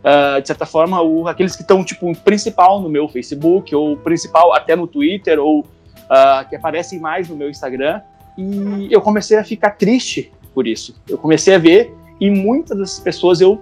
uh, 0.00 0.40
de 0.40 0.46
certa 0.46 0.66
forma, 0.66 1.00
o, 1.02 1.26
aqueles 1.26 1.56
que 1.56 1.62
estão, 1.62 1.84
tipo, 1.84 2.14
principal 2.18 2.80
no 2.80 2.88
meu 2.88 3.08
Facebook, 3.08 3.74
ou 3.74 3.96
principal 3.96 4.52
até 4.52 4.76
no 4.76 4.86
Twitter, 4.86 5.38
ou 5.38 5.66
uh, 6.06 6.48
que 6.48 6.56
aparecem 6.56 6.98
mais 6.98 7.28
no 7.28 7.36
meu 7.36 7.50
Instagram. 7.50 8.00
E 8.36 8.88
eu 8.90 9.00
comecei 9.00 9.38
a 9.38 9.44
ficar 9.44 9.70
triste 9.70 10.32
por 10.54 10.66
isso. 10.66 10.94
Eu 11.08 11.18
comecei 11.18 11.54
a 11.54 11.58
ver 11.58 11.94
e 12.20 12.30
muitas 12.30 12.78
das 12.78 12.98
pessoas 12.98 13.40
eu 13.40 13.60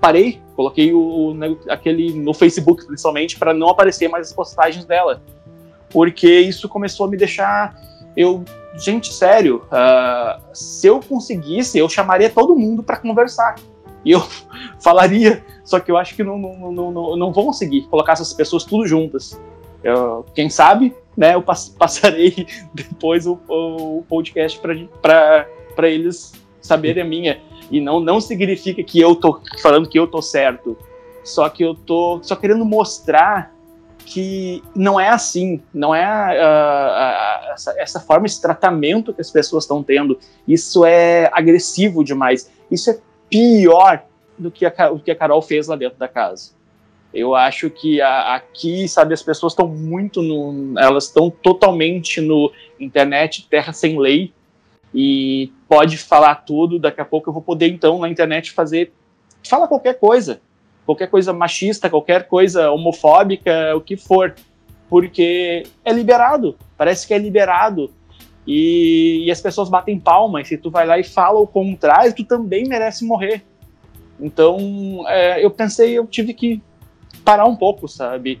parei, 0.00 0.40
coloquei 0.54 0.92
o, 0.92 1.34
aquele 1.68 2.12
no 2.12 2.32
Facebook 2.32 2.86
principalmente 2.86 3.38
para 3.38 3.52
não 3.52 3.68
aparecer 3.68 4.08
mais 4.08 4.28
as 4.28 4.32
postagens 4.32 4.84
dela, 4.84 5.22
porque 5.90 6.40
isso 6.40 6.68
começou 6.68 7.06
a 7.06 7.08
me 7.08 7.16
deixar 7.16 7.74
eu 8.16 8.44
gente 8.78 9.12
sério, 9.12 9.62
uh, 9.66 10.40
se 10.52 10.86
eu 10.86 11.00
conseguisse 11.00 11.78
eu 11.78 11.88
chamaria 11.88 12.28
todo 12.28 12.54
mundo 12.54 12.82
para 12.82 12.98
conversar 12.98 13.56
e 14.04 14.12
eu 14.12 14.22
falaria, 14.80 15.44
só 15.64 15.80
que 15.80 15.90
eu 15.90 15.96
acho 15.96 16.14
que 16.14 16.22
não, 16.22 16.38
não, 16.38 16.72
não, 16.72 16.90
não, 16.92 17.16
não 17.16 17.32
vou 17.32 17.46
conseguir 17.46 17.82
colocar 17.88 18.12
essas 18.12 18.32
pessoas 18.32 18.64
tudo 18.64 18.86
juntas. 18.86 19.40
Eu, 19.82 20.24
quem 20.34 20.48
sabe 20.48 20.94
né, 21.16 21.34
eu 21.34 21.42
passarei 21.42 22.46
depois 22.74 23.26
o, 23.26 23.40
o 23.48 24.04
podcast 24.08 24.60
para 24.60 25.88
eles 25.88 26.32
saberem 26.60 27.02
a 27.02 27.06
minha. 27.06 27.40
E 27.70 27.80
não, 27.80 28.00
não 28.00 28.20
significa 28.20 28.82
que 28.82 29.00
eu 29.00 29.16
tô 29.16 29.40
falando 29.60 29.88
que 29.88 29.98
eu 29.98 30.06
tô 30.06 30.20
certo. 30.20 30.76
Só 31.24 31.48
que 31.48 31.64
eu 31.64 31.74
tô 31.74 32.20
só 32.22 32.36
querendo 32.36 32.64
mostrar 32.64 33.52
que 34.04 34.62
não 34.74 35.00
é 35.00 35.08
assim, 35.08 35.60
não 35.74 35.92
é 35.92 36.04
uh, 36.04 37.48
uh, 37.48 37.52
essa, 37.52 37.74
essa, 37.76 38.00
forma 38.00 38.28
de 38.28 38.40
tratamento 38.40 39.12
que 39.12 39.20
as 39.20 39.30
pessoas 39.30 39.64
estão 39.64 39.82
tendo. 39.82 40.16
Isso 40.46 40.84
é 40.84 41.28
agressivo 41.32 42.04
demais. 42.04 42.48
Isso 42.70 42.88
é 42.88 42.98
pior 43.28 44.04
do 44.38 44.48
que 44.50 44.64
a, 44.64 44.92
o 44.92 45.00
que 45.00 45.10
a 45.10 45.16
Carol 45.16 45.42
fez 45.42 45.66
lá 45.66 45.74
dentro 45.74 45.98
da 45.98 46.06
casa. 46.06 46.52
Eu 47.16 47.34
acho 47.34 47.70
que 47.70 47.98
a, 47.98 48.34
aqui, 48.34 48.86
sabe, 48.86 49.14
as 49.14 49.22
pessoas 49.22 49.54
estão 49.54 49.66
muito 49.66 50.20
no. 50.20 50.78
Elas 50.78 51.04
estão 51.04 51.30
totalmente 51.30 52.20
no 52.20 52.52
internet, 52.78 53.46
terra 53.48 53.72
sem 53.72 53.98
lei, 53.98 54.34
e 54.94 55.50
pode 55.66 55.96
falar 55.96 56.34
tudo. 56.34 56.78
Daqui 56.78 57.00
a 57.00 57.06
pouco 57.06 57.30
eu 57.30 57.32
vou 57.32 57.40
poder, 57.40 57.68
então, 57.68 57.98
na 57.98 58.10
internet 58.10 58.52
fazer. 58.52 58.92
Fala 59.48 59.66
qualquer 59.66 59.98
coisa. 59.98 60.42
Qualquer 60.84 61.08
coisa 61.08 61.32
machista, 61.32 61.88
qualquer 61.88 62.28
coisa 62.28 62.70
homofóbica, 62.70 63.74
o 63.74 63.80
que 63.80 63.96
for. 63.96 64.34
Porque 64.86 65.66
é 65.84 65.92
liberado. 65.92 66.54
Parece 66.76 67.06
que 67.06 67.14
é 67.14 67.18
liberado. 67.18 67.90
E, 68.46 69.24
e 69.24 69.30
as 69.30 69.40
pessoas 69.40 69.70
batem 69.70 69.98
palma. 69.98 70.42
E 70.42 70.44
se 70.44 70.58
tu 70.58 70.70
vai 70.70 70.86
lá 70.86 70.98
e 70.98 71.02
fala 71.02 71.40
o 71.40 71.46
contrário, 71.46 72.14
tu 72.14 72.24
também 72.24 72.68
merece 72.68 73.06
morrer. 73.06 73.42
Então, 74.20 75.04
é, 75.08 75.42
eu 75.42 75.50
pensei, 75.50 75.96
eu 75.98 76.06
tive 76.06 76.34
que 76.34 76.62
parar 77.26 77.44
um 77.44 77.56
pouco, 77.56 77.88
sabe? 77.88 78.38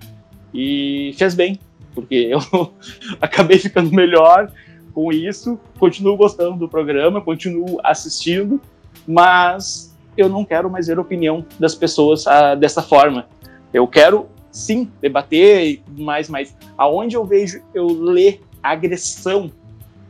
E 0.54 1.12
fez 1.18 1.34
bem, 1.34 1.58
porque 1.92 2.14
eu 2.14 2.38
acabei 3.20 3.58
ficando 3.58 3.90
melhor 3.90 4.52
com 4.94 5.12
isso, 5.12 5.58
continuo 5.76 6.16
gostando 6.16 6.56
do 6.56 6.68
programa, 6.68 7.20
continuo 7.20 7.80
assistindo, 7.82 8.60
mas 9.06 9.92
eu 10.16 10.28
não 10.28 10.44
quero 10.44 10.70
mais 10.70 10.86
ver 10.86 10.98
a 10.98 11.00
opinião 11.00 11.44
das 11.58 11.74
pessoas 11.74 12.28
ah, 12.28 12.54
dessa 12.54 12.80
forma. 12.80 13.26
Eu 13.74 13.88
quero 13.88 14.26
sim 14.52 14.88
debater 15.02 15.82
mais, 15.98 16.28
mas 16.28 16.56
aonde 16.78 17.16
eu 17.16 17.24
vejo 17.26 17.60
eu 17.74 17.88
ler 17.88 18.40
agressão 18.62 19.50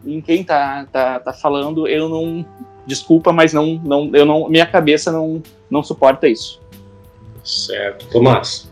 em 0.05 0.21
quem 0.21 0.45
tá, 0.45 0.87
tá, 0.93 1.19
tá 1.19 1.33
falando, 1.33 1.89
eu 1.89 2.09
não 2.09 2.47
desculpa, 2.87 3.33
mas 3.33 3.53
não, 3.53 3.81
não, 3.83 4.11
eu 4.15 4.25
não, 4.25 4.49
minha 4.49 4.67
cabeça 4.67 5.11
não, 5.11 5.43
não 5.69 5.83
suporta 5.83 6.29
isso. 6.29 6.61
Certo, 7.47 8.07
Tomás. 8.09 8.69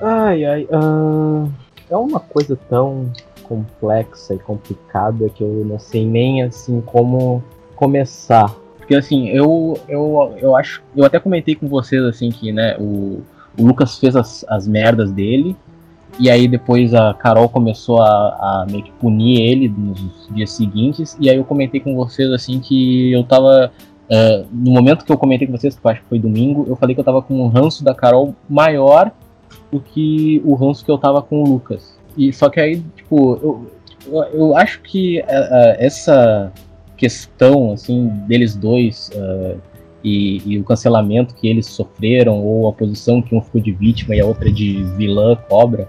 Ai, 0.00 0.44
ai, 0.44 0.68
uh, 0.70 1.50
é 1.88 1.96
uma 1.96 2.20
coisa 2.20 2.56
tão 2.68 3.10
complexa 3.42 4.34
e 4.34 4.38
complicada 4.38 5.28
que 5.30 5.42
eu 5.42 5.64
não 5.64 5.78
sei 5.78 6.06
nem 6.06 6.42
assim 6.42 6.80
como 6.82 7.42
começar. 7.74 8.54
Porque 8.76 8.94
assim, 8.94 9.28
eu, 9.28 9.78
eu, 9.88 10.34
eu 10.38 10.56
acho. 10.56 10.82
Eu 10.94 11.04
até 11.04 11.18
comentei 11.18 11.54
com 11.54 11.66
vocês 11.66 12.02
assim 12.04 12.30
que, 12.30 12.52
né, 12.52 12.76
o, 12.78 13.22
o 13.58 13.66
Lucas 13.66 13.98
fez 13.98 14.16
as, 14.16 14.44
as 14.48 14.66
merdas 14.66 15.10
dele. 15.10 15.56
E 16.18 16.30
aí 16.30 16.46
depois 16.46 16.92
a 16.92 17.14
Carol 17.14 17.48
começou 17.48 18.02
a, 18.02 18.06
a, 18.08 18.66
meio 18.70 18.84
que 18.84 18.92
punir 18.92 19.40
ele 19.40 19.68
nos 19.68 20.28
dias 20.30 20.50
seguintes. 20.52 21.16
E 21.18 21.30
aí 21.30 21.36
eu 21.36 21.44
comentei 21.44 21.80
com 21.80 21.94
vocês 21.94 22.30
assim 22.30 22.60
que 22.60 23.12
eu 23.12 23.24
tava. 23.24 23.72
Uh, 24.12 24.46
no 24.52 24.72
momento 24.72 25.06
que 25.06 25.10
eu 25.10 25.16
comentei 25.16 25.46
com 25.46 25.56
vocês, 25.56 25.74
que 25.74 25.86
eu 25.86 25.90
acho 25.90 26.02
que 26.02 26.08
foi 26.08 26.18
domingo, 26.18 26.66
eu 26.68 26.76
falei 26.76 26.94
que 26.94 27.00
eu 27.00 27.04
tava 27.04 27.22
com 27.22 27.42
um 27.42 27.48
ranço 27.48 27.82
da 27.82 27.94
Carol 27.94 28.34
maior 28.46 29.10
do 29.70 29.80
que 29.80 30.42
o 30.44 30.54
ranço 30.54 30.84
que 30.84 30.90
eu 30.90 30.98
tava 30.98 31.22
com 31.22 31.42
o 31.42 31.48
Lucas. 31.48 31.98
E 32.14 32.30
só 32.30 32.50
que 32.50 32.60
aí, 32.60 32.82
tipo, 32.94 33.66
eu, 34.06 34.30
eu, 34.34 34.54
acho 34.54 34.82
que 34.82 35.20
uh, 35.20 35.24
essa 35.78 36.52
questão 36.94 37.72
assim 37.72 38.06
deles 38.28 38.54
dois 38.54 39.10
e, 40.04 40.42
e, 40.46 40.58
o 40.58 40.64
cancelamento 40.64 41.34
que 41.34 41.48
eles 41.48 41.66
sofreram 41.66 42.38
ou 42.38 42.68
a 42.68 42.72
posição 42.72 43.22
que 43.22 43.34
um 43.34 43.40
ficou 43.40 43.60
de 43.60 43.72
vítima 43.72 44.14
e 44.14 44.20
a 44.20 44.26
outra 44.26 44.52
de 44.52 44.84
vilã 44.96 45.34
cobra 45.48 45.88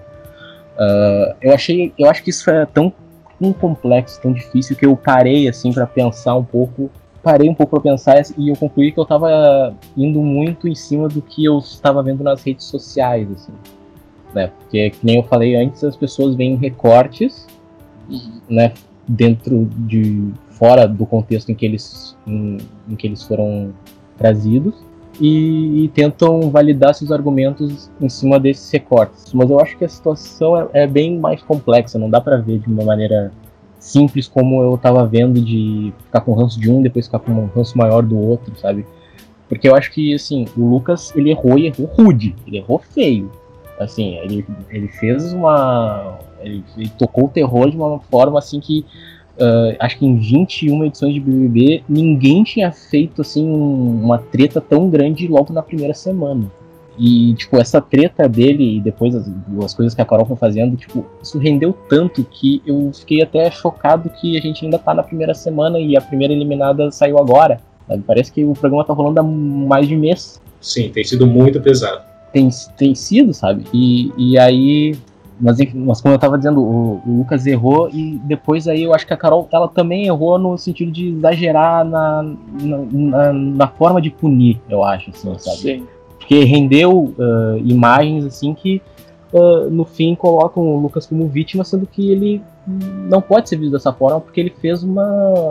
eu 1.40 1.54
achei 1.54 1.94
eu 2.00 2.10
acho 2.10 2.24
que 2.24 2.32
isso 2.32 2.50
é 2.50 2.66
tão, 2.66 2.92
tão 3.40 3.54
complexo 3.54 4.20
tão 4.24 4.34
difícil 4.34 4.76
que 4.76 4.88
eu 4.88 4.98
parei 4.98 5.48
assim 5.48 5.72
para 5.72 5.86
pensar 5.86 6.36
um 6.36 6.44
pouco 6.44 6.90
parei 7.24 7.50
um 7.50 7.56
pouco 7.56 7.72
para 7.80 7.92
pensar 7.92 8.22
e 8.38 8.50
eu 8.50 8.56
concluí 8.56 8.92
que 8.92 9.00
eu 9.00 9.04
estava 9.04 9.74
indo 9.98 10.22
muito 10.22 10.68
em 10.68 10.76
cima 10.76 11.08
do 11.08 11.22
que 11.22 11.46
eu 11.46 11.58
estava 11.58 12.04
vendo 12.04 12.24
nas 12.24 12.44
redes 12.44 12.66
sociais 12.66 13.32
assim 13.32 13.54
né 14.36 14.52
porque 14.60 14.90
que 14.92 15.06
nem 15.06 15.18
eu 15.18 15.24
falei 15.24 15.56
antes 15.56 15.84
as 15.84 15.96
pessoas 15.96 16.36
veem 16.36 16.56
recortes 16.56 17.48
uhum. 18.10 18.42
né 18.50 18.74
dentro 19.08 19.66
de 19.66 20.34
fora 20.64 20.88
do 20.88 21.06
contexto 21.06 21.50
em 21.50 21.56
que 21.56 21.66
eles, 21.66 22.16
em, 22.26 22.58
em 22.88 22.96
que 22.96 23.08
eles 23.08 23.24
foram 23.24 23.74
trazidos 24.18 24.76
e, 25.20 25.84
e, 25.84 25.88
tentam 25.90 26.50
validar 26.50 26.96
seus 26.96 27.12
argumentos 27.12 27.92
em 28.02 28.10
cima 28.10 28.40
desses 28.40 28.72
recortes. 28.72 29.32
Mas 29.34 29.50
eu 29.50 29.60
acho 29.60 29.78
que 29.78 29.86
a 29.86 29.90
situação 29.90 30.58
é, 30.58 30.84
é 30.84 30.88
bem 30.88 31.20
mais 31.20 31.42
complexa, 31.44 32.00
não 32.00 32.10
dá 32.10 32.20
para 32.20 32.38
ver 32.38 32.60
de 32.60 32.68
uma 32.68 32.84
maneira 32.84 33.32
simples 33.84 34.28
como 34.28 34.64
eu 34.64 34.78
tava 34.78 35.06
vendo 35.06 35.42
de 35.42 35.94
ficar 36.06 36.22
com 36.22 36.34
ranço 36.34 36.60
de 36.60 36.72
um, 36.72 36.82
depois 36.82 37.06
ficar 37.06 37.20
com 37.20 37.32
um 37.32 37.46
ranço 37.48 37.78
maior 37.78 38.02
do 38.02 38.18
outro, 38.18 38.58
sabe? 38.58 38.86
Porque 39.50 39.68
eu 39.68 39.76
acho 39.76 39.92
que, 39.92 40.16
assim, 40.16 40.46
o 40.58 40.68
Lucas, 40.68 41.14
ele 41.16 41.30
errou 41.30 41.60
e 41.60 41.68
errou 41.68 41.86
rude, 41.88 42.34
ele 42.48 42.58
errou 42.58 42.80
feio. 42.80 43.30
Assim, 43.78 44.16
ele, 44.16 44.46
ele 44.70 44.88
fez 44.88 45.34
uma... 45.34 46.18
Ele, 46.42 46.64
ele 46.78 46.90
tocou 46.98 47.26
o 47.26 47.30
terror 47.30 47.70
de 47.70 47.76
uma 47.76 48.00
forma, 48.00 48.40
assim, 48.40 48.60
que 48.60 48.86
Uh, 49.34 49.76
acho 49.80 49.98
que 49.98 50.06
em 50.06 50.16
21 50.16 50.86
edições 50.86 51.16
de 51.16 51.20
BBB, 51.20 51.84
ninguém 51.90 52.44
tinha 52.44 52.72
feito 52.72 53.20
assim 53.20 53.44
uma 53.44 54.20
treta 54.20 54.62
tão 54.62 54.88
grande 54.92 55.28
logo 55.28 55.52
na 55.52 55.64
primeira 55.64 55.96
semana. 55.96 56.52
E, 56.98 57.34
tipo, 57.34 57.58
essa 57.58 57.82
treta 57.82 58.28
dele 58.28 58.78
e 58.78 58.82
depois 58.82 59.16
as, 59.16 59.30
as 59.64 59.74
coisas 59.74 59.94
que 59.94 60.02
a 60.02 60.06
Carol 60.06 60.26
foi 60.26 60.36
fazendo, 60.36 60.76
tipo, 60.76 61.06
isso 61.22 61.40
rendeu 61.40 61.74
tanto 61.90 62.24
que 62.24 62.62
eu 62.66 62.92
fiquei 62.94 63.22
até 63.22 63.50
chocado 63.50 64.10
que 64.10 64.38
a 64.38 64.42
gente 64.42 64.64
ainda 64.64 64.78
tá 64.78 64.94
na 64.94 65.04
primeira 65.04 65.34
semana 65.34 65.80
e 65.80 65.98
a 65.98 66.02
primeira 66.02 66.34
eliminada 66.34 66.92
saiu 66.92 67.18
agora. 67.18 67.60
Sabe? 67.88 68.04
Parece 68.06 68.32
que 68.32 68.46
o 68.46 68.54
programa 68.54 68.86
tá 68.86 68.94
rolando 68.94 69.20
há 69.20 69.24
mais 69.24 69.88
de 69.88 69.96
mês. 69.96 70.42
Sim, 70.62 70.90
tem 70.90 71.04
sido 71.04 71.28
muito 71.28 71.60
pesado. 71.60 72.02
Tem, 72.32 72.50
tem 72.78 72.96
sido, 72.96 73.34
sabe? 73.34 73.66
E, 73.74 74.12
e 74.18 74.38
aí 74.38 74.96
mas, 75.40 75.58
mas 75.74 76.00
como 76.00 76.14
eu 76.14 76.20
tava 76.20 76.38
dizendo, 76.38 76.62
o, 76.62 77.02
o, 77.06 77.18
Lucas 77.18 77.46
errou 77.46 77.90
e 77.90 78.20
depois 78.24 78.68
aí 78.68 78.84
eu 78.84 78.94
acho 78.94 79.06
que 79.06 79.14
a 79.14 79.18
Carol 79.18 79.48
ela 79.52 79.68
também 79.68 80.06
errou 80.06 80.38
no 80.38 80.58
sentido 80.58 80.92
de 80.92 81.10
exagerar 81.10 81.84
na, 81.84 82.24
na, 82.24 82.78
na, 82.92 83.34
na 83.34 83.68
forma 83.68 84.02
de 84.02 84.10
punir, 84.10 84.62
eu 84.70 84.84
acho, 84.84 85.10
assim, 85.10 85.38
sabe? 85.38 85.58
Sim. 85.58 85.88
Porque 86.34 86.46
rendeu 86.46 87.14
uh, 87.16 87.58
imagens 87.64 88.26
assim 88.26 88.56
que 88.56 88.82
uh, 89.32 89.70
no 89.70 89.86
fim 89.86 90.16
colocam 90.16 90.64
o 90.64 90.80
Lucas 90.80 91.06
como 91.06 91.28
vítima, 91.28 91.64
sendo 91.64 91.86
que 91.86 92.12
ele 92.12 92.42
não 93.08 93.22
pode 93.22 93.50
ser 93.50 93.58
visto 93.58 93.74
dessa 93.74 93.94
forma 93.94 94.20
porque 94.20 94.40
ele 94.40 94.50
fez 94.60 94.82
uma, 94.82 95.06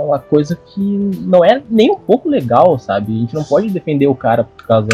uma 0.07 0.19
coisa 0.19 0.57
que 0.57 0.81
não 0.81 1.45
é 1.45 1.63
nem 1.71 1.93
um 1.93 1.97
pouco 1.97 2.29
legal, 2.29 2.81
sabe? 2.81 3.15
A 3.15 3.21
gente 3.21 3.33
não 3.33 3.45
pode 3.45 3.71
defender 3.71 4.09
o 4.09 4.15
cara 4.15 4.43
por 4.43 4.67
causa 4.67 4.89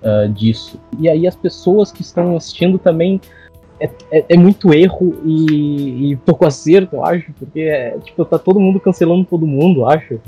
uh, 0.00 0.28
disso. 0.28 0.78
E 0.96 1.08
aí 1.08 1.26
as 1.26 1.34
pessoas 1.34 1.90
que 1.90 2.02
estão 2.02 2.36
assistindo 2.36 2.78
também 2.78 3.20
é, 3.80 3.90
é, 4.12 4.24
é, 4.28 4.36
muito 4.36 4.72
erro 4.72 5.12
e, 5.24 6.12
e 6.12 6.16
pouco 6.18 6.46
acerto, 6.46 6.94
eu 6.94 7.04
acho, 7.04 7.32
porque 7.32 7.62
é, 7.62 7.98
tipo, 7.98 8.24
tá 8.24 8.38
todo 8.38 8.60
mundo 8.60 8.78
cancelando 8.78 9.24
todo 9.24 9.44
mundo, 9.44 9.86
acho. 9.86 10.20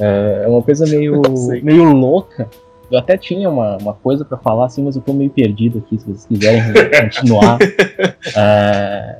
É, 0.00 0.42
é 0.44 0.48
uma 0.48 0.60
coisa 0.60 0.84
meio, 0.86 1.22
meio 1.62 1.92
louca. 1.92 2.50
Eu 2.94 2.98
até 3.00 3.16
tinha 3.16 3.50
uma, 3.50 3.76
uma 3.78 3.92
coisa 3.92 4.24
para 4.24 4.38
falar, 4.38 4.66
assim, 4.66 4.84
mas 4.84 4.94
eu 4.94 5.02
tô 5.02 5.12
meio 5.12 5.30
perdido 5.30 5.78
aqui, 5.78 5.98
se 5.98 6.06
vocês 6.06 6.26
quiserem 6.26 6.62
continuar. 7.02 7.58
é... 8.36 9.18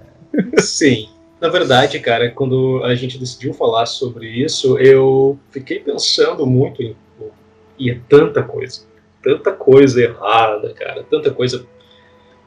Sim. 0.58 1.08
Na 1.40 1.48
verdade, 1.48 1.98
cara, 1.98 2.30
quando 2.30 2.82
a 2.84 2.94
gente 2.94 3.18
decidiu 3.18 3.52
falar 3.52 3.86
sobre 3.86 4.28
isso, 4.28 4.78
eu 4.78 5.38
fiquei 5.50 5.80
pensando 5.80 6.46
muito 6.46 6.82
em. 6.82 6.96
E 7.76 7.90
é 7.90 7.98
tanta 8.08 8.42
coisa. 8.42 8.82
Tanta 9.22 9.50
coisa 9.50 10.00
errada, 10.00 10.72
cara. 10.72 11.02
Tanta 11.02 11.32
coisa 11.32 11.66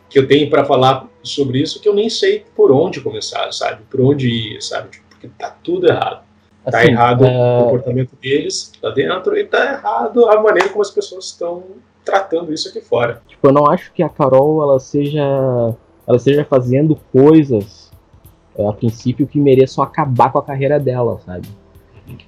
que 0.09 0.17
eu 0.17 0.25
tenho 0.25 0.49
para 0.49 0.63
falar 0.63 1.09
sobre 1.21 1.61
isso 1.61 1.81
que 1.81 1.89
eu 1.89 1.93
nem 1.93 2.09
sei 2.09 2.45
por 2.55 2.71
onde 2.71 3.01
começar, 3.01 3.51
sabe? 3.51 3.83
Por 3.89 3.99
onde 3.99 4.29
ir, 4.29 4.61
sabe? 4.61 4.91
Tipo, 4.91 5.05
porque 5.09 5.27
tá 5.37 5.49
tudo 5.61 5.87
errado. 5.87 6.23
Tá 6.72 6.80
assim, 6.80 6.91
errado 6.91 7.26
é... 7.26 7.60
o 7.60 7.64
comportamento 7.64 8.15
deles 8.22 8.72
lá 8.81 8.89
dentro 8.91 9.38
e 9.38 9.45
tá 9.45 9.73
errado 9.73 10.30
a 10.30 10.41
maneira 10.41 10.69
como 10.69 10.81
as 10.81 10.91
pessoas 10.91 11.26
estão 11.26 11.64
tratando 12.03 12.53
isso 12.53 12.69
aqui 12.69 12.81
fora. 12.81 13.22
Tipo, 13.27 13.48
eu 13.48 13.53
não 13.53 13.68
acho 13.68 13.91
que 13.94 14.03
a 14.03 14.10
Carol 14.10 14.61
ela 14.61 14.80
seja 14.80 15.22
ela 16.07 16.18
esteja 16.18 16.45
fazendo 16.45 16.98
coisas 17.11 17.91
a 18.57 18.73
princípio 18.73 19.27
que 19.27 19.39
mereçam 19.39 19.84
acabar 19.84 20.31
com 20.31 20.39
a 20.39 20.44
carreira 20.44 20.80
dela, 20.80 21.19
sabe? 21.26 21.48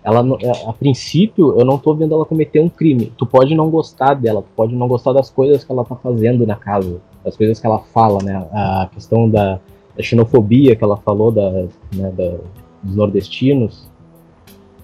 Ela, 0.04 0.22
a 0.68 0.74
princípio, 0.74 1.58
eu 1.58 1.66
não 1.66 1.78
tô 1.78 1.96
vendo 1.96 2.14
ela 2.14 2.26
cometer 2.26 2.60
um 2.60 2.68
crime. 2.68 3.14
Tu 3.18 3.26
pode 3.26 3.56
não 3.56 3.70
gostar 3.70 4.14
dela, 4.14 4.42
tu 4.42 4.50
pode 4.54 4.76
não 4.76 4.88
gostar 4.88 5.14
das 5.14 5.30
coisas 5.30 5.64
que 5.64 5.72
ela 5.72 5.86
tá 5.86 5.96
fazendo 5.96 6.46
na 6.46 6.56
casa 6.56 7.02
das 7.24 7.36
coisas 7.36 7.60
que 7.60 7.66
ela 7.66 7.80
fala, 7.80 8.22
né? 8.22 8.36
A 8.52 8.90
questão 8.94 9.30
da, 9.30 9.60
da 9.96 10.04
xenofobia 10.04 10.76
que 10.76 10.84
ela 10.84 10.98
falou 10.98 11.32
da, 11.32 11.50
né, 11.96 12.12
da 12.12 12.38
dos 12.82 12.96
nordestinos, 12.96 13.89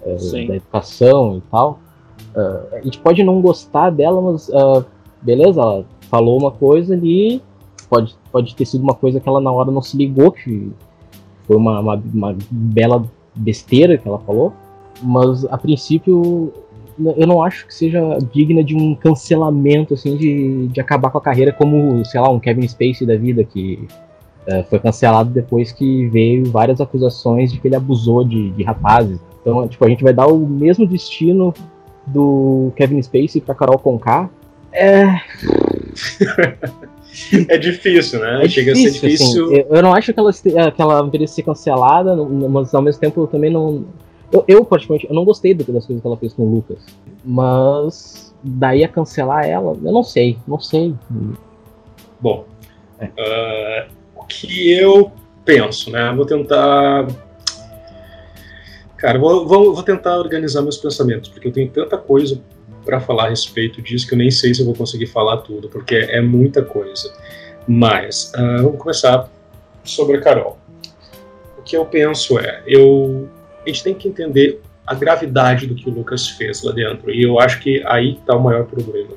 é, 0.06 0.48
da 0.48 0.56
educação 0.56 1.38
e 1.38 1.42
tal. 1.50 1.80
Uh, 2.36 2.76
a 2.76 2.82
gente 2.82 3.00
pode 3.00 3.24
não 3.24 3.42
gostar 3.42 3.90
dela, 3.90 4.22
mas 4.22 4.50
uh, 4.50 4.86
beleza, 5.22 5.62
ela 5.62 5.86
falou 6.10 6.40
uma 6.40 6.52
coisa 6.52 6.94
ali, 6.94 7.42
pode, 7.90 8.16
pode 8.32 8.56
ter 8.56 8.66
sido 8.66 8.82
uma 8.82 8.94
coisa 8.94 9.20
que 9.20 9.28
ela 9.28 9.42
na 9.42 9.52
hora 9.52 9.72
não 9.72 9.82
se 9.82 9.98
ligou, 9.98 10.32
que 10.32 10.72
foi 11.44 11.56
uma, 11.56 11.80
uma, 11.80 11.96
uma 12.14 12.38
bela 12.50 13.06
besteira 13.36 13.98
que 13.98 14.08
ela 14.08 14.20
falou, 14.20 14.54
mas 15.02 15.46
a 15.46 15.58
princípio 15.58 16.54
eu 17.18 17.28
não 17.28 17.44
acho 17.44 17.68
que 17.68 17.76
seja 17.76 18.18
digna 18.32 18.64
de 18.64 18.76
um 18.76 18.96
cancelamento, 18.96 19.94
assim, 19.94 20.16
de, 20.16 20.68
de 20.70 20.80
acabar 20.80 21.10
com 21.12 21.18
a 21.18 21.22
carreira 21.22 21.52
como, 21.52 22.04
sei 22.06 22.22
lá, 22.22 22.30
um 22.30 22.40
Kevin 22.40 22.68
Spacey 22.68 23.06
da 23.06 23.18
vida, 23.18 23.44
que 23.44 23.86
é, 24.48 24.64
foi 24.64 24.80
cancelado 24.80 25.30
depois 25.30 25.72
que 25.72 26.08
veio 26.08 26.50
várias 26.50 26.80
acusações 26.80 27.52
de 27.52 27.60
que 27.60 27.68
ele 27.68 27.76
abusou 27.76 28.24
de, 28.24 28.52
de 28.52 28.64
rapazes. 28.64 29.20
Então, 29.46 29.68
tipo, 29.68 29.86
a 29.86 29.90
gente 29.90 30.04
vai 30.04 30.14
dar 30.14 30.28
o 30.28 30.40
mesmo 30.40 30.88
destino 30.88 31.54
do 32.08 32.72
Kevin 32.76 33.02
Spacey 33.02 33.42
pra 33.42 33.54
Carol 33.54 33.78
Conká. 33.78 34.30
É... 34.72 35.06
é 37.48 37.58
difícil, 37.58 38.20
né? 38.20 38.46
É 38.46 38.50
Chega 38.50 38.74
difícil, 38.74 38.90
a 38.90 38.94
ser 38.94 39.08
difícil. 39.08 39.46
Assim, 39.46 39.66
eu 39.70 39.84
não 39.84 39.94
acho 39.94 40.14
que 40.14 40.20
ela, 40.20 40.34
que 40.34 40.82
ela 40.82 41.04
merecia 41.04 41.28
ser 41.28 41.44
cancelada, 41.44 42.16
mas 42.16 42.74
ao 42.74 42.82
mesmo 42.82 43.00
tempo 43.00 43.22
eu 43.22 43.28
também 43.28 43.52
não 43.52 43.86
eu, 44.32 44.44
eu, 44.48 44.66
particularmente, 44.66 45.08
eu 45.10 45.16
não 45.16 45.24
gostei 45.24 45.54
das 45.54 45.86
coisas 45.86 46.02
que 46.02 46.08
ela 46.08 46.18
fez 46.18 46.34
com 46.34 46.44
o 46.44 46.56
Lucas. 46.56 46.80
Mas 47.24 48.36
daí 48.44 48.84
a 48.84 48.88
cancelar 48.88 49.46
ela, 49.46 49.78
eu 49.82 49.92
não 49.92 50.04
sei, 50.04 50.38
não 50.48 50.60
sei. 50.60 50.96
Bom, 52.20 52.46
é. 53.00 53.06
uh, 53.06 53.90
o 54.16 54.26
que 54.26 54.72
eu 54.72 55.12
penso, 55.44 55.92
né? 55.92 56.12
Vou 56.14 56.26
tentar 56.26 57.08
Cara, 58.98 59.20
vou, 59.20 59.46
vou, 59.48 59.74
vou 59.74 59.84
tentar 59.84 60.18
organizar 60.18 60.62
meus 60.62 60.78
pensamentos, 60.78 61.30
porque 61.30 61.48
eu 61.48 61.52
tenho 61.52 61.70
tanta 61.70 61.98
coisa 61.98 62.42
para 62.86 63.00
falar 63.00 63.26
a 63.26 63.30
respeito 63.30 63.82
disso 63.82 64.08
que 64.08 64.14
eu 64.14 64.18
nem 64.18 64.32
sei 64.32 64.54
se 64.54 64.62
eu 64.62 64.66
vou 64.66 64.76
conseguir 64.76 65.08
falar 65.08 65.38
tudo, 65.38 65.68
porque 65.68 65.96
é 65.96 66.22
muita 66.22 66.62
coisa. 66.62 67.12
Mas, 67.68 68.32
uh, 68.36 68.62
vamos 68.64 68.78
começar 68.78 69.30
sobre 69.84 70.18
a 70.18 70.22
Carol. 70.22 70.58
O 71.58 71.64
que 71.64 71.76
eu 71.76 71.86
penso 71.86 72.40
é, 72.40 72.64
eu, 72.66 73.28
a 73.66 73.68
gente 73.68 73.84
tem 73.84 73.94
que 73.94 74.08
entender 74.08 74.62
a 74.86 74.94
gravidade 74.94 75.66
do 75.66 75.74
que 75.74 75.90
o 75.90 75.94
Lucas 75.94 76.30
fez 76.30 76.62
lá 76.62 76.72
dentro, 76.72 77.12
e 77.12 77.24
eu 77.24 77.40
acho 77.40 77.60
que 77.60 77.84
aí 77.88 78.14
está 78.14 78.36
o 78.36 78.44
maior 78.44 78.66
problema. 78.66 79.16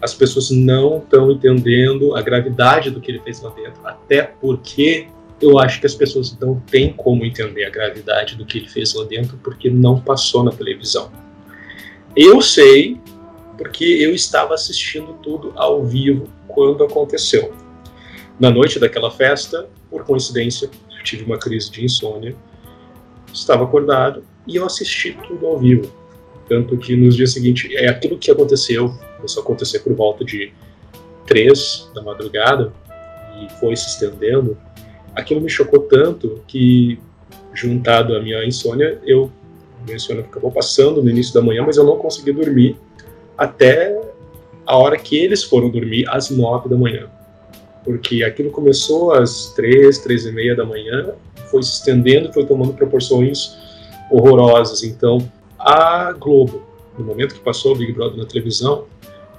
As 0.00 0.14
pessoas 0.14 0.50
não 0.50 0.98
estão 0.98 1.32
entendendo 1.32 2.14
a 2.14 2.22
gravidade 2.22 2.90
do 2.90 3.00
que 3.00 3.10
ele 3.10 3.18
fez 3.20 3.40
lá 3.42 3.50
dentro, 3.50 3.80
até 3.84 4.22
porque 4.22 5.08
eu 5.40 5.58
acho 5.58 5.80
que 5.80 5.86
as 5.86 5.94
pessoas 5.94 6.36
não 6.40 6.60
têm 6.60 6.92
como 6.92 7.24
entender 7.24 7.64
a 7.64 7.70
gravidade 7.70 8.36
do 8.36 8.44
que 8.44 8.58
ele 8.58 8.68
fez 8.68 8.94
lá 8.94 9.04
dentro, 9.04 9.38
porque 9.38 9.70
não 9.70 10.00
passou 10.00 10.42
na 10.42 10.50
televisão. 10.50 11.10
Eu 12.16 12.40
sei, 12.40 13.00
porque 13.56 13.84
eu 13.84 14.14
estava 14.14 14.54
assistindo 14.54 15.14
tudo 15.22 15.52
ao 15.54 15.84
vivo 15.84 16.28
quando 16.48 16.82
aconteceu. 16.82 17.52
Na 18.38 18.50
noite 18.50 18.78
daquela 18.78 19.10
festa, 19.10 19.68
por 19.90 20.04
coincidência, 20.04 20.70
eu 20.90 21.02
tive 21.04 21.24
uma 21.24 21.38
crise 21.38 21.70
de 21.70 21.84
insônia, 21.84 22.34
estava 23.32 23.64
acordado 23.64 24.24
e 24.46 24.56
eu 24.56 24.66
assisti 24.66 25.16
tudo 25.26 25.46
ao 25.46 25.58
vivo. 25.58 25.92
Tanto 26.48 26.76
que 26.78 26.96
nos 26.96 27.14
dias 27.14 27.32
seguintes, 27.32 27.70
é 27.74 27.88
aquilo 27.88 28.18
que 28.18 28.30
aconteceu, 28.30 28.92
começou 29.16 29.42
a 29.42 29.44
acontecer 29.44 29.80
por 29.80 29.94
volta 29.94 30.24
de 30.24 30.52
três 31.26 31.90
da 31.94 32.02
madrugada 32.02 32.72
e 33.40 33.52
foi 33.60 33.76
se 33.76 33.88
estendendo. 33.88 34.56
Aquilo 35.14 35.40
me 35.40 35.48
chocou 35.48 35.80
tanto 35.80 36.42
que, 36.46 36.98
juntado 37.52 38.14
à 38.14 38.22
minha 38.22 38.44
insônia, 38.44 39.00
eu 39.04 39.30
minha 39.84 39.96
insônia 39.96 40.22
acabou 40.22 40.50
passando 40.50 41.02
no 41.02 41.08
início 41.08 41.32
da 41.32 41.40
manhã, 41.40 41.62
mas 41.64 41.76
eu 41.76 41.84
não 41.84 41.96
consegui 41.96 42.32
dormir 42.32 42.76
até 43.36 43.98
a 44.66 44.76
hora 44.76 44.98
que 44.98 45.16
eles 45.16 45.44
foram 45.44 45.70
dormir 45.70 46.04
às 46.08 46.30
nove 46.30 46.68
da 46.68 46.76
manhã 46.76 47.08
porque 47.88 48.22
aquilo 48.22 48.50
começou 48.50 49.14
às 49.14 49.54
três, 49.54 49.96
três 49.96 50.26
e 50.26 50.30
meia 50.30 50.54
da 50.54 50.62
manhã, 50.62 51.14
foi 51.50 51.62
se 51.62 51.72
estendendo, 51.72 52.30
foi 52.30 52.44
tomando 52.44 52.74
proporções 52.74 53.56
horrorosas. 54.10 54.82
Então, 54.82 55.26
a 55.58 56.12
Globo, 56.12 56.62
no 56.98 57.04
momento 57.06 57.34
que 57.34 57.40
passou 57.40 57.72
o 57.72 57.76
Big 57.76 57.94
Brother 57.94 58.18
na 58.18 58.26
televisão, 58.26 58.84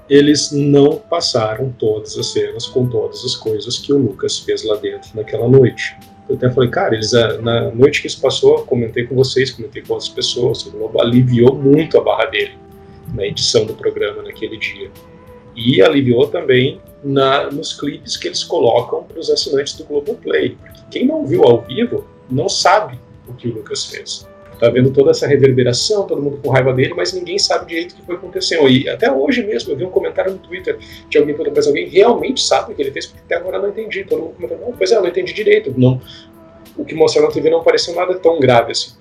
eles 0.09 0.51
não 0.51 0.95
passaram 0.97 1.73
todas 1.77 2.17
as 2.17 2.27
cenas 2.27 2.65
com 2.65 2.87
todas 2.87 3.23
as 3.23 3.35
coisas 3.35 3.77
que 3.77 3.93
o 3.93 3.97
Lucas 3.97 4.39
fez 4.39 4.63
lá 4.63 4.75
dentro 4.75 5.09
naquela 5.13 5.47
noite. 5.47 5.95
Eu 6.27 6.35
até 6.35 6.49
falei, 6.51 6.69
cara, 6.69 6.95
eles 6.95 7.11
na 7.41 7.71
noite 7.71 8.01
que 8.01 8.07
isso 8.07 8.21
passou, 8.21 8.63
comentei 8.63 9.05
com 9.05 9.15
vocês, 9.15 9.51
comentei 9.51 9.81
com 9.81 9.93
outras 9.93 10.09
pessoas, 10.09 10.65
o 10.65 10.71
Globo 10.71 11.01
aliviou 11.01 11.55
muito 11.55 11.97
a 11.97 12.03
barra 12.03 12.25
dele 12.25 12.57
na 13.13 13.25
edição 13.25 13.65
do 13.65 13.73
programa 13.73 14.21
naquele 14.21 14.57
dia. 14.57 14.91
E 15.55 15.81
aliviou 15.81 16.27
também 16.27 16.79
na, 17.03 17.49
nos 17.51 17.77
clipes 17.77 18.15
que 18.17 18.27
eles 18.27 18.43
colocam 18.43 19.03
para 19.03 19.19
os 19.19 19.29
assinantes 19.29 19.73
do 19.73 19.85
Globoplay. 19.85 20.55
Porque 20.61 20.81
quem 20.91 21.07
não 21.07 21.25
viu 21.25 21.43
ao 21.43 21.61
vivo 21.61 22.05
não 22.29 22.47
sabe 22.47 22.99
o 23.27 23.33
que 23.33 23.47
o 23.47 23.53
Lucas 23.55 23.85
fez. 23.85 24.27
Tá 24.59 24.69
vendo 24.69 24.91
toda 24.91 25.11
essa 25.11 25.25
reverberação, 25.25 26.05
todo 26.05 26.21
mundo 26.21 26.39
com 26.43 26.49
raiva 26.49 26.73
dele, 26.73 26.93
mas 26.93 27.13
ninguém 27.13 27.39
sabe 27.39 27.67
direito 27.67 27.93
o 27.93 27.95
que 27.95 28.01
foi 28.05 28.15
acontecendo. 28.15 28.67
E 28.67 28.89
até 28.89 29.11
hoje 29.11 29.45
mesmo, 29.45 29.71
eu 29.71 29.77
vi 29.77 29.85
um 29.85 29.89
comentário 29.89 30.33
no 30.33 30.37
Twitter 30.37 30.77
de 31.09 31.17
alguém 31.17 31.33
perguntando, 31.33 31.55
mas 31.55 31.67
alguém 31.67 31.87
realmente 31.87 32.43
sabe 32.43 32.73
o 32.73 32.75
que 32.75 32.81
ele 32.81 32.91
fez? 32.91 33.05
Porque 33.05 33.23
até 33.23 33.35
agora 33.35 33.59
não 33.59 33.69
entendi. 33.69 34.03
Todo 34.03 34.21
mundo 34.21 34.33
comentando, 34.35 34.61
não, 34.61 34.73
pois 34.73 34.91
é, 34.91 34.97
eu 34.97 35.01
não 35.01 35.07
entendi 35.07 35.33
direito. 35.33 35.73
Não, 35.77 36.01
o 36.77 36.83
que 36.83 36.93
mostraram 36.93 37.29
na 37.29 37.33
TV 37.33 37.49
não 37.49 37.63
pareceu 37.63 37.95
nada 37.95 38.15
tão 38.15 38.39
grave 38.39 38.71
assim. 38.71 38.91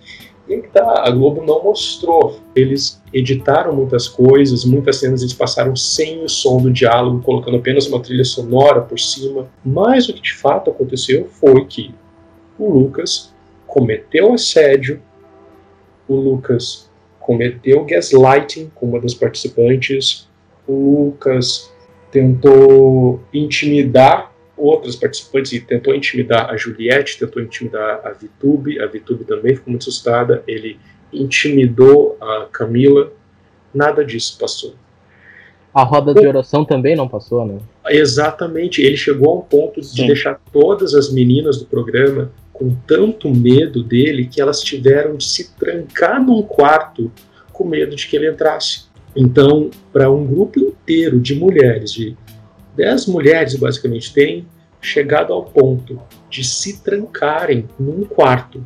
E 0.48 0.56
que 0.62 0.68
tá, 0.68 1.02
a 1.04 1.10
Globo 1.10 1.44
não 1.44 1.62
mostrou. 1.62 2.38
Eles 2.54 3.02
editaram 3.12 3.74
muitas 3.74 4.08
coisas, 4.08 4.64
muitas 4.64 4.96
cenas 4.96 5.20
eles 5.20 5.34
passaram 5.34 5.76
sem 5.76 6.24
o 6.24 6.28
som 6.28 6.58
do 6.58 6.72
diálogo, 6.72 7.20
colocando 7.20 7.58
apenas 7.58 7.86
uma 7.86 8.00
trilha 8.00 8.24
sonora 8.24 8.80
por 8.80 8.98
cima. 8.98 9.48
Mas 9.64 10.08
o 10.08 10.14
que 10.14 10.22
de 10.22 10.34
fato 10.34 10.70
aconteceu 10.70 11.26
foi 11.28 11.66
que 11.66 11.94
o 12.58 12.70
Lucas 12.70 13.34
cometeu 13.66 14.32
assédio, 14.32 15.02
o 16.08 16.16
Lucas 16.16 16.88
cometeu 17.20 17.84
gaslighting 17.84 18.70
com 18.74 18.86
uma 18.86 19.00
das 19.00 19.14
participantes, 19.14 20.28
o 20.66 21.04
Lucas 21.04 21.70
tentou 22.10 23.20
intimidar 23.32 24.32
outras 24.56 24.96
participantes 24.96 25.52
e 25.52 25.60
tentou 25.60 25.94
intimidar 25.94 26.50
a 26.50 26.56
Juliette, 26.56 27.18
tentou 27.18 27.42
intimidar 27.42 28.00
a 28.04 28.10
Vitube, 28.10 28.80
a 28.80 28.86
Vitube 28.86 29.24
também 29.24 29.54
ficou 29.54 29.70
muito 29.70 29.82
assustada, 29.82 30.42
ele 30.46 30.78
intimidou 31.12 32.16
a 32.20 32.48
Camila, 32.50 33.12
nada 33.72 34.04
disso 34.04 34.36
passou. 34.38 34.74
A 35.72 35.84
roda 35.84 36.12
de 36.12 36.26
oração 36.26 36.64
também 36.64 36.96
não 36.96 37.06
passou, 37.06 37.46
né? 37.46 37.58
Exatamente, 37.88 38.82
ele 38.82 38.96
chegou 38.96 39.30
a 39.30 39.34
um 39.36 39.42
ponto 39.42 39.80
de 39.80 39.86
Sim. 39.86 40.06
deixar 40.06 40.40
todas 40.52 40.94
as 40.94 41.12
meninas 41.12 41.58
do 41.58 41.66
programa 41.66 42.32
com 42.58 42.74
tanto 42.86 43.30
medo 43.30 43.84
dele 43.84 44.26
que 44.26 44.40
elas 44.40 44.60
tiveram 44.60 45.16
de 45.16 45.24
se 45.24 45.54
trancar 45.54 46.20
num 46.20 46.42
quarto 46.42 47.10
com 47.52 47.64
medo 47.64 47.94
de 47.94 48.06
que 48.06 48.16
ele 48.16 48.28
entrasse. 48.28 48.88
Então, 49.14 49.70
para 49.92 50.10
um 50.10 50.26
grupo 50.26 50.58
inteiro 50.58 51.20
de 51.20 51.36
mulheres, 51.36 51.92
de 51.92 52.16
dez 52.76 53.06
mulheres 53.06 53.54
basicamente 53.54 54.12
têm 54.12 54.44
chegado 54.80 55.32
ao 55.32 55.44
ponto 55.44 56.00
de 56.28 56.42
se 56.42 56.82
trancarem 56.82 57.66
num 57.78 58.04
quarto, 58.04 58.62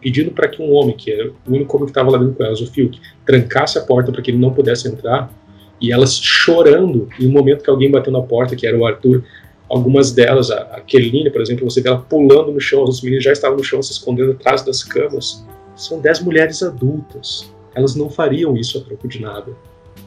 pedindo 0.00 0.32
para 0.32 0.48
que 0.48 0.60
um 0.60 0.72
homem, 0.72 0.96
que 0.96 1.12
era 1.12 1.30
o 1.30 1.34
único 1.48 1.76
homem 1.76 1.86
que 1.86 1.92
estava 1.92 2.10
lá 2.10 2.18
dentro 2.18 2.34
com 2.34 2.44
elas, 2.44 2.60
o 2.60 2.66
Fiuk, 2.66 3.00
trancasse 3.24 3.78
a 3.78 3.82
porta 3.82 4.10
para 4.10 4.22
que 4.22 4.32
ele 4.32 4.38
não 4.38 4.52
pudesse 4.52 4.88
entrar, 4.88 5.32
e 5.80 5.92
elas 5.92 6.18
chorando, 6.18 7.08
em 7.20 7.28
um 7.28 7.32
momento 7.32 7.62
que 7.62 7.70
alguém 7.70 7.90
bateu 7.90 8.12
na 8.12 8.22
porta, 8.22 8.56
que 8.56 8.66
era 8.66 8.76
o 8.76 8.86
Arthur, 8.86 9.22
algumas 9.68 10.12
delas, 10.12 10.50
a, 10.50 10.62
a 10.76 10.80
Keline, 10.80 11.30
por 11.30 11.40
exemplo, 11.40 11.68
você 11.68 11.80
vê 11.80 11.88
ela 11.88 12.00
pulando 12.00 12.52
no 12.52 12.60
chão, 12.60 12.84
os 12.84 13.00
meninos 13.00 13.24
já 13.24 13.32
estavam 13.32 13.56
no 13.56 13.64
chão 13.64 13.82
se 13.82 13.92
escondendo 13.92 14.32
atrás 14.32 14.62
das 14.62 14.82
camas. 14.82 15.44
São 15.74 16.00
dez 16.00 16.20
mulheres 16.20 16.62
adultas. 16.62 17.50
Elas 17.74 17.94
não 17.94 18.08
fariam 18.08 18.56
isso 18.56 18.78
a 18.78 18.80
troco 18.80 19.06
de 19.06 19.20
nada, 19.20 19.52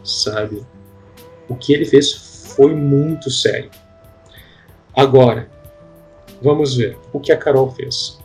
sabe? 0.03 0.63
O 1.47 1.55
que 1.55 1.73
ele 1.73 1.85
fez 1.85 2.53
foi 2.55 2.73
muito 2.73 3.29
sério. 3.29 3.69
Agora, 4.95 5.49
vamos 6.41 6.75
ver 6.75 6.97
o 7.13 7.19
que 7.19 7.31
a 7.31 7.37
Carol 7.37 7.71
fez. 7.71 8.19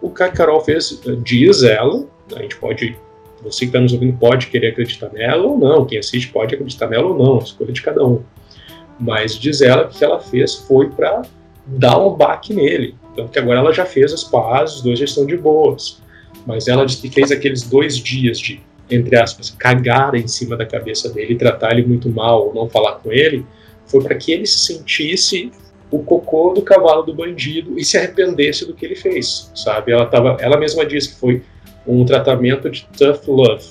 O 0.00 0.10
que 0.10 0.22
a 0.22 0.30
Carol 0.30 0.60
fez, 0.60 1.00
diz 1.22 1.62
ela, 1.62 2.06
a 2.34 2.42
gente 2.42 2.56
pode, 2.56 2.96
você 3.42 3.60
que 3.60 3.66
está 3.66 3.80
nos 3.80 3.92
ouvindo 3.92 4.16
pode 4.18 4.48
querer 4.48 4.68
acreditar 4.68 5.10
nela 5.12 5.46
ou 5.46 5.58
não, 5.58 5.84
quem 5.86 5.98
assiste 5.98 6.30
pode 6.30 6.54
acreditar 6.54 6.88
nela 6.88 7.08
ou 7.08 7.18
não, 7.18 7.40
a 7.40 7.42
escolha 7.42 7.72
de 7.72 7.82
cada 7.82 8.04
um. 8.04 8.22
Mas 9.00 9.38
diz 9.38 9.60
ela 9.60 9.86
que 9.86 9.96
o 9.96 9.98
que 9.98 10.04
ela 10.04 10.20
fez 10.20 10.56
foi 10.56 10.90
para 10.90 11.22
dar 11.66 11.98
um 11.98 12.14
baque 12.14 12.52
nele. 12.52 12.94
Então, 13.12 13.26
que 13.26 13.38
agora 13.38 13.60
ela 13.60 13.72
já 13.72 13.86
fez 13.86 14.12
as 14.12 14.22
pazes, 14.22 14.76
os 14.76 14.82
dois 14.82 14.98
já 14.98 15.04
estão 15.04 15.26
de 15.26 15.36
boas. 15.36 16.00
Mas 16.46 16.68
ela 16.68 16.84
disse 16.84 17.00
que 17.00 17.10
fez 17.10 17.32
aqueles 17.32 17.62
dois 17.62 17.96
dias 17.96 18.38
de 18.38 18.60
entre 18.90 19.16
aspas, 19.16 19.50
cagar 19.50 20.14
em 20.14 20.26
cima 20.26 20.56
da 20.56 20.66
cabeça 20.66 21.08
dele, 21.08 21.36
tratar 21.36 21.72
ele 21.72 21.86
muito 21.86 22.10
mal 22.10 22.48
ou 22.48 22.54
não 22.54 22.68
falar 22.68 22.94
com 22.96 23.12
ele, 23.12 23.46
foi 23.86 24.02
para 24.02 24.16
que 24.16 24.32
ele 24.32 24.46
se 24.46 24.58
sentisse 24.58 25.52
o 25.90 26.02
cocô 26.02 26.52
do 26.54 26.62
cavalo 26.62 27.02
do 27.02 27.14
bandido 27.14 27.78
e 27.78 27.84
se 27.84 27.96
arrependesse 27.96 28.66
do 28.66 28.74
que 28.74 28.84
ele 28.84 28.94
fez, 28.94 29.50
sabe? 29.54 29.92
Ela 29.92 30.06
tava, 30.06 30.36
ela 30.40 30.56
mesma 30.56 30.84
disse 30.84 31.10
que 31.10 31.20
foi 31.20 31.42
um 31.86 32.04
tratamento 32.04 32.68
de 32.68 32.86
tough 32.96 33.26
love. 33.28 33.64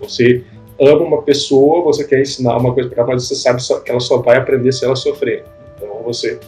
Você 0.00 0.44
ama 0.80 1.04
uma 1.04 1.22
pessoa, 1.22 1.82
você 1.82 2.04
quer 2.04 2.20
ensinar 2.20 2.56
uma 2.56 2.72
coisa 2.72 2.88
para 2.88 3.02
ela, 3.02 3.12
mas 3.12 3.26
você 3.26 3.34
sabe 3.34 3.60
que 3.84 3.90
ela 3.90 4.00
só 4.00 4.18
vai 4.18 4.36
aprender 4.36 4.72
se 4.72 4.84
ela 4.84 4.96
sofrer. 4.96 5.44
Então 5.76 6.02
você 6.04 6.38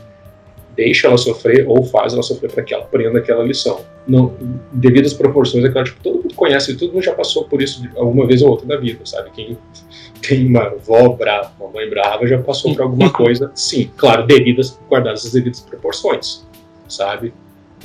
deixa 0.77 1.07
ela 1.07 1.17
sofrer 1.17 1.67
ou 1.69 1.85
faz 1.85 2.13
ela 2.13 2.23
sofrer 2.23 2.51
para 2.51 2.63
que 2.63 2.75
ela 2.75 2.85
aprenda 2.85 3.19
aquela 3.19 3.45
lição. 3.45 3.81
Não, 4.07 4.35
devido 4.73 5.07
às 5.07 5.15
proporções, 5.15 5.65
é 5.65 5.69
claro, 5.69 5.87
tipo, 5.87 6.03
todo 6.03 6.23
mundo 6.23 6.35
conhece, 6.35 6.77
todo 6.77 6.93
mundo 6.93 7.03
já 7.03 7.15
passou 7.15 7.45
por 7.45 7.63
isso 7.63 7.89
alguma 7.97 8.27
vez 8.27 8.43
ou 8.43 8.51
outra 8.51 8.67
na 8.67 8.77
vida, 8.77 9.01
sabe? 9.05 9.31
Quem 9.31 9.57
tem 10.27 10.47
uma 10.47 10.65
avó 10.65 11.09
brava, 11.11 11.53
uma 11.59 11.71
mãe 11.71 11.89
brava, 11.89 12.27
já 12.27 12.39
passou 12.39 12.75
por 12.75 12.83
alguma 12.83 13.11
coisa, 13.11 13.51
sim, 13.55 13.91
claro, 13.97 14.27
devidas, 14.27 14.79
guardadas 14.89 15.25
as 15.25 15.33
devidas 15.33 15.61
proporções, 15.61 16.47
sabe? 16.89 17.33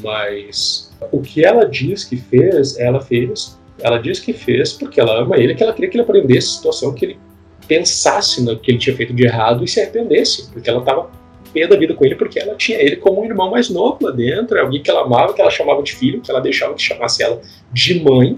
Mas 0.01 0.91
o 1.11 1.21
que 1.21 1.43
ela 1.43 1.65
diz 1.65 2.03
que 2.03 2.17
fez, 2.17 2.77
ela 2.77 3.01
fez, 3.01 3.58
ela 3.81 3.97
diz 3.97 4.19
que 4.19 4.33
fez 4.33 4.73
porque 4.73 4.99
ela 4.99 5.21
ama 5.21 5.37
ele, 5.37 5.55
que 5.55 5.63
ela 5.63 5.73
queria 5.73 5.89
que 5.89 5.97
ele 5.97 6.03
aprendesse 6.03 6.47
a 6.47 6.51
situação, 6.51 6.93
que 6.93 7.05
ele 7.05 7.19
pensasse 7.67 8.43
no 8.43 8.57
que 8.57 8.71
ele 8.71 8.79
tinha 8.79 8.95
feito 8.95 9.13
de 9.13 9.25
errado 9.25 9.63
e 9.63 9.67
se 9.67 9.79
arrependesse, 9.79 10.49
porque 10.51 10.69
ela 10.69 10.79
estava 10.79 11.09
pé 11.53 11.67
da 11.67 11.75
vida 11.75 11.93
com 11.93 12.05
ele 12.05 12.15
porque 12.15 12.39
ela 12.39 12.55
tinha 12.55 12.79
ele 12.79 12.95
como 12.95 13.21
um 13.21 13.25
irmão 13.25 13.49
mais 13.49 13.69
novo 13.69 13.97
lá 14.01 14.11
dentro, 14.11 14.57
é 14.57 14.61
alguém 14.61 14.81
que 14.81 14.89
ela 14.89 15.01
amava, 15.01 15.33
que 15.33 15.41
ela 15.41 15.49
chamava 15.49 15.81
de 15.81 15.93
filho, 15.93 16.21
que 16.21 16.29
ela 16.29 16.39
deixava 16.39 16.73
que 16.73 16.81
chamasse 16.81 17.23
ela 17.23 17.41
de 17.71 18.03
mãe. 18.03 18.37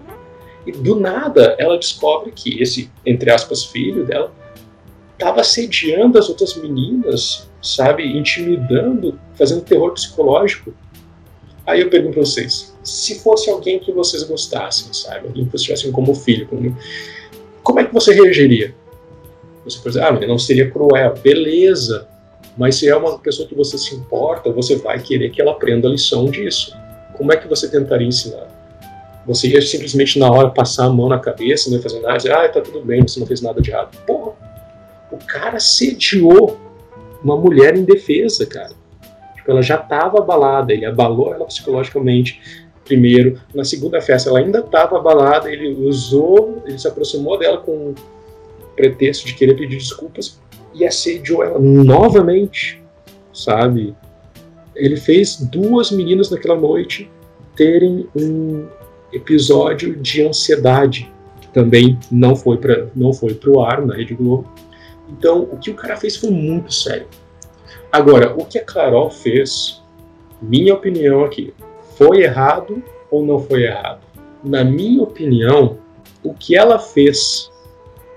E 0.65 0.71
do 0.71 0.99
nada 0.99 1.55
ela 1.57 1.77
descobre 1.77 2.31
que 2.31 2.61
esse, 2.61 2.89
entre 3.05 3.31
aspas, 3.31 3.65
filho 3.65 4.05
dela 4.05 4.31
estava 5.13 5.41
assediando 5.41 6.17
as 6.17 6.29
outras 6.29 6.55
meninas, 6.55 7.49
sabe, 7.61 8.05
intimidando, 8.17 9.19
fazendo 9.35 9.61
terror 9.61 9.93
psicológico. 9.93 10.73
Aí 11.65 11.81
eu 11.81 11.89
pergunto 11.89 12.13
para 12.13 12.25
vocês: 12.25 12.70
se 12.83 13.19
fosse 13.19 13.49
alguém 13.49 13.79
que 13.79 13.91
vocês 13.91 14.23
gostassem, 14.23 14.93
sabe? 14.93 15.27
Alguém 15.27 15.45
que 15.45 15.51
vocês 15.51 15.63
tivessem 15.63 15.91
como 15.91 16.15
filho, 16.15 16.47
como... 16.47 16.75
como 17.63 17.79
é 17.79 17.85
que 17.85 17.93
você 17.93 18.13
reagiria? 18.13 18.73
Você 19.63 19.77
pode 19.77 19.89
dizer, 19.89 20.03
ah, 20.03 20.27
não 20.27 20.39
seria 20.39 20.69
cruel. 20.69 21.13
Beleza, 21.21 22.07
mas 22.57 22.75
se 22.75 22.89
é 22.89 22.95
uma 22.95 23.17
pessoa 23.19 23.47
que 23.47 23.55
você 23.55 23.77
se 23.77 23.95
importa, 23.95 24.51
você 24.51 24.75
vai 24.75 24.99
querer 24.99 25.29
que 25.29 25.41
ela 25.41 25.51
aprenda 25.51 25.87
a 25.87 25.91
lição 25.91 26.25
disso. 26.25 26.75
Como 27.13 27.31
é 27.31 27.37
que 27.37 27.47
você 27.47 27.69
tentaria 27.69 28.07
ensinar? 28.07 28.47
Você 29.27 29.47
ia 29.47 29.61
simplesmente 29.61 30.17
na 30.17 30.31
hora 30.31 30.49
passar 30.49 30.85
a 30.85 30.89
mão 30.89 31.07
na 31.07 31.19
cabeça, 31.19 31.69
não 31.69 31.77
ia 31.77 31.83
fazer 31.83 31.99
nada, 31.99 32.17
dizer, 32.17 32.33
ah, 32.33 32.49
tá 32.49 32.59
tudo 32.59 32.81
bem, 32.81 33.01
você 33.03 33.19
não 33.19 33.27
fez 33.27 33.41
nada 33.41 33.61
de 33.61 33.69
errado. 33.69 33.95
Porra, 34.05 34.33
o 35.11 35.17
cara 35.17 35.59
sediou 35.59 36.59
uma 37.23 37.37
mulher 37.37 37.77
indefesa, 37.77 38.45
cara. 38.47 38.73
Tipo, 39.35 39.51
ela 39.51 39.61
já 39.61 39.75
estava 39.75 40.17
abalada, 40.17 40.73
ele 40.73 40.85
abalou 40.85 41.33
ela 41.33 41.45
psicologicamente 41.45 42.41
primeiro. 42.85 43.39
Na 43.53 43.63
segunda 43.63 44.01
festa 44.01 44.29
ela 44.29 44.39
ainda 44.39 44.59
estava 44.59 44.97
abalada, 44.97 45.51
ele 45.51 45.73
usou, 45.85 46.61
ele 46.65 46.77
se 46.77 46.87
aproximou 46.87 47.37
dela 47.37 47.57
com 47.57 47.93
pretexto 48.75 49.25
de 49.25 49.35
querer 49.35 49.55
pedir 49.55 49.77
desculpas 49.77 50.39
e 50.73 50.85
assediou 50.85 51.43
ela 51.43 51.59
novamente, 51.59 52.81
sabe? 53.33 53.95
Ele 54.75 54.97
fez 54.97 55.37
duas 55.37 55.91
meninas 55.91 56.29
naquela 56.29 56.55
noite 56.55 57.09
terem 57.55 58.07
um 58.15 58.65
episódio 59.11 59.95
de 59.97 60.25
ansiedade 60.25 61.11
que 61.41 61.49
também 61.49 61.99
não 62.09 62.35
foi 62.35 62.57
para 62.57 62.87
não 62.95 63.13
foi 63.13 63.33
pro 63.33 63.61
ar 63.61 63.85
na 63.85 63.95
Rede 63.95 64.15
Globo. 64.15 64.49
Então, 65.09 65.41
o 65.51 65.57
que 65.57 65.69
o 65.69 65.75
cara 65.75 65.97
fez 65.97 66.15
foi 66.15 66.29
muito 66.29 66.73
sério. 66.73 67.07
Agora, 67.91 68.33
o 68.37 68.45
que 68.45 68.57
a 68.57 68.63
Carol 68.63 69.11
fez, 69.11 69.83
minha 70.41 70.73
opinião 70.73 71.25
aqui, 71.25 71.53
foi 72.01 72.23
errado 72.23 72.83
ou 73.11 73.23
não 73.23 73.39
foi 73.39 73.65
errado? 73.65 74.01
Na 74.43 74.63
minha 74.63 75.03
opinião, 75.03 75.77
o 76.23 76.33
que 76.33 76.55
ela 76.55 76.79
fez 76.79 77.51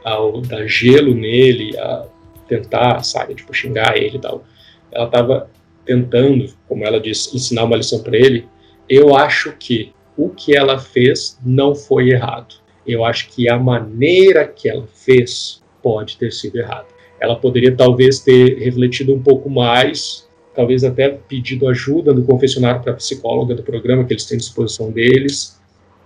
ao 0.03 0.41
dar 0.41 0.67
gelo 0.67 1.15
nele, 1.15 1.77
a 1.79 2.07
tentar, 2.49 3.03
sabe, 3.03 3.35
tipo, 3.35 3.53
xingar 3.53 3.97
ele 3.99 4.17
e 4.17 4.21
tal, 4.21 4.43
ela 4.91 5.05
estava 5.05 5.51
tentando, 5.85 6.47
como 6.67 6.83
ela 6.85 6.99
disse, 6.99 7.37
ensinar 7.37 7.65
uma 7.65 7.77
lição 7.77 8.03
para 8.03 8.17
ele. 8.17 8.49
Eu 8.89 9.15
acho 9.15 9.53
que 9.53 9.93
o 10.17 10.31
que 10.31 10.57
ela 10.57 10.79
fez 10.79 11.39
não 11.45 11.75
foi 11.75 12.09
errado. 12.09 12.55
Eu 12.87 13.05
acho 13.05 13.29
que 13.29 13.51
a 13.51 13.59
maneira 13.59 14.47
que 14.47 14.67
ela 14.67 14.87
fez 14.95 15.63
pode 15.83 16.17
ter 16.17 16.33
sido 16.33 16.57
errada. 16.57 16.87
Ela 17.21 17.37
poderia 17.37 17.75
talvez 17.75 18.21
ter 18.21 18.59
refletido 18.59 19.15
um 19.15 19.23
pouco 19.23 19.51
mais, 19.51 20.27
talvez 20.55 20.85
até 20.85 21.09
pedido 21.09 21.69
ajuda 21.69 22.13
no 22.13 22.25
confessionário 22.25 22.83
para 22.83 22.93
a 22.93 22.97
psicóloga 22.97 23.55
do 23.55 23.63
programa 23.63 24.05
que 24.05 24.13
eles 24.13 24.25
têm 24.25 24.37
à 24.37 24.39
disposição 24.39 24.91
deles 24.91 25.61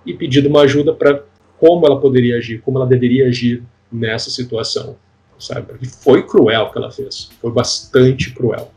e 0.07 0.15
pedido 0.15 0.49
uma 0.49 0.63
ajuda 0.63 0.95
para 0.95 1.23
como 1.59 1.87
ela 1.87 2.01
poderia 2.01 2.37
agir, 2.37 2.61
como 2.63 2.79
ela 2.79 2.87
deveria 2.87 3.27
agir 3.27 3.63
nessa 3.91 4.31
situação, 4.31 4.97
sabe? 5.39 5.67
Porque 5.67 5.87
foi 5.87 6.25
cruel 6.25 6.63
o 6.63 6.73
que 6.73 6.79
ela 6.79 6.91
fez, 6.91 7.31
foi 7.41 7.51
bastante 7.51 8.33
cruel. 8.33 8.71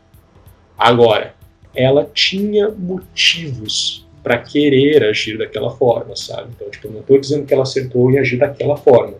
Agora, 0.76 1.34
ela 1.74 2.10
tinha 2.12 2.68
motivos 2.70 4.06
para 4.22 4.38
querer 4.38 5.04
agir 5.04 5.38
daquela 5.38 5.70
forma, 5.70 6.14
sabe? 6.16 6.50
Então, 6.54 6.68
tipo, 6.70 6.88
eu 6.88 6.92
não 6.92 7.00
estou 7.00 7.18
dizendo 7.18 7.46
que 7.46 7.54
ela 7.54 7.62
acertou 7.62 8.10
em 8.10 8.18
agir 8.18 8.38
daquela 8.38 8.76
forma, 8.76 9.16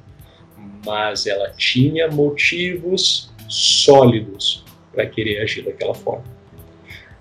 mas 0.85 1.27
ela 1.27 1.51
tinha 1.51 2.09
motivos 2.09 3.31
sólidos 3.49 4.65
para 4.93 5.07
querer 5.07 5.41
agir 5.41 5.63
daquela 5.63 5.95
forma. 5.95 6.25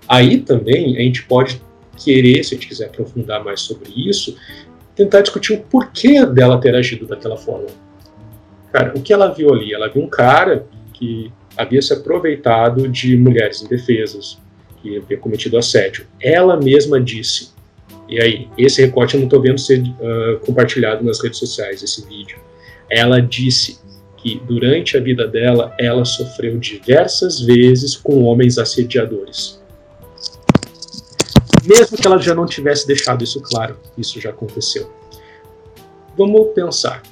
Aí 0.08 0.38
também 0.38 0.96
a 0.96 1.00
gente 1.00 1.22
pode 1.24 1.60
querer, 1.96 2.42
se 2.44 2.54
a 2.54 2.56
gente 2.56 2.68
quiser 2.68 2.86
aprofundar 2.86 3.44
mais 3.44 3.60
sobre 3.60 3.90
isso, 3.94 4.36
tentar 4.94 5.20
discutir 5.20 5.54
o 5.54 5.60
porquê 5.62 6.24
dela 6.26 6.60
ter 6.60 6.74
agido 6.74 7.06
daquela 7.06 7.36
forma. 7.36 7.68
Cara, 8.72 8.92
o 8.96 9.02
que 9.02 9.12
ela 9.12 9.28
viu 9.28 9.52
ali? 9.52 9.72
Ela 9.72 9.88
viu 9.88 10.02
um 10.02 10.08
cara 10.08 10.66
que 10.92 11.30
havia 11.56 11.82
se 11.82 11.92
aproveitado 11.92 12.88
de 12.88 13.16
mulheres 13.16 13.62
indefesas, 13.62 14.38
que 14.82 14.96
havia 14.96 15.18
cometido 15.18 15.58
assédio. 15.58 16.06
Ela 16.20 16.56
mesma 16.56 17.00
disse 17.00 17.52
e 18.12 18.20
aí, 18.20 18.46
esse 18.58 18.82
recorte 18.82 19.14
eu 19.14 19.20
não 19.20 19.26
estou 19.26 19.40
vendo 19.40 19.58
ser 19.58 19.80
uh, 19.80 20.38
compartilhado 20.44 21.02
nas 21.02 21.18
redes 21.22 21.38
sociais, 21.38 21.82
esse 21.82 22.06
vídeo. 22.06 22.38
Ela 22.90 23.22
disse 23.22 23.78
que 24.18 24.38
durante 24.46 24.98
a 24.98 25.00
vida 25.00 25.26
dela, 25.26 25.74
ela 25.78 26.04
sofreu 26.04 26.58
diversas 26.58 27.40
vezes 27.40 27.96
com 27.96 28.22
homens 28.24 28.58
assediadores. 28.58 29.61
Mesmo 31.64 31.96
que 31.96 32.06
ela 32.06 32.18
já 32.18 32.34
não 32.34 32.46
tivesse 32.46 32.86
deixado 32.86 33.22
isso 33.22 33.40
claro, 33.40 33.76
isso 33.96 34.20
já 34.20 34.30
aconteceu. 34.30 34.90
Vamos 36.16 36.48
pensar. 36.54 37.02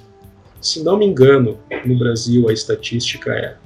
Se 0.61 0.83
não 0.83 0.99
me 0.99 1.07
engano, 1.07 1.59
no 1.85 1.99
Brasil 1.99 2.49
a 2.49 2.53
estatística 2.53 3.33
é 3.33 3.57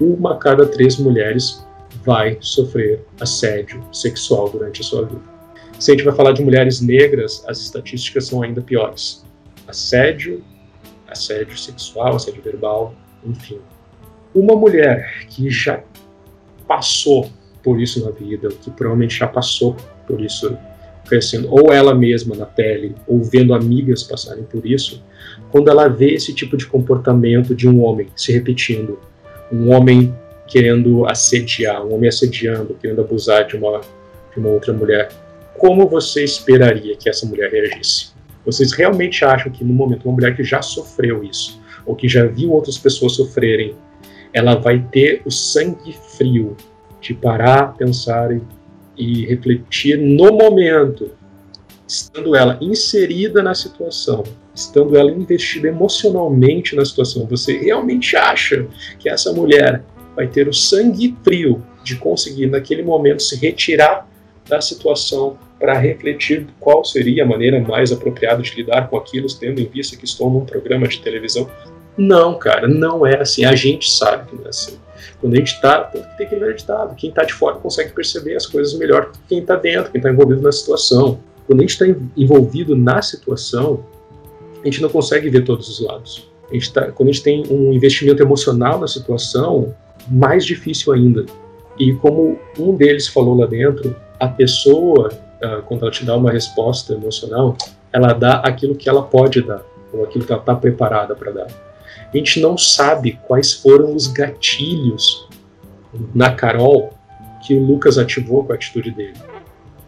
uma 0.00 0.34
a 0.34 0.36
cada 0.36 0.66
três 0.66 0.96
mulheres 0.98 1.64
vai 2.04 2.38
sofrer 2.40 3.04
assédio 3.20 3.82
sexual 3.92 4.48
durante 4.48 4.80
a 4.80 4.84
sua 4.84 5.04
vida. 5.04 5.22
Se 5.78 5.90
a 5.90 5.94
gente 5.94 6.04
vai 6.04 6.14
falar 6.14 6.32
de 6.32 6.42
mulheres 6.42 6.80
negras, 6.80 7.42
as 7.46 7.58
estatísticas 7.58 8.26
são 8.26 8.42
ainda 8.42 8.60
piores. 8.60 9.24
Assédio, 9.66 10.42
assédio 11.08 11.56
sexual, 11.56 12.16
assédio 12.16 12.42
verbal, 12.42 12.94
enfim. 13.24 13.60
Uma 14.34 14.54
mulher 14.54 15.26
que 15.28 15.50
já 15.50 15.82
passou 16.66 17.30
por 17.62 17.80
isso 17.80 18.04
na 18.04 18.10
vida, 18.10 18.48
que 18.48 18.70
provavelmente 18.70 19.18
já 19.18 19.26
passou 19.26 19.76
por 20.10 20.20
isso 20.20 20.58
crescendo, 21.06 21.48
ou 21.50 21.72
ela 21.72 21.94
mesma 21.94 22.36
na 22.36 22.46
pele, 22.46 22.94
ou 23.06 23.22
vendo 23.22 23.54
amigas 23.54 24.02
passarem 24.02 24.44
por 24.44 24.66
isso, 24.66 25.02
quando 25.50 25.68
ela 25.68 25.88
vê 25.88 26.14
esse 26.14 26.32
tipo 26.34 26.56
de 26.56 26.66
comportamento 26.66 27.54
de 27.54 27.68
um 27.68 27.82
homem 27.82 28.08
se 28.14 28.32
repetindo, 28.32 28.98
um 29.52 29.72
homem 29.72 30.14
querendo 30.46 31.06
assediar, 31.06 31.84
um 31.84 31.94
homem 31.94 32.08
assediando, 32.08 32.76
querendo 32.80 33.00
abusar 33.00 33.46
de 33.46 33.56
uma, 33.56 33.80
de 34.32 34.38
uma 34.38 34.50
outra 34.50 34.72
mulher, 34.72 35.08
como 35.58 35.88
você 35.88 36.24
esperaria 36.24 36.96
que 36.96 37.08
essa 37.08 37.26
mulher 37.26 37.50
reagisse? 37.50 38.10
Vocês 38.44 38.72
realmente 38.72 39.24
acham 39.24 39.50
que 39.50 39.64
no 39.64 39.74
momento 39.74 40.04
uma 40.06 40.14
mulher 40.14 40.34
que 40.34 40.44
já 40.44 40.62
sofreu 40.62 41.22
isso, 41.24 41.60
ou 41.84 41.94
que 41.94 42.08
já 42.08 42.24
viu 42.26 42.52
outras 42.52 42.78
pessoas 42.78 43.12
sofrerem, 43.12 43.74
ela 44.32 44.54
vai 44.54 44.80
ter 44.92 45.22
o 45.24 45.30
sangue 45.30 45.96
frio 46.16 46.56
de 47.00 47.14
parar, 47.14 47.74
pensar 47.76 48.34
e 48.34 48.40
refletir 49.26 49.98
no 49.98 50.32
momento, 50.32 51.10
estando 51.86 52.34
ela 52.36 52.58
inserida 52.60 53.42
na 53.42 53.54
situação, 53.54 54.24
estando 54.54 54.96
ela 54.96 55.10
investida 55.10 55.68
emocionalmente 55.68 56.76
na 56.76 56.84
situação, 56.84 57.26
você 57.26 57.56
realmente 57.56 58.16
acha 58.16 58.66
que 58.98 59.08
essa 59.08 59.32
mulher 59.32 59.82
vai 60.14 60.26
ter 60.26 60.48
o 60.48 60.52
sangue 60.52 61.16
frio 61.22 61.62
de 61.82 61.96
conseguir 61.96 62.46
naquele 62.46 62.82
momento 62.82 63.22
se 63.22 63.36
retirar 63.36 64.08
da 64.48 64.60
situação 64.60 65.38
para 65.58 65.78
refletir 65.78 66.46
qual 66.58 66.84
seria 66.84 67.22
a 67.22 67.26
maneira 67.26 67.60
mais 67.60 67.92
apropriada 67.92 68.42
de 68.42 68.54
lidar 68.54 68.88
com 68.88 68.96
aquilo, 68.96 69.26
tendo 69.38 69.60
em 69.60 69.66
vista 69.66 69.96
que 69.96 70.04
estou 70.04 70.30
num 70.30 70.44
programa 70.44 70.88
de 70.88 71.00
televisão. 71.00 71.48
Não, 71.96 72.38
cara, 72.38 72.66
não 72.66 73.06
é 73.06 73.20
assim. 73.20 73.44
A 73.44 73.54
gente 73.54 73.90
sabe 73.90 74.28
que 74.28 74.36
não 74.36 74.46
é 74.46 74.48
assim. 74.48 74.78
Quando 75.20 75.34
a 75.34 75.36
gente 75.36 75.54
está, 75.54 75.84
tem 75.84 76.28
que 76.28 76.36
ver 76.36 76.54
ditado, 76.54 76.94
quem 76.94 77.10
está 77.10 77.24
de 77.24 77.32
fora 77.32 77.56
consegue 77.56 77.92
perceber 77.92 78.36
as 78.36 78.46
coisas 78.46 78.74
melhor 78.74 79.12
que 79.12 79.18
quem 79.28 79.38
está 79.40 79.56
dentro, 79.56 79.90
quem 79.90 79.98
está 79.98 80.10
envolvido 80.10 80.42
na 80.42 80.52
situação. 80.52 81.18
Quando 81.46 81.60
a 81.60 81.62
gente 81.62 81.70
está 81.70 81.86
envolvido 82.16 82.76
na 82.76 83.02
situação, 83.02 83.84
a 84.62 84.64
gente 84.64 84.80
não 84.80 84.88
consegue 84.88 85.28
ver 85.28 85.44
todos 85.44 85.68
os 85.68 85.80
lados. 85.80 86.28
A 86.50 86.54
gente 86.54 86.72
tá, 86.72 86.90
quando 86.92 87.08
a 87.08 87.12
gente 87.12 87.22
tem 87.22 87.44
um 87.50 87.72
investimento 87.72 88.22
emocional 88.22 88.78
na 88.78 88.86
situação, 88.86 89.74
mais 90.08 90.44
difícil 90.44 90.92
ainda. 90.92 91.24
E 91.78 91.94
como 91.94 92.38
um 92.58 92.74
deles 92.76 93.08
falou 93.08 93.36
lá 93.36 93.46
dentro, 93.46 93.94
a 94.18 94.28
pessoa 94.28 95.10
uh, 95.42 95.62
quando 95.62 95.82
ela 95.82 95.90
te 95.90 96.04
dá 96.04 96.16
uma 96.16 96.30
resposta 96.30 96.92
emocional, 96.92 97.56
ela 97.92 98.12
dá 98.12 98.34
aquilo 98.40 98.74
que 98.74 98.88
ela 98.88 99.02
pode 99.02 99.42
dar, 99.42 99.62
ou 99.92 100.04
aquilo 100.04 100.24
que 100.24 100.32
ela 100.32 100.40
está 100.40 100.54
preparada 100.54 101.14
para 101.14 101.32
dar. 101.32 101.69
A 102.12 102.16
gente 102.16 102.40
não 102.40 102.58
sabe 102.58 103.18
quais 103.26 103.52
foram 103.52 103.94
os 103.94 104.06
gatilhos 104.08 105.28
na 106.14 106.32
Carol 106.32 106.90
que 107.46 107.54
o 107.54 107.64
Lucas 107.64 107.98
ativou 107.98 108.44
com 108.44 108.52
a 108.52 108.54
atitude 108.56 108.90
dele. 108.90 109.16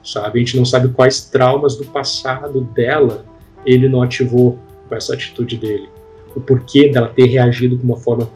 Sabe? 0.05 0.39
A 0.39 0.43
gente 0.43 0.57
não 0.57 0.65
sabe 0.65 0.89
quais 0.89 1.25
traumas 1.27 1.77
do 1.77 1.85
passado 1.87 2.63
dela 2.75 3.25
ele 3.65 3.89
não 3.89 4.03
ativou 4.03 4.59
com 4.89 4.95
essa 4.95 5.15
atitude 5.15 5.57
dele. 5.57 5.89
O 6.35 6.41
porquê 6.41 6.89
dela 6.89 7.09
ter 7.09 7.27
reagido 7.27 7.77
de 7.77 7.85
uma 7.85 7.97
forma 7.97 8.29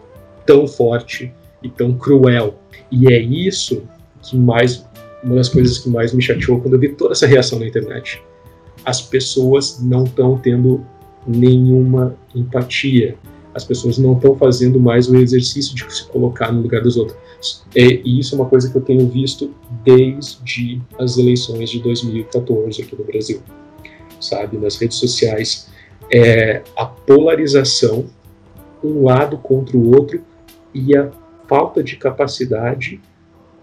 tão 0.44 0.66
forte 0.66 1.32
e 1.62 1.68
tão 1.68 1.94
cruel. 1.94 2.54
E 2.90 3.12
é 3.12 3.18
isso 3.20 3.82
que 4.22 4.36
mais 4.36 4.86
uma 5.22 5.36
das 5.36 5.48
coisas 5.48 5.78
que 5.78 5.88
mais 5.88 6.12
me 6.12 6.22
chateou 6.22 6.60
quando 6.60 6.74
eu 6.74 6.80
vi 6.80 6.90
toda 6.90 7.12
essa 7.12 7.26
reação 7.26 7.58
na 7.58 7.66
internet. 7.66 8.22
As 8.84 9.02
pessoas 9.02 9.80
não 9.82 10.04
estão 10.04 10.38
tendo 10.38 10.84
nenhuma 11.26 12.16
empatia. 12.34 13.16
As 13.57 13.65
pessoas 13.65 13.97
não 13.97 14.12
estão 14.12 14.37
fazendo 14.37 14.78
mais 14.78 15.09
o 15.09 15.16
exercício 15.16 15.74
de 15.74 15.83
se 15.91 16.07
colocar 16.09 16.53
no 16.53 16.61
lugar 16.61 16.83
dos 16.83 16.99
outros. 16.99 17.19
É, 17.74 17.81
e 18.05 18.20
isso 18.20 18.35
é 18.35 18.39
uma 18.39 18.49
coisa 18.49 18.70
que 18.70 18.77
eu 18.77 18.83
tenho 18.83 19.09
visto 19.09 19.51
desde 19.83 20.83
as 20.99 21.16
eleições 21.16 21.70
de 21.70 21.81
2014 21.81 22.83
aqui 22.83 22.95
no 22.95 23.05
Brasil, 23.05 23.41
sabe, 24.20 24.59
nas 24.59 24.77
redes 24.77 24.99
sociais, 24.99 25.69
é 26.12 26.62
a 26.77 26.85
polarização, 26.85 28.05
um 28.85 29.05
lado 29.05 29.39
contra 29.39 29.74
o 29.74 29.97
outro 29.97 30.23
e 30.74 30.95
a 30.95 31.11
falta 31.49 31.83
de 31.83 31.97
capacidade, 31.97 33.01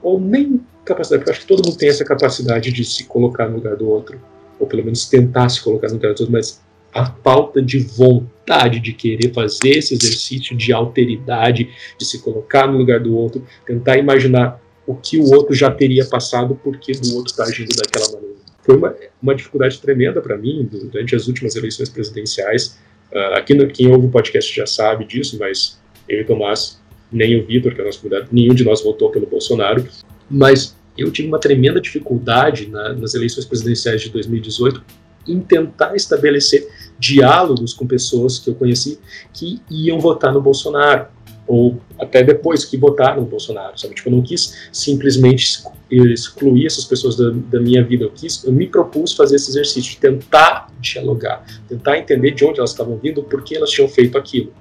ou 0.02 0.20
nem 0.20 0.60
capacidade, 0.84 1.20
porque 1.20 1.30
eu 1.30 1.34
acho 1.34 1.42
que 1.42 1.48
todo 1.48 1.66
mundo 1.66 1.78
tem 1.78 1.90
essa 1.90 2.04
capacidade 2.04 2.72
de 2.72 2.84
se 2.84 3.04
colocar 3.06 3.48
no 3.48 3.58
lugar 3.58 3.76
do 3.76 3.88
outro, 3.88 4.20
ou 4.60 4.66
pelo 4.66 4.84
menos 4.84 5.08
tentar 5.08 5.50
se 5.50 5.62
colocar 5.62 5.88
no 5.90 5.94
lugar 5.94 6.16
do 6.16 6.22
outro, 6.22 6.32
mas 6.32 6.62
a 6.94 7.06
falta 7.06 7.62
de 7.62 7.80
vontade 7.80 8.80
de 8.80 8.94
querer 8.94 9.34
fazer 9.34 9.70
esse 9.70 9.94
exercício 9.94 10.56
de 10.56 10.72
alteridade, 10.72 11.70
de 11.98 12.06
se 12.06 12.22
colocar 12.22 12.68
no 12.68 12.78
lugar 12.78 13.00
do 13.00 13.16
outro, 13.16 13.46
tentar 13.66 13.98
imaginar 13.98 14.62
o 14.86 14.96
que 14.96 15.18
o 15.18 15.32
outro 15.34 15.56
já 15.56 15.72
teria 15.72 16.06
passado, 16.06 16.60
porque 16.64 16.92
do 16.92 17.16
outro 17.16 17.32
está 17.32 17.44
agindo 17.44 17.76
daquela 17.76 18.12
maneira. 18.12 18.36
Foi 18.62 18.78
uma, 18.78 18.96
uma 19.22 19.36
dificuldade 19.36 19.80
tremenda 19.80 20.22
para 20.22 20.38
mim 20.38 20.70
durante 20.72 21.16
as 21.16 21.28
últimas 21.28 21.56
eleições 21.56 21.90
presidenciais. 21.90 22.78
Uh, 23.12 23.36
aqui 23.36 23.54
no, 23.54 23.68
quem 23.68 23.88
ouve 23.88 24.08
o 24.08 24.10
podcast 24.10 24.54
já 24.54 24.66
sabe 24.66 25.06
disso, 25.06 25.38
mas 25.40 25.80
eu 26.08 26.20
e 26.20 26.22
o 26.22 26.26
Tomás, 26.26 26.82
nem 27.12 27.40
o 27.40 27.46
Vitor, 27.46 27.74
que 27.74 27.82
é 27.82 27.84
nosso 27.84 28.02
convidado, 28.02 28.28
nenhum 28.32 28.54
de 28.54 28.64
nós 28.64 28.84
votou 28.84 29.10
pelo 29.10 29.26
Bolsonaro. 29.26 29.86
Mas 30.30 30.76
eu 30.98 31.12
tive 31.12 31.28
uma 31.28 31.40
tremenda 31.40 31.80
dificuldade 31.80 32.68
na, 32.68 32.94
nas 32.94 33.14
eleições 33.14 33.46
presidenciais 33.46 34.02
de 34.02 34.10
2018 34.10 34.84
em 35.28 35.40
tentar 35.40 35.96
estabelecer 35.96 36.68
diálogos 37.00 37.74
com 37.74 37.86
pessoas 37.86 38.40
que 38.40 38.50
eu 38.50 38.56
conheci 38.56 39.00
que 39.34 39.62
iam 39.70 40.00
votar 40.00 40.34
no 40.34 40.42
Bolsonaro 40.42 41.08
ou 41.48 41.78
até 42.00 42.24
depois 42.24 42.64
que 42.64 42.78
votaram 42.78 43.22
no 43.22 43.28
Bolsonaro, 43.28 43.78
sabe? 43.78 43.96
Tipo, 43.96 44.10
eu 44.10 44.14
não 44.14 44.22
quis 44.22 44.70
simplesmente 44.72 45.64
excluir 45.92 46.66
essas 46.66 46.86
pessoas 46.86 47.16
da, 47.16 47.30
da, 47.32 47.60
minha 47.60 47.84
vida, 47.84 48.06
eu 48.06 48.12
quis, 48.12 48.44
eu 48.44 48.52
me 48.52 48.68
propus 48.68 49.14
fazer 49.14 49.36
esse 49.36 49.52
exercício 49.52 49.92
de 49.92 49.98
tentar 49.98 50.72
dialogar, 50.80 51.46
tentar 51.68 51.98
entender 51.98 52.32
de 52.32 52.46
onde 52.46 52.60
elas 52.60 52.72
estavam 52.72 52.98
vindo, 52.98 53.22
por 53.24 53.44
que 53.44 53.56
elas 53.56 53.70
tinham 53.70 53.88
feito 53.88 54.18
aquilo. 54.18 54.52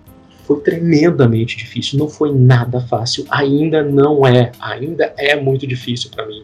Foi 0.44 0.60
tremendamente 0.60 1.56
difícil, 1.56 1.98
não 1.98 2.08
foi 2.08 2.34
nada 2.34 2.80
fácil, 2.80 3.24
ainda 3.30 3.82
não 3.82 4.26
é, 4.26 4.50
ainda 4.60 5.14
é 5.16 5.40
muito 5.40 5.66
difícil 5.66 6.10
para 6.10 6.26
mim 6.26 6.42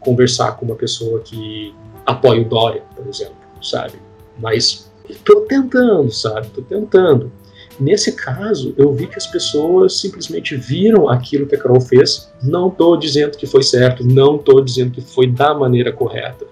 conversar 0.00 0.52
com 0.52 0.66
uma 0.66 0.74
pessoa 0.74 1.20
que 1.20 1.72
apoia 2.04 2.42
o 2.42 2.44
Dória, 2.44 2.82
por 2.96 3.06
exemplo, 3.06 3.36
sabe? 3.62 3.94
Mas 4.38 4.90
estou 5.08 5.42
tentando, 5.42 6.10
sabe? 6.10 6.46
Estou 6.46 6.64
tentando. 6.64 7.32
Nesse 7.78 8.12
caso, 8.12 8.74
eu 8.76 8.92
vi 8.92 9.06
que 9.06 9.16
as 9.16 9.26
pessoas 9.26 10.00
simplesmente 10.00 10.56
viram 10.56 11.08
aquilo 11.08 11.46
que 11.46 11.54
a 11.54 11.58
Carol 11.58 11.80
fez. 11.80 12.28
Não 12.42 12.68
estou 12.68 12.96
dizendo 12.96 13.36
que 13.36 13.46
foi 13.46 13.62
certo, 13.62 14.04
não 14.04 14.36
estou 14.36 14.60
dizendo 14.60 14.90
que 14.90 15.00
foi 15.00 15.28
da 15.28 15.54
maneira 15.54 15.92
correta, 15.92 16.44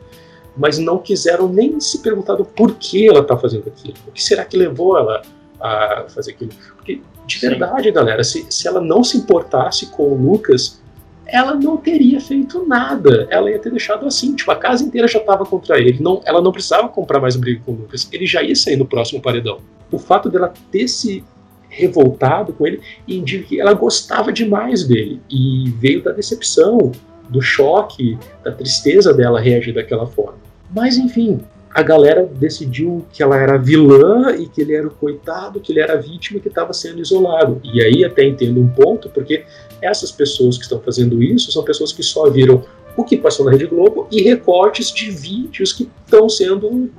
mas 0.57 0.79
não 0.79 0.99
quiseram 0.99 1.49
nem 1.49 1.81
se 1.81 1.99
perguntar 1.99 2.37
do 2.37 2.45
porquê 2.45 3.09
ela 3.11 3.21
está 3.21 3.37
fazendo 3.37 3.67
aquilo. 3.67 3.97
O 4.07 4.13
que 4.13 4.23
será 4.23 4.45
que 4.45 4.57
levou 4.57 4.97
ela 4.97 5.23
a 5.61 6.05
fazer 6.09 6.31
aquilo? 6.31 6.53
Porque, 6.77 7.03
de 7.27 7.39
verdade, 7.39 7.89
Sim. 7.89 7.93
galera, 7.93 8.23
se, 8.23 8.47
se 8.49 8.69
ela 8.69 8.81
não 8.81 9.03
se 9.03 9.19
importasse 9.19 9.87
com 9.87 10.13
o 10.13 10.15
Lucas, 10.15 10.81
ela 11.27 11.55
não 11.55 11.77
teria 11.77 12.21
feito 12.21 12.67
nada. 12.67 13.27
Ela 13.31 13.51
ia 13.51 13.59
ter 13.59 13.71
deixado 13.71 14.07
assim. 14.07 14.35
Tipo, 14.35 14.51
a 14.53 14.57
casa 14.57 14.85
inteira 14.85 15.09
já 15.09 15.19
estava 15.19 15.45
contra 15.45 15.79
ele. 15.79 15.99
Não, 16.01 16.21
ela 16.25 16.41
não 16.41 16.53
precisava 16.53 16.89
comprar 16.89 17.21
mais 17.21 17.37
briga 17.37 17.61
com 17.65 17.73
o 17.73 17.77
Lucas. 17.77 18.09
Ele 18.13 18.27
já 18.27 18.43
ia 18.43 18.55
sair 18.55 18.77
no 18.77 18.87
próximo 18.87 19.21
paredão. 19.21 19.59
O 19.91 19.99
fato 19.99 20.29
dela 20.29 20.53
ter 20.71 20.89
se 20.89 21.25
revoltado 21.69 22.53
com 22.53 22.67
ele 22.67 22.81
indica 23.07 23.47
que 23.47 23.61
ela 23.61 23.75
gostava 23.75 24.33
demais 24.33 24.85
dele. 24.85 25.21
E 25.31 25.71
veio 25.79 26.03
da 26.03 26.13
decepção, 26.13 26.93
do 27.29 27.43
choque, 27.43 28.19
da 28.45 28.53
tristeza 28.53 29.13
dela 29.13 29.41
reagir 29.41 29.75
daquela 29.75 30.07
forma. 30.07 30.39
Mas 30.75 30.97
enfim, 30.97 31.41
a 31.77 31.83
galera 31.83 32.25
decidiu 32.25 33.05
que 33.13 33.23
ela 33.23 33.37
era 33.37 33.59
vilã 33.59 34.35
e 34.35 34.49
que 34.49 34.63
ele 34.63 34.75
era 34.75 34.87
o 34.87 34.91
coitado, 34.91 35.61
que 35.61 35.73
ele 35.73 35.81
era 35.81 35.93
a 35.93 35.97
vítima 35.97 36.41
que 36.41 36.49
estava 36.49 36.73
sendo 36.73 37.01
isolado. 37.01 37.61
E 37.63 37.83
aí 37.83 38.03
até 38.03 38.25
entendo 38.25 38.61
um 38.61 38.67
ponto, 38.67 39.11
porque 39.11 39.45
essas 39.81 40.11
pessoas 40.11 40.57
que 40.57 40.65
estão 40.65 40.81
fazendo 40.81 41.23
isso 41.23 41.53
são 41.53 41.65
pessoas 41.65 41.93
que 41.93 42.03
só 42.03 42.29
viram 42.31 42.65
o 42.97 43.05
que 43.05 43.17
passou 43.17 43.45
na 43.45 43.53
Rede 43.53 43.67
Globo 43.67 44.09
e 44.11 44.23
recortes 44.23 44.91
de 44.91 45.11
vídeos 45.11 45.73
que 45.73 45.91
estão 46.05 46.29
sendo 46.29 46.91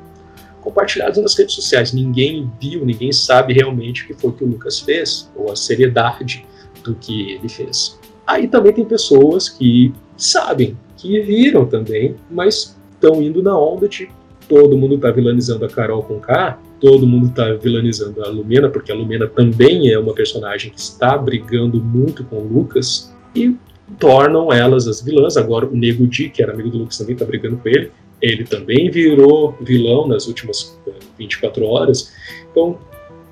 compartilhados 0.61 1.17
nas 1.17 1.35
redes 1.35 1.55
sociais. 1.55 1.93
Ninguém 1.93 2.51
viu, 2.61 2.85
ninguém 2.85 3.11
sabe 3.11 3.53
realmente 3.53 4.03
o 4.03 4.07
que 4.07 4.13
foi 4.13 4.31
que 4.33 4.43
o 4.43 4.47
Lucas 4.47 4.79
fez, 4.79 5.31
ou 5.35 5.51
a 5.51 5.55
seriedade 5.55 6.45
do 6.83 6.93
que 6.93 7.31
ele 7.31 7.49
fez. 7.49 7.97
Aí 8.25 8.47
também 8.47 8.73
tem 8.73 8.85
pessoas 8.85 9.49
que 9.49 9.93
sabem, 10.15 10.77
que 10.97 11.19
viram 11.21 11.65
também, 11.65 12.15
mas 12.29 12.77
estão 12.91 13.21
indo 13.21 13.41
na 13.41 13.57
onda 13.57 13.87
de 13.87 14.09
todo 14.47 14.77
mundo 14.77 14.95
está 14.95 15.11
vilanizando 15.11 15.65
a 15.65 15.69
Carol 15.69 16.03
com 16.03 16.19
K, 16.19 16.57
todo 16.79 17.07
mundo 17.07 17.27
está 17.27 17.53
vilanizando 17.53 18.23
a 18.23 18.29
Lumena, 18.29 18.69
porque 18.69 18.91
a 18.91 18.95
Lumena 18.95 19.27
também 19.27 19.91
é 19.91 19.97
uma 19.97 20.13
personagem 20.13 20.71
que 20.71 20.79
está 20.79 21.17
brigando 21.17 21.81
muito 21.81 22.23
com 22.23 22.37
o 22.37 22.47
Lucas, 22.47 23.13
e 23.35 23.55
tornam 23.99 24.51
elas 24.51 24.87
as 24.87 25.01
vilãs. 25.01 25.37
Agora 25.37 25.65
o 25.65 25.75
Nego 25.75 26.07
Di, 26.07 26.29
que 26.29 26.41
era 26.41 26.53
amigo 26.53 26.69
do 26.69 26.79
Lucas, 26.79 26.97
também 26.97 27.13
está 27.13 27.25
brigando 27.25 27.57
com 27.57 27.69
ele. 27.69 27.91
Ele 28.21 28.43
também 28.43 28.89
virou 28.89 29.55
vilão 29.61 30.07
nas 30.07 30.27
últimas 30.27 30.77
24 31.17 31.63
eh, 31.63 31.67
horas. 31.67 32.11
Então, 32.51 32.77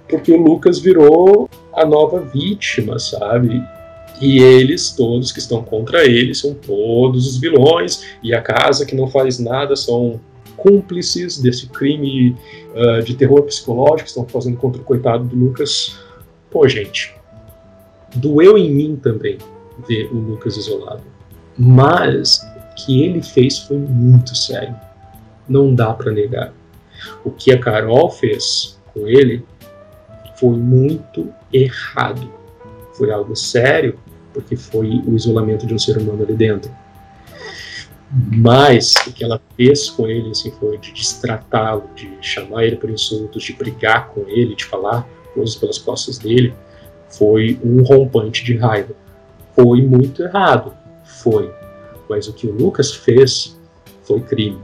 porque 0.07 0.31
o 0.31 0.41
Lucas 0.41 0.79
virou 0.79 1.49
a 1.73 1.85
nova 1.85 2.21
vítima, 2.21 2.99
sabe? 2.99 3.61
E 4.21 4.39
eles, 4.39 4.91
todos 4.91 5.31
que 5.31 5.39
estão 5.39 5.63
contra 5.63 6.05
ele, 6.05 6.33
são 6.33 6.53
todos 6.53 7.27
os 7.27 7.37
vilões, 7.37 8.05
e 8.23 8.33
a 8.33 8.41
casa 8.41 8.85
que 8.85 8.95
não 8.95 9.07
faz 9.07 9.39
nada 9.39 9.75
são 9.75 10.21
cúmplices 10.55 11.39
desse 11.39 11.67
crime 11.67 12.35
uh, 12.75 13.01
de 13.01 13.15
terror 13.15 13.41
psicológico 13.43 14.03
que 14.03 14.09
estão 14.09 14.27
fazendo 14.27 14.57
contra 14.57 14.81
o 14.81 14.85
coitado 14.85 15.23
do 15.23 15.35
Lucas. 15.35 15.97
Pô, 16.51 16.67
gente, 16.67 17.15
doeu 18.15 18.57
em 18.57 18.71
mim 18.71 18.95
também 18.95 19.37
ver 19.87 20.09
o 20.11 20.15
Lucas 20.15 20.57
isolado. 20.57 21.03
Mas 21.57 22.37
o 22.37 22.75
que 22.75 23.03
ele 23.03 23.21
fez 23.21 23.59
foi 23.59 23.77
muito 23.77 24.35
sério. 24.35 24.75
Não 25.47 25.73
dá 25.73 25.93
para 25.93 26.11
negar. 26.11 26.53
O 27.23 27.31
que 27.31 27.51
a 27.51 27.59
Carol 27.59 28.09
fez 28.09 28.79
com 28.93 29.07
ele 29.07 29.45
foi 30.35 30.55
muito 30.55 31.31
errado. 31.51 32.29
Foi 32.93 33.11
algo 33.11 33.35
sério, 33.35 33.97
porque 34.33 34.55
foi 34.55 35.01
o 35.05 35.15
isolamento 35.15 35.65
de 35.65 35.73
um 35.73 35.79
ser 35.79 35.97
humano 35.97 36.23
ali 36.23 36.33
dentro. 36.33 36.71
Mas 38.17 38.93
o 39.05 39.11
que 39.11 39.25
ela 39.25 39.41
fez 39.57 39.89
com 39.89 40.07
ele 40.07 40.29
assim, 40.29 40.49
foi 40.51 40.77
de 40.77 40.93
destratá-lo, 40.93 41.89
de 41.93 42.09
chamar 42.21 42.63
ele 42.63 42.77
por 42.77 42.89
insultos, 42.89 43.43
de 43.43 43.51
brigar 43.51 44.07
com 44.09 44.21
ele, 44.29 44.55
de 44.55 44.63
falar 44.63 45.05
coisas 45.33 45.55
pelas 45.55 45.77
costas 45.77 46.17
dele, 46.17 46.53
foi 47.09 47.59
um 47.61 47.83
rompante 47.83 48.41
de 48.45 48.55
raiva. 48.55 48.95
Foi 49.53 49.81
muito 49.81 50.23
errado, 50.23 50.73
foi. 51.03 51.51
Mas 52.09 52.27
o 52.29 52.33
que 52.33 52.47
o 52.47 52.53
Lucas 52.53 52.93
fez 52.93 53.59
foi 54.03 54.21
crime. 54.21 54.61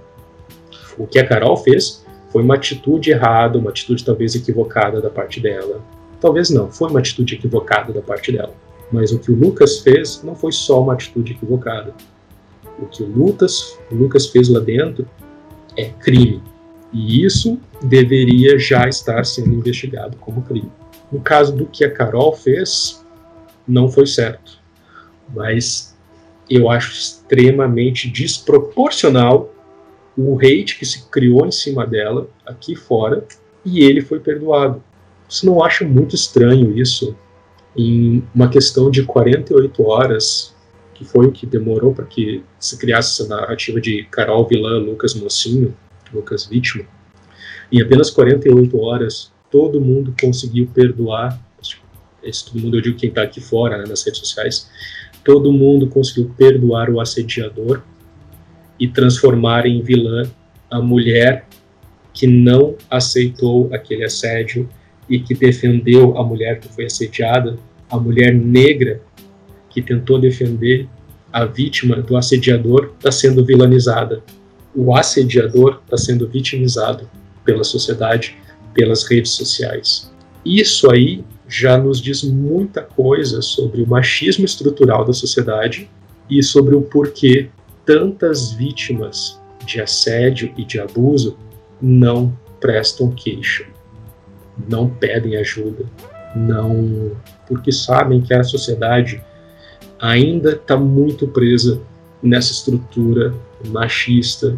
O 0.97 1.05
que 1.05 1.19
a 1.19 1.27
Carol 1.27 1.57
fez 1.57 2.05
foi 2.31 2.43
uma 2.43 2.55
atitude 2.55 3.11
errada, 3.11 3.57
uma 3.57 3.71
atitude 3.71 4.05
talvez 4.05 4.33
equivocada 4.33 5.01
da 5.01 5.09
parte 5.09 5.41
dela. 5.41 5.81
Talvez 6.21 6.49
não, 6.49 6.71
foi 6.71 6.89
uma 6.89 6.99
atitude 6.99 7.35
equivocada 7.35 7.91
da 7.91 8.01
parte 8.01 8.31
dela. 8.31 8.53
Mas 8.89 9.11
o 9.11 9.19
que 9.19 9.29
o 9.29 9.35
Lucas 9.35 9.79
fez 9.79 10.23
não 10.23 10.35
foi 10.35 10.53
só 10.53 10.81
uma 10.81 10.93
atitude 10.93 11.33
equivocada 11.33 11.93
o 12.81 12.87
que 12.87 13.03
o 13.03 13.07
Lucas, 13.07 13.77
o 13.91 13.95
Lucas 13.95 14.27
fez 14.27 14.49
lá 14.49 14.59
dentro 14.59 15.07
é 15.77 15.85
crime. 15.85 16.41
E 16.91 17.23
isso 17.23 17.59
deveria 17.81 18.59
já 18.59 18.87
estar 18.87 19.25
sendo 19.25 19.53
investigado 19.53 20.17
como 20.17 20.41
crime. 20.41 20.71
No 21.11 21.21
caso 21.21 21.55
do 21.55 21.65
que 21.65 21.85
a 21.85 21.91
Carol 21.91 22.33
fez, 22.33 23.05
não 23.67 23.89
foi 23.89 24.07
certo. 24.07 24.59
Mas 25.33 25.97
eu 26.49 26.69
acho 26.69 26.91
extremamente 26.91 28.09
desproporcional 28.09 29.53
o 30.17 30.37
hate 30.37 30.77
que 30.77 30.85
se 30.85 31.09
criou 31.09 31.45
em 31.45 31.51
cima 31.51 31.87
dela 31.87 32.29
aqui 32.45 32.75
fora 32.75 33.25
e 33.63 33.83
ele 33.83 34.01
foi 34.01 34.19
perdoado. 34.19 34.83
Você 35.27 35.45
não 35.45 35.63
acha 35.63 35.85
muito 35.85 36.15
estranho 36.15 36.77
isso? 36.77 37.15
Em 37.75 38.21
uma 38.35 38.49
questão 38.49 38.91
de 38.91 39.03
48 39.03 39.83
horas, 39.83 40.53
que 41.01 41.05
foi 41.05 41.25
o 41.25 41.31
que 41.31 41.47
demorou 41.47 41.95
para 41.95 42.05
que 42.05 42.43
se 42.59 42.77
criasse 42.77 43.23
essa 43.23 43.35
narrativa 43.35 43.81
de 43.81 44.03
Carol 44.11 44.47
vilã, 44.47 44.77
Lucas 44.77 45.15
mocinho, 45.15 45.75
Lucas 46.13 46.45
vítima. 46.45 46.85
Em 47.71 47.81
apenas 47.81 48.11
48 48.11 48.79
horas, 48.79 49.31
todo 49.49 49.81
mundo 49.81 50.13
conseguiu 50.21 50.67
perdoar. 50.67 51.41
Esse 52.21 52.45
todo 52.45 52.61
mundo, 52.61 52.77
eu 52.77 52.81
digo 52.81 52.97
quem 52.99 53.09
está 53.09 53.23
aqui 53.23 53.41
fora, 53.41 53.79
né, 53.79 53.85
nas 53.87 54.05
redes 54.05 54.19
sociais. 54.19 54.69
Todo 55.25 55.51
mundo 55.51 55.87
conseguiu 55.87 56.31
perdoar 56.37 56.91
o 56.91 57.01
assediador 57.01 57.81
e 58.79 58.87
transformar 58.87 59.65
em 59.65 59.81
vilã 59.81 60.29
a 60.69 60.79
mulher 60.79 61.47
que 62.13 62.27
não 62.27 62.75
aceitou 62.91 63.73
aquele 63.73 64.03
assédio 64.03 64.69
e 65.09 65.19
que 65.19 65.33
defendeu 65.33 66.15
a 66.15 66.23
mulher 66.23 66.59
que 66.59 66.67
foi 66.67 66.85
assediada, 66.85 67.57
a 67.89 67.97
mulher 67.97 68.35
negra 68.35 69.01
que 69.73 69.81
tentou 69.81 70.19
defender 70.19 70.87
a 71.31 71.45
vítima 71.45 72.01
do 72.01 72.17
assediador 72.17 72.91
está 72.97 73.11
sendo 73.11 73.45
vilanizada. 73.45 74.21
O 74.75 74.95
assediador 74.95 75.81
está 75.83 75.97
sendo 75.97 76.27
vitimizado 76.27 77.09
pela 77.45 77.63
sociedade, 77.63 78.37
pelas 78.73 79.03
redes 79.03 79.31
sociais. 79.31 80.11
Isso 80.45 80.91
aí 80.91 81.23
já 81.47 81.77
nos 81.77 82.01
diz 82.01 82.23
muita 82.23 82.81
coisa 82.81 83.41
sobre 83.41 83.81
o 83.81 83.87
machismo 83.87 84.45
estrutural 84.45 85.05
da 85.05 85.13
sociedade 85.13 85.89
e 86.29 86.41
sobre 86.41 86.75
o 86.75 86.81
porquê 86.81 87.49
tantas 87.85 88.53
vítimas 88.53 89.41
de 89.65 89.81
assédio 89.81 90.53
e 90.57 90.63
de 90.63 90.79
abuso 90.79 91.37
não 91.81 92.37
prestam 92.59 93.11
queixa, 93.11 93.65
não 94.69 94.89
pedem 94.89 95.35
ajuda, 95.35 95.85
não 96.35 97.11
porque 97.47 97.71
sabem 97.71 98.21
que 98.21 98.33
a 98.33 98.43
sociedade 98.43 99.21
ainda 100.01 100.53
está 100.53 100.75
muito 100.75 101.27
presa 101.27 101.79
nessa 102.21 102.51
estrutura 102.51 103.33
machista 103.67 104.57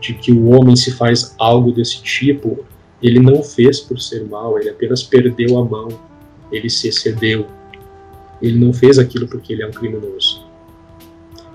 de 0.00 0.14
que 0.14 0.30
o 0.30 0.50
homem 0.50 0.76
se 0.76 0.92
faz 0.92 1.34
algo 1.38 1.72
desse 1.72 2.02
tipo, 2.02 2.64
ele 3.02 3.18
não 3.18 3.42
fez 3.42 3.80
por 3.80 3.98
ser 3.98 4.26
mal, 4.28 4.58
ele 4.58 4.68
apenas 4.68 5.02
perdeu 5.02 5.58
a 5.58 5.64
mão, 5.64 5.88
ele 6.52 6.68
se 6.68 6.88
excedeu. 6.88 7.46
Ele 8.40 8.58
não 8.58 8.72
fez 8.72 8.98
aquilo 8.98 9.26
porque 9.26 9.52
ele 9.52 9.62
é 9.62 9.66
um 9.66 9.70
criminoso. 9.70 10.46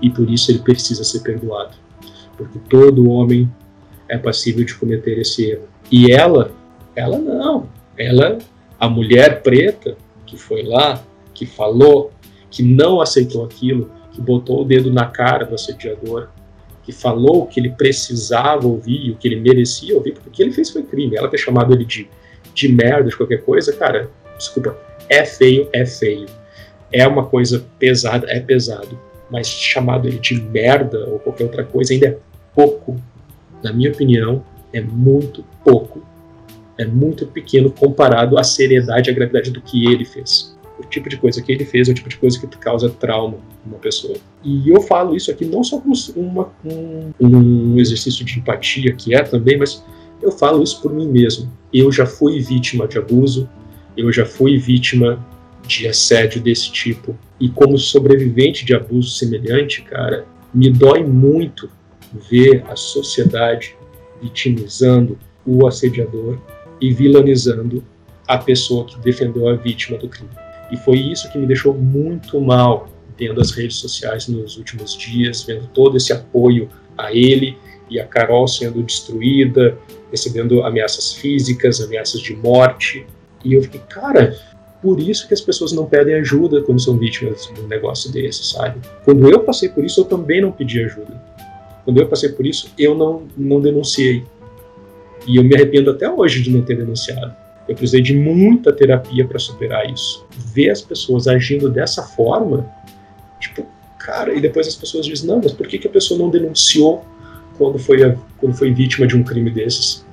E 0.00 0.10
por 0.10 0.28
isso 0.30 0.50
ele 0.50 0.60
precisa 0.60 1.02
ser 1.02 1.20
perdoado. 1.20 1.76
Porque 2.36 2.58
todo 2.68 3.08
homem 3.08 3.50
é 4.08 4.18
passível 4.18 4.64
de 4.64 4.74
cometer 4.74 5.18
esse 5.18 5.50
erro. 5.50 5.64
E 5.90 6.12
ela, 6.12 6.52
ela 6.94 7.18
não. 7.18 7.68
Ela, 7.96 8.38
a 8.78 8.88
mulher 8.88 9.42
preta 9.42 9.96
que 10.24 10.36
foi 10.36 10.62
lá, 10.62 11.02
que 11.34 11.46
falou, 11.46 12.12
que 12.56 12.62
não 12.62 13.02
aceitou 13.02 13.44
aquilo, 13.44 13.90
que 14.12 14.18
botou 14.18 14.62
o 14.62 14.64
dedo 14.64 14.90
na 14.90 15.04
cara 15.04 15.44
do 15.44 15.54
assediador, 15.54 16.28
que 16.82 16.90
falou 16.90 17.46
que 17.46 17.60
ele 17.60 17.68
precisava 17.68 18.66
ouvir, 18.66 19.10
o 19.10 19.16
que 19.16 19.28
ele 19.28 19.38
merecia 19.38 19.94
ouvir, 19.94 20.12
porque 20.12 20.30
o 20.30 20.32
que 20.32 20.42
ele 20.42 20.52
fez 20.52 20.70
foi 20.70 20.82
crime. 20.82 21.14
Ela 21.14 21.28
ter 21.28 21.36
chamado 21.36 21.74
ele 21.74 21.84
de, 21.84 22.08
de 22.54 22.72
merda, 22.72 23.10
de 23.10 23.16
qualquer 23.16 23.44
coisa, 23.44 23.74
cara, 23.74 24.08
desculpa, 24.38 24.74
é 25.06 25.22
feio, 25.26 25.68
é 25.70 25.84
feio. 25.84 26.24
É 26.90 27.06
uma 27.06 27.26
coisa 27.26 27.62
pesada, 27.78 28.26
é 28.30 28.40
pesado. 28.40 28.98
Mas 29.30 29.48
chamado 29.48 30.08
ele 30.08 30.18
de 30.18 30.40
merda 30.40 31.10
ou 31.10 31.18
qualquer 31.18 31.44
outra 31.44 31.62
coisa 31.62 31.92
ainda 31.92 32.06
é 32.06 32.18
pouco. 32.54 32.96
Na 33.62 33.70
minha 33.70 33.90
opinião, 33.90 34.42
é 34.72 34.80
muito 34.80 35.44
pouco. 35.62 36.02
É 36.78 36.86
muito 36.86 37.26
pequeno 37.26 37.70
comparado 37.70 38.38
à 38.38 38.42
seriedade 38.42 39.10
e 39.10 39.12
à 39.12 39.14
gravidade 39.14 39.50
do 39.50 39.60
que 39.60 39.92
ele 39.92 40.06
fez. 40.06 40.55
O 40.78 40.82
tipo 40.84 41.08
de 41.08 41.16
coisa 41.16 41.40
que 41.40 41.50
ele 41.50 41.64
fez 41.64 41.88
é 41.88 41.92
o 41.92 41.94
tipo 41.94 42.08
de 42.08 42.16
coisa 42.16 42.38
que 42.38 42.46
causa 42.58 42.90
trauma 42.90 43.38
numa 43.64 43.78
pessoa. 43.78 44.16
E 44.44 44.68
eu 44.68 44.80
falo 44.80 45.16
isso 45.16 45.30
aqui 45.30 45.44
não 45.44 45.64
só 45.64 45.80
como 45.80 45.94
uma, 46.16 46.52
um, 46.64 47.12
um 47.20 47.80
exercício 47.80 48.24
de 48.24 48.38
empatia, 48.38 48.92
que 48.92 49.14
é 49.14 49.22
também, 49.22 49.56
mas 49.56 49.82
eu 50.20 50.30
falo 50.30 50.62
isso 50.62 50.80
por 50.82 50.92
mim 50.92 51.08
mesmo. 51.08 51.50
Eu 51.72 51.90
já 51.90 52.04
fui 52.04 52.40
vítima 52.40 52.86
de 52.86 52.98
abuso, 52.98 53.48
eu 53.96 54.12
já 54.12 54.26
fui 54.26 54.58
vítima 54.58 55.24
de 55.66 55.88
assédio 55.88 56.42
desse 56.42 56.70
tipo. 56.70 57.16
E 57.40 57.48
como 57.48 57.78
sobrevivente 57.78 58.64
de 58.64 58.74
abuso 58.74 59.10
semelhante, 59.10 59.82
cara, 59.82 60.26
me 60.52 60.70
dói 60.70 61.02
muito 61.02 61.70
ver 62.30 62.64
a 62.68 62.76
sociedade 62.76 63.76
vitimizando 64.22 65.18
o 65.46 65.66
assediador 65.66 66.38
e 66.80 66.92
vilanizando 66.92 67.84
a 68.26 68.38
pessoa 68.38 68.84
que 68.84 68.98
defendeu 69.00 69.48
a 69.48 69.54
vítima 69.54 69.98
do 69.98 70.08
crime. 70.08 70.30
E 70.70 70.76
foi 70.76 70.98
isso 70.98 71.30
que 71.30 71.38
me 71.38 71.46
deixou 71.46 71.74
muito 71.74 72.40
mal 72.40 72.88
vendo 73.18 73.40
as 73.40 73.50
redes 73.50 73.76
sociais 73.76 74.28
nos 74.28 74.56
últimos 74.56 74.96
dias, 74.96 75.42
vendo 75.42 75.66
todo 75.68 75.96
esse 75.96 76.12
apoio 76.12 76.68
a 76.96 77.12
ele 77.12 77.56
e 77.88 77.98
a 78.00 78.06
Carol 78.06 78.46
sendo 78.46 78.82
destruída, 78.82 79.78
recebendo 80.10 80.62
ameaças 80.62 81.12
físicas, 81.14 81.80
ameaças 81.80 82.20
de 82.20 82.34
morte. 82.34 83.06
E 83.44 83.54
eu 83.54 83.62
fiquei, 83.62 83.80
cara, 83.88 84.36
por 84.82 85.00
isso 85.00 85.26
que 85.26 85.34
as 85.34 85.40
pessoas 85.40 85.72
não 85.72 85.86
pedem 85.86 86.14
ajuda 86.16 86.62
quando 86.62 86.80
são 86.80 86.96
vítimas 86.98 87.50
de 87.54 87.60
um 87.60 87.66
negócio 87.66 88.10
desse, 88.12 88.44
sabe? 88.44 88.80
Quando 89.04 89.28
eu 89.30 89.40
passei 89.40 89.68
por 89.68 89.84
isso, 89.84 90.00
eu 90.00 90.04
também 90.04 90.40
não 90.40 90.52
pedi 90.52 90.82
ajuda. 90.82 91.20
Quando 91.84 92.00
eu 92.00 92.08
passei 92.08 92.30
por 92.30 92.44
isso, 92.44 92.70
eu 92.78 92.94
não, 92.94 93.26
não 93.36 93.60
denunciei. 93.60 94.24
E 95.26 95.36
eu 95.36 95.44
me 95.44 95.54
arrependo 95.54 95.90
até 95.90 96.10
hoje 96.10 96.42
de 96.42 96.50
não 96.50 96.62
ter 96.62 96.76
denunciado. 96.76 97.34
Eu 97.68 97.74
precisei 97.74 98.00
de 98.00 98.16
muita 98.16 98.72
terapia 98.72 99.26
para 99.26 99.38
superar 99.38 99.90
isso. 99.90 100.24
Ver 100.54 100.70
as 100.70 100.80
pessoas 100.80 101.26
agindo 101.26 101.68
dessa 101.68 102.02
forma, 102.02 102.68
tipo, 103.40 103.66
cara, 103.98 104.32
e 104.34 104.40
depois 104.40 104.68
as 104.68 104.76
pessoas 104.76 105.04
dizem: 105.04 105.26
não, 105.28 105.40
mas 105.42 105.52
por 105.52 105.66
que, 105.66 105.78
que 105.78 105.88
a 105.88 105.90
pessoa 105.90 106.18
não 106.18 106.30
denunciou 106.30 107.04
quando 107.58 107.78
foi, 107.78 108.02
a, 108.04 108.16
quando 108.38 108.54
foi 108.54 108.72
vítima 108.72 109.06
de 109.06 109.16
um 109.16 109.24
crime 109.24 109.50
desses? 109.50 110.06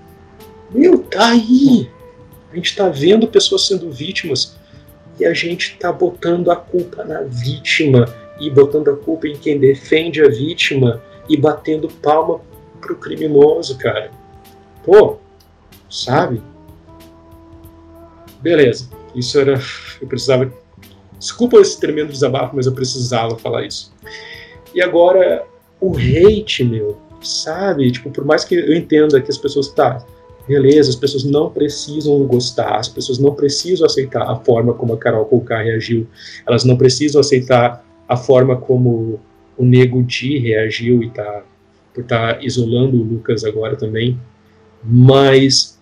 Meu, 0.72 1.00
tá 1.00 1.30
aí! 1.30 1.90
A 2.52 2.56
gente 2.56 2.66
está 2.66 2.90
vendo 2.90 3.28
pessoas 3.28 3.68
sendo 3.68 3.92
vítimas 3.92 4.56
e 5.20 5.26
a 5.26 5.34
gente 5.34 5.74
está 5.74 5.92
botando 5.92 6.50
a 6.52 6.56
culpa 6.56 7.04
na 7.04 7.22
vítima 7.22 8.06
e 8.40 8.50
botando 8.50 8.90
a 8.90 8.96
culpa 8.96 9.28
em 9.28 9.36
quem 9.36 9.60
defende 9.60 10.22
a 10.22 10.28
vítima 10.28 11.02
e 11.30 11.38
batendo 11.38 11.88
palma 11.88 12.42
pro 12.82 12.96
criminoso, 12.96 13.78
cara. 13.78 14.12
Pô, 14.84 15.18
sabe? 15.90 16.42
Beleza. 18.44 18.90
Isso 19.16 19.40
era. 19.40 19.60
Eu 20.02 20.08
precisava. 20.08 20.52
Desculpa 21.18 21.58
esse 21.58 21.80
tremendo 21.80 22.12
desabafo, 22.12 22.56
mas 22.56 22.66
eu 22.66 22.74
precisava 22.74 23.38
falar 23.38 23.66
isso. 23.66 23.94
E 24.76 24.82
agora, 24.82 25.46
o 25.80 25.96
hate, 25.96 26.66
meu, 26.66 26.98
sabe? 27.22 27.90
Tipo, 27.90 28.12
por 28.12 28.26
mais 28.26 28.44
que 28.44 28.56
eu 28.56 28.76
entenda 28.76 29.22
que 29.22 29.32
as 29.32 29.38
pessoas. 29.38 29.70
Tá, 29.70 30.06
beleza, 30.46 30.90
as 30.90 30.98
pessoas 30.98 31.24
não 31.24 31.50
precisam 31.50 32.26
gostar, 32.26 32.76
as 32.76 32.90
pessoas 32.90 33.18
não 33.18 33.34
precisam 33.34 33.86
aceitar 33.86 34.30
a 34.30 34.36
forma 34.36 34.74
como 34.74 34.94
a 34.94 34.98
Carol 34.98 35.26
Colcar 35.26 35.64
reagiu, 35.64 36.06
elas 36.46 36.66
não 36.66 36.76
precisam 36.76 37.22
aceitar 37.22 37.86
a 38.10 38.18
forma 38.18 38.58
como 38.58 39.22
o 39.58 39.64
Nego 39.64 40.04
Di 40.04 40.38
reagiu 40.40 41.02
e 41.02 41.10
tá, 41.10 41.44
por 41.94 42.02
estar 42.02 42.36
tá 42.36 42.44
isolando 42.44 42.98
o 42.98 43.04
Lucas 43.04 43.46
agora 43.46 43.78
também, 43.78 44.20
mas 44.84 45.80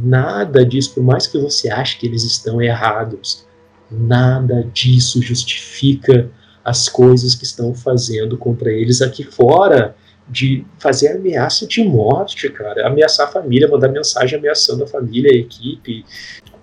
nada 0.00 0.64
disso, 0.64 0.94
por 0.94 1.02
mais 1.02 1.26
que 1.26 1.38
você 1.38 1.70
ache 1.70 1.98
que 1.98 2.06
eles 2.06 2.24
estão 2.24 2.60
errados, 2.60 3.46
nada 3.90 4.68
disso 4.72 5.22
justifica 5.22 6.30
as 6.64 6.88
coisas 6.88 7.34
que 7.34 7.44
estão 7.44 7.74
fazendo 7.74 8.36
contra 8.36 8.70
eles 8.70 9.00
aqui 9.00 9.24
fora 9.24 9.96
de 10.28 10.64
fazer 10.78 11.08
ameaça 11.16 11.66
de 11.66 11.82
morte, 11.82 12.50
cara, 12.50 12.86
ameaçar 12.86 13.28
a 13.28 13.30
família, 13.30 13.68
mandar 13.68 13.88
mensagem 13.88 14.38
ameaçando 14.38 14.84
a 14.84 14.86
família, 14.86 15.32
a 15.32 15.36
equipe. 15.36 16.04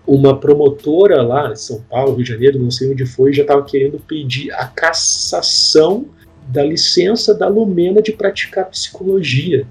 Uma 0.06 0.40
promotora 0.40 1.24
lá 1.24 1.52
em 1.52 1.56
São 1.56 1.82
Paulo, 1.90 2.14
Rio 2.14 2.24
de 2.24 2.32
Janeiro, 2.32 2.60
não 2.60 2.70
sei 2.70 2.92
onde 2.92 3.08
foi, 3.08 3.34
já 3.34 3.42
estava 3.42 3.64
querendo 3.64 4.00
pedir 4.00 4.52
a 4.52 4.68
cassação 4.68 6.06
da 6.48 6.64
licença 6.64 7.34
da 7.34 7.48
Lumena 7.48 8.04
de 8.04 8.12
praticar 8.12 8.66
psicologia. 8.66 9.66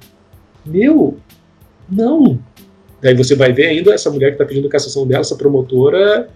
Meu, 0.66 1.18
não. 1.88 2.40
Daí 3.04 3.14
você 3.14 3.34
vai 3.34 3.52
ver 3.52 3.66
ainda 3.66 3.92
essa 3.92 4.10
mulher 4.10 4.28
que 4.28 4.36
está 4.36 4.46
pedindo 4.46 4.66
a 4.66 4.70
cassação 4.70 5.06
dela, 5.06 5.20
essa 5.20 5.36
promotora 5.36 6.26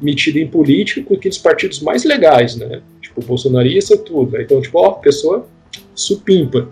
metida 0.00 0.40
em 0.40 0.48
política 0.48 1.00
com 1.00 1.14
aqueles 1.14 1.38
partidos 1.38 1.78
mais 1.80 2.02
legais, 2.02 2.56
né? 2.56 2.82
Tipo, 3.00 3.24
bolsonarista, 3.24 3.96
tudo. 3.96 4.36
Então, 4.40 4.60
tipo, 4.60 4.80
ó, 4.80 4.94
pessoa 4.94 5.46
supimpa. 5.94 6.68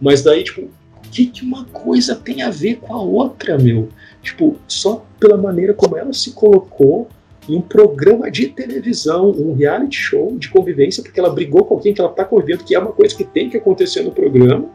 Mas 0.00 0.22
daí, 0.22 0.42
tipo, 0.42 0.62
o 0.62 1.08
que, 1.08 1.26
que 1.26 1.44
uma 1.44 1.66
coisa 1.66 2.16
tem 2.16 2.42
a 2.42 2.50
ver 2.50 2.78
com 2.80 2.92
a 2.92 3.00
outra, 3.00 3.56
meu? 3.56 3.90
Tipo, 4.20 4.56
só 4.66 5.06
pela 5.20 5.36
maneira 5.36 5.72
como 5.72 5.96
ela 5.96 6.12
se 6.12 6.32
colocou 6.32 7.08
em 7.48 7.54
um 7.54 7.60
programa 7.60 8.28
de 8.28 8.48
televisão, 8.48 9.30
um 9.30 9.54
reality 9.54 9.98
show 9.98 10.36
de 10.36 10.48
convivência, 10.48 11.00
porque 11.00 11.20
ela 11.20 11.30
brigou 11.30 11.64
com 11.64 11.76
alguém 11.76 11.94
que 11.94 12.00
ela 12.00 12.10
está 12.10 12.24
convivendo, 12.24 12.64
que 12.64 12.74
é 12.74 12.78
uma 12.80 12.90
coisa 12.90 13.14
que 13.14 13.22
tem 13.22 13.48
que 13.48 13.56
acontecer 13.56 14.02
no 14.02 14.10
programa, 14.10 14.68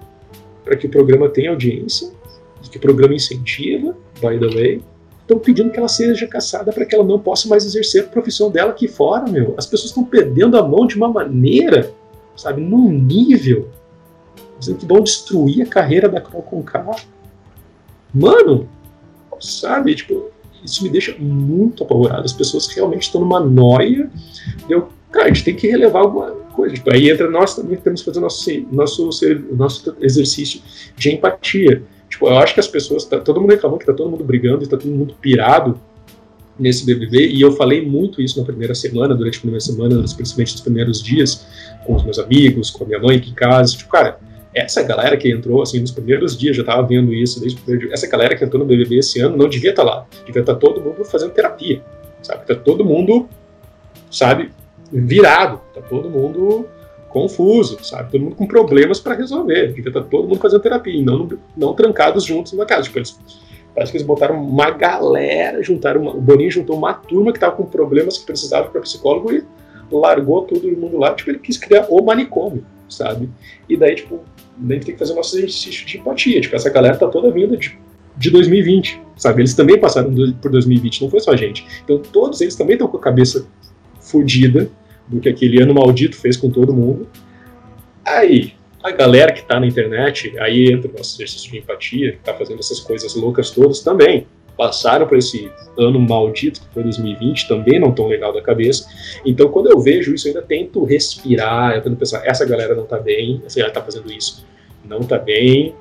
para 0.63 0.77
que 0.77 0.87
o 0.87 0.89
programa 0.89 1.27
tenha 1.27 1.49
audiência, 1.49 2.17
que 2.67 2.77
o 2.77 2.81
programa 2.81 3.13
incentiva, 3.13 3.95
by 4.15 4.39
the 4.39 4.53
way. 4.53 4.81
Estão 5.21 5.37
pedindo 5.37 5.69
que 5.69 5.77
ela 5.77 5.87
seja 5.87 6.25
caçada 6.25 6.73
para 6.73 6.85
que 6.85 6.95
ela 6.95 7.03
não 7.03 7.19
possa 7.19 7.47
mais 7.47 7.63
exercer 7.63 8.03
a 8.03 8.07
profissão 8.07 8.49
dela 8.49 8.71
aqui 8.71 8.87
fora, 8.87 9.29
meu. 9.29 9.53
As 9.57 9.65
pessoas 9.67 9.91
estão 9.91 10.03
perdendo 10.03 10.57
a 10.57 10.67
mão 10.67 10.87
de 10.87 10.95
uma 10.95 11.07
maneira, 11.07 11.93
sabe, 12.35 12.61
num 12.61 12.89
nível, 12.89 13.69
dizendo 14.59 14.79
que 14.79 14.85
vão 14.87 15.01
destruir 15.01 15.61
a 15.61 15.69
carreira 15.69 16.09
da 16.09 16.19
Carol. 16.19 16.95
Mano, 18.11 18.67
sabe, 19.39 19.93
tipo, 19.95 20.31
isso 20.63 20.83
me 20.83 20.89
deixa 20.89 21.15
muito 21.17 21.83
apavorado. 21.83 22.25
As 22.25 22.33
pessoas 22.33 22.67
realmente 22.67 23.03
estão 23.03 23.21
numa 23.21 23.39
noia. 23.39 24.09
Eu, 24.67 24.89
cara, 25.11 25.25
a 25.25 25.27
gente 25.29 25.43
tem 25.43 25.55
que 25.55 25.67
relevar 25.67 26.01
alguma 26.01 26.31
coisa. 26.53 26.75
Tipo, 26.75 26.93
aí 26.93 27.09
entra 27.09 27.29
nós 27.29 27.55
também 27.55 27.77
temos 27.77 28.01
que 28.01 28.05
fazer 28.05 28.19
nosso, 28.19 28.49
nosso, 28.71 29.09
nosso 29.53 29.95
exercício 30.01 30.61
de 30.97 31.11
empatia. 31.11 31.83
Tipo, 32.19 32.27
eu 32.27 32.37
acho 32.37 32.53
que 32.53 32.59
as 32.59 32.67
pessoas, 32.67 33.05
tá 33.05 33.17
todo 33.17 33.39
mundo 33.39 33.51
reclamando 33.51 33.79
que 33.79 33.85
tá 33.85 33.93
todo 33.93 34.11
mundo 34.11 34.25
brigando 34.25 34.61
e 34.65 34.67
tá 34.67 34.75
todo 34.75 34.91
mundo 34.91 35.15
pirado. 35.21 35.79
nesse 36.59 36.85
BBB, 36.85 37.29
e 37.29 37.39
eu 37.39 37.53
falei 37.53 37.87
muito 37.87 38.21
isso 38.21 38.37
na 38.37 38.43
primeira 38.43 38.75
semana, 38.75 39.15
durante 39.15 39.37
a 39.37 39.39
primeira 39.39 39.61
semana, 39.61 39.95
principalmente 40.01 40.51
nos 40.51 40.59
primeiros 40.59 41.01
dias, 41.01 41.47
com 41.85 41.95
os 41.95 42.03
meus 42.03 42.19
amigos, 42.19 42.69
com 42.69 42.83
a 42.83 42.87
minha 42.87 42.99
mãe 42.99 43.15
aqui 43.15 43.29
em 43.29 43.33
casa, 43.33 43.77
tipo, 43.77 43.89
cara, 43.89 44.19
essa 44.53 44.83
galera 44.83 45.15
que 45.15 45.31
entrou, 45.31 45.61
assim, 45.61 45.79
nos 45.79 45.91
primeiros 45.91 46.37
dias, 46.37 46.57
já 46.57 46.65
tava 46.65 46.85
vendo 46.85 47.13
isso 47.13 47.39
desde 47.39 47.57
o 47.57 47.61
primeiro 47.61 47.87
dia, 47.87 47.93
essa 47.93 48.07
galera 48.07 48.35
que 48.35 48.43
entrou 48.43 48.61
no 48.61 48.67
BBB 48.67 48.97
esse 48.97 49.21
ano 49.21 49.37
não 49.37 49.47
devia 49.47 49.69
estar 49.69 49.85
tá 49.85 49.89
lá, 49.89 50.05
devia 50.25 50.41
estar 50.41 50.55
tá 50.55 50.59
todo 50.59 50.81
mundo 50.81 51.05
fazendo 51.05 51.31
terapia, 51.31 51.81
sabe, 52.21 52.45
tá 52.45 52.53
todo 52.53 52.83
mundo, 52.83 53.29
sabe, 54.11 54.51
virado, 54.91 55.61
tá 55.73 55.81
todo 55.81 56.09
mundo 56.09 56.67
confuso, 57.09 57.83
sabe, 57.83 58.11
todo 58.11 58.21
mundo 58.21 58.35
com 58.35 58.45
problemas 58.45 58.99
para 58.99 59.15
resolver, 59.15 59.67
devia 59.67 59.89
estar 59.89 60.01
tá 60.01 60.07
todo 60.09 60.27
mundo 60.27 60.39
fazendo 60.39 60.61
terapia, 60.61 60.93
e 60.93 61.03
não, 61.03 61.27
não 61.57 61.73
trancados 61.73 62.23
juntos 62.23 62.53
numa 62.53 62.65
casa, 62.65 62.83
tipo, 62.83 62.99
eles 62.99 63.17
Parece 63.73 63.91
que 63.91 63.97
eles 63.97 64.07
botaram 64.07 64.43
uma 64.43 64.71
galera, 64.71 65.61
juntaram 65.63 66.01
uma, 66.01 66.11
o 66.11 66.19
Boninho 66.19 66.51
juntou 66.51 66.75
uma 66.75 66.93
turma 66.93 67.31
que 67.31 67.37
estava 67.37 67.55
com 67.55 67.63
problemas 67.63 68.17
que 68.17 68.25
precisava 68.25 68.67
para 68.67 68.81
psicólogo 68.81 69.31
e 69.31 69.43
largou 69.91 70.41
todo 70.41 70.67
mundo 70.75 70.97
lá. 70.97 71.13
Tipo, 71.13 71.31
ele 71.31 71.39
quis 71.39 71.57
criar 71.57 71.87
o 71.89 72.03
manicômio, 72.03 72.65
sabe? 72.89 73.29
E 73.69 73.77
daí, 73.77 73.95
tipo, 73.95 74.19
a 74.57 74.73
gente 74.73 74.85
tem 74.85 74.93
que 74.93 74.99
fazer 74.99 75.13
o 75.13 75.15
nosso 75.15 75.37
exercício 75.37 75.85
de 75.85 75.97
empatia. 75.97 76.41
Tipo, 76.41 76.55
essa 76.55 76.69
galera 76.69 76.97
tá 76.97 77.07
toda 77.07 77.31
vinda 77.31 77.55
de, 77.55 77.77
de 78.17 78.29
2020, 78.29 79.01
sabe? 79.15 79.41
Eles 79.43 79.53
também 79.53 79.79
passaram 79.79 80.13
por 80.41 80.51
2020, 80.51 81.03
não 81.03 81.09
foi 81.09 81.19
só 81.19 81.31
a 81.31 81.37
gente. 81.37 81.65
Então, 81.83 81.99
todos 81.99 82.41
eles 82.41 82.55
também 82.55 82.73
estão 82.73 82.87
com 82.87 82.97
a 82.97 83.01
cabeça 83.01 83.47
fodida 84.01 84.69
do 85.09 85.19
que 85.19 85.27
aquele 85.27 85.61
ano 85.61 85.73
maldito 85.73 86.15
fez 86.15 86.37
com 86.37 86.49
todo 86.49 86.73
mundo. 86.73 87.07
Aí, 88.05 88.53
a 88.81 88.91
galera 88.91 89.31
que 89.31 89.41
está 89.41 89.59
na 89.59 89.67
internet, 89.67 90.33
aí 90.39 90.71
entra 90.71 90.89
o 90.89 90.97
nosso 90.97 91.15
exercício 91.17 91.51
de 91.51 91.57
empatia, 91.57 92.11
que 92.13 92.17
está 92.19 92.33
fazendo 92.33 92.59
essas 92.59 92.79
coisas 92.79 93.13
loucas 93.15 93.51
todas 93.51 93.81
também, 93.81 94.25
passaram 94.55 95.07
por 95.07 95.17
esse 95.17 95.49
ano 95.77 95.99
maldito 95.99 96.61
que 96.61 96.73
foi 96.73 96.83
2020, 96.83 97.47
também 97.47 97.79
não 97.79 97.91
tão 97.91 98.07
legal 98.07 98.33
da 98.33 98.41
cabeça. 98.41 98.89
Então, 99.25 99.49
quando 99.49 99.71
eu 99.71 99.79
vejo 99.79 100.13
isso, 100.13 100.27
eu 100.27 100.33
ainda 100.33 100.45
tento 100.45 100.83
respirar, 100.83 101.75
eu 101.75 101.81
tento 101.81 101.95
pensar, 101.95 102.25
essa 102.25 102.45
galera 102.45 102.75
não 102.75 102.83
está 102.83 102.97
bem, 102.97 103.41
essa 103.45 103.57
galera 103.57 103.79
está 103.79 103.81
fazendo 103.81 104.11
isso, 104.11 104.45
não 104.85 104.99
está 104.99 105.17
bem, 105.17 105.73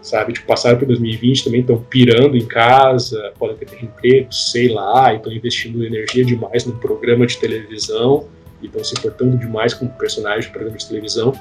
sabe? 0.00 0.32
Tipo, 0.32 0.46
passaram 0.46 0.78
por 0.78 0.86
2020, 0.86 1.44
também 1.44 1.60
estão 1.60 1.76
pirando 1.76 2.36
em 2.36 2.46
casa, 2.46 3.32
podem 3.38 3.56
ter 3.56 3.82
emprego, 3.82 4.32
sei 4.32 4.68
lá, 4.68 5.12
estão 5.14 5.32
investindo 5.32 5.84
energia 5.84 6.24
demais 6.24 6.64
no 6.66 6.74
programa 6.74 7.26
de 7.26 7.38
televisão, 7.38 8.28
estão 8.66 8.84
se 8.84 8.94
importando 8.98 9.36
demais 9.36 9.74
com 9.74 9.86
personagens 9.86 10.46
de 10.46 10.52
programa 10.52 10.76
de 10.76 10.86
televisão. 10.86 11.32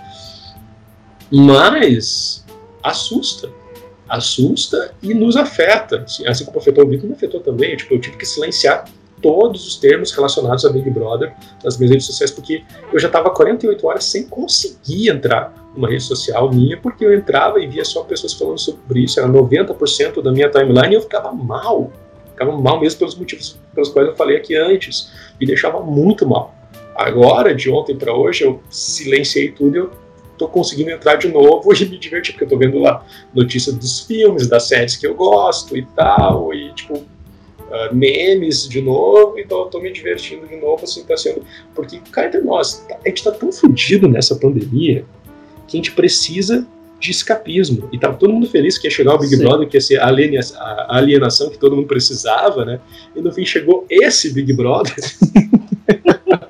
Mas 1.31 2.45
assusta. 2.83 3.49
Assusta 4.07 4.93
e 5.01 5.13
nos 5.13 5.35
afeta. 5.35 6.03
Assim, 6.03 6.27
assim 6.27 6.45
como 6.45 6.59
afetou 6.59 6.85
o 6.85 6.87
Vitor, 6.87 7.07
me 7.07 7.15
afetou 7.15 7.39
também. 7.39 7.75
Tipo, 7.75 7.95
eu 7.95 8.01
tive 8.01 8.17
que 8.17 8.25
silenciar 8.25 8.85
todos 9.23 9.65
os 9.65 9.77
termos 9.77 10.11
relacionados 10.11 10.65
a 10.65 10.69
Big 10.69 10.89
Brother 10.89 11.33
nas 11.63 11.77
minhas 11.77 11.91
redes 11.91 12.05
sociais, 12.05 12.29
porque 12.29 12.63
eu 12.91 12.99
já 12.99 13.07
estava 13.07 13.29
48 13.29 13.87
horas 13.87 14.03
sem 14.03 14.27
conseguir 14.27 15.09
entrar 15.09 15.71
numa 15.73 15.87
rede 15.87 16.03
social 16.03 16.51
minha, 16.51 16.77
porque 16.77 17.05
eu 17.05 17.13
entrava 17.13 17.59
e 17.59 17.65
via 17.65 17.85
só 17.85 18.03
pessoas 18.03 18.33
falando 18.33 18.59
sobre 18.59 19.05
isso, 19.05 19.19
era 19.19 19.29
90% 19.29 20.21
da 20.21 20.31
minha 20.31 20.49
timeline 20.49 20.91
e 20.91 20.95
eu 20.95 21.01
ficava 21.01 21.31
mal. 21.31 21.89
Ficava 22.31 22.51
mal 22.51 22.79
mesmo 22.79 22.99
pelos 22.99 23.15
motivos 23.15 23.57
pelos 23.73 23.89
quais 23.89 24.09
eu 24.09 24.15
falei 24.15 24.37
aqui 24.37 24.55
antes, 24.55 25.11
me 25.39 25.47
deixava 25.47 25.79
muito 25.79 26.27
mal. 26.27 26.53
Agora, 26.95 27.53
de 27.55 27.69
ontem 27.69 27.95
para 27.95 28.13
hoje, 28.13 28.43
eu 28.43 28.61
silenciei 28.69 29.51
tudo 29.51 29.75
e 29.75 29.79
eu 29.79 29.91
tô 30.37 30.47
conseguindo 30.47 30.91
entrar 30.91 31.15
de 31.15 31.27
novo 31.27 31.73
e 31.73 31.85
me 31.85 31.97
divertir, 31.97 32.33
porque 32.33 32.45
eu 32.45 32.49
tô 32.49 32.57
vendo 32.57 32.79
lá 32.79 33.05
notícias 33.33 33.75
dos 33.75 34.01
filmes, 34.01 34.47
das 34.47 34.67
séries 34.67 34.95
que 34.95 35.07
eu 35.07 35.15
gosto 35.15 35.77
e 35.77 35.83
tal, 35.95 36.53
e 36.53 36.71
tipo, 36.73 36.95
uh, 36.95 37.93
memes 37.93 38.67
de 38.67 38.81
novo, 38.81 39.39
então 39.39 39.59
eu 39.59 39.65
tô 39.65 39.79
me 39.79 39.91
divertindo 39.91 40.47
de 40.47 40.55
novo, 40.55 40.83
assim, 40.83 41.03
tá 41.03 41.17
sendo. 41.17 41.43
Porque, 41.73 41.99
cara, 42.11 42.27
entre 42.27 42.41
nós, 42.41 42.85
a 42.89 43.07
gente 43.07 43.23
tá 43.23 43.31
tão 43.31 43.51
fudido 43.51 44.07
nessa 44.07 44.35
pandemia 44.35 45.05
que 45.67 45.77
a 45.77 45.79
gente 45.79 45.91
precisa 45.91 46.67
de 46.99 47.11
escapismo. 47.11 47.89
E 47.91 47.99
tava 47.99 48.15
todo 48.15 48.31
mundo 48.31 48.47
feliz 48.47 48.77
que 48.77 48.87
ia 48.87 48.91
chegar 48.91 49.15
o 49.15 49.17
Big 49.17 49.35
Sim. 49.35 49.43
Brother, 49.43 49.67
que 49.67 49.75
ia 49.75 49.81
ser 49.81 49.99
a 49.99 50.07
alienação, 50.07 50.61
a 50.61 50.97
alienação 50.97 51.49
que 51.49 51.57
todo 51.57 51.75
mundo 51.75 51.87
precisava, 51.87 52.63
né? 52.63 52.79
E 53.13 53.21
no 53.21 53.31
fim 53.33 53.45
chegou 53.45 53.85
esse 53.89 54.33
Big 54.33 54.53
Brother. 54.53 54.95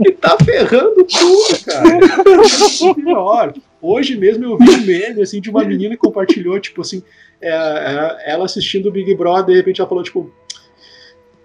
e 0.00 0.12
tá 0.12 0.36
ferrando 0.44 1.04
tudo, 1.04 1.64
cara. 1.64 2.94
Pior. 2.94 3.54
Hoje 3.80 4.16
mesmo 4.16 4.44
eu 4.44 4.58
vi 4.58 4.70
um 4.70 4.86
meme 4.86 5.22
assim, 5.22 5.40
de 5.40 5.50
uma 5.50 5.64
menina 5.64 5.94
que 5.94 6.00
compartilhou, 6.00 6.58
tipo 6.60 6.80
assim, 6.80 7.02
é, 7.40 7.50
é, 7.50 8.32
ela 8.32 8.44
assistindo 8.44 8.88
o 8.88 8.92
Big 8.92 9.14
Brother, 9.14 9.46
de 9.46 9.56
repente 9.56 9.80
ela 9.80 9.88
falou, 9.88 10.04
tipo, 10.04 10.30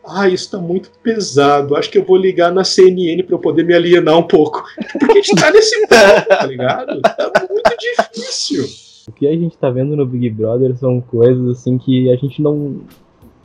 ah, 0.08 0.30
isso 0.30 0.52
tá 0.52 0.58
muito 0.58 0.90
pesado, 1.04 1.76
acho 1.76 1.90
que 1.90 1.98
eu 1.98 2.06
vou 2.06 2.16
ligar 2.16 2.52
na 2.52 2.64
CNN 2.64 3.22
para 3.24 3.36
eu 3.36 3.40
poder 3.40 3.64
me 3.64 3.74
alienar 3.74 4.18
um 4.18 4.24
pouco. 4.24 4.64
Porque 4.98 5.12
a 5.12 5.22
gente 5.22 5.36
tá 5.36 5.52
nesse 5.52 5.80
ponto, 5.82 6.28
tá 6.30 6.46
ligado? 6.46 7.02
Tá 7.02 7.48
muito 7.50 7.78
difícil. 7.78 8.66
O 9.08 9.12
que 9.12 9.28
a 9.28 9.32
gente 9.32 9.58
tá 9.58 9.70
vendo 9.70 9.96
no 9.96 10.06
Big 10.06 10.30
Brother 10.30 10.76
são 10.78 11.02
coisas 11.02 11.60
assim 11.60 11.78
que 11.78 12.10
a 12.10 12.16
gente 12.16 12.42
não. 12.42 12.82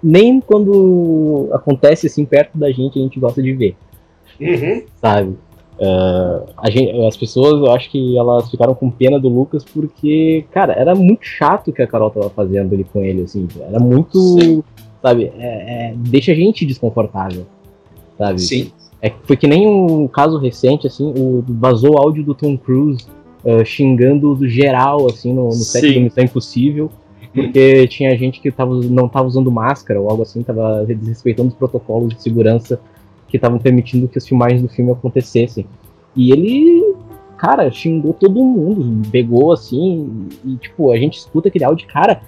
Nem 0.03 0.41
quando 0.41 1.49
acontece 1.53 2.09
assim 2.09 2.25
perto 2.25 2.59
da 2.59 2.71
gente 2.71 2.99
a 2.99 3.03
gente 3.03 3.19
gosta 3.19 3.43
de 3.43 3.53
ver. 3.53 3.77
Uhum. 4.41 4.83
Sabe? 5.01 5.37
Uh, 5.79 6.71
gente, 6.71 7.05
as 7.07 7.17
pessoas, 7.17 7.55
eu 7.55 7.73
acho 7.73 7.91
que 7.91 8.17
elas 8.17 8.51
ficaram 8.51 8.75
com 8.75 8.91
pena 8.91 9.19
do 9.19 9.29
Lucas 9.29 9.65
porque, 9.65 10.45
cara, 10.53 10.75
era 10.75 10.95
muito 10.95 11.25
chato 11.25 11.69
o 11.69 11.73
que 11.73 11.83
a 11.83 11.87
Carol 11.87 12.11
tava 12.11 12.31
fazendo 12.31 12.75
ali 12.75 12.85
com 12.85 13.03
ele, 13.03 13.23
assim. 13.23 13.49
Era 13.61 13.81
muito. 13.81 14.19
Sim. 14.19 14.63
Sabe? 15.01 15.33
É, 15.39 15.91
é, 15.91 15.95
deixa 15.97 16.33
a 16.33 16.35
gente 16.35 16.65
desconfortável. 16.65 17.47
Sabe? 18.17 18.41
Sim. 18.41 18.71
É, 19.01 19.13
foi 19.25 19.37
que 19.37 19.49
nem 19.49 19.67
um 19.67 20.07
caso 20.07 20.39
recente, 20.39 20.87
assim, 20.87 21.13
o, 21.17 21.43
vazou 21.49 21.95
o 21.95 21.99
áudio 21.99 22.23
do 22.23 22.35
Tom 22.35 22.57
Cruise 22.57 23.05
uh, 23.45 23.65
xingando 23.65 24.39
geral, 24.49 25.07
assim, 25.07 25.33
no, 25.33 25.47
no 25.47 25.53
set 25.53 25.93
do 25.93 26.01
Missão 26.01 26.23
Impossível 26.23 26.91
porque 27.35 27.89
tinha 27.89 28.17
gente 28.17 28.41
que 28.41 28.51
tava, 28.51 28.75
não 28.75 29.07
estava 29.07 29.27
usando 29.27 29.51
máscara 29.51 30.01
ou 30.01 30.11
algo 30.11 30.23
assim, 30.23 30.41
estava 30.41 30.85
desrespeitando 30.85 31.49
os 31.49 31.55
protocolos 31.55 32.15
de 32.15 32.23
segurança 32.23 32.79
que 33.33 33.39
estavam 33.39 33.59
permitindo 33.59 34.07
que 34.07 34.19
as 34.19 34.29
filmagens 34.29 34.61
do 34.61 34.69
filme 34.69 34.93
acontecessem. 34.93 35.65
E 36.15 36.31
ele, 36.31 36.95
cara, 37.39 37.71
xingou 37.71 38.13
todo 38.13 38.45
mundo, 38.45 39.09
pegou 39.11 39.53
assim, 39.53 40.29
e 40.45 40.57
tipo, 40.57 40.93
a 40.93 40.99
gente 40.99 41.17
escuta 41.17 41.49
aquele 41.49 41.65
áudio, 41.65 41.89
cara, 41.89 42.21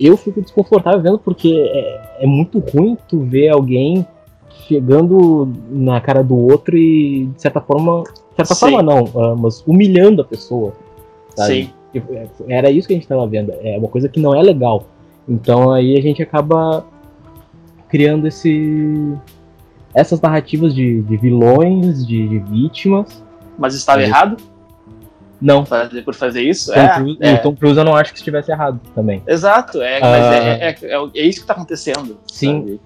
eu 0.00 0.16
fico 0.16 0.42
desconfortável 0.42 1.00
vendo 1.00 1.18
porque 1.20 1.48
é, 1.48 2.24
é 2.24 2.26
muito 2.26 2.58
ruim 2.58 2.98
tu 3.08 3.20
ver 3.20 3.50
alguém 3.50 4.04
chegando 4.66 5.48
na 5.70 6.00
cara 6.00 6.24
do 6.24 6.36
outro 6.36 6.76
e, 6.76 7.26
de 7.26 7.40
certa 7.40 7.60
forma, 7.60 8.02
de 8.02 8.36
certa 8.36 8.54
Sim. 8.56 8.60
forma 8.60 8.82
não, 8.82 9.08
ah, 9.14 9.36
mas 9.38 9.62
humilhando 9.64 10.22
a 10.22 10.24
pessoa. 10.24 10.72
Sabe? 11.36 11.52
Sim. 11.54 11.70
É, 12.12 12.28
era 12.48 12.68
isso 12.68 12.88
que 12.88 12.94
a 12.94 12.96
gente 12.96 13.04
estava 13.04 13.24
vendo. 13.28 13.52
É 13.62 13.78
uma 13.78 13.88
coisa 13.88 14.08
que 14.08 14.18
não 14.18 14.34
é 14.34 14.42
legal. 14.42 14.84
Então 15.28 15.70
aí 15.70 15.96
a 15.96 16.02
gente 16.02 16.20
acaba 16.20 16.84
criando 17.88 18.26
esse 18.26 19.16
essas 19.98 20.20
narrativas 20.20 20.72
de, 20.72 21.02
de 21.02 21.16
vilões, 21.16 22.06
de, 22.06 22.28
de, 22.28 22.38
vítimas. 22.38 23.24
Mas 23.58 23.74
estava 23.74 24.00
é. 24.00 24.04
errado? 24.04 24.36
Não. 25.40 25.66
Fazer, 25.66 26.02
por 26.02 26.14
fazer 26.14 26.42
isso? 26.42 26.72
Tom 26.72 26.80
é, 26.80 26.94
Cruise, 26.94 27.18
é. 27.20 27.36
Tom 27.38 27.56
Cruise 27.56 27.78
eu 27.78 27.84
não 27.84 27.96
acho 27.96 28.12
que 28.12 28.18
estivesse 28.18 28.52
errado 28.52 28.80
também. 28.94 29.20
Exato, 29.26 29.82
é, 29.82 30.00
mas 30.00 30.24
uh, 30.24 30.84
é, 30.86 31.18
é, 31.18 31.26
isso 31.26 31.40
que 31.40 31.44
está 31.44 31.54
acontecendo. 31.54 32.16
Sim. 32.30 32.60
Sabe? 32.60 32.80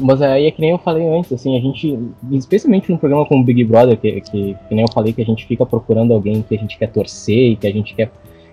Mas 0.00 0.22
aí 0.22 0.46
é 0.46 0.50
que 0.50 0.60
nem 0.60 0.70
eu 0.70 0.78
falei 0.78 1.08
antes, 1.08 1.32
assim, 1.32 1.56
a 1.56 1.60
gente, 1.60 1.98
especialmente 2.30 2.92
num 2.92 2.98
programa 2.98 3.26
como 3.26 3.42
Big 3.42 3.64
Brother, 3.64 3.96
que, 3.96 4.20
que, 4.20 4.54
que 4.68 4.74
nem 4.74 4.82
eu 4.82 4.92
falei, 4.92 5.12
que 5.12 5.22
a 5.22 5.24
gente 5.24 5.46
fica 5.46 5.64
procurando 5.64 6.12
alguém 6.12 6.42
que 6.42 6.54
a 6.54 6.58
gente 6.58 6.78
quer 6.78 6.88
torcer 6.88 7.52
e 7.52 7.56
que 7.56 7.66
a 7.66 7.72
gente 7.72 7.94
quer 7.94 8.06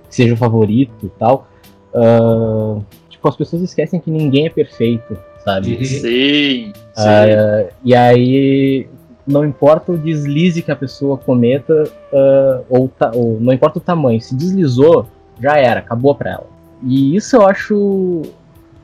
que 0.08 0.16
seja 0.16 0.34
o 0.34 0.38
favorito 0.38 1.06
e 1.06 1.10
tal. 1.10 1.48
Uh, 1.94 2.84
tipo, 3.10 3.28
as 3.28 3.36
pessoas 3.36 3.62
esquecem 3.62 4.00
que 4.00 4.10
ninguém 4.10 4.48
é 4.48 4.50
perfeito 4.50 5.16
sabe? 5.44 5.76
Uhum. 5.76 5.86
Sim. 5.86 6.74
Uh, 6.98 7.72
e 7.84 7.96
aí 7.96 8.88
não 9.26 9.46
importa 9.46 9.92
o 9.92 9.98
deslize 9.98 10.62
que 10.62 10.72
a 10.72 10.76
pessoa 10.76 11.18
cometa, 11.18 11.84
uh, 11.84 12.66
ou, 12.70 12.92
ou, 13.14 13.40
não 13.40 13.54
importa 13.54 13.78
o 13.78 13.82
tamanho, 13.82 14.20
se 14.20 14.36
deslizou, 14.36 15.06
já 15.40 15.56
era, 15.58 15.80
acabou 15.80 16.16
pra 16.16 16.32
ela. 16.32 16.48
E 16.84 17.16
isso 17.16 17.36
eu 17.36 17.48
acho 17.48 18.24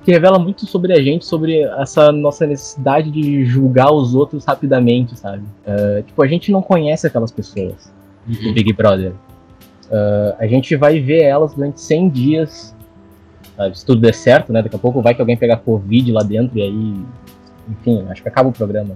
que 0.03 0.11
revela 0.11 0.37
muito 0.37 0.67
sobre 0.67 0.93
a 0.93 1.01
gente, 1.01 1.25
sobre 1.25 1.61
essa 1.61 2.11
nossa 2.11 2.45
necessidade 2.45 3.09
de 3.09 3.43
julgar 3.43 3.91
os 3.91 4.13
outros 4.13 4.45
rapidamente, 4.45 5.17
sabe? 5.17 5.43
Uh, 5.65 6.03
tipo, 6.03 6.21
a 6.21 6.27
gente 6.27 6.51
não 6.51 6.61
conhece 6.61 7.07
aquelas 7.07 7.31
pessoas 7.31 7.91
uhum. 8.27 8.35
do 8.35 8.53
Big 8.53 8.71
Brother. 8.71 9.13
Uh, 9.85 10.35
a 10.37 10.45
gente 10.45 10.75
vai 10.75 10.99
ver 10.99 11.23
elas 11.23 11.55
durante 11.55 11.81
100 11.81 12.09
dias 12.09 12.74
Sabe? 13.55 13.77
Se 13.77 13.85
tudo 13.85 14.01
der 14.01 14.13
certo, 14.13 14.51
né? 14.51 14.61
Daqui 14.61 14.75
a 14.75 14.79
pouco 14.79 15.01
vai 15.01 15.15
que 15.15 15.21
alguém 15.21 15.37
pegar 15.37 15.57
Covid 15.57 16.11
lá 16.11 16.21
dentro 16.21 16.57
e 16.57 16.61
aí. 16.61 16.95
Enfim, 17.67 18.05
acho 18.09 18.21
que 18.21 18.29
acaba 18.29 18.49
o 18.49 18.51
programa. 18.51 18.95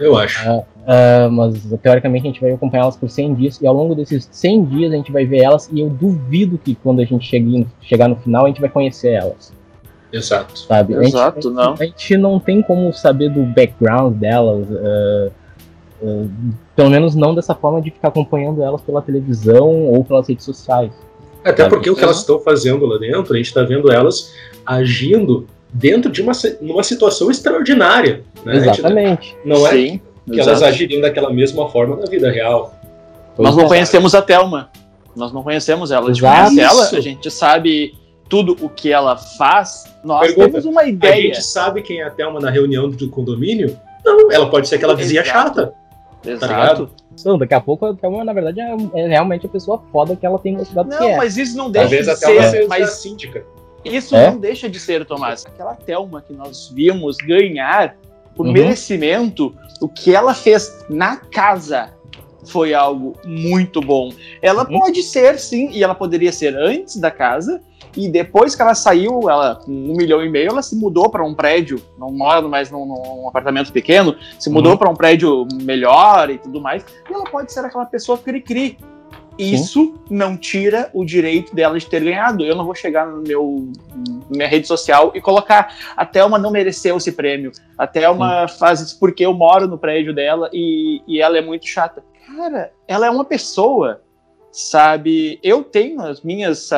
Eu 0.00 0.16
acho. 0.16 0.48
Uh, 0.48 0.58
uh, 0.60 1.30
mas 1.30 1.62
teoricamente 1.82 2.26
a 2.26 2.30
gente 2.30 2.40
vai 2.40 2.50
acompanhar 2.52 2.84
elas 2.84 2.96
por 2.96 3.10
100 3.10 3.34
dias 3.34 3.60
e 3.60 3.66
ao 3.66 3.74
longo 3.74 3.94
desses 3.94 4.26
100 4.32 4.64
dias 4.64 4.92
a 4.92 4.96
gente 4.96 5.12
vai 5.12 5.26
ver 5.26 5.42
elas 5.42 5.68
e 5.70 5.78
eu 5.78 5.90
duvido 5.90 6.56
que 6.56 6.74
quando 6.74 7.00
a 7.00 7.04
gente 7.04 7.26
chegue, 7.26 7.66
chegar 7.82 8.08
no 8.08 8.16
final 8.16 8.46
a 8.46 8.48
gente 8.48 8.60
vai 8.60 8.70
conhecer 8.70 9.10
elas. 9.10 9.52
Exato. 10.10 10.58
Sabe? 10.58 10.94
Exato, 10.94 11.38
a 11.38 11.42
gente, 11.42 11.54
não. 11.54 11.72
A 11.74 11.84
gente 11.84 12.16
não 12.16 12.40
tem 12.40 12.62
como 12.62 12.92
saber 12.92 13.28
do 13.28 13.42
background 13.42 14.16
delas. 14.16 14.66
uh, 14.70 15.32
uh, 16.02 16.30
pelo 16.74 16.90
menos 16.90 17.14
não 17.14 17.34
dessa 17.34 17.54
forma 17.54 17.80
de 17.80 17.90
ficar 17.90 18.08
acompanhando 18.08 18.62
elas 18.62 18.80
pela 18.80 19.02
televisão 19.02 19.84
ou 19.84 20.02
pelas 20.02 20.28
redes 20.28 20.44
sociais. 20.44 20.92
Até 21.44 21.68
porque 21.68 21.90
o 21.90 21.96
que 21.96 22.02
elas 22.02 22.18
estão 22.18 22.38
fazendo 22.40 22.86
lá 22.86 22.98
dentro, 22.98 23.32
a 23.32 23.36
gente 23.36 23.46
está 23.46 23.62
vendo 23.62 23.90
elas 23.90 24.32
agindo 24.64 25.46
dentro 25.72 26.10
de 26.10 26.20
uma, 26.20 26.32
numa 26.60 26.82
situação 26.82 27.30
extraordinária. 27.30 28.22
Né? 28.44 28.52
A 28.52 28.60
gente 28.60 28.80
Exatamente. 28.80 29.36
Não 29.44 29.66
é 29.66 29.70
Sim. 29.70 30.00
que 30.30 30.40
elas 30.40 30.62
agiriam 30.62 31.00
daquela 31.00 31.32
mesma 31.32 31.68
forma 31.70 31.96
na 31.96 32.06
vida 32.06 32.30
real. 32.30 32.74
Nós 33.38 33.56
não 33.56 33.64
é. 33.64 33.68
conhecemos 33.68 34.14
a 34.14 34.22
Thelma. 34.22 34.70
Nós 35.16 35.32
não 35.32 35.42
conhecemos 35.42 35.90
ela. 35.90 36.06
A 36.06 36.12
gente 36.12 36.22
Exato. 36.22 36.50
conhece 36.50 36.60
ela, 36.60 36.98
a 36.98 37.00
gente 37.00 37.30
sabe 37.30 37.94
tudo 38.28 38.56
o 38.60 38.68
que 38.68 38.92
ela 38.92 39.16
faz. 39.16 39.84
Nós 40.04 40.28
Pergunta, 40.28 40.48
temos 40.48 40.64
uma 40.66 40.82
A 40.82 40.88
ideia. 40.88 41.34
gente 41.34 41.42
sabe 41.42 41.82
quem 41.82 42.00
é 42.00 42.04
a 42.04 42.10
Thelma 42.10 42.40
na 42.40 42.50
reunião 42.50 42.88
do 42.88 43.08
condomínio? 43.08 43.76
Não, 44.04 44.30
ela 44.30 44.48
pode 44.48 44.68
ser 44.68 44.76
aquela 44.76 44.94
vizinha 44.94 45.22
Exato. 45.22 45.38
chata. 45.38 45.74
Exato. 46.24 46.52
ligado? 46.52 46.90
Não, 47.24 47.36
daqui 47.36 47.54
a 47.54 47.60
pouco 47.60 47.86
a 47.86 47.94
Thelma, 47.94 48.24
na 48.24 48.32
verdade, 48.32 48.60
é, 48.60 48.74
é 48.94 49.06
realmente 49.08 49.44
a 49.46 49.48
pessoa 49.48 49.82
foda 49.92 50.14
que 50.16 50.24
ela 50.24 50.38
tem 50.38 50.52
mostrado 50.56 50.88
Não, 50.88 50.98
que 50.98 51.04
é. 51.04 51.16
mas 51.16 51.36
isso 51.36 51.56
não 51.56 51.70
deixa 51.70 51.88
Talvez 51.88 52.06
de 52.06 52.50
ser. 52.50 52.68
Mas 52.68 52.90
síndica. 52.92 53.44
isso 53.84 54.14
É? 54.16 54.30
não 54.30 54.38
deixa 54.38 54.68
de 54.68 54.78
ser, 54.78 55.04
Tomás. 55.04 55.44
Aquela 55.46 55.74
Thelma 55.74 56.22
que 56.22 56.32
nós 56.32 56.70
vimos 56.74 57.16
ganhar 57.18 57.96
por 58.36 58.46
Uhum. 58.46 58.52
merecimento, 58.52 59.54
o 59.80 59.88
que 59.88 60.14
ela 60.14 60.32
fez 60.34 60.84
na 60.88 61.16
casa 61.16 61.92
foi 62.46 62.72
algo 62.72 63.14
muito 63.24 63.80
bom. 63.80 64.10
Ela 64.40 64.62
Uhum. 64.70 64.78
pode 64.80 65.02
ser, 65.02 65.38
sim, 65.38 65.68
e 65.72 65.82
ela 65.84 65.94
poderia 65.94 66.32
ser 66.32 66.56
antes 66.56 66.96
da 66.96 67.10
casa. 67.10 67.60
E 67.96 68.08
depois 68.08 68.54
que 68.54 68.62
ela 68.62 68.74
saiu, 68.74 69.28
ela 69.28 69.56
com 69.56 69.70
um 69.70 69.96
milhão 69.96 70.24
e 70.24 70.28
meio, 70.28 70.50
ela 70.50 70.62
se 70.62 70.76
mudou 70.76 71.10
para 71.10 71.24
um 71.24 71.34
prédio, 71.34 71.82
não 71.98 72.10
mora 72.10 72.40
mais 72.46 72.70
num, 72.70 72.86
num 72.86 73.28
apartamento 73.28 73.72
pequeno, 73.72 74.14
se 74.38 74.48
mudou 74.48 74.72
Uhum. 74.72 74.78
para 74.78 74.90
um 74.90 74.94
prédio 74.94 75.46
melhor 75.62 76.30
e 76.30 76.38
tudo 76.38 76.60
mais. 76.60 76.84
E 77.08 77.12
ela 77.12 77.24
pode 77.24 77.52
ser 77.52 77.60
aquela 77.64 77.86
pessoa 77.86 78.16
cri-cri. 78.18 78.78
Isso 79.38 79.94
não 80.10 80.36
tira 80.36 80.90
o 80.92 81.02
direito 81.02 81.54
dela 81.54 81.78
de 81.78 81.86
ter 81.86 82.04
ganhado. 82.04 82.44
Eu 82.44 82.54
não 82.54 82.64
vou 82.64 82.74
chegar 82.74 83.06
no 83.06 83.22
meu 83.22 83.72
na 84.28 84.36
minha 84.36 84.48
rede 84.48 84.66
social 84.66 85.12
e 85.14 85.20
colocar 85.20 85.74
a 85.96 86.04
Thelma 86.04 86.38
não 86.38 86.50
mereceu 86.50 86.96
esse 86.98 87.10
prêmio. 87.12 87.50
A 87.78 87.86
Thelma 87.86 88.46
faz 88.48 88.80
isso 88.80 88.98
porque 88.98 89.24
eu 89.24 89.32
moro 89.32 89.66
no 89.66 89.78
prédio 89.78 90.14
dela 90.14 90.50
e, 90.52 91.00
e 91.08 91.22
ela 91.22 91.38
é 91.38 91.40
muito 91.40 91.66
chata. 91.66 92.04
Cara, 92.36 92.70
ela 92.86 93.06
é 93.06 93.10
uma 93.10 93.24
pessoa, 93.24 94.02
sabe? 94.50 95.38
Eu 95.42 95.62
tenho 95.62 96.00
as 96.00 96.22
minhas 96.22 96.70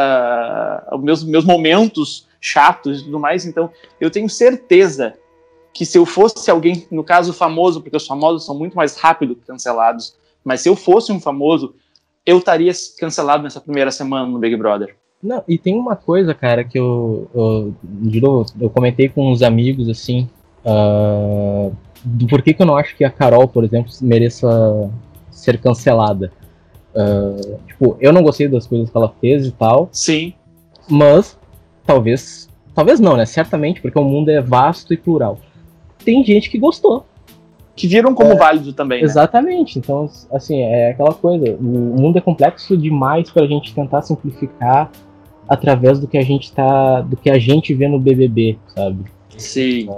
os 0.92 1.02
meus, 1.02 1.24
meus 1.24 1.44
momentos 1.44 2.26
chatos 2.40 3.00
e 3.00 3.04
tudo 3.04 3.20
mais, 3.20 3.46
então 3.46 3.70
eu 4.00 4.10
tenho 4.10 4.28
certeza 4.28 5.14
que 5.72 5.86
se 5.86 5.96
eu 5.96 6.04
fosse 6.04 6.50
alguém, 6.50 6.86
no 6.90 7.02
caso 7.02 7.32
famoso, 7.32 7.80
porque 7.80 7.96
os 7.96 8.06
famosos 8.06 8.44
são 8.44 8.58
muito 8.58 8.76
mais 8.76 8.96
rápido 8.96 9.36
cancelados, 9.46 10.16
mas 10.44 10.60
se 10.60 10.68
eu 10.68 10.76
fosse 10.76 11.10
um 11.12 11.20
famoso, 11.20 11.74
eu 12.26 12.38
estaria 12.38 12.72
cancelado 12.98 13.42
nessa 13.42 13.60
primeira 13.60 13.90
semana 13.90 14.26
no 14.26 14.38
Big 14.38 14.54
Brother. 14.56 14.96
Não, 15.22 15.42
e 15.46 15.56
tem 15.56 15.78
uma 15.78 15.94
coisa, 15.94 16.34
cara, 16.34 16.64
que 16.64 16.78
eu, 16.78 17.28
eu, 17.32 17.74
de 17.82 18.20
novo, 18.20 18.46
eu 18.60 18.68
comentei 18.68 19.08
com 19.08 19.30
uns 19.30 19.40
amigos, 19.40 19.88
assim, 19.88 20.28
ah, 20.64 21.70
do 22.04 22.26
porquê 22.26 22.52
que 22.52 22.60
eu 22.60 22.66
não 22.66 22.76
acho 22.76 22.96
que 22.96 23.04
a 23.04 23.10
Carol, 23.10 23.46
por 23.46 23.64
exemplo, 23.64 23.92
mereça 24.00 24.90
ser 25.30 25.60
cancelada. 25.60 26.32
Ah, 26.94 27.36
tipo, 27.66 27.96
eu 28.00 28.12
não 28.12 28.22
gostei 28.22 28.48
das 28.48 28.66
coisas 28.66 28.90
que 28.90 28.96
ela 28.96 29.12
fez 29.20 29.46
e 29.46 29.52
tal, 29.52 29.88
Sim, 29.92 30.34
mas 30.88 31.38
talvez, 31.86 32.48
talvez 32.74 33.00
não, 33.00 33.16
né? 33.16 33.24
Certamente, 33.24 33.80
porque 33.80 33.98
o 33.98 34.04
mundo 34.04 34.30
é 34.30 34.40
vasto 34.40 34.92
e 34.92 34.96
plural. 34.96 35.38
Tem 36.04 36.24
gente 36.24 36.50
que 36.50 36.58
gostou. 36.58 37.06
que 37.74 37.86
viram 37.86 38.14
como 38.14 38.36
válido 38.36 38.72
também, 38.72 39.00
né? 39.00 39.04
Exatamente. 39.04 39.78
Então, 39.78 40.10
assim, 40.32 40.60
é 40.60 40.90
aquela 40.90 41.14
coisa. 41.14 41.56
O 41.58 41.62
mundo 41.62 42.18
é 42.18 42.20
complexo 42.20 42.76
demais 42.76 43.30
pra 43.30 43.46
gente 43.46 43.74
tentar 43.74 44.02
simplificar 44.02 44.90
através 45.48 45.98
do 45.98 46.06
que 46.06 46.18
a 46.18 46.22
gente 46.22 46.52
tá, 46.52 47.00
do 47.00 47.16
que 47.16 47.30
a 47.30 47.38
gente 47.38 47.72
vê 47.74 47.88
no 47.88 47.98
BBB, 47.98 48.58
sabe? 48.74 49.04
Sim. 49.36 49.88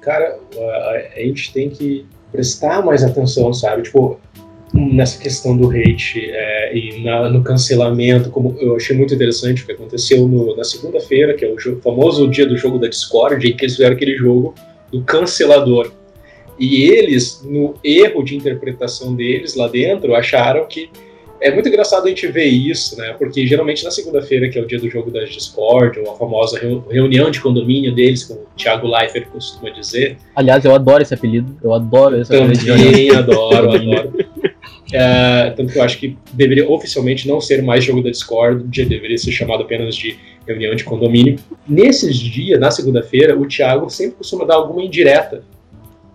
Cara, 0.00 0.38
a, 0.56 0.90
a 1.16 1.20
gente 1.20 1.52
tem 1.52 1.70
que 1.70 2.06
prestar 2.30 2.84
mais 2.84 3.04
atenção, 3.04 3.52
sabe? 3.52 3.82
Tipo, 3.82 4.18
nessa 4.72 5.18
questão 5.20 5.56
do 5.56 5.68
hate 5.70 6.30
é, 6.30 6.76
e 6.76 7.02
na- 7.02 7.28
no 7.28 7.42
cancelamento, 7.42 8.30
como 8.30 8.56
eu 8.58 8.74
achei 8.76 8.96
muito 8.96 9.14
interessante 9.14 9.62
o 9.62 9.66
que 9.66 9.72
aconteceu 9.72 10.26
no- 10.26 10.56
na 10.56 10.64
segunda-feira, 10.64 11.34
que 11.34 11.44
é 11.44 11.48
o 11.52 11.56
jo- 11.56 11.78
famoso 11.82 12.26
dia 12.28 12.46
do 12.46 12.56
jogo 12.56 12.78
da 12.78 12.88
Discord, 12.88 13.46
em 13.46 13.54
que 13.56 13.64
eles 13.64 13.74
fizeram 13.76 13.94
aquele 13.94 14.16
jogo 14.16 14.54
do 14.90 15.02
cancelador. 15.02 15.92
E 16.58 16.84
eles, 16.84 17.42
no 17.44 17.74
erro 17.82 18.22
de 18.22 18.36
interpretação 18.36 19.14
deles 19.14 19.54
lá 19.56 19.68
dentro, 19.68 20.14
acharam 20.14 20.66
que. 20.66 20.88
É 21.44 21.52
muito 21.52 21.68
engraçado 21.68 22.04
a 22.06 22.08
gente 22.08 22.24
ver 22.28 22.44
isso, 22.44 22.96
né? 22.96 23.16
Porque 23.18 23.44
geralmente 23.44 23.82
na 23.82 23.90
segunda-feira, 23.90 24.48
que 24.48 24.56
é 24.56 24.62
o 24.62 24.66
dia 24.66 24.78
do 24.78 24.88
jogo 24.88 25.10
da 25.10 25.24
Discord, 25.24 25.98
ou 25.98 26.12
a 26.12 26.16
famosa 26.16 26.56
reu- 26.56 26.84
reunião 26.88 27.32
de 27.32 27.40
condomínio 27.40 27.92
deles, 27.92 28.22
como 28.22 28.42
o 28.42 28.46
Thiago 28.56 28.86
Leifert 28.86 29.26
costuma 29.26 29.68
dizer, 29.70 30.18
Aliás, 30.36 30.64
eu 30.64 30.72
adoro 30.72 31.02
esse 31.02 31.12
apelido. 31.12 31.56
Eu 31.60 31.74
adoro 31.74 32.20
esse 32.20 32.32
apelido. 32.32 32.64
também 32.64 33.10
adoro, 33.10 33.72
adoro. 33.72 34.12
É, 34.92 35.50
tanto 35.50 35.72
que 35.72 35.78
eu 35.78 35.82
acho 35.82 35.98
que 35.98 36.16
deveria 36.32 36.68
oficialmente 36.68 37.26
não 37.26 37.40
ser 37.40 37.62
mais 37.62 37.84
jogo 37.84 38.02
da 38.02 38.10
Discord, 38.10 38.64
deveria 38.84 39.16
ser 39.16 39.32
chamado 39.32 39.62
apenas 39.62 39.96
de 39.96 40.18
reunião 40.46 40.74
de 40.74 40.84
condomínio. 40.84 41.38
Nesses 41.66 42.16
dias, 42.18 42.60
na 42.60 42.70
segunda-feira, 42.70 43.38
o 43.38 43.46
Thiago 43.46 43.88
sempre 43.88 44.16
costuma 44.16 44.44
dar 44.44 44.56
alguma 44.56 44.82
indireta, 44.82 45.42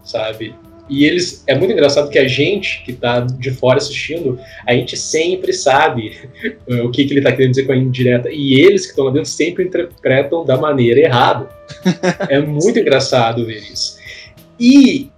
sabe? 0.04 0.54
E 0.90 1.06
eles. 1.06 1.44
É 1.48 1.56
muito 1.56 1.72
engraçado 1.72 2.10
que 2.10 2.18
a 2.18 2.28
gente 2.28 2.84
que 2.86 2.94
tá 2.94 3.20
de 3.20 3.52
fora 3.52 3.78
assistindo, 3.78 4.40
a 4.66 4.74
gente 4.74 4.96
sempre 4.96 5.52
sabe 5.52 6.18
o 6.84 6.90
que, 6.90 7.06
que 7.06 7.14
ele 7.14 7.22
tá 7.22 7.32
querendo 7.32 7.52
dizer 7.52 7.66
com 7.66 7.74
a 7.74 7.78
indireta. 7.78 8.30
E 8.32 8.60
eles 8.60 8.84
que 8.84 8.92
estão 8.92 9.06
lá 9.06 9.12
dentro 9.12 9.30
sempre 9.30 9.66
interpretam 9.66 10.46
da 10.46 10.58
maneira 10.58 11.00
errada. 11.00 11.50
É 12.30 12.40
muito 12.40 12.80
engraçado 12.80 13.46
ver 13.46 13.60
isso. 13.60 13.98
E 14.60 15.10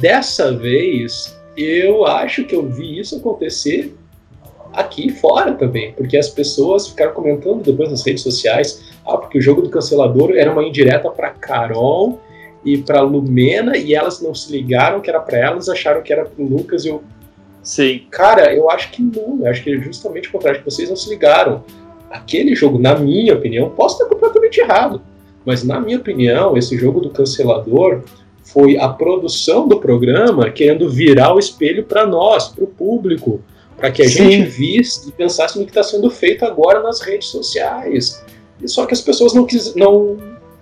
dessa 0.00 0.56
vez, 0.56 1.38
eu 1.62 2.06
acho 2.06 2.44
que 2.44 2.54
eu 2.54 2.66
vi 2.66 2.98
isso 2.98 3.16
acontecer 3.16 3.94
aqui 4.72 5.10
fora 5.10 5.52
também, 5.54 5.92
porque 5.92 6.16
as 6.16 6.28
pessoas 6.28 6.88
ficaram 6.88 7.12
comentando 7.12 7.62
depois 7.62 7.90
nas 7.90 8.04
redes 8.04 8.22
sociais, 8.22 8.82
ah, 9.06 9.16
porque 9.16 9.38
o 9.38 9.40
jogo 9.40 9.62
do 9.62 9.70
cancelador 9.70 10.32
era 10.36 10.52
uma 10.52 10.64
indireta 10.64 11.10
para 11.10 11.30
Carol 11.30 12.20
e 12.64 12.78
para 12.78 13.00
Lumena 13.00 13.76
e 13.76 13.94
elas 13.94 14.20
não 14.20 14.34
se 14.34 14.52
ligaram 14.52 15.00
que 15.00 15.10
era 15.10 15.20
para 15.20 15.38
elas, 15.38 15.68
acharam 15.68 16.02
que 16.02 16.12
era 16.12 16.24
pro 16.24 16.44
Lucas 16.44 16.84
e 16.84 16.88
eu, 16.88 17.02
Sim. 17.62 18.06
cara, 18.10 18.54
eu 18.54 18.70
acho 18.70 18.90
que 18.90 19.02
não, 19.02 19.38
eu 19.40 19.50
acho 19.50 19.62
que 19.62 19.74
é 19.74 19.78
justamente 19.78 20.28
o 20.28 20.32
contrário, 20.32 20.60
que 20.60 20.70
vocês 20.70 20.88
não 20.88 20.96
se 20.96 21.08
ligaram. 21.08 21.64
Aquele 22.10 22.54
jogo, 22.54 22.78
na 22.78 22.96
minha 22.96 23.34
opinião, 23.34 23.70
posso 23.70 23.96
estar 23.96 24.08
completamente 24.12 24.60
errado, 24.60 25.00
mas 25.44 25.62
na 25.62 25.80
minha 25.80 25.98
opinião, 25.98 26.56
esse 26.56 26.76
jogo 26.76 27.00
do 27.00 27.10
cancelador 27.10 28.02
foi 28.52 28.78
a 28.78 28.88
produção 28.88 29.66
do 29.68 29.78
programa 29.78 30.50
querendo 30.50 30.88
virar 30.88 31.34
o 31.34 31.38
espelho 31.38 31.84
para 31.84 32.06
nós, 32.06 32.48
para 32.48 32.64
o 32.64 32.66
público, 32.66 33.40
para 33.76 33.90
que 33.90 34.02
a 34.02 34.08
Sim. 34.08 34.30
gente 34.30 34.48
visse 34.48 35.08
e 35.08 35.12
pensasse 35.12 35.58
no 35.58 35.64
que 35.64 35.70
está 35.70 35.82
sendo 35.82 36.10
feito 36.10 36.44
agora 36.44 36.82
nas 36.82 37.00
redes 37.00 37.28
sociais. 37.28 38.24
E 38.60 38.68
só 38.68 38.86
que 38.86 38.92
as 38.92 39.00
pessoas 39.00 39.32
não, 39.32 39.46
quis, 39.46 39.74
não, 39.74 40.18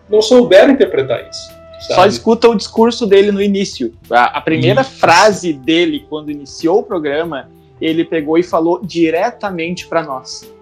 não 0.09 0.23
souberam 0.23 0.73
interpretar 0.73 1.29
isso. 1.29 1.59
Só 1.81 1.95
sabe? 1.95 2.09
escuta 2.09 2.49
o 2.49 2.55
discurso 2.55 3.07
dele 3.07 3.33
no 3.33 3.41
início. 3.41 3.93
A, 4.11 4.39
a 4.39 4.41
primeira 4.41 4.83
Isso. 4.83 4.91
frase 4.99 5.53
dele, 5.53 6.05
quando 6.09 6.31
iniciou 6.31 6.81
o 6.81 6.83
programa, 6.83 7.49
ele 7.81 8.05
pegou 8.05 8.37
e 8.37 8.43
falou 8.43 8.81
diretamente 8.83 9.87
para 9.87 10.03
nós. 10.03 10.53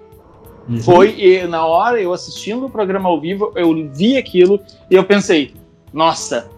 Uhum. 0.68 0.78
Foi 0.78 1.14
e 1.18 1.46
na 1.46 1.64
hora 1.66 2.00
eu 2.00 2.12
assistindo 2.12 2.66
o 2.66 2.70
programa 2.70 3.08
ao 3.08 3.20
vivo, 3.20 3.52
eu 3.54 3.72
vi 3.92 4.16
aquilo 4.16 4.60
e 4.90 4.94
eu 4.94 5.04
pensei, 5.04 5.54
nossa, 5.92 6.50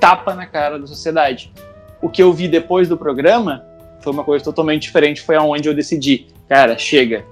tapa 0.00 0.34
na 0.34 0.46
cara 0.46 0.78
da 0.78 0.86
sociedade. 0.86 1.52
O 2.00 2.08
que 2.08 2.22
eu 2.22 2.32
vi 2.32 2.48
depois 2.48 2.88
do 2.88 2.96
programa 2.96 3.64
foi 4.00 4.12
uma 4.12 4.24
coisa 4.24 4.44
totalmente 4.44 4.82
diferente, 4.82 5.20
foi 5.20 5.36
aonde 5.36 5.68
eu 5.68 5.74
decidi, 5.74 6.26
cara, 6.48 6.78
chega, 6.78 7.24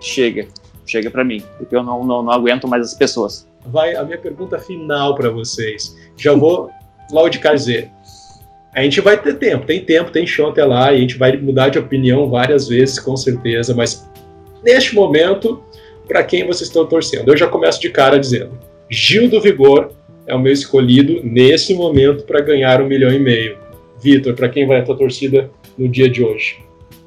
chega, 0.00 0.46
chega 0.86 1.10
pra 1.10 1.24
mim, 1.24 1.42
porque 1.58 1.74
eu 1.74 1.82
não, 1.82 2.04
não, 2.04 2.22
não 2.22 2.32
aguento 2.32 2.68
mais 2.68 2.86
as 2.86 2.94
pessoas. 2.94 3.48
vai 3.66 3.96
a 3.96 4.04
minha 4.04 4.18
pergunta 4.18 4.58
final 4.58 5.14
para 5.14 5.30
vocês. 5.30 5.96
Já 6.16 6.32
vou 6.32 6.70
logo 7.10 7.28
de 7.28 7.38
dizer. 7.38 7.90
A 8.74 8.82
gente 8.82 9.00
vai 9.00 9.20
ter 9.20 9.34
tempo, 9.38 9.66
tem 9.66 9.84
tempo, 9.84 10.10
tem 10.10 10.26
chão 10.26 10.48
até 10.48 10.64
lá, 10.64 10.92
e 10.92 10.96
a 10.96 11.00
gente 11.00 11.16
vai 11.16 11.36
mudar 11.36 11.68
de 11.68 11.78
opinião 11.78 12.28
várias 12.28 12.68
vezes, 12.68 12.98
com 12.98 13.16
certeza, 13.16 13.72
mas 13.74 14.08
neste 14.64 14.94
momento, 14.94 15.62
para 16.08 16.24
quem 16.24 16.44
vocês 16.44 16.68
estão 16.68 16.84
torcendo? 16.84 17.30
Eu 17.30 17.36
já 17.36 17.46
começo 17.46 17.80
de 17.80 17.90
cara 17.90 18.18
dizendo: 18.18 18.58
Gil 18.90 19.28
do 19.28 19.40
Vigor 19.40 19.92
é 20.26 20.34
o 20.34 20.38
meu 20.38 20.52
escolhido 20.52 21.20
nesse 21.24 21.74
momento 21.74 22.24
para 22.24 22.40
ganhar 22.40 22.80
um 22.80 22.86
milhão 22.86 23.10
e 23.12 23.18
meio. 23.18 23.58
Vitor, 24.00 24.34
para 24.34 24.48
quem 24.48 24.66
vai 24.66 24.80
a 24.80 24.84
tua 24.84 24.96
torcida 24.96 25.50
no 25.78 25.88
dia 25.88 26.08
de 26.10 26.22
hoje? 26.24 26.62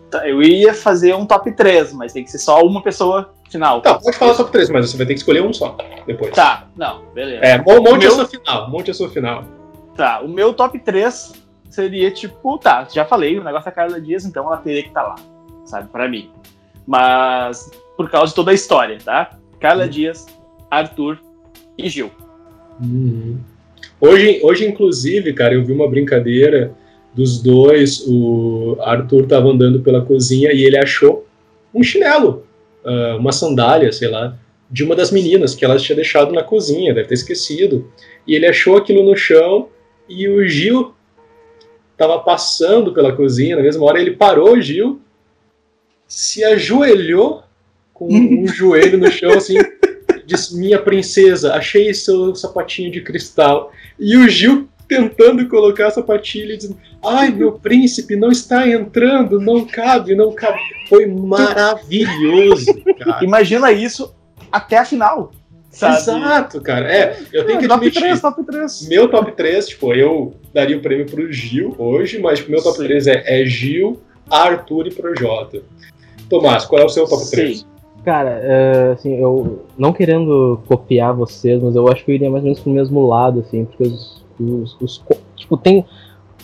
Tá, 0.10 0.28
Eu 0.28 0.42
ia 0.42 0.74
fazer 0.74 1.14
um 1.16 1.26
top 1.26 1.52
3, 1.52 1.94
mas 1.94 2.14
tem 2.14 2.24
que 2.24 2.32
ser 2.32 2.40
só 2.40 2.62
uma 2.62 2.82
pessoa 2.82 3.34
final. 3.50 3.82
Tá, 3.82 3.96
pode 3.96 4.18
falar 4.18 4.34
top 4.36 4.52
3, 4.52 4.70
mas 4.70 4.90
você 4.90 4.98
vai 4.98 5.06
ter 5.06 5.14
que 5.14 5.20
escolher 5.20 5.42
um 5.44 5.52
só 5.54 5.76
depois. 6.06 6.32
Tá, 6.34 6.68
não, 6.76 7.06
beleza. 7.14 7.44
É, 7.44 7.58
mon- 7.62 7.82
monte 7.82 8.00
Meu- 8.04 8.12
a 8.12 8.16
sua 8.16 8.26
final. 8.26 8.70
Monte 8.70 8.92
a 8.92 8.94
sua 8.94 9.10
final. 9.10 9.44
Tá, 9.96 10.22
o 10.22 10.28
meu 10.30 10.54
top 10.54 10.80
3 10.80 11.34
seria 11.70 12.10
tipo, 12.12 12.58
tá, 12.58 12.88
já 12.92 13.04
falei, 13.06 13.38
o 13.38 13.44
negócio 13.44 13.66
da 13.66 13.72
Carla 13.72 14.00
Dias, 14.00 14.26
então 14.26 14.46
ela 14.46 14.58
teria 14.58 14.82
que 14.84 14.88
estar 14.90 15.04
lá, 15.04 15.16
sabe, 15.66 15.90
pra 15.90 16.08
mim. 16.08 16.30
Mas 16.86 17.70
por 17.98 18.10
causa 18.10 18.28
de 18.30 18.36
toda 18.36 18.52
a 18.52 18.54
história, 18.54 18.98
tá? 19.04 19.32
Carla 19.60 19.86
Hum. 19.86 19.90
Dias, 19.90 20.26
Arthur 20.72 21.20
e 21.78 21.90
Gil. 21.90 22.10
Uhum. 22.82 23.38
Hoje, 24.00 24.40
hoje, 24.44 24.66
inclusive, 24.66 25.34
cara, 25.34 25.54
eu 25.54 25.64
vi 25.64 25.74
uma 25.74 25.90
brincadeira 25.90 26.72
dos 27.14 27.42
dois. 27.42 28.06
O 28.08 28.78
Arthur 28.80 29.28
tava 29.28 29.50
andando 29.50 29.82
pela 29.82 30.02
cozinha 30.02 30.52
e 30.54 30.64
ele 30.64 30.78
achou 30.78 31.26
um 31.74 31.84
chinelo, 31.84 32.46
ah, 32.86 33.18
uma 33.20 33.32
sandália, 33.32 33.92
sei 33.92 34.08
lá, 34.08 34.38
de 34.70 34.84
uma 34.84 34.96
das 34.96 35.12
meninas 35.12 35.56
que 35.56 35.66
ela 35.66 35.78
tinha 35.78 35.96
deixado 35.96 36.34
na 36.34 36.44
cozinha, 36.44 36.94
deve 36.94 37.08
ter 37.08 37.16
esquecido. 37.16 37.92
E 38.26 38.36
ele 38.36 38.46
achou 38.46 38.78
aquilo 38.78 39.04
no 39.04 39.16
chão 39.16 39.70
e 40.08 40.28
o 40.28 40.48
Gil 40.48 40.94
tava 41.98 42.20
passando 42.20 42.94
pela 42.94 43.14
cozinha 43.14 43.56
na 43.56 43.64
mesma 43.64 43.86
hora. 43.86 44.00
Ele 44.00 44.12
parou 44.12 44.54
o 44.54 44.62
Gil, 44.62 45.02
se 46.08 46.44
ajoelhou 46.44 47.44
com 47.94 48.08
um 48.14 48.48
joelho 48.48 48.98
no 48.98 49.10
chão, 49.10 49.32
assim, 49.32 49.56
disse: 50.28 50.56
Minha 50.56 50.78
princesa, 50.78 51.54
achei 51.54 51.94
seu 51.94 52.36
sapatinho 52.36 52.92
de 52.92 53.02
cristal. 53.02 53.72
E 53.98 54.16
o 54.18 54.28
Gil 54.28 54.68
tentando 54.88 55.48
colocar 55.48 55.88
a 55.88 55.92
sapatilha 55.92 56.54
e 56.54 56.58
dizendo: 56.58 56.78
Ai, 57.04 57.30
meu 57.30 57.54
príncipe, 57.54 58.16
não 58.16 58.30
está 58.30 58.68
entrando, 58.68 59.40
não 59.40 59.66
cabe, 59.66 60.14
não 60.14 60.32
cabe. 60.34 60.60
Foi 60.90 61.06
maravilhoso, 61.08 62.74
cara. 63.00 63.24
Imagina 63.24 63.72
isso 63.72 64.14
até 64.52 64.78
a 64.78 64.86
final, 64.86 65.32
sabe? 65.70 65.98
Exato, 65.98 66.62
cara. 66.62 66.92
É, 66.92 67.20
eu 67.34 67.46
tenho 67.46 67.60
que 67.60 67.68
top 67.68 67.86
admitir. 67.86 68.02
3, 68.02 68.22
top 68.22 68.44
3. 68.44 68.88
Meu 68.88 69.10
top 69.10 69.32
3, 69.32 69.68
tipo, 69.68 69.94
eu 69.94 70.36
daria 70.54 70.78
o 70.78 70.82
prêmio 70.82 71.06
pro 71.06 71.32
Gil 71.32 71.76
hoje, 71.78 72.20
mas 72.20 72.40
tipo, 72.40 72.52
meu 72.52 72.62
top 72.62 72.78
Sim. 72.78 72.84
3 72.84 73.08
é, 73.08 73.42
é 73.42 73.46
Gil, 73.46 74.02
Arthur 74.30 74.88
e 74.88 74.94
Projota. 74.94 75.62
Tomás, 76.30 76.66
qual 76.66 76.82
é 76.82 76.86
o 76.86 76.90
seu 76.90 77.08
top 77.08 77.24
Sim. 77.24 77.36
3? 77.36 77.77
Cara, 78.08 78.40
é, 78.42 78.92
assim, 78.94 79.16
eu 79.16 79.66
não 79.78 79.92
querendo 79.92 80.62
copiar 80.66 81.14
vocês, 81.14 81.62
mas 81.62 81.76
eu 81.76 81.90
acho 81.90 82.06
que 82.06 82.12
eu 82.12 82.16
iria 82.16 82.32
mais 82.32 82.42
ou 82.42 82.46
menos 82.46 82.62
pro 82.62 82.72
mesmo 82.72 83.06
lado, 83.06 83.42
assim, 83.42 83.66
porque 83.66 83.84
os, 83.84 84.24
os, 84.40 84.78
os 84.80 85.04
tipo, 85.36 85.58
tem 85.58 85.86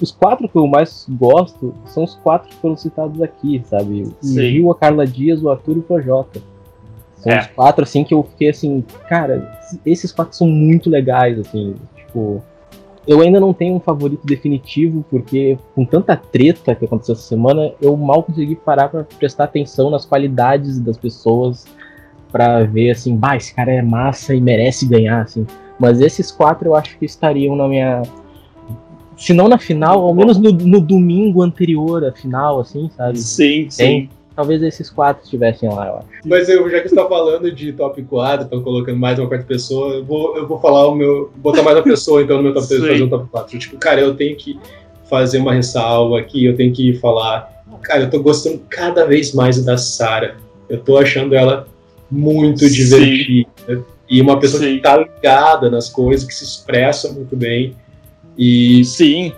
os 0.02 0.12
quatro 0.12 0.50
que 0.50 0.58
eu 0.58 0.68
mais 0.68 1.08
gosto 1.10 1.74
são 1.86 2.04
os 2.04 2.16
quatro 2.16 2.50
que 2.50 2.56
foram 2.56 2.76
citados 2.76 3.22
aqui, 3.22 3.62
sabe? 3.64 4.02
O 4.02 4.14
Sim. 4.20 4.42
Gil, 4.42 4.72
a 4.72 4.76
Carla 4.76 5.08
Dias, 5.08 5.42
o 5.42 5.50
Arthur 5.50 5.78
e 5.78 5.80
o 5.80 5.84
Projota. 5.84 6.42
São 7.16 7.32
É. 7.32 7.40
os 7.40 7.48
quatro, 7.48 7.84
assim, 7.84 8.04
que 8.04 8.14
eu 8.14 8.24
fiquei 8.24 8.50
assim, 8.50 8.84
cara, 9.08 9.58
esses 9.86 10.12
quatro 10.12 10.36
são 10.36 10.48
muito 10.50 10.90
legais, 10.90 11.40
assim, 11.40 11.76
tipo. 11.96 12.44
Eu 13.06 13.22
ainda 13.22 13.40
não 13.40 13.54
tenho 13.54 13.76
um 13.76 13.80
favorito 13.80 14.26
definitivo, 14.26 15.06
porque 15.10 15.58
com 15.76 15.84
tanta 15.84 16.16
treta 16.16 16.74
que 16.74 16.86
aconteceu 16.86 17.14
essa 17.14 17.24
semana, 17.24 17.74
eu 17.82 17.98
mal 17.98 18.24
consegui 18.24 18.56
parar 18.56 18.88
pra 18.88 19.04
prestar 19.04 19.44
atenção 19.46 19.90
nas 19.90 20.06
qualidades 20.06 20.80
das 20.80 20.98
pessoas 20.98 21.66
pra 22.32 22.64
ver 22.64 22.92
assim, 22.92 23.16
bah, 23.16 23.36
esse 23.36 23.54
cara 23.54 23.72
é 23.72 23.82
massa 23.82 24.34
e 24.34 24.42
merece 24.42 24.88
ganhar, 24.88 25.22
assim. 25.22 25.46
Mas 25.78 26.00
esses 26.02 26.32
quatro 26.32 26.70
eu 26.70 26.76
acho 26.76 26.98
que 26.98 27.06
estariam 27.06 27.56
na 27.56 27.68
minha. 27.68 28.02
Se 29.18 29.34
não 29.34 29.48
na 29.48 29.58
final, 29.58 30.00
ao 30.00 30.14
menos 30.14 30.38
no, 30.40 30.52
no 30.52 30.80
domingo 30.80 31.44
anterior 31.44 32.04
à 32.06 32.12
final, 32.12 32.60
assim, 32.60 32.90
sabe? 32.96 33.20
Sim, 33.20 33.70
sim. 33.70 34.10
Talvez 34.36 34.64
esses 34.64 34.90
quatro 34.90 35.24
estivessem 35.24 35.70
lá, 35.70 35.88
eu 35.88 35.98
acho. 35.98 36.08
Mas 36.26 36.50
eu, 36.50 36.68
já 36.70 36.82
que 36.82 36.90
você 36.90 36.96
tá 36.96 37.06
falando 37.08 37.52
de 37.52 37.72
top 37.74 38.02
4, 38.02 38.46
estão 38.46 38.64
colocando 38.64 38.98
mais 38.98 39.20
uma 39.20 39.28
quarta 39.28 39.46
pessoa, 39.46 39.94
eu 39.96 40.04
vou, 40.04 40.36
eu 40.36 40.48
vou 40.48 40.60
falar 40.60 40.88
o 40.88 40.96
meu. 40.96 41.32
Botar 41.36 41.62
mais 41.62 41.78
uma 41.78 41.84
pessoa 41.84 42.24
então 42.24 42.38
no 42.38 42.44
meu 42.44 42.54
top 42.54 42.68
3 42.68 42.82
Sim. 42.82 42.88
fazer 42.88 43.04
um 43.04 43.10
top 43.10 43.30
4. 43.30 43.60
Tipo, 43.60 43.78
cara, 43.78 44.02
eu 44.02 44.16
tenho 44.16 44.36
que 44.36 44.60
fazer 45.08 45.38
uma 45.38 45.54
ressalva 45.54 46.20
aqui, 46.20 46.46
eu 46.46 46.56
tenho 46.56 46.74
que 46.74 46.96
falar. 46.96 47.64
Cara, 47.84 48.04
eu 48.04 48.10
tô 48.10 48.20
gostando 48.22 48.62
cada 48.70 49.06
vez 49.06 49.34
mais 49.34 49.64
da 49.64 49.78
Sarah. 49.78 50.36
Eu 50.68 50.80
tô 50.80 50.98
achando 50.98 51.36
ela 51.36 51.68
muito 52.10 52.66
Sim. 52.66 52.74
divertida. 52.74 53.86
E 54.10 54.22
uma 54.22 54.40
pessoa 54.40 54.64
Sim. 54.64 54.76
que 54.76 54.82
tá 54.82 54.98
ligada 54.98 55.70
nas 55.70 55.90
coisas, 55.90 56.26
que 56.26 56.34
se 56.34 56.44
expressa 56.44 57.12
muito 57.12 57.36
bem. 57.36 57.76
E 58.38 58.84
Sim, 58.84 59.32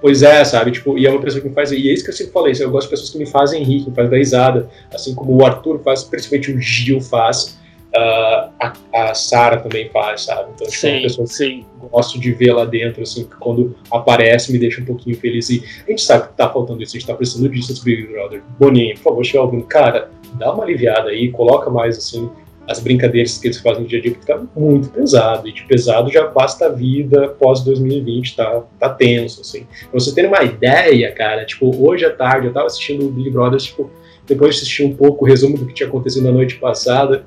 Pois 0.00 0.22
é, 0.22 0.44
sabe? 0.44 0.70
Tipo, 0.70 0.96
e 0.96 1.06
é 1.06 1.10
uma 1.10 1.20
pessoa 1.20 1.40
que 1.42 1.48
me 1.48 1.54
faz. 1.54 1.72
E 1.72 1.88
é 1.88 1.92
isso 1.92 2.04
que 2.04 2.10
eu 2.10 2.14
sempre 2.14 2.32
falei. 2.32 2.54
Eu 2.58 2.70
gosto 2.70 2.86
de 2.86 2.90
pessoas 2.90 3.10
que 3.10 3.18
me 3.18 3.26
fazem 3.26 3.62
rir, 3.64 3.82
que 3.82 3.90
me 3.90 3.96
fazem 3.96 4.10
dar 4.10 4.16
risada. 4.16 4.70
Assim 4.92 5.14
como 5.14 5.36
o 5.36 5.44
Arthur 5.44 5.80
faz, 5.82 6.04
principalmente 6.04 6.52
o 6.52 6.60
Gil 6.60 7.00
faz. 7.00 7.58
ah, 7.96 8.50
a, 8.60 9.10
a 9.10 9.14
Sara 9.14 9.56
também 9.58 9.88
faz, 9.88 10.22
sabe? 10.22 10.50
Então, 10.54 10.68
tipo, 10.68 10.86
é 10.86 10.90
uma 10.90 10.96
sim, 10.98 11.02
pessoa 11.02 11.26
sim. 11.26 11.64
que 11.80 11.86
gosto 11.88 12.20
de 12.20 12.32
ver 12.32 12.52
lá 12.52 12.64
dentro, 12.64 13.02
assim, 13.02 13.24
que 13.24 13.34
quando 13.36 13.74
aparece 13.90 14.52
me 14.52 14.58
deixa 14.58 14.80
um 14.80 14.84
pouquinho 14.84 15.16
feliz. 15.16 15.48
E 15.50 15.64
a 15.86 15.90
gente 15.90 16.02
sabe 16.02 16.28
que 16.28 16.34
tá 16.34 16.48
faltando 16.48 16.82
isso, 16.82 16.96
a 16.96 16.98
gente 17.00 17.06
tá 17.06 17.14
precisando 17.14 17.48
disso 17.48 17.82
Big 17.82 18.06
Brother. 18.06 18.42
Boninho, 18.58 18.94
por 18.96 19.24
favor, 19.24 19.40
ouvindo, 19.40 19.64
cara, 19.64 20.10
dá 20.34 20.52
uma 20.52 20.64
aliviada 20.64 21.10
aí, 21.10 21.30
coloca 21.30 21.70
mais, 21.70 21.96
assim, 21.98 22.30
as 22.68 22.78
brincadeiras 22.80 23.38
que 23.38 23.46
eles 23.46 23.56
fazem 23.56 23.82
no 23.82 23.88
dia 23.88 23.98
a 23.98 24.02
dia, 24.02 24.12
porque 24.12 24.30
tá 24.30 24.38
muito 24.54 24.90
pesado. 24.90 25.48
E 25.48 25.52
de 25.52 25.64
pesado 25.64 26.12
já 26.12 26.26
basta 26.26 26.66
a 26.66 26.68
vida 26.68 27.28
pós 27.28 27.64
2020, 27.64 28.36
tá, 28.36 28.62
tá 28.78 28.90
tenso, 28.90 29.40
assim. 29.40 29.66
Pra 29.90 29.98
vocês 29.98 30.14
terem 30.14 30.30
uma 30.30 30.42
ideia, 30.42 31.10
cara, 31.12 31.46
tipo, 31.46 31.74
hoje 31.82 32.04
à 32.04 32.10
tarde 32.14 32.48
eu 32.48 32.52
tava 32.52 32.66
assistindo 32.66 33.06
o 33.06 33.10
Big 33.10 33.30
Brother, 33.30 33.58
tipo, 33.58 33.90
depois 34.26 34.54
de 34.54 34.60
assistir 34.60 34.84
um 34.84 34.94
pouco 34.94 35.24
o 35.24 35.28
resumo 35.28 35.56
do 35.56 35.64
que 35.64 35.72
tinha 35.72 35.88
acontecido 35.88 36.24
na 36.24 36.30
noite 36.30 36.56
passada, 36.56 37.24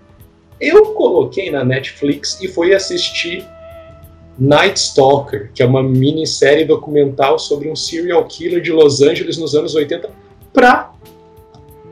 eu 0.60 0.94
coloquei 0.94 1.50
na 1.50 1.66
Netflix 1.66 2.40
e 2.40 2.48
fui 2.48 2.76
assistir 2.76 3.44
Night 4.38 4.80
Stalker, 4.80 5.50
que 5.56 5.64
é 5.64 5.66
uma 5.66 5.82
minissérie 5.82 6.66
documental 6.66 7.40
sobre 7.40 7.68
um 7.68 7.76
serial 7.76 8.24
killer 8.26 8.62
de 8.62 8.72
Los 8.72 9.02
Angeles 9.02 9.40
nos 9.40 9.56
anos 9.56 9.74
80, 9.74 10.08
pra 10.54 10.92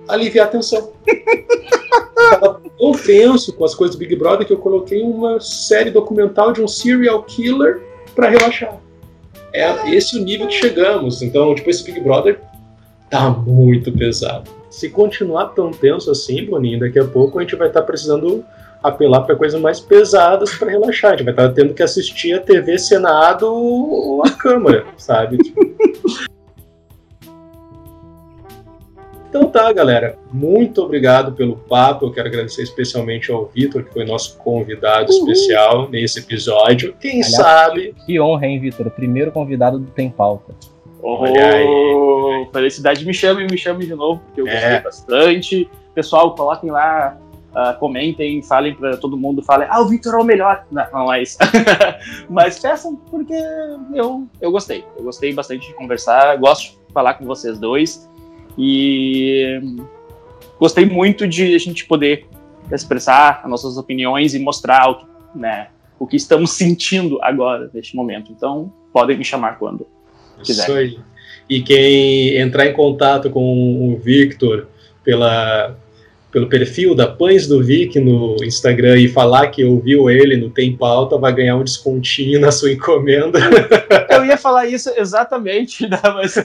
aliviar 0.07 0.45
a 0.45 0.49
tensão. 0.51 0.93
Tenso 3.09 3.53
com 3.53 3.65
as 3.65 3.75
coisas 3.75 3.95
do 3.95 3.99
Big 3.99 4.15
Brother 4.15 4.45
que 4.45 4.53
eu 4.53 4.57
coloquei 4.57 5.01
uma 5.01 5.39
série 5.39 5.91
documental 5.91 6.53
de 6.53 6.61
um 6.61 6.67
serial 6.67 7.23
killer 7.23 7.81
pra 8.15 8.29
relaxar. 8.29 8.77
É 9.53 9.93
esse 9.93 10.17
o 10.17 10.23
nível 10.23 10.47
que 10.47 10.53
chegamos. 10.53 11.21
Então, 11.21 11.53
tipo, 11.55 11.69
esse 11.69 11.83
Big 11.83 11.99
Brother 11.99 12.39
tá 13.09 13.29
muito 13.29 13.91
pesado. 13.91 14.49
Se 14.69 14.89
continuar 14.89 15.47
tão 15.47 15.71
tenso 15.71 16.11
assim, 16.11 16.45
Boninho, 16.45 16.79
daqui 16.79 16.99
a 16.99 17.05
pouco 17.05 17.39
a 17.39 17.41
gente 17.41 17.55
vai 17.55 17.67
estar 17.67 17.81
precisando 17.81 18.45
apelar 18.81 19.21
para 19.21 19.35
coisas 19.35 19.59
mais 19.59 19.79
pesadas 19.79 20.53
para 20.55 20.69
relaxar. 20.69 21.13
A 21.13 21.17
gente 21.17 21.25
vai 21.25 21.33
estar 21.33 21.49
tendo 21.49 21.73
que 21.73 21.83
assistir 21.83 22.33
a 22.33 22.39
TV 22.39 22.77
Senado 22.77 23.51
ou 23.51 24.23
a 24.23 24.29
Câmara, 24.29 24.85
sabe? 24.95 25.37
Então 29.29 29.45
tá, 29.49 29.71
galera. 29.71 30.17
Muito 30.33 30.81
obrigado 30.81 31.33
pelo 31.33 31.55
papo. 31.55 32.07
Eu 32.07 32.11
quero 32.11 32.27
agradecer 32.27 32.63
especialmente 32.63 33.31
ao 33.31 33.45
Vitor, 33.45 33.83
que 33.83 33.93
foi 33.93 34.03
nosso 34.03 34.37
convidado 34.39 35.11
especial 35.11 35.87
nesse 35.89 36.19
episódio. 36.19 36.95
Quem 36.99 37.21
Aliás, 37.23 37.31
sabe. 37.35 37.95
Que 38.05 38.19
honra, 38.19 38.47
hein, 38.47 38.59
Vitor? 38.59 38.87
O 38.87 38.91
primeiro 38.91 39.31
convidado 39.31 39.77
do 39.77 39.91
Tem 39.91 40.09
Pauta. 40.09 40.53
Olha 41.01 41.53
aí. 41.53 42.47
Felicidade, 42.51 43.05
me 43.05 43.13
chame, 43.13 43.45
me 43.49 43.57
chame 43.57 43.85
de 43.85 43.93
novo, 43.93 44.19
porque 44.25 44.41
eu 44.41 44.47
É. 44.47 44.51
gostei 44.51 44.79
bastante. 44.81 45.69
Pessoal, 45.93 46.33
coloquem 46.33 46.71
lá, 46.71 47.17
ah, 47.53 47.73
comentem, 47.79 48.41
falem 48.41 48.73
pra 48.73 48.97
todo 48.97 49.15
mundo, 49.17 49.43
falem, 49.43 49.67
ah, 49.69 49.79
o 49.79 49.85
Victor 49.85 50.15
é 50.15 50.17
o 50.17 50.23
melhor. 50.23 50.65
Não, 50.71 50.85
não 50.91 51.05
mas, 51.05 51.37
mas 52.29 52.59
peçam, 52.59 52.95
porque 52.95 53.33
eu, 53.93 54.27
eu 54.41 54.51
gostei. 54.51 54.83
Eu 54.97 55.03
gostei 55.03 55.33
bastante 55.33 55.67
de 55.67 55.73
conversar, 55.75 56.35
gosto 56.37 56.71
de 56.71 56.93
falar 56.93 57.13
com 57.13 57.25
vocês 57.25 57.59
dois. 57.59 58.08
E 58.59 59.61
gostei 60.59 60.85
muito 60.85 61.25
de 61.25 61.55
a 61.55 61.57
gente 61.57 61.85
poder 61.85 62.25
expressar 62.69 63.39
as 63.41 63.49
nossas 63.49 63.77
opiniões 63.77 64.33
e 64.33 64.39
mostrar 64.39 64.89
o 64.89 64.95
que, 64.95 65.05
né, 65.33 65.67
o 65.97 66.05
que 66.05 66.17
estamos 66.17 66.51
sentindo 66.51 67.17
agora, 67.21 67.69
neste 67.73 67.95
momento. 67.95 68.31
Então, 68.31 68.71
podem 68.91 69.17
me 69.17 69.23
chamar 69.23 69.57
quando. 69.57 69.87
quiser. 70.43 70.63
Isso 70.63 70.73
aí. 70.73 70.99
E 71.49 71.61
quem 71.61 72.37
entrar 72.37 72.67
em 72.67 72.73
contato 72.73 73.29
com 73.29 73.93
o 73.93 73.97
Victor 73.97 74.67
pela, 75.03 75.75
pelo 76.31 76.47
perfil 76.47 76.93
da 76.93 77.07
Pães 77.07 77.47
do 77.47 77.63
Vic 77.63 77.99
no 77.99 78.35
Instagram 78.43 78.99
e 78.99 79.07
falar 79.07 79.47
que 79.47 79.63
ouviu 79.63 80.09
ele 80.09 80.37
no 80.37 80.49
Tem 80.49 80.75
Pauta, 80.75 81.17
vai 81.17 81.33
ganhar 81.33 81.55
um 81.55 81.63
descontinho 81.63 82.39
na 82.39 82.51
sua 82.51 82.71
encomenda. 82.71 83.39
Eu 84.09 84.25
ia 84.25 84.37
falar 84.37 84.67
isso 84.67 84.91
exatamente, 84.95 85.87
né, 85.87 85.99
mas 86.03 86.35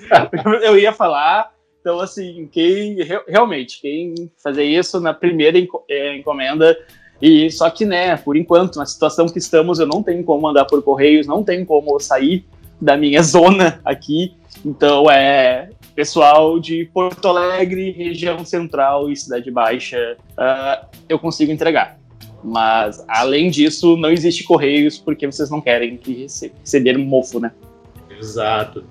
eu 0.62 0.78
ia 0.78 0.92
falar. 0.92 1.53
Então, 1.84 2.00
assim, 2.00 2.48
quem 2.50 2.94
re- 2.94 3.24
realmente, 3.28 3.78
quem 3.78 4.14
fazer 4.42 4.64
isso 4.64 4.98
na 5.00 5.12
primeira 5.12 5.58
eh, 5.86 6.16
encomenda, 6.16 6.74
e 7.20 7.50
só 7.50 7.68
que, 7.68 7.84
né, 7.84 8.16
por 8.16 8.38
enquanto, 8.38 8.76
na 8.76 8.86
situação 8.86 9.26
que 9.26 9.38
estamos, 9.38 9.78
eu 9.78 9.86
não 9.86 10.02
tenho 10.02 10.24
como 10.24 10.40
mandar 10.40 10.64
por 10.64 10.82
correios, 10.82 11.26
não 11.26 11.44
tenho 11.44 11.66
como 11.66 12.00
sair 12.00 12.46
da 12.80 12.96
minha 12.96 13.20
zona 13.22 13.82
aqui. 13.84 14.34
Então, 14.64 15.10
é. 15.10 15.68
pessoal 15.94 16.58
de 16.58 16.86
Porto 16.86 17.28
Alegre, 17.28 17.90
região 17.90 18.46
central 18.46 19.10
e 19.10 19.16
cidade 19.16 19.50
baixa, 19.50 20.16
uh, 20.38 20.86
eu 21.06 21.18
consigo 21.18 21.52
entregar. 21.52 21.98
Mas, 22.42 23.04
além 23.06 23.50
disso, 23.50 23.94
não 23.98 24.10
existe 24.10 24.42
correios 24.42 24.98
porque 24.98 25.26
vocês 25.26 25.50
não 25.50 25.60
querem 25.60 25.98
que 25.98 26.26
receber 26.62 26.96
mofo, 26.96 27.38
né? 27.40 27.52
Exato. 28.18 28.86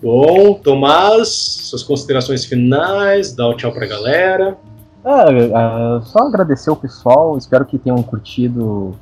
Bom, 0.00 0.54
Tomás, 0.54 1.28
suas 1.28 1.82
considerações 1.82 2.44
finais, 2.44 3.34
dá 3.34 3.48
o 3.48 3.52
um 3.52 3.56
tchau 3.56 3.72
pra 3.72 3.86
galera. 3.86 4.56
É, 5.04 6.00
só 6.02 6.20
agradecer 6.20 6.70
o 6.70 6.76
pessoal, 6.76 7.36
espero 7.36 7.64
que 7.64 7.78
tenham 7.78 8.00
curtido 8.02 8.94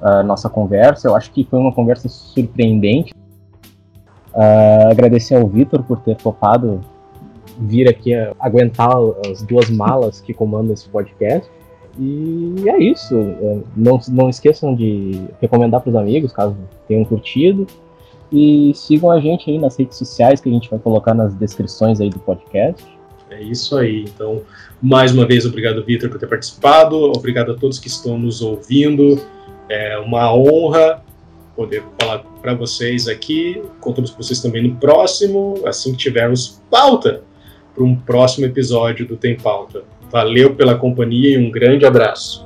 a 0.00 0.22
nossa 0.22 0.48
conversa. 0.48 1.08
Eu 1.08 1.16
acho 1.16 1.32
que 1.32 1.44
foi 1.44 1.58
uma 1.58 1.72
conversa 1.72 2.08
surpreendente. 2.08 3.12
Uh, 4.34 4.90
agradecer 4.90 5.36
ao 5.36 5.46
Vitor 5.46 5.82
por 5.82 6.00
ter 6.00 6.16
topado 6.16 6.80
vir 7.58 7.88
aqui 7.88 8.12
aguentar 8.40 8.90
as 9.30 9.42
duas 9.42 9.70
malas 9.70 10.20
que 10.20 10.34
comandam 10.34 10.74
esse 10.74 10.88
podcast. 10.88 11.50
E 11.98 12.68
é 12.68 12.78
isso. 12.82 13.16
É, 13.16 13.58
não, 13.76 14.00
não 14.08 14.28
esqueçam 14.28 14.74
de 14.74 15.24
recomendar 15.40 15.80
para 15.80 15.90
os 15.90 15.96
amigos, 15.96 16.32
caso 16.32 16.56
tenham 16.86 17.04
curtido. 17.04 17.66
E 18.32 18.72
sigam 18.74 19.10
a 19.10 19.20
gente 19.20 19.50
aí 19.50 19.58
nas 19.58 19.76
redes 19.76 19.96
sociais 19.96 20.40
que 20.40 20.48
a 20.48 20.52
gente 20.52 20.70
vai 20.70 20.78
colocar 20.78 21.14
nas 21.14 21.34
descrições 21.34 22.00
aí 22.00 22.10
do 22.10 22.18
podcast. 22.18 22.84
É 23.30 23.42
isso 23.42 23.76
aí. 23.76 24.04
Então, 24.04 24.42
mais 24.80 25.12
uma 25.14 25.26
vez, 25.26 25.44
obrigado, 25.46 25.84
Vitor, 25.84 26.08
por 26.10 26.18
ter 26.18 26.28
participado. 26.28 26.96
Obrigado 26.96 27.52
a 27.52 27.54
todos 27.54 27.78
que 27.78 27.88
estão 27.88 28.18
nos 28.18 28.42
ouvindo. 28.42 29.20
É 29.68 29.98
uma 29.98 30.32
honra 30.34 31.02
poder 31.56 31.82
falar 32.00 32.18
para 32.42 32.54
vocês 32.54 33.08
aqui. 33.08 33.62
Contamos 33.80 34.10
com 34.10 34.22
vocês 34.22 34.40
também 34.40 34.62
no 34.62 34.76
próximo, 34.76 35.54
assim 35.64 35.92
que 35.92 35.98
tivermos 35.98 36.60
pauta 36.70 37.22
para 37.74 37.84
um 37.84 37.96
próximo 37.96 38.46
episódio 38.46 39.06
do 39.06 39.16
Tem 39.16 39.36
Pauta. 39.36 39.82
Valeu 40.10 40.54
pela 40.54 40.76
companhia 40.76 41.36
e 41.36 41.38
um 41.38 41.50
grande 41.50 41.84
abraço. 41.84 42.44